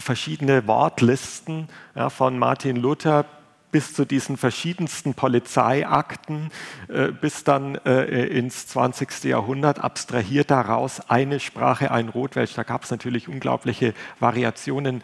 verschiedene 0.00 0.66
Wortlisten 0.66 1.68
ja, 1.94 2.10
von 2.10 2.38
Martin 2.38 2.76
Luther 2.76 3.24
bis 3.72 3.94
zu 3.94 4.04
diesen 4.04 4.36
verschiedensten 4.36 5.14
Polizeiakten, 5.14 6.50
äh, 6.88 7.12
bis 7.12 7.44
dann 7.44 7.76
äh, 7.76 8.26
ins 8.26 8.66
20. 8.66 9.22
Jahrhundert 9.24 9.78
abstrahiert 9.78 10.50
daraus 10.50 11.00
eine 11.08 11.40
Sprache, 11.40 11.92
ein 11.92 12.08
Rotwelsch. 12.08 12.54
Da 12.54 12.64
gab 12.64 12.84
es 12.84 12.90
natürlich 12.90 13.28
unglaubliche 13.28 13.94
Variationen. 14.18 15.02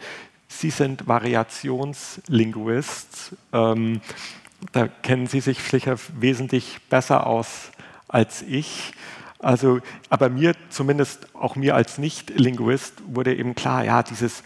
Sie 0.49 0.69
sind 0.69 1.07
Variationslinguist. 1.07 3.35
Ähm, 3.53 4.01
da 4.71 4.87
kennen 4.87 5.27
Sie 5.27 5.39
sich 5.39 5.61
sicher 5.61 5.97
wesentlich 6.19 6.79
besser 6.89 7.27
aus 7.27 7.71
als 8.07 8.41
ich. 8.41 8.93
Also, 9.39 9.81
aber 10.09 10.29
mir, 10.29 10.53
zumindest 10.69 11.27
auch 11.35 11.55
mir 11.55 11.75
als 11.75 11.99
Nicht-Linguist, 11.99 12.93
wurde 13.07 13.35
eben 13.35 13.53
klar, 13.53 13.83
ja, 13.83 14.01
dieses 14.01 14.41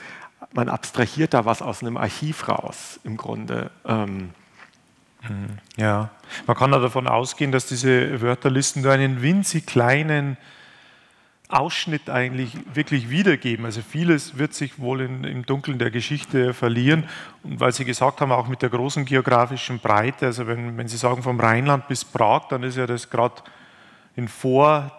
man 0.54 0.70
abstrahiert 0.70 1.34
da 1.34 1.46
was 1.46 1.62
aus 1.62 1.82
einem 1.82 1.98
Archiv 1.98 2.48
raus 2.48 3.00
im 3.04 3.18
Grunde. 3.18 3.72
Ähm. 3.86 4.32
Ja, 5.78 6.10
man 6.48 6.58
kann 6.58 6.72
davon 6.72 7.08
ausgehen, 7.08 7.52
dass 7.52 7.68
diese 7.68 8.22
Wörterlisten 8.22 8.82
nur 8.82 8.92
einen 8.92 9.22
winzig 9.22 9.68
kleinen 9.68 10.36
Ausschnitt 11.48 12.10
eigentlich 12.10 12.58
wirklich 12.74 13.10
wiedergeben. 13.10 13.66
Also 13.66 13.82
vieles 13.82 14.38
wird 14.38 14.54
sich 14.54 14.80
wohl 14.80 15.02
in, 15.02 15.24
im 15.24 15.46
Dunkeln 15.46 15.78
der 15.80 15.92
Geschichte 15.92 16.54
verlieren. 16.54 17.08
Und 17.44 17.60
weil 17.60 17.72
Sie 17.72 17.86
gesagt 17.86 18.22
haben, 18.22 18.32
auch 18.32 18.48
mit 18.48 18.62
der 18.62 18.70
großen 18.70 19.06
geografischen 19.06 19.80
Breite, 19.80 20.28
also 20.28 20.48
wenn, 20.48 20.78
wenn 20.78 20.88
Sie 20.88 20.98
sagen 20.98 21.24
vom 21.24 21.40
Rheinland 21.40 21.88
bis 21.88 22.06
Prag, 22.06 22.48
dann 22.50 22.64
ist 22.64 22.78
ja 22.78 22.88
das 22.88 23.10
gerade 23.10 23.44
in 24.16 24.28
vor 24.28 24.92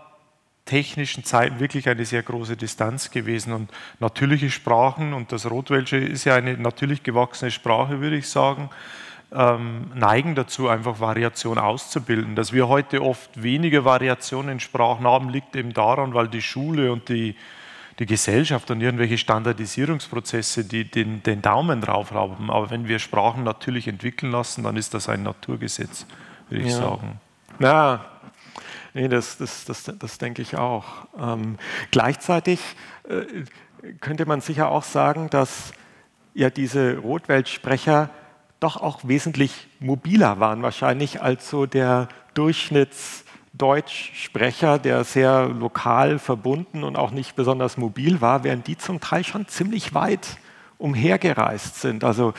technischen 0.73 1.23
Zeiten 1.23 1.61
wirklich 1.61 1.86
eine 1.86 2.07
sehr 2.07 2.23
große 2.23 2.57
Distanz 2.57 3.11
gewesen. 3.11 3.53
Und 3.53 3.70
natürliche 4.01 4.51
Sprachen, 4.51 5.12
und 5.12 5.31
das 5.31 5.51
Rotwelsche 5.51 5.99
ist 5.99 6.24
ja 6.24 6.35
eine 6.35 6.57
natürlich 6.57 7.03
gewachsene 7.03 7.51
Sprache, 7.51 8.01
würde 8.01 8.16
ich 8.16 8.31
sagen, 8.31 8.70
ähm, 9.35 9.90
neigen 9.94 10.35
dazu, 10.35 10.69
einfach 10.69 10.99
Variation 10.99 11.59
auszubilden. 11.59 12.36
Dass 12.36 12.55
wir 12.55 12.69
heute 12.69 13.03
oft 13.03 13.43
weniger 13.43 13.85
Variationen 13.85 14.53
in 14.53 14.61
Sprachen 14.61 15.07
haben, 15.07 15.28
liegt 15.28 15.55
eben 15.57 15.74
daran, 15.74 16.15
weil 16.15 16.28
die 16.28 16.40
Schule 16.40 16.90
und 16.90 17.11
die, 17.11 17.36
die 17.99 18.07
Gesellschaft 18.07 18.70
und 18.70 18.81
irgendwelche 18.81 19.19
Standardisierungsprozesse, 19.19 20.65
die 20.65 20.90
den, 20.90 21.23
den 21.23 21.43
Daumen 21.43 21.82
drauf 21.82 22.12
haben. 22.12 22.51
Aber 22.51 22.70
wenn 22.70 22.89
wir 22.89 22.99
Sprachen 22.99 23.44
natürlich 23.44 23.89
entwickeln 23.89 24.32
lassen, 24.32 24.62
dann 24.62 24.78
ist 24.78 24.94
das 24.94 25.11
ein 25.11 25.23
Naturgesetz, 25.23 26.07
würde 26.49 26.65
ich 26.65 26.73
ja. 26.73 26.78
sagen. 26.78 27.20
Ja, 27.59 28.11
Nee, 28.94 29.09
das, 29.09 29.39
das, 29.39 29.64
das, 29.64 29.90
das 29.98 30.19
denke 30.19 30.43
ich 30.43 30.56
auch. 30.56 30.85
Ähm, 31.19 31.56
gleichzeitig 31.90 32.60
äh, 33.09 33.24
könnte 34.01 34.27
man 34.27 34.43
sicher 34.43 34.69
auch 34.69 34.85
sagen, 34.85 35.31
dass 35.31 35.73
ja 36.35 36.51
diese 36.51 36.98
Rotweltsprecher 36.98 38.10
doch 38.60 38.77
auch 38.77 39.01
wesentlich 39.05 39.69
mobiler 39.81 40.40
waren, 40.40 40.62
wahrscheinlich 40.62 41.23
als 41.23 41.48
so 41.48 41.64
der 41.66 42.09
Durchschnittsdeutschsprecher, 42.35 44.78
der 44.78 45.05
sehr 45.05 45.48
lokal 45.48 46.19
verbunden 46.19 46.85
und 46.85 46.97
auch 46.97 47.12
nicht 47.12 47.35
besonders 47.35 47.78
mobil 47.78 48.20
war, 48.20 48.44
während 48.44 48.66
die 48.66 48.77
zum 48.77 49.01
Teil 49.01 49.24
schon 49.24 49.48
ziemlich 49.48 49.94
weit 49.94 50.36
umhergereist 50.78 51.81
sind. 51.81 52.05
Also 52.05 52.35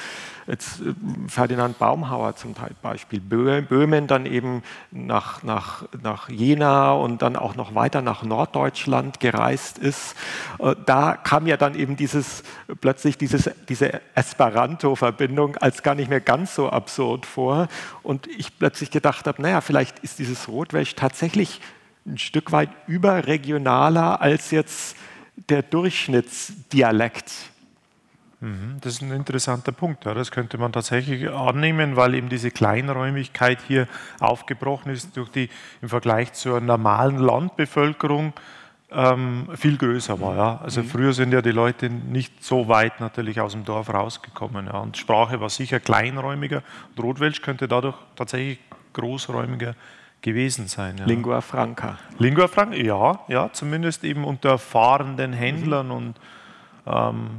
jetzt 0.48 0.82
äh, 0.82 0.94
Ferdinand 1.28 1.78
Baumhauer 1.80 2.36
zum 2.36 2.56
Beispiel, 2.82 3.20
Böhmen 3.20 4.08
dann 4.08 4.26
eben 4.26 4.64
nach, 4.92 5.44
nach, 5.44 5.86
nach 6.02 6.30
Jena 6.30 6.92
und 6.94 7.22
dann 7.22 7.36
auch 7.36 7.56
noch 7.56 7.76
weiter 7.76 8.02
nach 8.02 8.24
Norddeutschland 8.24 9.20
gereist 9.20 9.78
ist. 9.78 10.16
Äh, 10.60 10.76
da 10.86 11.16
kam 11.16 11.48
ja 11.48 11.58
dann 11.58 11.76
eben 11.76 11.96
dieses, 11.96 12.44
plötzlich 12.82 13.18
dieses, 13.18 13.50
diese 13.70 14.02
Esperanto-Verbindung 14.16 15.58
als 15.58 15.84
gar 15.84 15.96
nicht 15.96 16.10
mehr 16.10 16.22
ganz 16.22 16.56
so 16.56 16.70
absurd 16.70 17.26
vor. 17.26 17.68
Und 18.02 18.28
ich 18.28 18.58
plötzlich 18.58 18.92
gedacht 18.92 19.28
habe, 19.28 19.42
naja, 19.42 19.62
vielleicht 19.62 20.00
ist 20.00 20.20
dieses 20.20 20.48
Rotwelsch 20.48 20.96
tatsächlich 20.96 21.62
ein 22.06 22.18
Stück 22.18 22.52
weit 22.52 22.70
überregionaler 22.88 24.22
als 24.22 24.52
jetzt 24.52 24.96
der 25.50 25.62
Durchschnittsdialekt 25.62 27.32
das 28.82 28.96
ist 28.96 29.02
ein 29.02 29.12
interessanter 29.12 29.72
Punkt. 29.72 30.06
das 30.06 30.32
könnte 30.32 30.58
man 30.58 30.74
tatsächlich 30.74 31.30
annehmen, 31.30 31.96
weil 31.96 32.14
eben 32.14 32.30
diese 32.30 32.52
Kleinräumigkeit 32.52 33.60
hier 33.68 33.88
aufgebrochen 34.20 34.92
ist 34.92 35.16
durch 35.16 35.30
die 35.30 35.50
im 35.82 35.90
Vergleich 35.90 36.34
zur 36.34 36.60
normalen 36.60 37.18
Landbevölkerung 37.18 38.34
ähm, 38.92 39.48
viel 39.56 39.78
größer 39.78 40.20
war. 40.20 40.36
Ja. 40.36 40.62
Also 40.62 40.82
mhm. 40.82 40.88
früher 40.88 41.14
sind 41.14 41.32
ja 41.32 41.42
die 41.42 41.52
Leute 41.52 41.90
nicht 41.90 42.44
so 42.44 42.68
weit 42.68 43.00
natürlich 43.00 43.40
aus 43.40 43.54
dem 43.54 43.66
Dorf 43.66 43.94
rausgekommen. 43.94 44.68
Ja. 44.68 44.80
Und 44.80 44.98
Sprache 44.98 45.40
war 45.40 45.50
sicher 45.50 45.80
kleinräumiger. 45.80 46.64
Und 46.96 47.04
Rotwelsch 47.04 47.42
könnte 47.42 47.68
dadurch 47.68 47.96
tatsächlich 48.16 48.60
großräumiger 48.94 49.76
gewesen 50.22 50.68
sein. 50.68 50.98
Ja. 50.98 51.06
Lingua 51.06 51.42
franca. 51.42 51.98
Lingua 52.18 52.48
franca, 52.48 52.76
ja, 52.76 53.20
ja, 53.28 53.52
zumindest 53.52 54.04
eben 54.04 54.24
unter 54.24 54.58
fahrenden 54.58 55.34
Händlern 55.34 55.88
mhm. 55.88 55.92
und 55.94 56.16
ähm, 56.86 57.30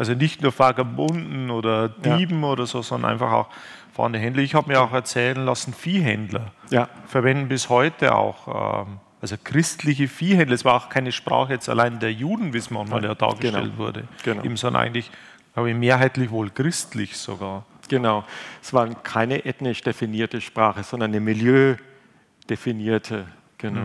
also 0.00 0.14
nicht 0.14 0.40
nur 0.40 0.58
Vagabunden 0.58 1.50
oder 1.50 1.90
Dieben 1.90 2.40
ja. 2.40 2.48
oder 2.48 2.64
so, 2.64 2.80
sondern 2.80 3.12
einfach 3.12 3.32
auch 3.32 3.50
fahrende 3.92 4.18
Händler. 4.18 4.42
Ich 4.42 4.54
habe 4.54 4.68
mir 4.68 4.80
auch 4.80 4.94
erzählen 4.94 5.44
lassen, 5.44 5.74
Viehhändler 5.74 6.52
ja. 6.70 6.88
verwenden 7.06 7.48
bis 7.48 7.68
heute 7.68 8.14
auch, 8.14 8.86
ähm, 8.86 8.96
also 9.20 9.36
christliche 9.44 10.08
Viehhändler. 10.08 10.54
Es 10.54 10.64
war 10.64 10.76
auch 10.76 10.88
keine 10.88 11.12
Sprache 11.12 11.52
jetzt 11.52 11.68
allein 11.68 12.00
der 12.00 12.14
Juden, 12.14 12.54
wie 12.54 12.58
es 12.58 12.70
manchmal 12.70 13.04
ja 13.04 13.14
dargestellt 13.14 13.56
genau. 13.56 13.76
wurde, 13.76 14.04
genau. 14.24 14.42
Eben, 14.42 14.56
sondern 14.56 14.84
eigentlich, 14.84 15.10
glaube 15.52 15.68
ich, 15.68 15.76
mehrheitlich 15.76 16.30
wohl 16.30 16.48
christlich 16.48 17.18
sogar. 17.18 17.66
Genau, 17.90 18.24
es 18.62 18.72
war 18.72 18.88
keine 19.02 19.44
ethnisch 19.44 19.82
definierte 19.82 20.40
Sprache, 20.40 20.82
sondern 20.82 21.10
eine 21.10 21.20
milieudefinierte. 21.20 23.26
Genau. 23.58 23.82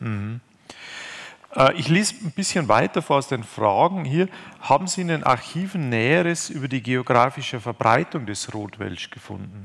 Mhm. 0.00 0.40
Äh, 1.58 1.74
ich 1.74 1.88
lese 1.88 2.14
ein 2.24 2.30
bisschen 2.30 2.68
weiter 2.68 3.02
vor 3.02 3.16
aus 3.16 3.28
den 3.28 3.42
Fragen 3.42 4.04
hier. 4.04 4.28
Haben 4.60 4.86
Sie 4.86 5.02
in 5.02 5.08
den 5.08 5.24
Archiven 5.24 5.88
Näheres 5.88 6.48
über 6.48 6.68
die 6.68 6.82
geografische 6.82 7.60
Verbreitung 7.60 8.26
des 8.26 8.54
Rotwelsch 8.54 9.10
gefunden? 9.10 9.64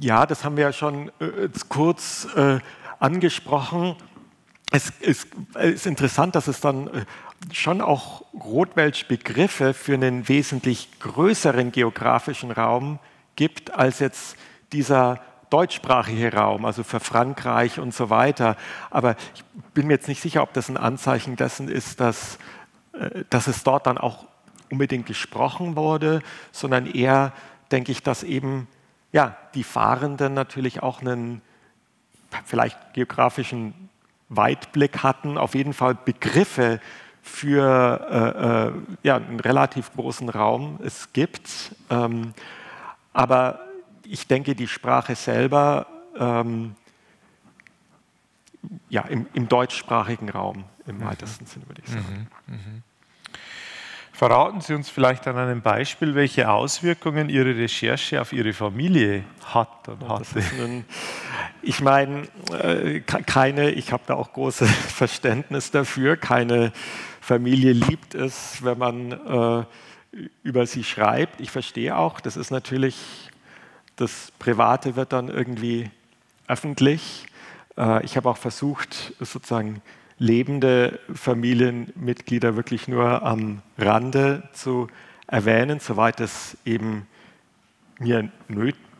Ja, 0.00 0.26
das 0.26 0.44
haben 0.44 0.56
wir 0.56 0.64
ja 0.64 0.72
schon 0.72 1.08
äh, 1.20 1.48
kurz 1.68 2.28
äh, 2.36 2.60
angesprochen. 2.98 3.96
Es 4.72 4.90
ist, 5.00 5.28
ist, 5.54 5.86
interessant, 5.86 6.34
dass 6.34 6.48
es 6.48 6.60
dann 6.60 6.88
äh, 6.88 7.04
schon 7.52 7.80
auch 7.80 8.24
Rotwelsch-Begriffe 8.34 9.74
für 9.74 9.94
einen 9.94 10.28
wesentlich 10.28 10.88
größeren 11.00 11.72
geografischen 11.72 12.50
Raum 12.50 12.98
gibt 13.36 13.74
als 13.74 14.00
jetzt 14.00 14.36
dieser 14.72 15.20
deutschsprachige 15.50 16.32
Raum, 16.32 16.64
also 16.64 16.82
für 16.82 17.00
Frankreich 17.00 17.78
und 17.78 17.94
so 17.94 18.10
weiter. 18.10 18.56
Aber 18.90 19.16
ich 19.34 19.44
bin 19.74 19.86
mir 19.86 19.94
jetzt 19.94 20.08
nicht 20.08 20.20
sicher, 20.20 20.42
ob 20.42 20.52
das 20.52 20.68
ein 20.68 20.76
Anzeichen 20.76 21.36
dessen 21.36 21.68
ist, 21.68 22.00
dass, 22.00 22.38
äh, 22.92 23.24
dass 23.30 23.46
es 23.46 23.62
dort 23.62 23.86
dann 23.86 23.98
auch 23.98 24.26
unbedingt 24.70 25.06
gesprochen 25.06 25.76
wurde, 25.76 26.20
sondern 26.52 26.86
eher 26.86 27.32
denke 27.70 27.92
ich, 27.92 28.02
dass 28.02 28.22
eben 28.22 28.68
ja, 29.12 29.36
die 29.54 29.64
Fahrenden 29.64 30.34
natürlich 30.34 30.82
auch 30.82 31.00
einen 31.00 31.40
vielleicht 32.44 32.94
geografischen 32.94 33.88
Weitblick 34.28 35.02
hatten, 35.02 35.38
auf 35.38 35.54
jeden 35.54 35.72
Fall 35.72 35.94
Begriffe 35.94 36.80
für 37.22 38.06
äh, 38.10 38.68
äh, 38.68 38.72
ja, 39.02 39.16
einen 39.16 39.40
relativ 39.40 39.92
großen 39.94 40.28
Raum 40.28 40.78
es 40.84 41.12
gibt. 41.12 41.74
Ähm, 41.90 42.32
aber 43.12 43.65
ich 44.10 44.26
denke, 44.26 44.54
die 44.54 44.68
Sprache 44.68 45.14
selber 45.14 45.86
ähm, 46.18 46.74
ja, 48.88 49.02
im, 49.02 49.26
im, 49.34 49.48
deutschsprachigen 49.48 50.28
Raum 50.28 50.64
im 50.86 50.98
mhm. 50.98 51.04
weitesten 51.04 51.46
Sinne, 51.46 51.68
würde 51.68 51.82
ich 51.84 51.90
sagen. 51.90 52.28
Mhm. 52.46 52.54
Mhm. 52.54 52.82
Verraten 54.12 54.62
Sie 54.62 54.72
uns 54.72 54.88
vielleicht 54.88 55.28
an 55.28 55.36
einem 55.36 55.60
Beispiel, 55.60 56.14
welche 56.14 56.50
Auswirkungen 56.50 57.28
Ihre 57.28 57.54
Recherche 57.54 58.18
auf 58.20 58.32
Ihre 58.32 58.54
Familie 58.54 59.24
hat 59.44 59.88
und 59.88 60.08
hatte. 60.08 60.42
Ein, 60.58 60.86
ich 61.60 61.82
meine, 61.82 62.22
äh, 62.50 63.00
keine, 63.00 63.72
ich 63.72 63.92
habe 63.92 64.04
da 64.06 64.14
auch 64.14 64.32
großes 64.32 64.70
Verständnis 64.94 65.70
dafür, 65.70 66.16
keine 66.16 66.72
Familie 67.20 67.72
liebt 67.72 68.14
es, 68.14 68.64
wenn 68.64 68.78
man 68.78 69.12
äh, 69.12 69.64
über 70.42 70.64
sie 70.64 70.84
schreibt. 70.84 71.40
Ich 71.40 71.50
verstehe 71.50 71.98
auch, 71.98 72.20
das 72.20 72.38
ist 72.38 72.50
natürlich 72.50 72.96
das 73.96 74.32
Private 74.38 74.96
wird 74.96 75.12
dann 75.12 75.28
irgendwie 75.28 75.90
öffentlich. 76.46 77.26
Äh, 77.76 78.04
ich 78.04 78.16
habe 78.16 78.28
auch 78.28 78.36
versucht, 78.36 79.14
sozusagen 79.20 79.82
lebende 80.18 80.98
Familienmitglieder 81.12 82.56
wirklich 82.56 82.88
nur 82.88 83.22
am 83.22 83.62
Rande 83.76 84.48
zu 84.52 84.88
erwähnen, 85.26 85.80
soweit 85.80 86.20
es 86.20 86.56
eben 86.64 87.06
mir 87.98 88.30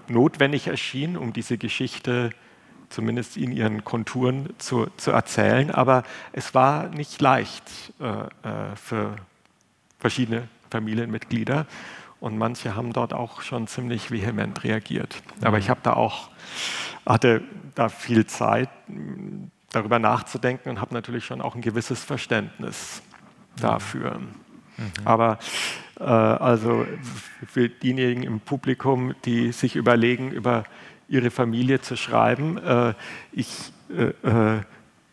notwendig 0.09 0.67
erschien, 0.67 1.17
um 1.17 1.33
diese 1.33 1.59
Geschichte 1.59 2.31
zumindest 2.89 3.37
in 3.37 3.53
ihren 3.53 3.85
Konturen 3.85 4.51
zu, 4.59 4.87
zu 4.97 5.11
erzählen. 5.11 5.71
Aber 5.71 6.05
es 6.33 6.55
war 6.55 6.89
nicht 6.89 7.21
leicht 7.21 7.65
äh, 8.01 8.05
äh 8.49 8.77
für 8.77 9.17
verschiedene 9.99 10.49
Familienmitglieder. 10.71 11.67
Und 12.21 12.39
manche 12.39 12.75
haben 12.75 12.93
dort 12.93 13.13
auch 13.13 13.43
schon 13.43 13.67
ziemlich 13.67 14.11
vehement 14.11 14.65
reagiert. 14.65 15.23
Aber 15.43 15.59
ich 15.59 15.69
habe 15.69 15.81
da 15.83 15.93
auch, 15.93 16.31
hatte 17.05 17.43
da 17.75 17.89
viel 17.89 18.27
Zeit, 18.27 18.71
darüber 19.71 19.99
nachzudenken 19.99 20.71
und 20.71 20.81
habe 20.81 20.95
natürlich 20.95 21.25
schon 21.25 21.41
auch 21.41 21.55
ein 21.55 21.61
gewisses 21.61 22.03
Verständnis 22.03 23.03
dafür. 23.61 24.19
Mhm. 24.19 24.93
Aber 25.05 25.39
äh, 25.99 26.05
also 26.05 26.87
für 27.47 27.69
diejenigen 27.69 28.23
im 28.23 28.41
Publikum, 28.41 29.15
die 29.25 29.53
sich 29.53 29.77
überlegen, 29.77 30.31
über 30.31 30.65
ihre 31.09 31.31
Familie 31.31 31.81
zu 31.81 31.97
schreiben, 31.97 32.59
äh, 32.59 32.95
ich 33.33 33.73
äh, 33.91 34.57
äh 34.57 34.63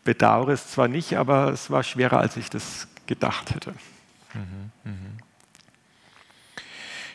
bedauere 0.06 0.50
es 0.50 0.68
zwar 0.68 0.90
nicht, 0.90 1.18
aber 1.18 1.54
es 1.54 1.72
war 1.72 1.82
schwerer, 1.82 2.18
als 2.18 2.36
ich 2.36 2.50
das 2.50 2.90
gedacht 3.06 3.56
hätte. 3.56 3.72
Mhm. 4.34 4.72
Mhm. 4.84 5.13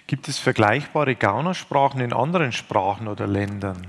Gibt 0.09 0.27
es 0.27 0.39
vergleichbare 0.39 1.15
Gaunersprachen 1.17 2.01
in 2.01 2.15
anderen 2.15 2.53
Sprachen 2.53 3.09
oder 3.09 3.27
Ländern? 3.27 3.87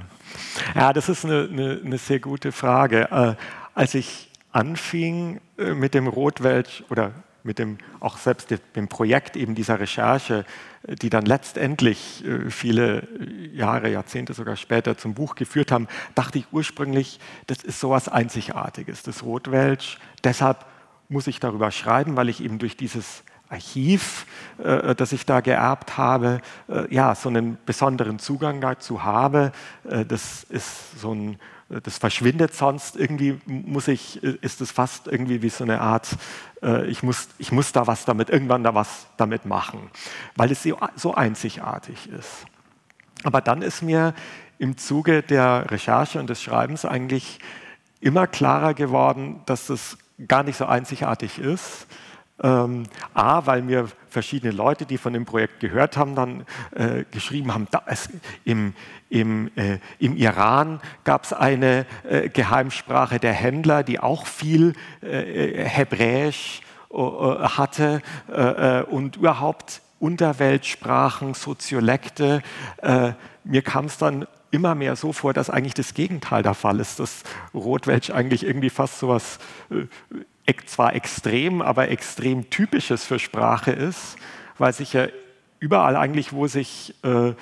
Ja, 0.76 0.92
das 0.92 1.08
ist 1.08 1.24
eine, 1.24 1.48
eine, 1.50 1.82
eine 1.84 1.98
sehr 1.98 2.20
gute 2.20 2.52
Frage. 2.52 3.10
Äh, 3.10 3.36
als 3.74 3.96
ich 3.96 4.30
anfing 4.52 5.40
äh, 5.58 5.74
mit 5.74 5.94
dem 5.94 6.08
Rotwelsch 6.08 6.84
oder 6.90 7.14
mit 7.44 7.58
dem 7.58 7.78
auch 8.02 8.18
selbst 8.18 8.54
dem 8.76 8.90
Projekt 8.90 9.38
eben 9.38 9.56
dieser 9.56 9.80
Recherche, 9.80 10.44
äh, 10.84 10.96
die 10.96 11.10
dann 11.10 11.26
letztendlich 11.26 12.26
äh, 12.26 12.50
viele 12.50 13.08
Jahre, 13.54 13.90
Jahrzehnte 13.90 14.34
sogar 14.34 14.58
später 14.58 14.98
zum 14.98 15.14
Buch 15.14 15.36
geführt 15.36 15.72
haben, 15.72 15.88
dachte 16.16 16.38
ich 16.38 16.48
ursprünglich, 16.52 17.22
das 17.48 17.64
ist 17.64 17.80
sowas 17.80 18.10
Einzigartiges, 18.10 19.04
das 19.04 19.24
Rotwelsch. 19.24 19.98
Deshalb 20.26 20.66
muss 21.08 21.28
ich 21.28 21.40
darüber 21.40 21.72
schreiben, 21.72 22.18
weil 22.18 22.28
ich 22.28 22.44
eben 22.44 22.60
durch 22.60 22.76
dieses 22.76 23.24
Archiv, 23.50 24.26
äh, 24.64 24.96
das 24.96 25.12
ich 25.12 25.26
da 25.26 25.42
geerbt 25.42 25.98
habe, 25.98 26.42
äh, 26.68 26.94
ja, 26.94 27.16
so 27.16 27.30
einen 27.30 27.58
besonderen 27.66 28.20
Zugang 28.20 28.62
dazu 28.62 29.04
habe. 29.04 29.52
Äh, 29.90 30.06
das 30.06 30.44
ist 30.44 31.00
so 31.00 31.14
ein, 31.14 31.40
das 31.70 31.98
verschwindet 31.98 32.54
sonst 32.54 32.96
irgendwie, 32.96 33.40
muss 33.46 33.88
ich, 33.88 34.24
ist 34.24 34.62
es 34.62 34.72
fast 34.72 35.08
irgendwie 35.08 35.42
wie 35.42 35.50
so 35.50 35.64
eine 35.64 35.82
Art, 35.82 36.08
äh, 36.64 36.88
ich, 36.88 37.04
muss, 37.04 37.28
ich 37.38 37.52
muss 37.52 37.72
da 37.72 37.88
was 37.88 38.06
damit, 38.06 38.30
irgendwann 38.30 38.64
da 38.64 38.74
was 38.74 39.08
damit 39.18 39.46
machen, 39.46 39.90
weil 40.36 40.52
es 40.52 40.68
so 40.96 41.14
einzigartig 41.14 42.10
ist. 42.10 42.46
Aber 43.24 43.42
dann 43.42 43.62
ist 43.62 43.82
mir 43.82 44.14
im 44.58 44.78
Zuge 44.78 45.24
der 45.24 45.72
Recherche 45.72 46.20
und 46.20 46.30
des 46.30 46.42
Schreibens 46.42 46.86
eigentlich 46.86 47.40
immer 48.02 48.28
klarer 48.28 48.74
geworden, 48.74 49.42
dass 49.46 49.68
das 49.68 49.98
gar 50.28 50.44
nicht 50.44 50.58
so 50.58 50.66
einzigartig 50.66 51.40
ist, 51.40 51.88
ähm, 52.42 52.84
A, 53.14 53.46
weil 53.46 53.62
mir 53.62 53.88
verschiedene 54.10 54.52
Leute, 54.52 54.86
die 54.86 54.98
von 54.98 55.14
dem 55.14 55.26
Projekt 55.26 55.60
gehört 55.60 55.98
haben, 55.98 56.16
dann 56.16 56.46
äh, 56.76 57.04
geschrieben 57.12 57.54
haben, 57.54 57.68
es, 57.86 58.10
im, 58.44 58.74
im, 59.10 59.52
äh, 59.56 59.80
im, 60.00 60.16
Iran 60.16 60.82
gab 61.04 61.24
es 61.24 61.34
eine 61.34 61.86
äh, 62.04 62.30
Geheimsprache 62.30 63.20
der 63.20 63.34
Händler, 63.34 63.84
die 63.84 64.00
auch 64.00 64.26
viel 64.26 64.74
äh, 65.02 65.64
Hebräisch 65.66 66.62
äh, 66.92 66.96
hatte 66.98 68.02
äh, 68.28 68.82
und 68.84 69.18
überhaupt 69.18 69.82
Unterweltsprachen, 70.00 71.34
Soziolekte. 71.34 72.42
mir 73.44 73.62
kam 73.62 73.84
es 73.84 73.98
dann 73.98 74.28
immer 74.50 74.74
mehr 74.74 74.96
so 74.96 75.12
vor, 75.12 75.34
dass 75.34 75.50
eigentlich 75.50 75.74
das 75.74 75.94
Gegenteil 75.94 76.42
der 76.42 76.54
Fall 76.54 76.80
ist, 76.80 77.02
dass 77.02 77.24
Rotwelsch 77.54 78.10
eigentlich 78.10 78.46
irgendwie 78.46 78.70
fast 78.70 79.00
so 79.00 79.10
was 79.10 79.40
zwar 80.70 80.96
extrem, 80.96 81.62
aber 81.62 81.90
extrem 81.90 82.50
typisches 82.50 83.06
für 83.06 83.20
Sprache 83.20 83.72
ist, 83.72 84.18
weil 84.58 84.74
sich 84.74 84.94
ja 84.94 85.08
überall 85.60 85.96
eigentlich, 85.96 86.34
wo 86.34 86.48
sich 86.48 86.96
äh, 87.04 87.34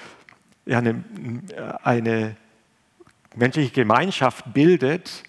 ja, 0.66 0.78
eine, 0.80 1.04
eine 1.84 2.36
menschliche 3.36 3.72
Gemeinschaft 3.72 4.54
bildet, 4.54 5.24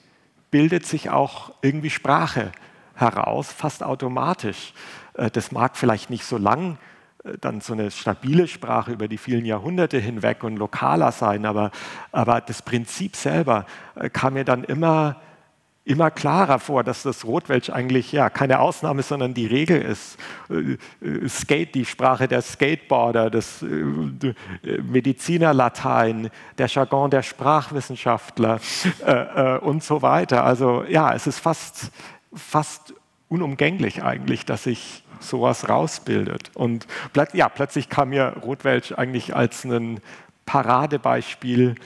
bildet 0.50 0.86
sich 0.86 1.10
auch 1.10 1.52
irgendwie 1.62 1.90
Sprache 1.90 2.52
heraus, 2.94 3.52
fast 3.52 3.82
automatisch. 3.82 4.72
Äh, 5.14 5.30
das 5.30 5.52
mag 5.52 5.76
vielleicht 5.76 6.10
nicht 6.10 6.24
so 6.24 6.38
lang 6.38 6.78
äh, 7.24 7.38
dann 7.40 7.60
so 7.60 7.74
eine 7.74 7.90
stabile 7.90 8.48
Sprache 8.48 8.92
über 8.92 9.09
die 9.09 9.18
vielen 9.18 9.44
Jahrhunderte 9.44 9.98
hinweg 9.98 10.42
und 10.42 10.56
lokaler 10.56 11.12
sein, 11.12 11.46
aber, 11.46 11.70
aber 12.12 12.40
das 12.40 12.62
Prinzip 12.62 13.14
selber 13.16 13.66
äh, 13.94 14.10
kam 14.10 14.34
mir 14.34 14.44
dann 14.44 14.64
immer 14.64 15.20
immer 15.89 16.10
klarer 16.10 16.59
vor, 16.59 16.85
dass 16.85 17.02
das 17.02 17.24
Rotwelsch 17.24 17.70
eigentlich 17.70 18.12
ja 18.12 18.28
keine 18.28 18.60
Ausnahme, 18.60 19.02
sondern 19.02 19.32
die 19.32 19.47
Regel 19.47 19.81
ist. 19.81 20.19
Äh, 20.51 20.77
äh, 21.06 21.28
Skate, 21.28 21.74
die 21.74 21.85
Sprache 21.86 22.28
der 22.28 22.43
Skateboarder, 22.43 23.31
das 23.31 23.62
äh, 23.62 24.35
Medizinerlatein, 24.82 26.31
der 26.59 26.66
Jargon 26.66 27.10
der 27.10 27.23
Sprachwissenschaftler 27.23 28.60
und 29.62 29.82
so 29.82 30.02
weiter. 30.02 30.44
Also 30.44 30.85
ja, 30.89 31.15
es 31.15 31.27
ist 31.27 31.39
fast, 31.39 31.90
fast 32.35 32.94
unumgänglich 33.28 34.02
eigentlich, 34.02 34.44
dass 34.44 34.65
sich 34.65 35.05
sowas 35.20 35.69
rausbildet. 35.69 36.51
Und 36.55 36.86
ja, 37.32 37.48
plötzlich 37.48 37.89
kam 37.89 38.10
mir 38.10 38.35
Rotwelsch 38.43 38.93
eigentlich 38.93 39.35
als 39.35 39.65
ein 39.65 40.01
Paradebeispiel 40.44 41.77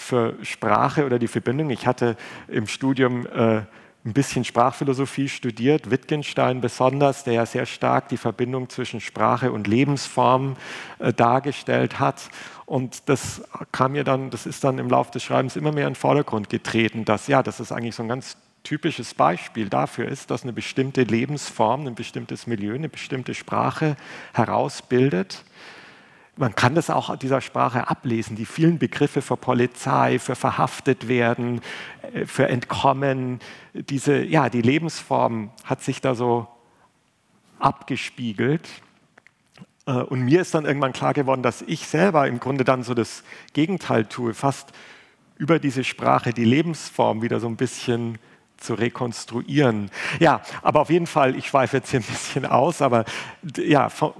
für 0.00 0.34
Sprache 0.42 1.04
oder 1.04 1.18
die 1.18 1.28
Verbindung. 1.28 1.70
Ich 1.70 1.86
hatte 1.86 2.16
im 2.48 2.66
Studium 2.66 3.26
äh, 3.26 3.62
ein 4.04 4.14
bisschen 4.14 4.44
Sprachphilosophie 4.44 5.28
studiert, 5.28 5.90
Wittgenstein 5.90 6.62
besonders, 6.62 7.22
der 7.24 7.34
ja 7.34 7.46
sehr 7.46 7.66
stark 7.66 8.08
die 8.08 8.16
Verbindung 8.16 8.70
zwischen 8.70 9.00
Sprache 9.00 9.52
und 9.52 9.66
Lebensform 9.66 10.56
äh, 10.98 11.12
dargestellt 11.12 12.00
hat. 12.00 12.30
Und 12.64 13.08
das 13.10 13.42
kam 13.72 13.92
mir 13.92 14.04
dann, 14.04 14.30
das 14.30 14.46
ist 14.46 14.64
dann 14.64 14.78
im 14.78 14.88
Laufe 14.88 15.12
des 15.12 15.22
Schreibens 15.22 15.56
immer 15.56 15.72
mehr 15.72 15.86
in 15.86 15.92
den 15.92 15.98
Vordergrund 15.98 16.48
getreten, 16.48 17.04
dass 17.04 17.26
ja, 17.26 17.42
das 17.42 17.60
ist 17.60 17.70
eigentlich 17.70 17.94
so 17.94 18.02
ein 18.02 18.08
ganz 18.08 18.38
typisches 18.62 19.14
Beispiel 19.14 19.68
dafür 19.68 20.08
ist, 20.08 20.30
dass 20.30 20.44
eine 20.44 20.52
bestimmte 20.52 21.02
Lebensform, 21.02 21.86
ein 21.86 21.94
bestimmtes 21.94 22.46
Milieu, 22.46 22.74
eine 22.74 22.88
bestimmte 22.88 23.34
Sprache 23.34 23.96
herausbildet 24.32 25.44
man 26.40 26.54
kann 26.54 26.74
das 26.74 26.88
auch 26.88 27.14
dieser 27.16 27.42
Sprache 27.42 27.88
ablesen, 27.88 28.34
die 28.34 28.46
vielen 28.46 28.78
Begriffe 28.78 29.20
für 29.20 29.36
Polizei, 29.36 30.18
für 30.18 30.34
verhaftet 30.34 31.06
werden, 31.06 31.60
äh, 32.14 32.24
für 32.24 32.48
Entkommen, 32.48 33.40
diese, 33.74 34.24
ja, 34.24 34.48
die 34.48 34.62
Lebensform 34.62 35.50
hat 35.64 35.82
sich 35.82 36.00
da 36.00 36.14
so 36.14 36.48
abgespiegelt. 37.58 38.66
Äh, 39.84 39.92
und 39.92 40.22
mir 40.22 40.40
ist 40.40 40.54
dann 40.54 40.64
irgendwann 40.64 40.94
klar 40.94 41.12
geworden, 41.12 41.42
dass 41.42 41.60
ich 41.60 41.86
selber 41.86 42.26
im 42.26 42.40
Grunde 42.40 42.64
dann 42.64 42.84
so 42.84 42.94
das 42.94 43.22
Gegenteil 43.52 44.06
tue, 44.06 44.32
fast 44.32 44.72
über 45.36 45.58
diese 45.58 45.84
Sprache 45.84 46.32
die 46.32 46.44
Lebensform 46.46 47.20
wieder 47.20 47.38
so 47.38 47.48
ein 47.48 47.56
bisschen 47.56 48.18
zu 48.56 48.74
rekonstruieren. 48.74 49.90
Ja, 50.20 50.40
aber 50.62 50.80
auf 50.80 50.90
jeden 50.90 51.06
Fall, 51.06 51.36
ich 51.36 51.48
schweife 51.48 51.78
jetzt 51.78 51.90
hier 51.90 52.00
ein 52.00 52.06
bisschen 52.06 52.46
aus, 52.46 52.80
aber 52.80 53.04
ja, 53.56 53.90
von, 53.90 54.14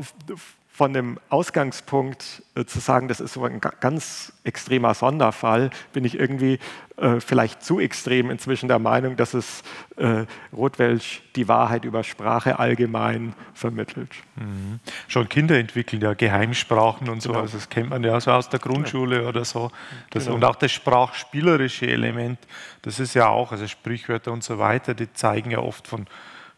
von 0.81 0.95
dem 0.95 1.19
Ausgangspunkt 1.29 2.43
äh, 2.55 2.65
zu 2.65 2.79
sagen, 2.79 3.07
das 3.09 3.21
ist 3.21 3.35
so 3.35 3.45
ein 3.45 3.61
ganz 3.61 4.33
extremer 4.45 4.95
Sonderfall, 4.95 5.69
bin 5.93 6.07
ich 6.07 6.19
irgendwie 6.19 6.59
äh, 6.97 7.21
vielleicht 7.21 7.63
zu 7.63 7.81
extrem 7.81 8.31
inzwischen 8.31 8.67
der 8.67 8.79
Meinung, 8.79 9.15
dass 9.15 9.35
es 9.35 9.63
äh, 9.99 10.25
Rotwelsch 10.55 11.21
die 11.37 11.49
Wahrheit 11.49 11.85
über 11.85 12.03
Sprache 12.03 12.59
allgemein 12.59 13.35
vermittelt. 13.53 14.09
Mhm. 14.37 14.81
Schon 15.07 15.29
Kinder 15.29 15.59
entwickeln 15.59 16.01
ja 16.01 16.15
Geheimsprachen 16.15 17.11
und 17.11 17.21
so, 17.21 17.29
genau. 17.29 17.43
also 17.43 17.59
das 17.59 17.69
kennt 17.69 17.91
man 17.91 18.03
ja 18.03 18.19
so 18.19 18.31
aus 18.31 18.49
der 18.49 18.59
Grundschule 18.59 19.17
genau. 19.17 19.29
oder 19.29 19.45
so. 19.45 19.71
Das, 20.09 20.25
genau. 20.25 20.37
Und 20.37 20.45
auch 20.47 20.57
das 20.57 20.73
sprachspielerische 20.73 21.89
Element, 21.89 22.39
das 22.81 23.01
ist 23.01 23.13
ja 23.13 23.29
auch, 23.29 23.53
also 23.53 23.69
Sprichwörter 23.69 24.33
und 24.33 24.43
so 24.43 24.59
weiter, 24.59 24.95
die 24.95 25.13
zeigen 25.13 25.51
ja 25.51 25.59
oft 25.59 25.87
von 25.87 26.07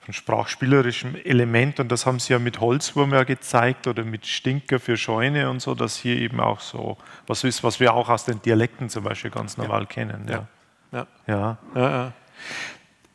von 0.04 0.12
sprachspielerischem 0.12 1.16
Element 1.24 1.78
und 1.78 1.90
das 1.90 2.06
haben 2.06 2.18
sie 2.18 2.32
ja 2.32 2.38
mit 2.38 2.60
Holzwurm 2.60 3.12
ja 3.12 3.22
gezeigt 3.22 3.86
oder 3.86 4.04
mit 4.04 4.26
Stinker 4.26 4.80
für 4.80 4.96
Scheune 4.96 5.48
und 5.48 5.60
so, 5.60 5.74
dass 5.74 5.96
hier 5.96 6.16
eben 6.16 6.40
auch 6.40 6.60
so 6.60 6.96
was 7.26 7.44
ist, 7.44 7.62
was 7.62 7.78
wir 7.78 7.94
auch 7.94 8.08
aus 8.08 8.24
den 8.24 8.42
Dialekten 8.42 8.88
zum 8.88 9.04
Beispiel 9.04 9.30
ganz 9.30 9.56
normal 9.56 9.82
ja. 9.82 9.86
kennen. 9.86 10.26
Ja. 10.28 10.46
Ja. 10.90 11.06
ja. 11.26 11.58
ja. 11.74 12.12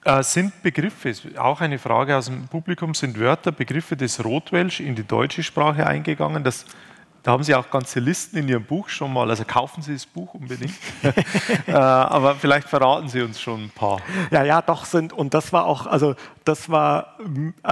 Äh, 0.07 0.23
sind 0.23 0.63
Begriffe, 0.63 1.13
auch 1.37 1.59
eine 1.59 1.77
Frage 1.79 2.15
aus 2.15 2.27
dem 2.27 2.47
Publikum, 2.47 2.93
sind 2.93 3.19
Wörter, 3.19 3.51
Begriffe 3.51 3.97
des 3.97 4.23
Rotwelsch 4.23 4.79
in 4.79 4.95
die 4.95 5.03
deutsche 5.03 5.43
Sprache 5.43 5.85
eingegangen? 5.85 6.45
Das 6.45 6.65
da 7.27 7.33
haben 7.33 7.43
Sie 7.43 7.53
auch 7.55 7.69
ganze 7.69 7.99
Listen 7.99 8.37
in 8.37 8.47
Ihrem 8.47 8.63
Buch 8.63 8.87
schon 8.87 9.11
mal, 9.11 9.29
also 9.29 9.43
kaufen 9.43 9.81
Sie 9.81 9.91
das 9.91 10.05
Buch 10.05 10.33
unbedingt. 10.33 10.71
äh, 11.67 11.73
aber 11.73 12.35
vielleicht 12.35 12.69
verraten 12.69 13.09
Sie 13.09 13.21
uns 13.21 13.41
schon 13.41 13.65
ein 13.65 13.69
paar. 13.69 13.99
Ja, 14.31 14.45
ja, 14.45 14.61
doch 14.61 14.85
sind, 14.85 15.11
und 15.11 15.33
das 15.33 15.51
war 15.51 15.65
auch, 15.65 15.87
also 15.87 16.15
das 16.45 16.69
war 16.69 17.17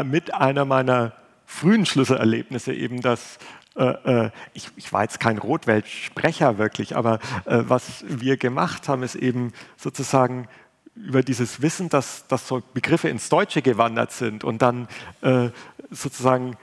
mit 0.03 0.34
einer 0.34 0.65
meiner 0.65 1.14
frühen 1.45 1.86
Schlüsselerlebnisse 1.86 2.73
eben, 2.73 2.99
dass 2.99 3.38
äh, 3.77 4.26
äh, 4.26 4.32
ich, 4.53 4.72
ich, 4.76 4.91
war 4.91 5.03
jetzt 5.03 5.22
kein 5.22 5.38
Rotweltsprecher 5.38 6.57
wirklich, 6.57 6.98
aber 6.98 7.19
äh, 7.45 7.64
was 7.65 8.03
wir 8.10 8.36
gemacht 8.36 8.90
haben, 8.90 9.03
ist 9.03 9.15
eben 9.15 9.53
sozusagen 9.77 10.49
über 10.98 11.23
dieses 11.23 11.61
Wissen, 11.61 11.88
dass, 11.88 12.27
dass 12.27 12.45
so 12.45 12.61
Begriffe 12.73 13.07
ins 13.07 13.30
Deutsche 13.30 13.61
gewandert 13.61 14.11
sind 14.11 14.44
und 14.44 14.61
dann 14.61 14.90
äh, 15.22 15.48
sozusagen 15.91 16.57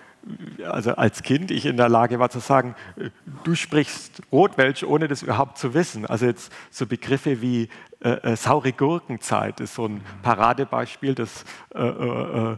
also 0.64 0.94
als 0.94 1.22
Kind 1.22 1.50
ich 1.50 1.66
in 1.66 1.76
der 1.76 1.88
Lage 1.88 2.18
war 2.18 2.30
zu 2.30 2.38
sagen, 2.38 2.74
du 3.44 3.54
sprichst 3.54 4.22
Rotwelsch, 4.30 4.84
ohne 4.84 5.08
das 5.08 5.22
überhaupt 5.22 5.58
zu 5.58 5.74
wissen. 5.74 6.06
Also 6.06 6.26
jetzt 6.26 6.52
so 6.70 6.86
Begriffe 6.86 7.42
wie 7.42 7.68
äh, 8.02 8.32
äh, 8.32 8.36
saure 8.36 8.72
Gurkenzeit 8.72 9.60
ist 9.60 9.74
so 9.74 9.86
ein 9.86 10.00
Paradebeispiel, 10.22 11.14
das 11.14 11.44
äh, 11.74 11.82
äh, 11.86 12.52
äh 12.52 12.56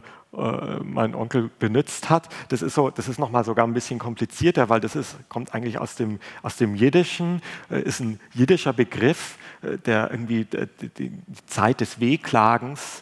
mein 0.83 1.15
Onkel 1.15 1.49
benutzt 1.59 2.09
hat. 2.09 2.27
Das 2.49 2.61
ist, 2.61 2.75
so, 2.75 2.89
das 2.89 3.07
ist 3.07 3.19
nochmal 3.19 3.45
sogar 3.45 3.65
ein 3.65 3.73
bisschen 3.73 3.99
komplizierter, 3.99 4.67
weil 4.67 4.81
das 4.81 4.97
ist, 4.97 5.15
kommt 5.29 5.55
eigentlich 5.55 5.77
aus 5.77 5.95
dem, 5.95 6.19
aus 6.41 6.57
dem 6.57 6.75
Jiddischen, 6.75 7.41
äh, 7.71 7.81
ist 7.81 8.01
ein 8.01 8.19
jiddischer 8.33 8.73
Begriff, 8.73 9.37
der 9.85 10.11
irgendwie 10.11 10.45
die 10.99 11.11
Zeit 11.47 11.79
des 11.81 11.99
Wehklagens 11.99 13.01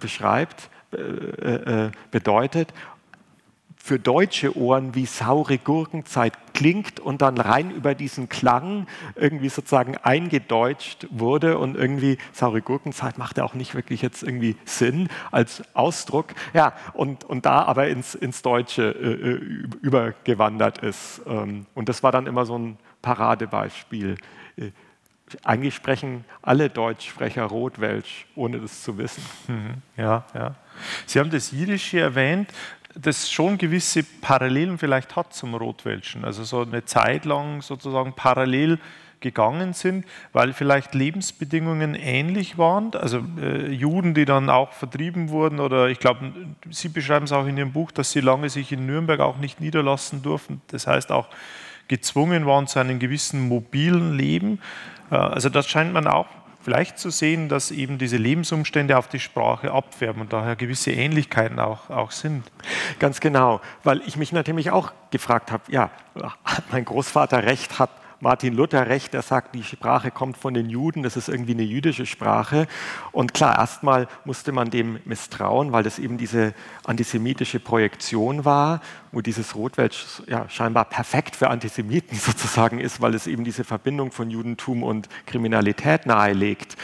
beschreibt, 0.00 0.70
bedeutet 2.10 2.72
für 3.82 3.98
deutsche 3.98 4.56
Ohren 4.56 4.94
wie 4.94 5.06
saure 5.06 5.58
Gurkenzeit 5.58 6.34
klingt 6.52 7.00
und 7.00 7.22
dann 7.22 7.38
rein 7.38 7.70
über 7.70 7.94
diesen 7.94 8.28
Klang 8.28 8.86
irgendwie 9.14 9.48
sozusagen 9.48 9.96
eingedeutscht 9.96 11.06
wurde 11.10 11.58
und 11.58 11.76
irgendwie 11.76 12.18
saure 12.32 12.60
Gurkenzeit 12.60 13.16
machte 13.16 13.44
auch 13.44 13.54
nicht 13.54 13.74
wirklich 13.74 14.02
jetzt 14.02 14.22
irgendwie 14.22 14.56
Sinn 14.64 15.08
als 15.30 15.62
Ausdruck. 15.74 16.34
Ja, 16.52 16.74
und, 16.94 17.24
und 17.24 17.46
da 17.46 17.62
aber 17.62 17.88
ins, 17.88 18.14
ins 18.14 18.42
Deutsche 18.42 18.90
äh, 18.90 19.30
äh 19.30 19.68
übergewandert 19.80 20.78
ist. 20.78 21.22
Ähm, 21.26 21.66
und 21.74 21.88
das 21.88 22.02
war 22.02 22.12
dann 22.12 22.26
immer 22.26 22.44
so 22.44 22.58
ein 22.58 22.78
Paradebeispiel. 23.02 24.16
Äh, 24.56 24.72
eigentlich 25.44 25.74
sprechen 25.74 26.24
alle 26.42 26.70
Deutschsprecher 26.70 27.44
Rotwelsch, 27.44 28.26
ohne 28.34 28.60
das 28.60 28.82
zu 28.82 28.98
wissen. 28.98 29.22
Mhm. 29.46 29.74
Ja, 29.96 30.24
ja. 30.34 30.54
Sie 31.06 31.18
haben 31.18 31.30
das 31.30 31.50
Jiddische 31.50 32.00
erwähnt 32.00 32.48
das 32.94 33.30
schon 33.30 33.58
gewisse 33.58 34.02
Parallelen 34.02 34.78
vielleicht 34.78 35.16
hat 35.16 35.32
zum 35.32 35.54
Rotwelschen, 35.54 36.24
also 36.24 36.44
so 36.44 36.62
eine 36.62 36.84
Zeit 36.84 37.24
lang 37.24 37.62
sozusagen 37.62 38.14
parallel 38.14 38.78
gegangen 39.20 39.72
sind, 39.72 40.04
weil 40.32 40.52
vielleicht 40.52 40.94
Lebensbedingungen 40.94 41.94
ähnlich 41.94 42.58
waren. 42.58 42.94
Also 42.94 43.24
äh, 43.40 43.70
Juden, 43.70 44.14
die 44.14 44.24
dann 44.24 44.50
auch 44.50 44.72
vertrieben 44.72 45.30
wurden, 45.30 45.60
oder 45.60 45.88
ich 45.88 45.98
glaube, 45.98 46.32
Sie 46.70 46.88
beschreiben 46.88 47.24
es 47.24 47.32
auch 47.32 47.46
in 47.46 47.56
Ihrem 47.56 47.72
Buch, 47.72 47.90
dass 47.90 48.12
sie 48.12 48.20
lange 48.20 48.48
sich 48.48 48.72
in 48.72 48.86
Nürnberg 48.86 49.20
auch 49.20 49.38
nicht 49.38 49.60
niederlassen 49.60 50.22
durften. 50.22 50.60
Das 50.68 50.86
heißt 50.86 51.10
auch 51.10 51.28
gezwungen 51.88 52.46
waren 52.46 52.66
zu 52.66 52.78
einem 52.78 52.98
gewissen 52.98 53.40
mobilen 53.48 54.16
Leben. 54.16 54.60
Äh, 55.10 55.16
also 55.16 55.48
das 55.48 55.68
scheint 55.68 55.92
man 55.92 56.06
auch 56.06 56.26
vielleicht 56.60 56.98
zu 56.98 57.10
sehen, 57.10 57.48
dass 57.48 57.70
eben 57.70 57.98
diese 57.98 58.16
Lebensumstände 58.16 58.98
auf 58.98 59.08
die 59.08 59.20
Sprache 59.20 59.72
abfärben 59.72 60.22
und 60.22 60.32
daher 60.32 60.56
gewisse 60.56 60.90
Ähnlichkeiten 60.92 61.58
auch, 61.58 61.90
auch 61.90 62.10
sind. 62.10 62.50
Ganz 62.98 63.20
genau, 63.20 63.60
weil 63.84 64.02
ich 64.06 64.16
mich 64.16 64.32
natürlich 64.32 64.70
auch 64.70 64.92
gefragt 65.10 65.52
habe, 65.52 65.62
ja, 65.68 65.90
hat 66.44 66.64
mein 66.70 66.84
Großvater 66.84 67.44
recht, 67.44 67.78
hat 67.78 67.90
Martin 68.20 68.54
Luther 68.54 68.88
recht, 68.88 69.14
der 69.14 69.22
sagt, 69.22 69.54
die 69.54 69.62
Sprache 69.62 70.10
kommt 70.10 70.36
von 70.36 70.52
den 70.52 70.68
Juden, 70.68 71.04
das 71.04 71.16
ist 71.16 71.28
irgendwie 71.28 71.52
eine 71.52 71.62
jüdische 71.62 72.04
Sprache. 72.04 72.66
Und 73.12 73.32
klar, 73.32 73.56
erstmal 73.56 74.08
musste 74.24 74.50
man 74.50 74.70
dem 74.70 74.98
misstrauen, 75.04 75.70
weil 75.70 75.84
das 75.84 76.00
eben 76.00 76.18
diese 76.18 76.52
antisemitische 76.84 77.60
Projektion 77.60 78.44
war, 78.44 78.80
wo 79.12 79.20
dieses 79.20 79.54
Rotwelsch 79.54 80.22
ja, 80.26 80.48
scheinbar 80.48 80.86
perfekt 80.86 81.36
für 81.36 81.48
Antisemiten 81.48 82.18
sozusagen 82.18 82.80
ist, 82.80 83.00
weil 83.00 83.14
es 83.14 83.28
eben 83.28 83.44
diese 83.44 83.62
Verbindung 83.62 84.10
von 84.10 84.30
Judentum 84.30 84.82
und 84.82 85.08
Kriminalität 85.26 86.06
nahelegt. 86.06 86.76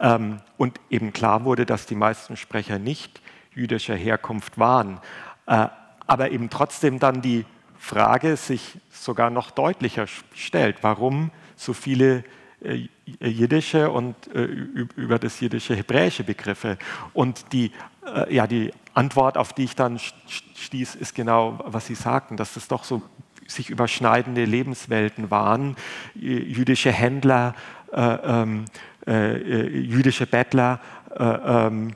Ähm, 0.00 0.40
und 0.56 0.80
eben 0.88 1.12
klar 1.12 1.44
wurde, 1.44 1.66
dass 1.66 1.84
die 1.84 1.94
meisten 1.94 2.38
Sprecher 2.38 2.78
nicht 2.78 3.20
jüdischer 3.54 3.96
Herkunft 3.96 4.58
waren. 4.58 4.98
Äh, 5.46 5.66
aber 6.06 6.30
eben 6.30 6.48
trotzdem 6.48 6.98
dann 6.98 7.20
die 7.20 7.44
Frage 7.80 8.36
sich 8.36 8.78
sogar 8.90 9.30
noch 9.30 9.50
deutlicher 9.50 10.06
stellt, 10.34 10.76
warum 10.82 11.30
so 11.56 11.72
viele 11.72 12.24
äh, 12.62 12.88
jiddische 13.20 13.90
und 13.90 14.14
äh, 14.34 14.44
über 14.44 15.18
das 15.18 15.40
jiddische 15.40 15.74
hebräische 15.74 16.22
Begriffe. 16.22 16.76
Und 17.14 17.52
die, 17.54 17.72
äh, 18.06 18.32
ja, 18.32 18.46
die 18.46 18.72
Antwort, 18.92 19.38
auf 19.38 19.54
die 19.54 19.64
ich 19.64 19.76
dann 19.76 19.98
stieß, 19.98 20.94
ist 20.94 21.14
genau, 21.14 21.58
was 21.64 21.86
Sie 21.86 21.94
sagten, 21.94 22.36
dass 22.36 22.54
es 22.56 22.68
doch 22.68 22.84
so 22.84 23.02
sich 23.46 23.70
überschneidende 23.70 24.44
Lebenswelten 24.44 25.30
waren. 25.30 25.74
Jüdische 26.14 26.92
Händler, 26.92 27.54
äh, 27.92 28.00
ähm, 28.02 28.66
äh, 29.06 29.66
jüdische 29.66 30.26
Bettler 30.26 30.80
äh, 31.18 31.24
ähm, 31.24 31.94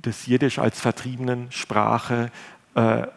das 0.00 0.26
Jiddisch 0.26 0.58
als 0.58 0.80
vertriebenen 0.80 1.50
Sprache 1.50 2.26
äh, 2.26 2.53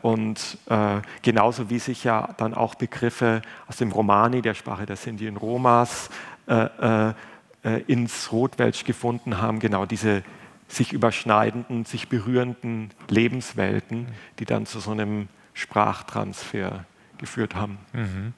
und 0.01 0.57
äh, 0.69 1.01
genauso 1.23 1.69
wie 1.69 1.79
sich 1.79 2.03
ja 2.03 2.29
dann 2.37 2.53
auch 2.53 2.75
Begriffe 2.75 3.41
aus 3.67 3.77
dem 3.77 3.91
Romani, 3.91 4.41
der 4.41 4.53
Sprache 4.53 4.85
der 4.85 4.95
Sinti 4.95 5.27
und 5.27 5.37
Romas, 5.37 6.09
äh, 6.47 7.13
ins 7.87 8.31
Rotwelsch 8.31 8.85
gefunden 8.85 9.41
haben, 9.41 9.59
genau 9.59 9.85
diese 9.85 10.23
sich 10.67 10.93
überschneidenden, 10.93 11.85
sich 11.85 12.07
berührenden 12.07 12.91
Lebenswelten, 13.09 14.07
die 14.39 14.45
dann 14.45 14.65
zu 14.65 14.79
so 14.79 14.91
einem 14.91 15.27
Sprachtransfer 15.53 16.85
geführt 17.17 17.55
haben. 17.55 17.77
Mhm. 17.93 18.33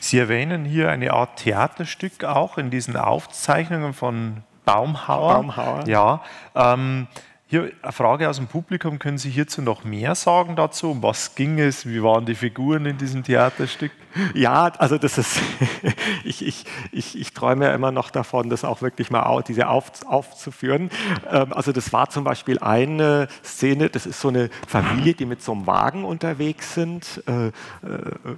Sie 0.00 0.18
erwähnen 0.18 0.64
hier 0.64 0.90
eine 0.90 1.12
Art 1.12 1.38
Theaterstück 1.38 2.24
auch 2.24 2.58
in 2.58 2.70
diesen 2.70 2.96
Aufzeichnungen 2.96 3.94
von 3.94 4.42
Baumhauer. 4.64 5.34
Baumhauer. 5.34 5.86
Ja. 5.86 6.22
Ähm, 6.54 7.06
hier 7.48 7.70
eine 7.80 7.92
Frage 7.92 8.28
aus 8.28 8.38
dem 8.38 8.48
Publikum. 8.48 8.98
Können 8.98 9.18
Sie 9.18 9.30
hierzu 9.30 9.62
noch 9.62 9.84
mehr 9.84 10.16
sagen 10.16 10.56
dazu? 10.56 10.90
Um 10.90 11.02
was 11.04 11.36
ging 11.36 11.60
es? 11.60 11.86
Wie 11.86 12.02
waren 12.02 12.26
die 12.26 12.34
Figuren 12.34 12.86
in 12.86 12.98
diesem 12.98 13.22
Theaterstück? 13.22 13.92
Ja, 14.34 14.72
also 14.78 14.98
das 14.98 15.16
ist, 15.16 15.40
ich, 16.24 16.44
ich, 16.44 16.64
ich, 16.90 17.16
ich 17.16 17.32
träume 17.34 17.66
ja 17.66 17.74
immer 17.74 17.92
noch 17.92 18.10
davon, 18.10 18.50
das 18.50 18.64
auch 18.64 18.82
wirklich 18.82 19.12
mal 19.12 19.22
auf, 19.22 19.44
diese 19.44 19.68
auf, 19.68 19.92
aufzuführen. 20.06 20.90
Ähm, 21.30 21.52
also 21.52 21.70
das 21.70 21.92
war 21.92 22.10
zum 22.10 22.24
Beispiel 22.24 22.58
eine 22.58 23.28
Szene, 23.44 23.90
das 23.90 24.06
ist 24.06 24.20
so 24.20 24.28
eine 24.28 24.50
Familie, 24.66 25.14
die 25.14 25.26
mit 25.26 25.40
so 25.40 25.52
einem 25.52 25.68
Wagen 25.68 26.04
unterwegs 26.04 26.74
sind. 26.74 27.22
Äh, 27.28 27.48
äh, 27.48 27.52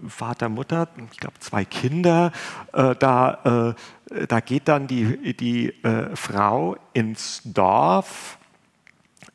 Vater, 0.06 0.50
Mutter, 0.50 0.86
ich 1.10 1.18
glaube 1.18 1.38
zwei 1.38 1.64
Kinder. 1.64 2.30
Äh, 2.74 2.94
da, 2.96 3.74
da 4.28 4.40
geht 4.40 4.68
dann 4.68 4.86
die, 4.86 5.34
die 5.34 5.74
Frau 6.14 6.76
ins 6.92 7.42
Dorf 7.44 8.37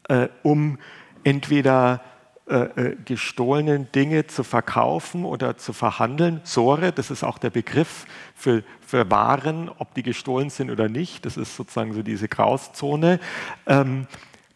äh, 0.08 0.28
um 0.44 0.78
entweder 1.24 2.02
äh, 2.46 2.56
äh, 2.56 2.98
gestohlenen 3.06 3.90
Dinge 3.94 4.28
zu 4.28 4.44
verkaufen 4.44 5.24
oder 5.24 5.56
zu 5.56 5.72
verhandeln. 5.72 6.42
Sore, 6.44 6.92
das 6.92 7.10
ist 7.10 7.24
auch 7.24 7.38
der 7.38 7.52
Begriff 7.52 8.06
für, 8.36 8.64
für 8.86 9.10
Waren, 9.10 9.70
ob 9.70 9.94
die 9.94 10.04
gestohlen 10.04 10.50
sind 10.50 10.70
oder 10.70 10.90
nicht. 10.90 11.26
Das 11.26 11.38
ist 11.38 11.56
sozusagen 11.56 11.94
so 11.94 12.04
diese 12.04 12.28
Grauzone. 12.28 13.22
Ähm, 13.66 14.08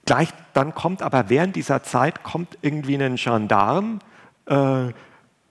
gleich 0.05 0.29
dann 0.53 0.75
kommt 0.75 1.01
aber 1.01 1.29
während 1.29 1.55
dieser 1.55 1.81
Zeit 1.81 2.23
kommt 2.23 2.57
irgendwie 2.61 3.01
ein 3.01 3.15
Gendarm, 3.15 3.99
äh, 4.47 4.91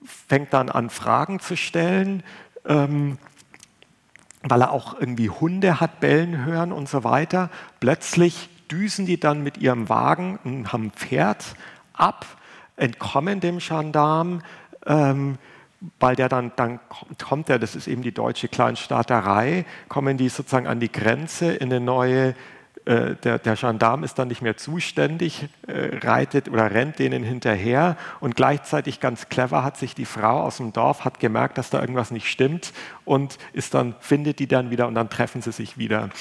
fängt 0.03 0.53
dann 0.53 0.69
an 0.69 0.91
Fragen 0.91 1.39
zu 1.39 1.57
stellen. 1.57 2.21
Ähm, 2.65 3.17
weil 4.43 4.61
er 4.61 4.71
auch 4.71 4.99
irgendwie 4.99 5.31
Hunde 5.31 5.79
hat 5.79 5.99
bellen 5.99 6.45
hören 6.45 6.71
und 6.71 6.87
so 6.87 7.03
weiter. 7.03 7.49
Plötzlich 7.79 8.49
düsen 8.71 9.05
die 9.05 9.19
dann 9.19 9.43
mit 9.43 9.57
ihrem 9.57 9.89
Wagen 9.89 10.39
und 10.43 10.71
haben 10.71 10.91
Pferd 10.91 11.55
ab, 11.93 12.25
entkommen 12.75 13.39
dem 13.39 13.59
Gendarm, 13.59 14.41
ähm, 14.85 15.37
weil 15.99 16.15
der 16.15 16.29
dann, 16.29 16.51
dann 16.55 16.79
kommt 17.23 17.49
der, 17.49 17.59
das 17.59 17.75
ist 17.75 17.87
eben 17.87 18.01
die 18.01 18.11
deutsche 18.11 18.47
Kleinstaaterei, 18.47 19.65
kommen 19.89 20.17
die 20.17 20.29
sozusagen 20.29 20.67
an 20.67 20.79
die 20.79 20.91
Grenze 20.91 21.51
in 21.51 21.71
eine 21.71 21.79
neue 21.79 22.35
äh, 22.87 23.15
der, 23.15 23.37
der 23.37 23.55
Gendarm 23.57 24.05
ist 24.05 24.17
dann 24.17 24.29
nicht 24.29 24.41
mehr 24.41 24.55
zuständig, 24.55 25.49
äh, 25.67 25.97
reitet 25.97 26.47
oder 26.47 26.71
rennt 26.71 26.99
denen 26.99 27.21
hinterher 27.21 27.97
und 28.21 28.37
gleichzeitig 28.37 29.01
ganz 29.01 29.27
clever 29.27 29.65
hat 29.65 29.75
sich 29.75 29.93
die 29.93 30.05
Frau 30.05 30.41
aus 30.41 30.57
dem 30.57 30.71
Dorf 30.71 31.03
hat 31.03 31.19
gemerkt, 31.19 31.57
dass 31.57 31.69
da 31.69 31.81
irgendwas 31.81 32.11
nicht 32.11 32.29
stimmt 32.29 32.71
und 33.03 33.39
ist 33.51 33.73
dann 33.73 33.93
findet 33.99 34.39
die 34.39 34.47
dann 34.47 34.69
wieder 34.69 34.87
und 34.87 34.95
dann 34.95 35.09
treffen 35.09 35.41
sie 35.41 35.51
sich 35.51 35.77
wieder. 35.77 36.11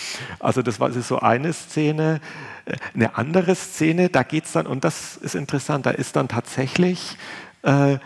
Also 0.41 0.61
das 0.61 0.81
war 0.81 0.89
das 0.89 0.97
ist 0.97 1.09
so 1.09 1.21
eine 1.21 1.53
Szene. 1.53 2.21
Äh, 2.65 2.77
eine 2.95 3.17
andere 3.17 3.55
Szene, 3.55 4.09
da 4.09 4.25
geht 4.25 4.47
es 4.47 4.53
dann 4.53 4.67
und 4.67 4.83
das 4.83 5.17
ist 5.19 5.37
interessant, 5.37 5.87
da 5.87 5.91
ist 5.91 6.17
dann 6.17 6.27
tatsächlich 6.27 7.17
äh, 7.63 7.99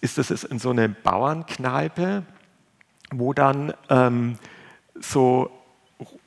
ist 0.00 0.18
das 0.18 0.30
in 0.44 0.60
so 0.60 0.70
eine 0.70 0.88
Bauernkneipe, 0.88 2.22
wo 3.10 3.32
dann 3.32 3.74
ähm, 3.90 4.38
so 5.00 5.50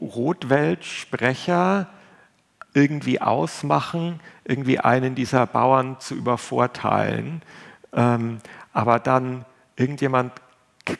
Rotweltsprecher 0.02 1.88
irgendwie 2.74 3.22
ausmachen, 3.22 4.20
irgendwie 4.46 4.80
einen 4.80 5.16
dieser 5.16 5.46
Bauern 5.46 6.00
zu 6.00 6.16
übervorteilen. 6.16 7.42
Ähm, 7.94 8.40
aber 8.74 9.00
dann 9.00 9.46
irgendjemand 9.76 10.34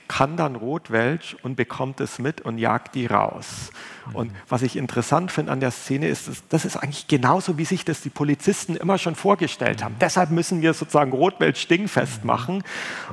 kann 0.08 0.38
dann 0.38 0.56
Rotwelsch 0.56 1.36
und 1.42 1.56
bekommt 1.56 2.00
es 2.00 2.20
mit 2.20 2.42
und 2.42 2.58
jagt 2.58 2.96
die 2.96 3.08
raus. 3.08 3.72
Mhm. 4.08 4.16
Und 4.16 4.32
was 4.48 4.62
ich 4.62 4.76
interessant 4.76 5.32
finde 5.32 5.52
an 5.52 5.60
der 5.60 5.72
Szene 5.72 6.08
ist, 6.08 6.30
das 6.50 6.66
ist 6.66 6.78
eigentlich 6.78 7.08
genauso, 7.08 7.58
wie 7.58 7.66
sich 7.66 7.86
das 7.86 8.02
die 8.02 8.10
Polizisten 8.10 8.76
immer 8.76 8.98
schon 8.98 9.16
vorgestellt 9.16 9.84
haben. 9.84 9.96
Mhm. 9.96 10.00
Deshalb 10.00 10.32
müssen 10.32 10.62
wir 10.62 10.74
sozusagen 10.74 11.12
Rotwelsch 11.12 11.68
dingfest 11.68 12.24
mhm. 12.24 12.28
machen. 12.28 12.64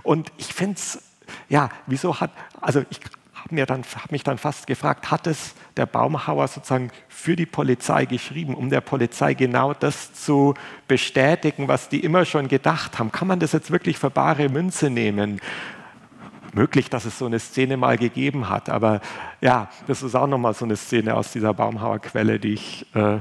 Und 0.02 0.32
ich 0.36 0.52
finde 0.52 0.76
es, 0.76 1.02
ja, 1.48 1.70
wieso 1.86 2.20
hat, 2.20 2.30
also 2.60 2.82
ich 2.90 3.00
habe 3.50 3.82
hab 3.82 4.12
mich 4.12 4.24
dann 4.24 4.38
fast 4.38 4.66
gefragt, 4.66 5.10
hat 5.10 5.26
es 5.26 5.54
der 5.76 5.86
Baumhauer 5.86 6.48
sozusagen 6.48 6.90
für 7.08 7.36
die 7.36 7.46
Polizei 7.46 8.04
geschrieben, 8.04 8.54
um 8.54 8.70
der 8.70 8.80
Polizei 8.80 9.34
genau 9.34 9.72
das 9.74 10.12
zu 10.14 10.54
bestätigen, 10.88 11.68
was 11.68 11.88
die 11.88 12.00
immer 12.00 12.24
schon 12.24 12.48
gedacht 12.48 12.98
haben? 12.98 13.12
Kann 13.12 13.28
man 13.28 13.40
das 13.40 13.52
jetzt 13.52 13.70
wirklich 13.70 13.98
für 13.98 14.10
bare 14.10 14.48
Münze 14.48 14.90
nehmen? 14.90 15.40
Möglich, 16.52 16.88
dass 16.88 17.04
es 17.04 17.18
so 17.18 17.26
eine 17.26 17.38
Szene 17.38 17.76
mal 17.76 17.98
gegeben 17.98 18.48
hat, 18.48 18.70
aber 18.70 19.00
ja, 19.40 19.68
das 19.86 20.02
ist 20.02 20.14
auch 20.14 20.26
nochmal 20.26 20.54
so 20.54 20.64
eine 20.64 20.76
Szene 20.76 21.14
aus 21.14 21.32
dieser 21.32 21.52
Baumhauer 21.52 21.98
Quelle, 21.98 22.38
die 22.38 22.54
ich. 22.54 22.86
Äh, 22.94 23.20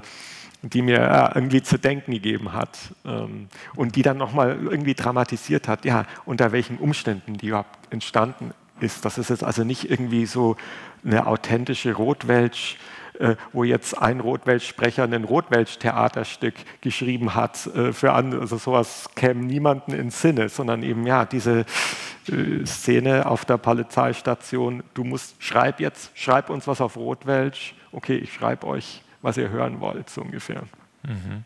die 0.61 0.81
mir 0.81 0.97
äh, 0.99 1.35
irgendwie 1.35 1.61
zu 1.61 1.77
denken 1.77 2.11
gegeben 2.11 2.53
hat 2.53 2.79
ähm, 3.05 3.49
und 3.75 3.95
die 3.95 4.01
dann 4.01 4.17
nochmal 4.17 4.57
irgendwie 4.59 4.95
dramatisiert 4.95 5.67
hat, 5.67 5.85
ja, 5.85 6.05
unter 6.25 6.51
welchen 6.51 6.77
Umständen 6.77 7.35
die 7.35 7.49
überhaupt 7.49 7.77
entstanden 7.91 8.51
ist. 8.79 9.05
Das 9.05 9.17
ist 9.17 9.29
jetzt 9.29 9.43
also 9.43 9.63
nicht 9.63 9.89
irgendwie 9.89 10.25
so 10.25 10.55
eine 11.03 11.27
authentische 11.27 11.93
Rotwelsch, 11.93 12.77
äh, 13.19 13.35
wo 13.53 13.63
jetzt 13.63 13.97
ein 13.97 14.19
Rotwelsch-Sprecher 14.19 15.03
ein 15.03 15.23
Rotwelsch-Theaterstück 15.23 16.55
geschrieben 16.81 17.35
hat. 17.35 17.67
Äh, 17.67 17.93
für 17.93 18.13
andere, 18.13 18.41
also 18.41 18.57
sowas 18.57 19.09
käme 19.15 19.45
niemanden 19.45 19.93
ins 19.93 20.21
Sinne, 20.21 20.49
sondern 20.49 20.83
eben 20.83 21.05
ja 21.07 21.25
diese 21.25 21.65
äh, 22.27 22.65
Szene 22.65 23.25
auf 23.25 23.45
der 23.45 23.57
Polizeistation. 23.57 24.83
Du 24.93 25.03
musst, 25.03 25.35
schreib 25.39 25.79
jetzt, 25.79 26.11
schreib 26.15 26.49
uns 26.49 26.67
was 26.67 26.81
auf 26.81 26.97
Rotwelsch. 26.97 27.75
Okay, 27.91 28.17
ich 28.17 28.33
schreibe 28.33 28.67
euch, 28.67 29.01
was 29.21 29.37
ihr 29.37 29.49
hören 29.49 29.79
wollt, 29.79 30.09
so 30.09 30.21
ungefähr. 30.21 30.63
Mhm. 31.03 31.43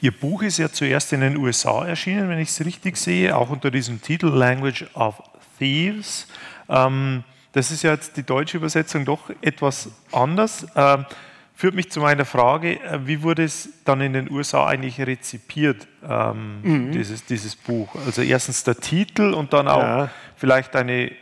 Ihr 0.00 0.12
Buch 0.12 0.42
ist 0.42 0.58
ja 0.58 0.70
zuerst 0.70 1.12
in 1.12 1.20
den 1.20 1.36
USA 1.36 1.86
erschienen, 1.86 2.28
wenn 2.28 2.38
ich 2.38 2.50
es 2.50 2.64
richtig 2.64 2.96
sehe, 2.96 3.36
auch 3.36 3.48
unter 3.50 3.70
diesem 3.70 4.02
Titel 4.02 4.26
Language 4.26 4.84
of 4.94 5.22
Thieves. 5.58 6.26
Ähm, 6.68 7.24
das 7.52 7.70
ist 7.70 7.82
ja 7.82 7.92
jetzt 7.92 8.16
die 8.16 8.24
deutsche 8.24 8.56
Übersetzung 8.56 9.04
doch 9.04 9.30
etwas 9.40 9.88
anders. 10.12 10.66
Ähm, 10.74 11.06
führt 11.54 11.74
mich 11.74 11.90
zu 11.90 12.00
meiner 12.00 12.24
Frage, 12.24 12.80
äh, 12.80 13.06
wie 13.06 13.22
wurde 13.22 13.44
es 13.44 13.68
dann 13.84 14.00
in 14.00 14.12
den 14.12 14.30
USA 14.30 14.66
eigentlich 14.66 15.00
rezipiert, 15.00 15.86
ähm, 16.06 16.60
mhm. 16.62 16.92
dieses, 16.92 17.24
dieses 17.24 17.54
Buch? 17.54 17.94
Also 18.06 18.22
erstens 18.22 18.64
der 18.64 18.76
Titel 18.76 19.32
und 19.32 19.52
dann 19.52 19.68
auch 19.68 19.82
ja. 19.82 20.10
vielleicht 20.36 20.74
eine 20.74 21.12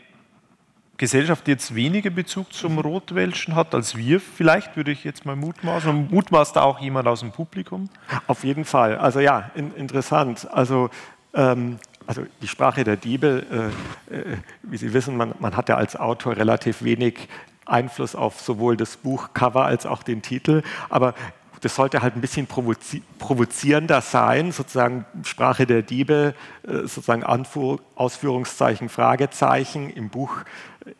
Gesellschaft, 0.97 1.47
die 1.47 1.51
jetzt 1.51 1.75
weniger 1.75 2.11
Bezug 2.11 2.53
zum 2.53 2.79
Rotwelschen 2.79 3.55
hat 3.57 3.75
als 3.75 3.97
wir, 3.97 4.21
vielleicht 4.21 4.77
würde 4.77 4.93
ich 4.93 5.05
jetzt 5.05 5.27
mal 5.27 5.37
mutmaßen. 5.37 5.91
Und 5.91 6.13
mutmaßt 6.13 6.57
da 6.57 6.63
auch 6.63 6.81
jemand 6.81 7.09
aus 7.09 7.21
dem 7.21 7.33
Publikum? 7.33 7.91
Auf 8.27 8.45
jeden 8.45 8.65
Fall. 8.65 8.97
Also 8.97 9.21
ja, 9.21 9.51
in, 9.55 9.75
interessant. 9.75 10.49
Also 10.53 10.91
ähm, 11.35 11.79
also 12.07 12.23
die 12.41 12.49
Sprache 12.49 12.85
der 12.85 12.97
Diebe, 12.97 13.73
äh, 14.11 14.15
äh, 14.15 14.37
wie 14.63 14.77
Sie 14.77 14.93
wissen, 14.93 15.17
man, 15.17 15.35
man 15.39 15.57
hat 15.57 15.69
ja 15.69 15.77
als 15.77 15.97
Autor 15.97 16.37
relativ 16.37 16.83
wenig 16.83 17.29
Einfluss 17.67 18.15
auf 18.15 18.41
sowohl 18.41 18.77
das 18.77 18.97
Buchcover 18.97 19.65
als 19.65 19.87
auch 19.87 20.03
den 20.03 20.23
Titel, 20.23 20.63
aber 20.89 21.15
das 21.61 21.77
sollte 21.77 22.03
halt 22.03 22.17
ein 22.17 22.21
bisschen 22.21 22.49
provozi 22.49 23.03
provozierender 23.21 24.01
sein, 24.01 24.51
sozusagen 24.51 25.05
Sprache 25.23 25.65
der 25.65 25.83
Diebe, 25.83 26.35
äh, 26.65 26.79
sozusagen 26.81 27.23
Anfuhr, 27.23 27.81
Ausführungszeichen, 27.95 28.89
Fragezeichen. 28.89 29.89
Im 29.91 30.09
Buch 30.09 30.39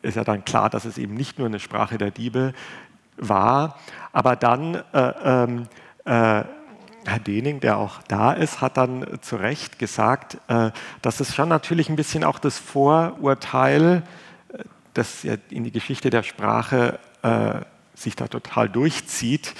ist 0.01 0.15
ja 0.15 0.23
dann 0.23 0.45
klar, 0.45 0.69
dass 0.69 0.85
es 0.85 0.97
eben 0.97 1.15
nicht 1.15 1.37
nur 1.37 1.47
eine 1.47 1.59
Sprache 1.59 1.97
der 1.97 2.11
Diebe 2.11 2.53
war, 3.17 3.77
aber 4.13 4.37
dann 4.37 4.75
äh, 4.93 5.13
ähm, 5.23 5.67
äh, 6.05 6.43
Herr 7.05 7.19
Dening, 7.19 7.59
der 7.59 7.77
auch 7.77 8.01
da 8.07 8.31
ist, 8.33 8.61
hat 8.61 8.77
dann 8.77 9.05
zu 9.21 9.35
Recht 9.35 9.79
gesagt, 9.79 10.37
äh, 10.47 10.71
dass 11.01 11.19
es 11.19 11.35
schon 11.35 11.49
natürlich 11.49 11.89
ein 11.89 11.95
bisschen 11.95 12.23
auch 12.23 12.39
das 12.39 12.57
Vorurteil, 12.57 14.03
äh, 14.53 14.63
das 14.93 15.23
in 15.23 15.63
die 15.63 15.71
Geschichte 15.71 16.09
der 16.09 16.23
Sprache 16.23 16.99
äh, 17.21 17.61
sich 17.95 18.15
da 18.15 18.27
total 18.27 18.69
durchzieht, 18.69 19.53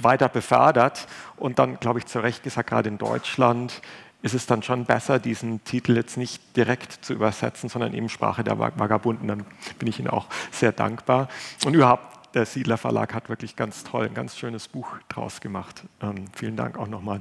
weiter 0.00 0.28
befördert. 0.28 1.08
Und 1.36 1.58
dann, 1.58 1.80
glaube 1.80 1.98
ich, 1.98 2.06
zu 2.06 2.20
Recht 2.20 2.44
gesagt, 2.44 2.70
gerade 2.70 2.88
in 2.88 2.96
Deutschland 2.96 3.82
ist 4.22 4.34
es 4.34 4.46
dann 4.46 4.62
schon 4.62 4.84
besser, 4.84 5.18
diesen 5.18 5.64
Titel 5.64 5.96
jetzt 5.96 6.16
nicht 6.16 6.56
direkt 6.56 7.04
zu 7.04 7.12
übersetzen, 7.12 7.68
sondern 7.68 7.92
eben 7.92 8.08
Sprache 8.08 8.44
der 8.44 8.58
Vagabunden. 8.58 9.26
Dann 9.26 9.44
bin 9.80 9.88
ich 9.88 9.98
Ihnen 9.98 10.08
auch 10.08 10.26
sehr 10.52 10.70
dankbar. 10.70 11.28
Und 11.66 11.74
überhaupt 11.74 12.13
der 12.34 12.46
Siedler 12.46 12.76
Verlag 12.76 13.14
hat 13.14 13.28
wirklich 13.28 13.56
ganz 13.56 13.84
toll, 13.84 14.06
ein 14.06 14.14
ganz 14.14 14.36
schönes 14.36 14.68
Buch 14.68 14.88
draus 15.08 15.40
gemacht. 15.40 15.84
Ähm, 16.02 16.26
vielen 16.32 16.56
Dank 16.56 16.78
auch 16.78 16.88
nochmal. 16.88 17.20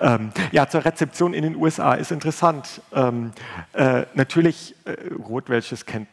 Ähm, 0.00 0.30
ja, 0.52 0.68
zur 0.68 0.84
Rezeption 0.84 1.34
in 1.34 1.42
den 1.42 1.56
USA 1.56 1.94
ist 1.94 2.12
interessant. 2.12 2.82
Ähm, 2.92 3.32
äh, 3.72 4.04
natürlich, 4.14 4.74
äh, 4.84 4.96
Rotwelches 5.14 5.86
kennt 5.86 6.08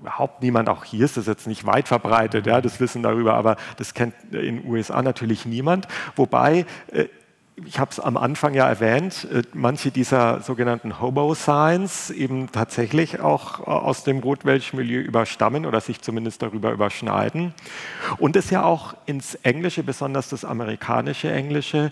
überhaupt 0.00 0.42
niemand, 0.42 0.68
auch 0.68 0.84
hier 0.84 1.04
ist 1.04 1.16
das 1.16 1.26
jetzt 1.26 1.46
nicht 1.46 1.66
weit 1.66 1.88
verbreitet, 1.88 2.46
ja, 2.46 2.60
das 2.60 2.80
Wissen 2.80 3.02
darüber, 3.02 3.34
aber 3.34 3.56
das 3.76 3.94
kennt 3.94 4.14
in 4.30 4.62
den 4.62 4.66
USA 4.66 5.02
natürlich 5.02 5.46
niemand. 5.46 5.86
Wobei 6.16 6.66
äh, 6.92 7.06
ich 7.66 7.78
habe 7.78 7.90
es 7.90 8.00
am 8.00 8.16
Anfang 8.16 8.54
ja 8.54 8.68
erwähnt, 8.68 9.26
äh, 9.30 9.42
manche 9.52 9.90
dieser 9.90 10.40
sogenannten 10.40 11.00
Hobo-Signs 11.00 12.10
eben 12.10 12.50
tatsächlich 12.52 13.20
auch 13.20 13.60
äh, 13.60 13.70
aus 13.70 14.04
dem 14.04 14.18
Rotwelsch-Milieu 14.20 15.00
überstammen 15.00 15.66
oder 15.66 15.80
sich 15.80 16.00
zumindest 16.00 16.42
darüber 16.42 16.72
überschneiden. 16.72 17.54
Und 18.18 18.36
es 18.36 18.50
ja 18.50 18.64
auch 18.64 18.94
ins 19.06 19.34
Englische, 19.36 19.82
besonders 19.82 20.28
das 20.28 20.44
amerikanische 20.44 21.30
Englische, 21.30 21.90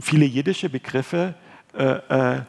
viele 0.00 0.24
jiddische 0.24 0.68
Begriffe 0.68 1.34
äh, 1.74 1.84
äh, 1.84 2.42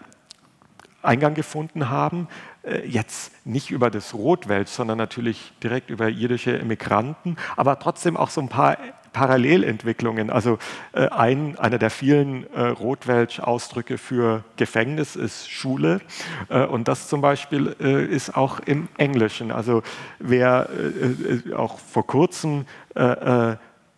Eingang 1.01 1.33
gefunden 1.33 1.89
haben. 1.89 2.27
Äh, 2.63 2.87
jetzt 2.87 3.45
nicht 3.45 3.71
über 3.71 3.89
das 3.89 4.13
Rotwelsch, 4.13 4.69
sondern 4.69 4.97
natürlich 4.97 5.51
direkt 5.63 5.89
über 5.89 6.07
jiddische 6.07 6.51
Immigranten, 6.51 7.37
aber 7.57 7.79
trotzdem 7.79 8.17
auch 8.17 8.29
so 8.29 8.41
ein 8.41 8.49
paar 8.49 8.77
Parallelentwicklungen. 9.13 10.29
Also 10.29 10.57
äh, 10.93 11.07
ein, 11.09 11.57
einer 11.59 11.77
der 11.77 11.89
vielen 11.89 12.51
äh, 12.53 12.61
Rotwelsch-Ausdrücke 12.61 13.97
für 13.97 14.43
Gefängnis 14.55 15.15
ist 15.15 15.49
Schule. 15.49 16.01
Äh, 16.49 16.65
und 16.65 16.87
das 16.87 17.07
zum 17.07 17.21
Beispiel 17.21 17.75
äh, 17.79 18.05
ist 18.05 18.35
auch 18.35 18.59
im 18.59 18.87
Englischen. 18.97 19.51
Also 19.51 19.83
wer 20.19 20.69
äh, 20.69 21.49
äh, 21.51 21.53
auch 21.53 21.79
vor 21.79 22.05
kurzem 22.05 22.65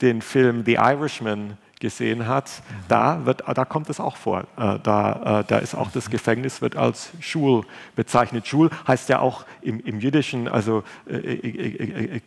den 0.02 0.22
Film 0.22 0.64
The 0.66 0.74
Irishman 0.74 1.58
gesehen 1.84 2.28
hat, 2.28 2.50
mhm. 2.50 2.76
da, 2.88 3.26
wird, 3.26 3.44
da 3.46 3.66
kommt 3.66 3.90
es 3.90 4.00
auch 4.00 4.16
vor. 4.16 4.46
Äh, 4.58 4.80
da, 4.82 5.42
äh, 5.42 5.44
da 5.44 5.58
ist 5.58 5.76
auch 5.76 5.92
das 5.92 6.10
Gefängnis 6.10 6.62
wird 6.62 6.78
als 6.78 7.12
Schul 7.20 7.66
bezeichnet. 7.98 8.48
Schul 8.48 8.70
heißt 8.88 9.10
ja 9.10 9.20
auch 9.20 9.46
im, 9.62 9.82
im 9.82 10.00
Jiddischen, 10.00 10.48
also 10.48 10.84
äh, 11.06 11.18
äh, 11.18 12.16
äh 12.16 12.22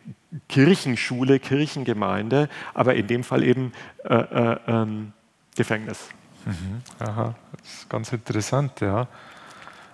Kirchenschule, 0.47 1.39
Kirchengemeinde, 1.39 2.49
aber 2.75 2.93
in 2.95 3.07
dem 3.07 3.23
Fall 3.23 3.43
eben 3.43 3.71
ähm, 4.07 5.13
Gefängnis. 5.55 6.09
Mhm. 6.45 6.81
Aha, 6.99 7.33
das 7.57 7.73
ist 7.73 7.89
ganz 7.89 8.11
interessant, 8.11 8.79
ja. 8.81 9.07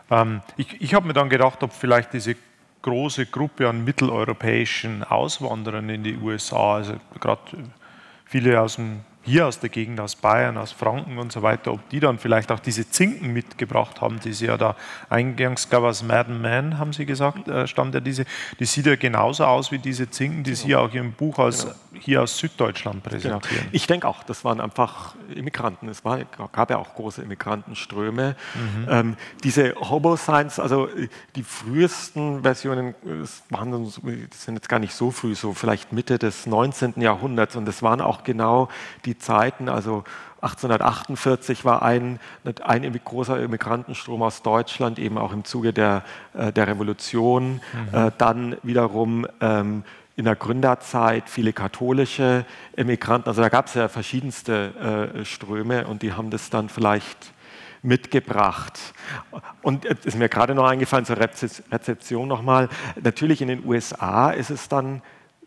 Ähm, 0.09 0.41
ich 0.57 0.81
ich 0.81 0.93
habe 0.95 1.07
mir 1.07 1.13
dann 1.13 1.29
gedacht, 1.29 1.61
ob 1.61 1.71
vielleicht 1.71 2.13
diese 2.13 2.35
große 2.81 3.27
Gruppe 3.27 3.69
an 3.69 3.83
mitteleuropäischen 3.85 5.03
Auswanderern 5.03 5.87
in 5.87 6.03
die 6.03 6.17
USA, 6.17 6.75
also 6.77 6.95
gerade 7.19 7.41
viele 8.25 8.59
aus 8.59 8.75
dem 8.75 9.01
hier 9.25 9.47
aus 9.47 9.59
der 9.59 9.69
Gegend, 9.69 9.99
aus 9.99 10.15
Bayern, 10.15 10.57
aus 10.57 10.73
Franken 10.73 11.17
und 11.17 11.31
so 11.31 11.41
weiter, 11.41 11.71
ob 11.71 11.89
die 11.89 11.99
dann 12.01 12.19
vielleicht 12.19 12.51
auch 12.51 12.59
diese 12.59 12.89
Zinken 12.89 13.31
mitgebracht 13.31 14.01
haben, 14.01 14.19
die 14.19 14.33
sie 14.33 14.47
ja 14.47 14.57
da 14.57 14.75
eingangs, 15.09 15.69
glaube 15.69 15.87
aus 15.87 16.03
Madden 16.03 16.41
Man, 16.41 16.77
haben 16.77 16.91
sie 16.91 17.05
gesagt, 17.05 17.47
äh, 17.47 17.65
stammt 17.65 17.93
ja 17.93 18.01
diese, 18.01 18.25
die 18.59 18.65
sieht 18.65 18.85
ja 18.85 18.95
genauso 18.95 19.45
aus 19.45 19.71
wie 19.71 19.79
diese 19.79 20.09
Zinken, 20.09 20.43
die 20.43 20.51
genau. 20.51 20.63
sie 20.63 20.75
auch 20.75 20.93
im 20.93 21.13
Buch 21.13 21.39
aus, 21.39 21.65
genau. 21.65 21.75
hier 21.93 22.21
aus 22.21 22.37
Süddeutschland 22.37 23.01
präsentieren. 23.01 23.41
Genau. 23.41 23.69
Ich 23.71 23.87
denke 23.87 24.07
auch, 24.07 24.23
das 24.23 24.43
waren 24.43 24.59
einfach 24.59 25.15
Immigranten, 25.33 25.87
es 25.87 26.03
war, 26.03 26.19
gab 26.51 26.69
ja 26.69 26.77
auch 26.77 26.93
große 26.93 27.21
Immigrantenströme. 27.21 28.35
Mhm. 28.55 28.87
Ähm, 28.89 29.15
diese 29.43 29.73
Hobo-Signs, 29.75 30.59
also 30.59 30.89
die 31.35 31.43
frühesten 31.43 32.43
Versionen, 32.43 32.93
das, 33.21 33.43
waren, 33.49 33.71
das 33.71 34.43
sind 34.43 34.55
jetzt 34.55 34.67
gar 34.67 34.79
nicht 34.79 34.93
so 34.93 35.11
früh, 35.11 35.33
so 35.33 35.53
vielleicht 35.53 35.93
Mitte 35.93 36.19
des 36.19 36.45
19. 36.45 36.95
Jahrhunderts 36.97 37.55
und 37.55 37.65
das 37.65 37.81
waren 37.81 38.01
auch 38.01 38.25
genau 38.25 38.67
die 39.05 39.12
die 39.13 39.19
Zeiten, 39.19 39.69
also 39.69 40.03
1848 40.41 41.63
war 41.63 41.83
ein, 41.83 42.19
ein 42.63 42.99
großer 43.05 43.39
Immigrantenstrom 43.39 44.21
aus 44.23 44.41
Deutschland, 44.41 44.99
eben 44.99 45.17
auch 45.17 45.31
im 45.31 45.45
Zuge 45.45 45.71
der, 45.71 46.03
äh, 46.33 46.51
der 46.51 46.67
Revolution. 46.67 47.61
Mhm. 47.91 47.97
Äh, 47.97 48.11
dann 48.17 48.57
wiederum 48.63 49.27
ähm, 49.39 49.83
in 50.15 50.25
der 50.25 50.35
Gründerzeit 50.35 51.29
viele 51.29 51.53
katholische 51.53 52.45
Immigranten. 52.75 53.29
Also 53.29 53.41
da 53.41 53.49
gab 53.49 53.67
es 53.67 53.75
ja 53.75 53.87
verschiedenste 53.87 55.13
äh, 55.15 55.25
Ströme 55.25 55.87
und 55.87 56.01
die 56.01 56.13
haben 56.13 56.29
das 56.29 56.49
dann 56.49 56.69
vielleicht 56.69 57.33
mitgebracht. 57.83 58.93
Und 59.61 59.85
es 59.85 60.05
ist 60.05 60.17
mir 60.17 60.29
gerade 60.29 60.55
noch 60.55 60.65
eingefallen 60.65 61.05
zur 61.05 61.17
Rezeption 61.17 62.27
nochmal. 62.27 62.69
Natürlich 63.01 63.41
in 63.41 63.47
den 63.47 63.65
USA 63.65 64.31
ist 64.31 64.49
es 64.49 64.69
dann 64.69 65.01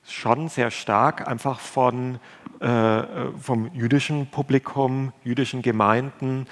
schon 0.05 0.49
sehr 0.49 0.71
stark 0.71 1.27
einfach 1.27 1.59
von 1.59 2.19
vom 2.59 3.71
jüdischen 3.75 4.27
Publikum, 4.29 5.13
jüdischen 5.25 5.63
Gemeinden, 5.63 6.47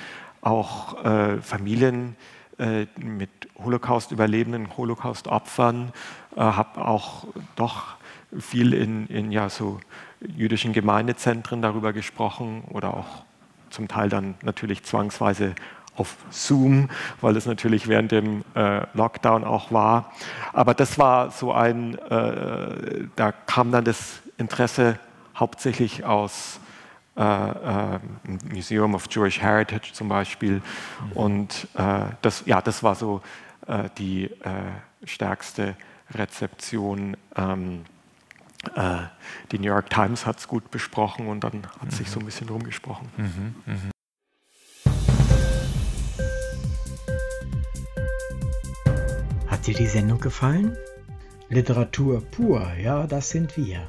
auch 0.44 1.02
äh, 1.04 1.40
Familien 1.40 2.16
äh, 2.58 2.86
mit 2.98 3.30
Holocaust-Überlebenden, 3.62 4.76
Holocaust-Opfern, 4.76 5.92
äh, 6.36 6.40
habe 6.40 6.84
auch 6.84 7.26
doch 7.56 7.96
viel 8.38 8.74
in, 8.74 9.06
in 9.06 9.32
ja, 9.32 9.48
so 9.48 9.80
jüdischen 10.20 10.72
Gemeindezentren 10.72 11.62
darüber 11.62 11.92
gesprochen 11.92 12.62
oder 12.70 12.94
auch 12.94 13.24
zum 13.70 13.88
Teil 13.88 14.08
dann 14.08 14.34
natürlich 14.42 14.84
zwangsweise 14.84 15.54
auf 15.96 16.16
Zoom, 16.30 16.90
weil 17.20 17.36
es 17.36 17.46
natürlich 17.46 17.88
während 17.88 18.12
dem 18.12 18.44
äh, 18.54 18.82
Lockdown 18.94 19.44
auch 19.44 19.72
war. 19.72 20.12
Aber 20.52 20.74
das 20.74 20.98
war 20.98 21.30
so 21.30 21.52
ein, 21.52 21.96
äh, 21.98 23.06
da 23.16 23.32
kam 23.32 23.70
dann 23.70 23.84
das 23.84 24.20
Interesse 24.36 24.98
hauptsächlich 25.34 26.04
aus 26.04 26.60
äh, 27.16 27.22
äh, 27.22 28.00
Museum 28.52 28.94
of 28.94 29.06
Jewish 29.08 29.40
Heritage 29.40 29.92
zum 29.92 30.08
Beispiel. 30.08 30.54
Mhm. 30.54 31.12
Und 31.14 31.68
äh, 31.74 32.06
das, 32.22 32.42
ja, 32.46 32.60
das 32.60 32.82
war 32.82 32.94
so 32.94 33.20
äh, 33.66 33.88
die 33.98 34.24
äh, 34.24 34.72
stärkste 35.04 35.76
Rezeption. 36.12 37.16
Ähm, 37.36 37.84
äh, 38.74 39.02
die 39.52 39.58
New 39.58 39.66
York 39.68 39.90
Times 39.90 40.26
hat 40.26 40.38
es 40.38 40.48
gut 40.48 40.70
besprochen 40.70 41.28
und 41.28 41.44
dann 41.44 41.66
hat 41.80 41.84
mhm. 41.84 41.90
sich 41.90 42.10
so 42.10 42.18
ein 42.18 42.26
bisschen 42.26 42.48
rumgesprochen. 42.48 43.08
Mhm. 43.16 43.54
mhm. 43.66 43.90
Hat 49.46 49.66
dir 49.68 49.74
die 49.74 49.86
Sendung 49.86 50.18
gefallen? 50.18 50.76
Literatur 51.48 52.22
pur, 52.22 52.72
ja, 52.74 53.06
das 53.06 53.30
sind 53.30 53.56
wir 53.56 53.88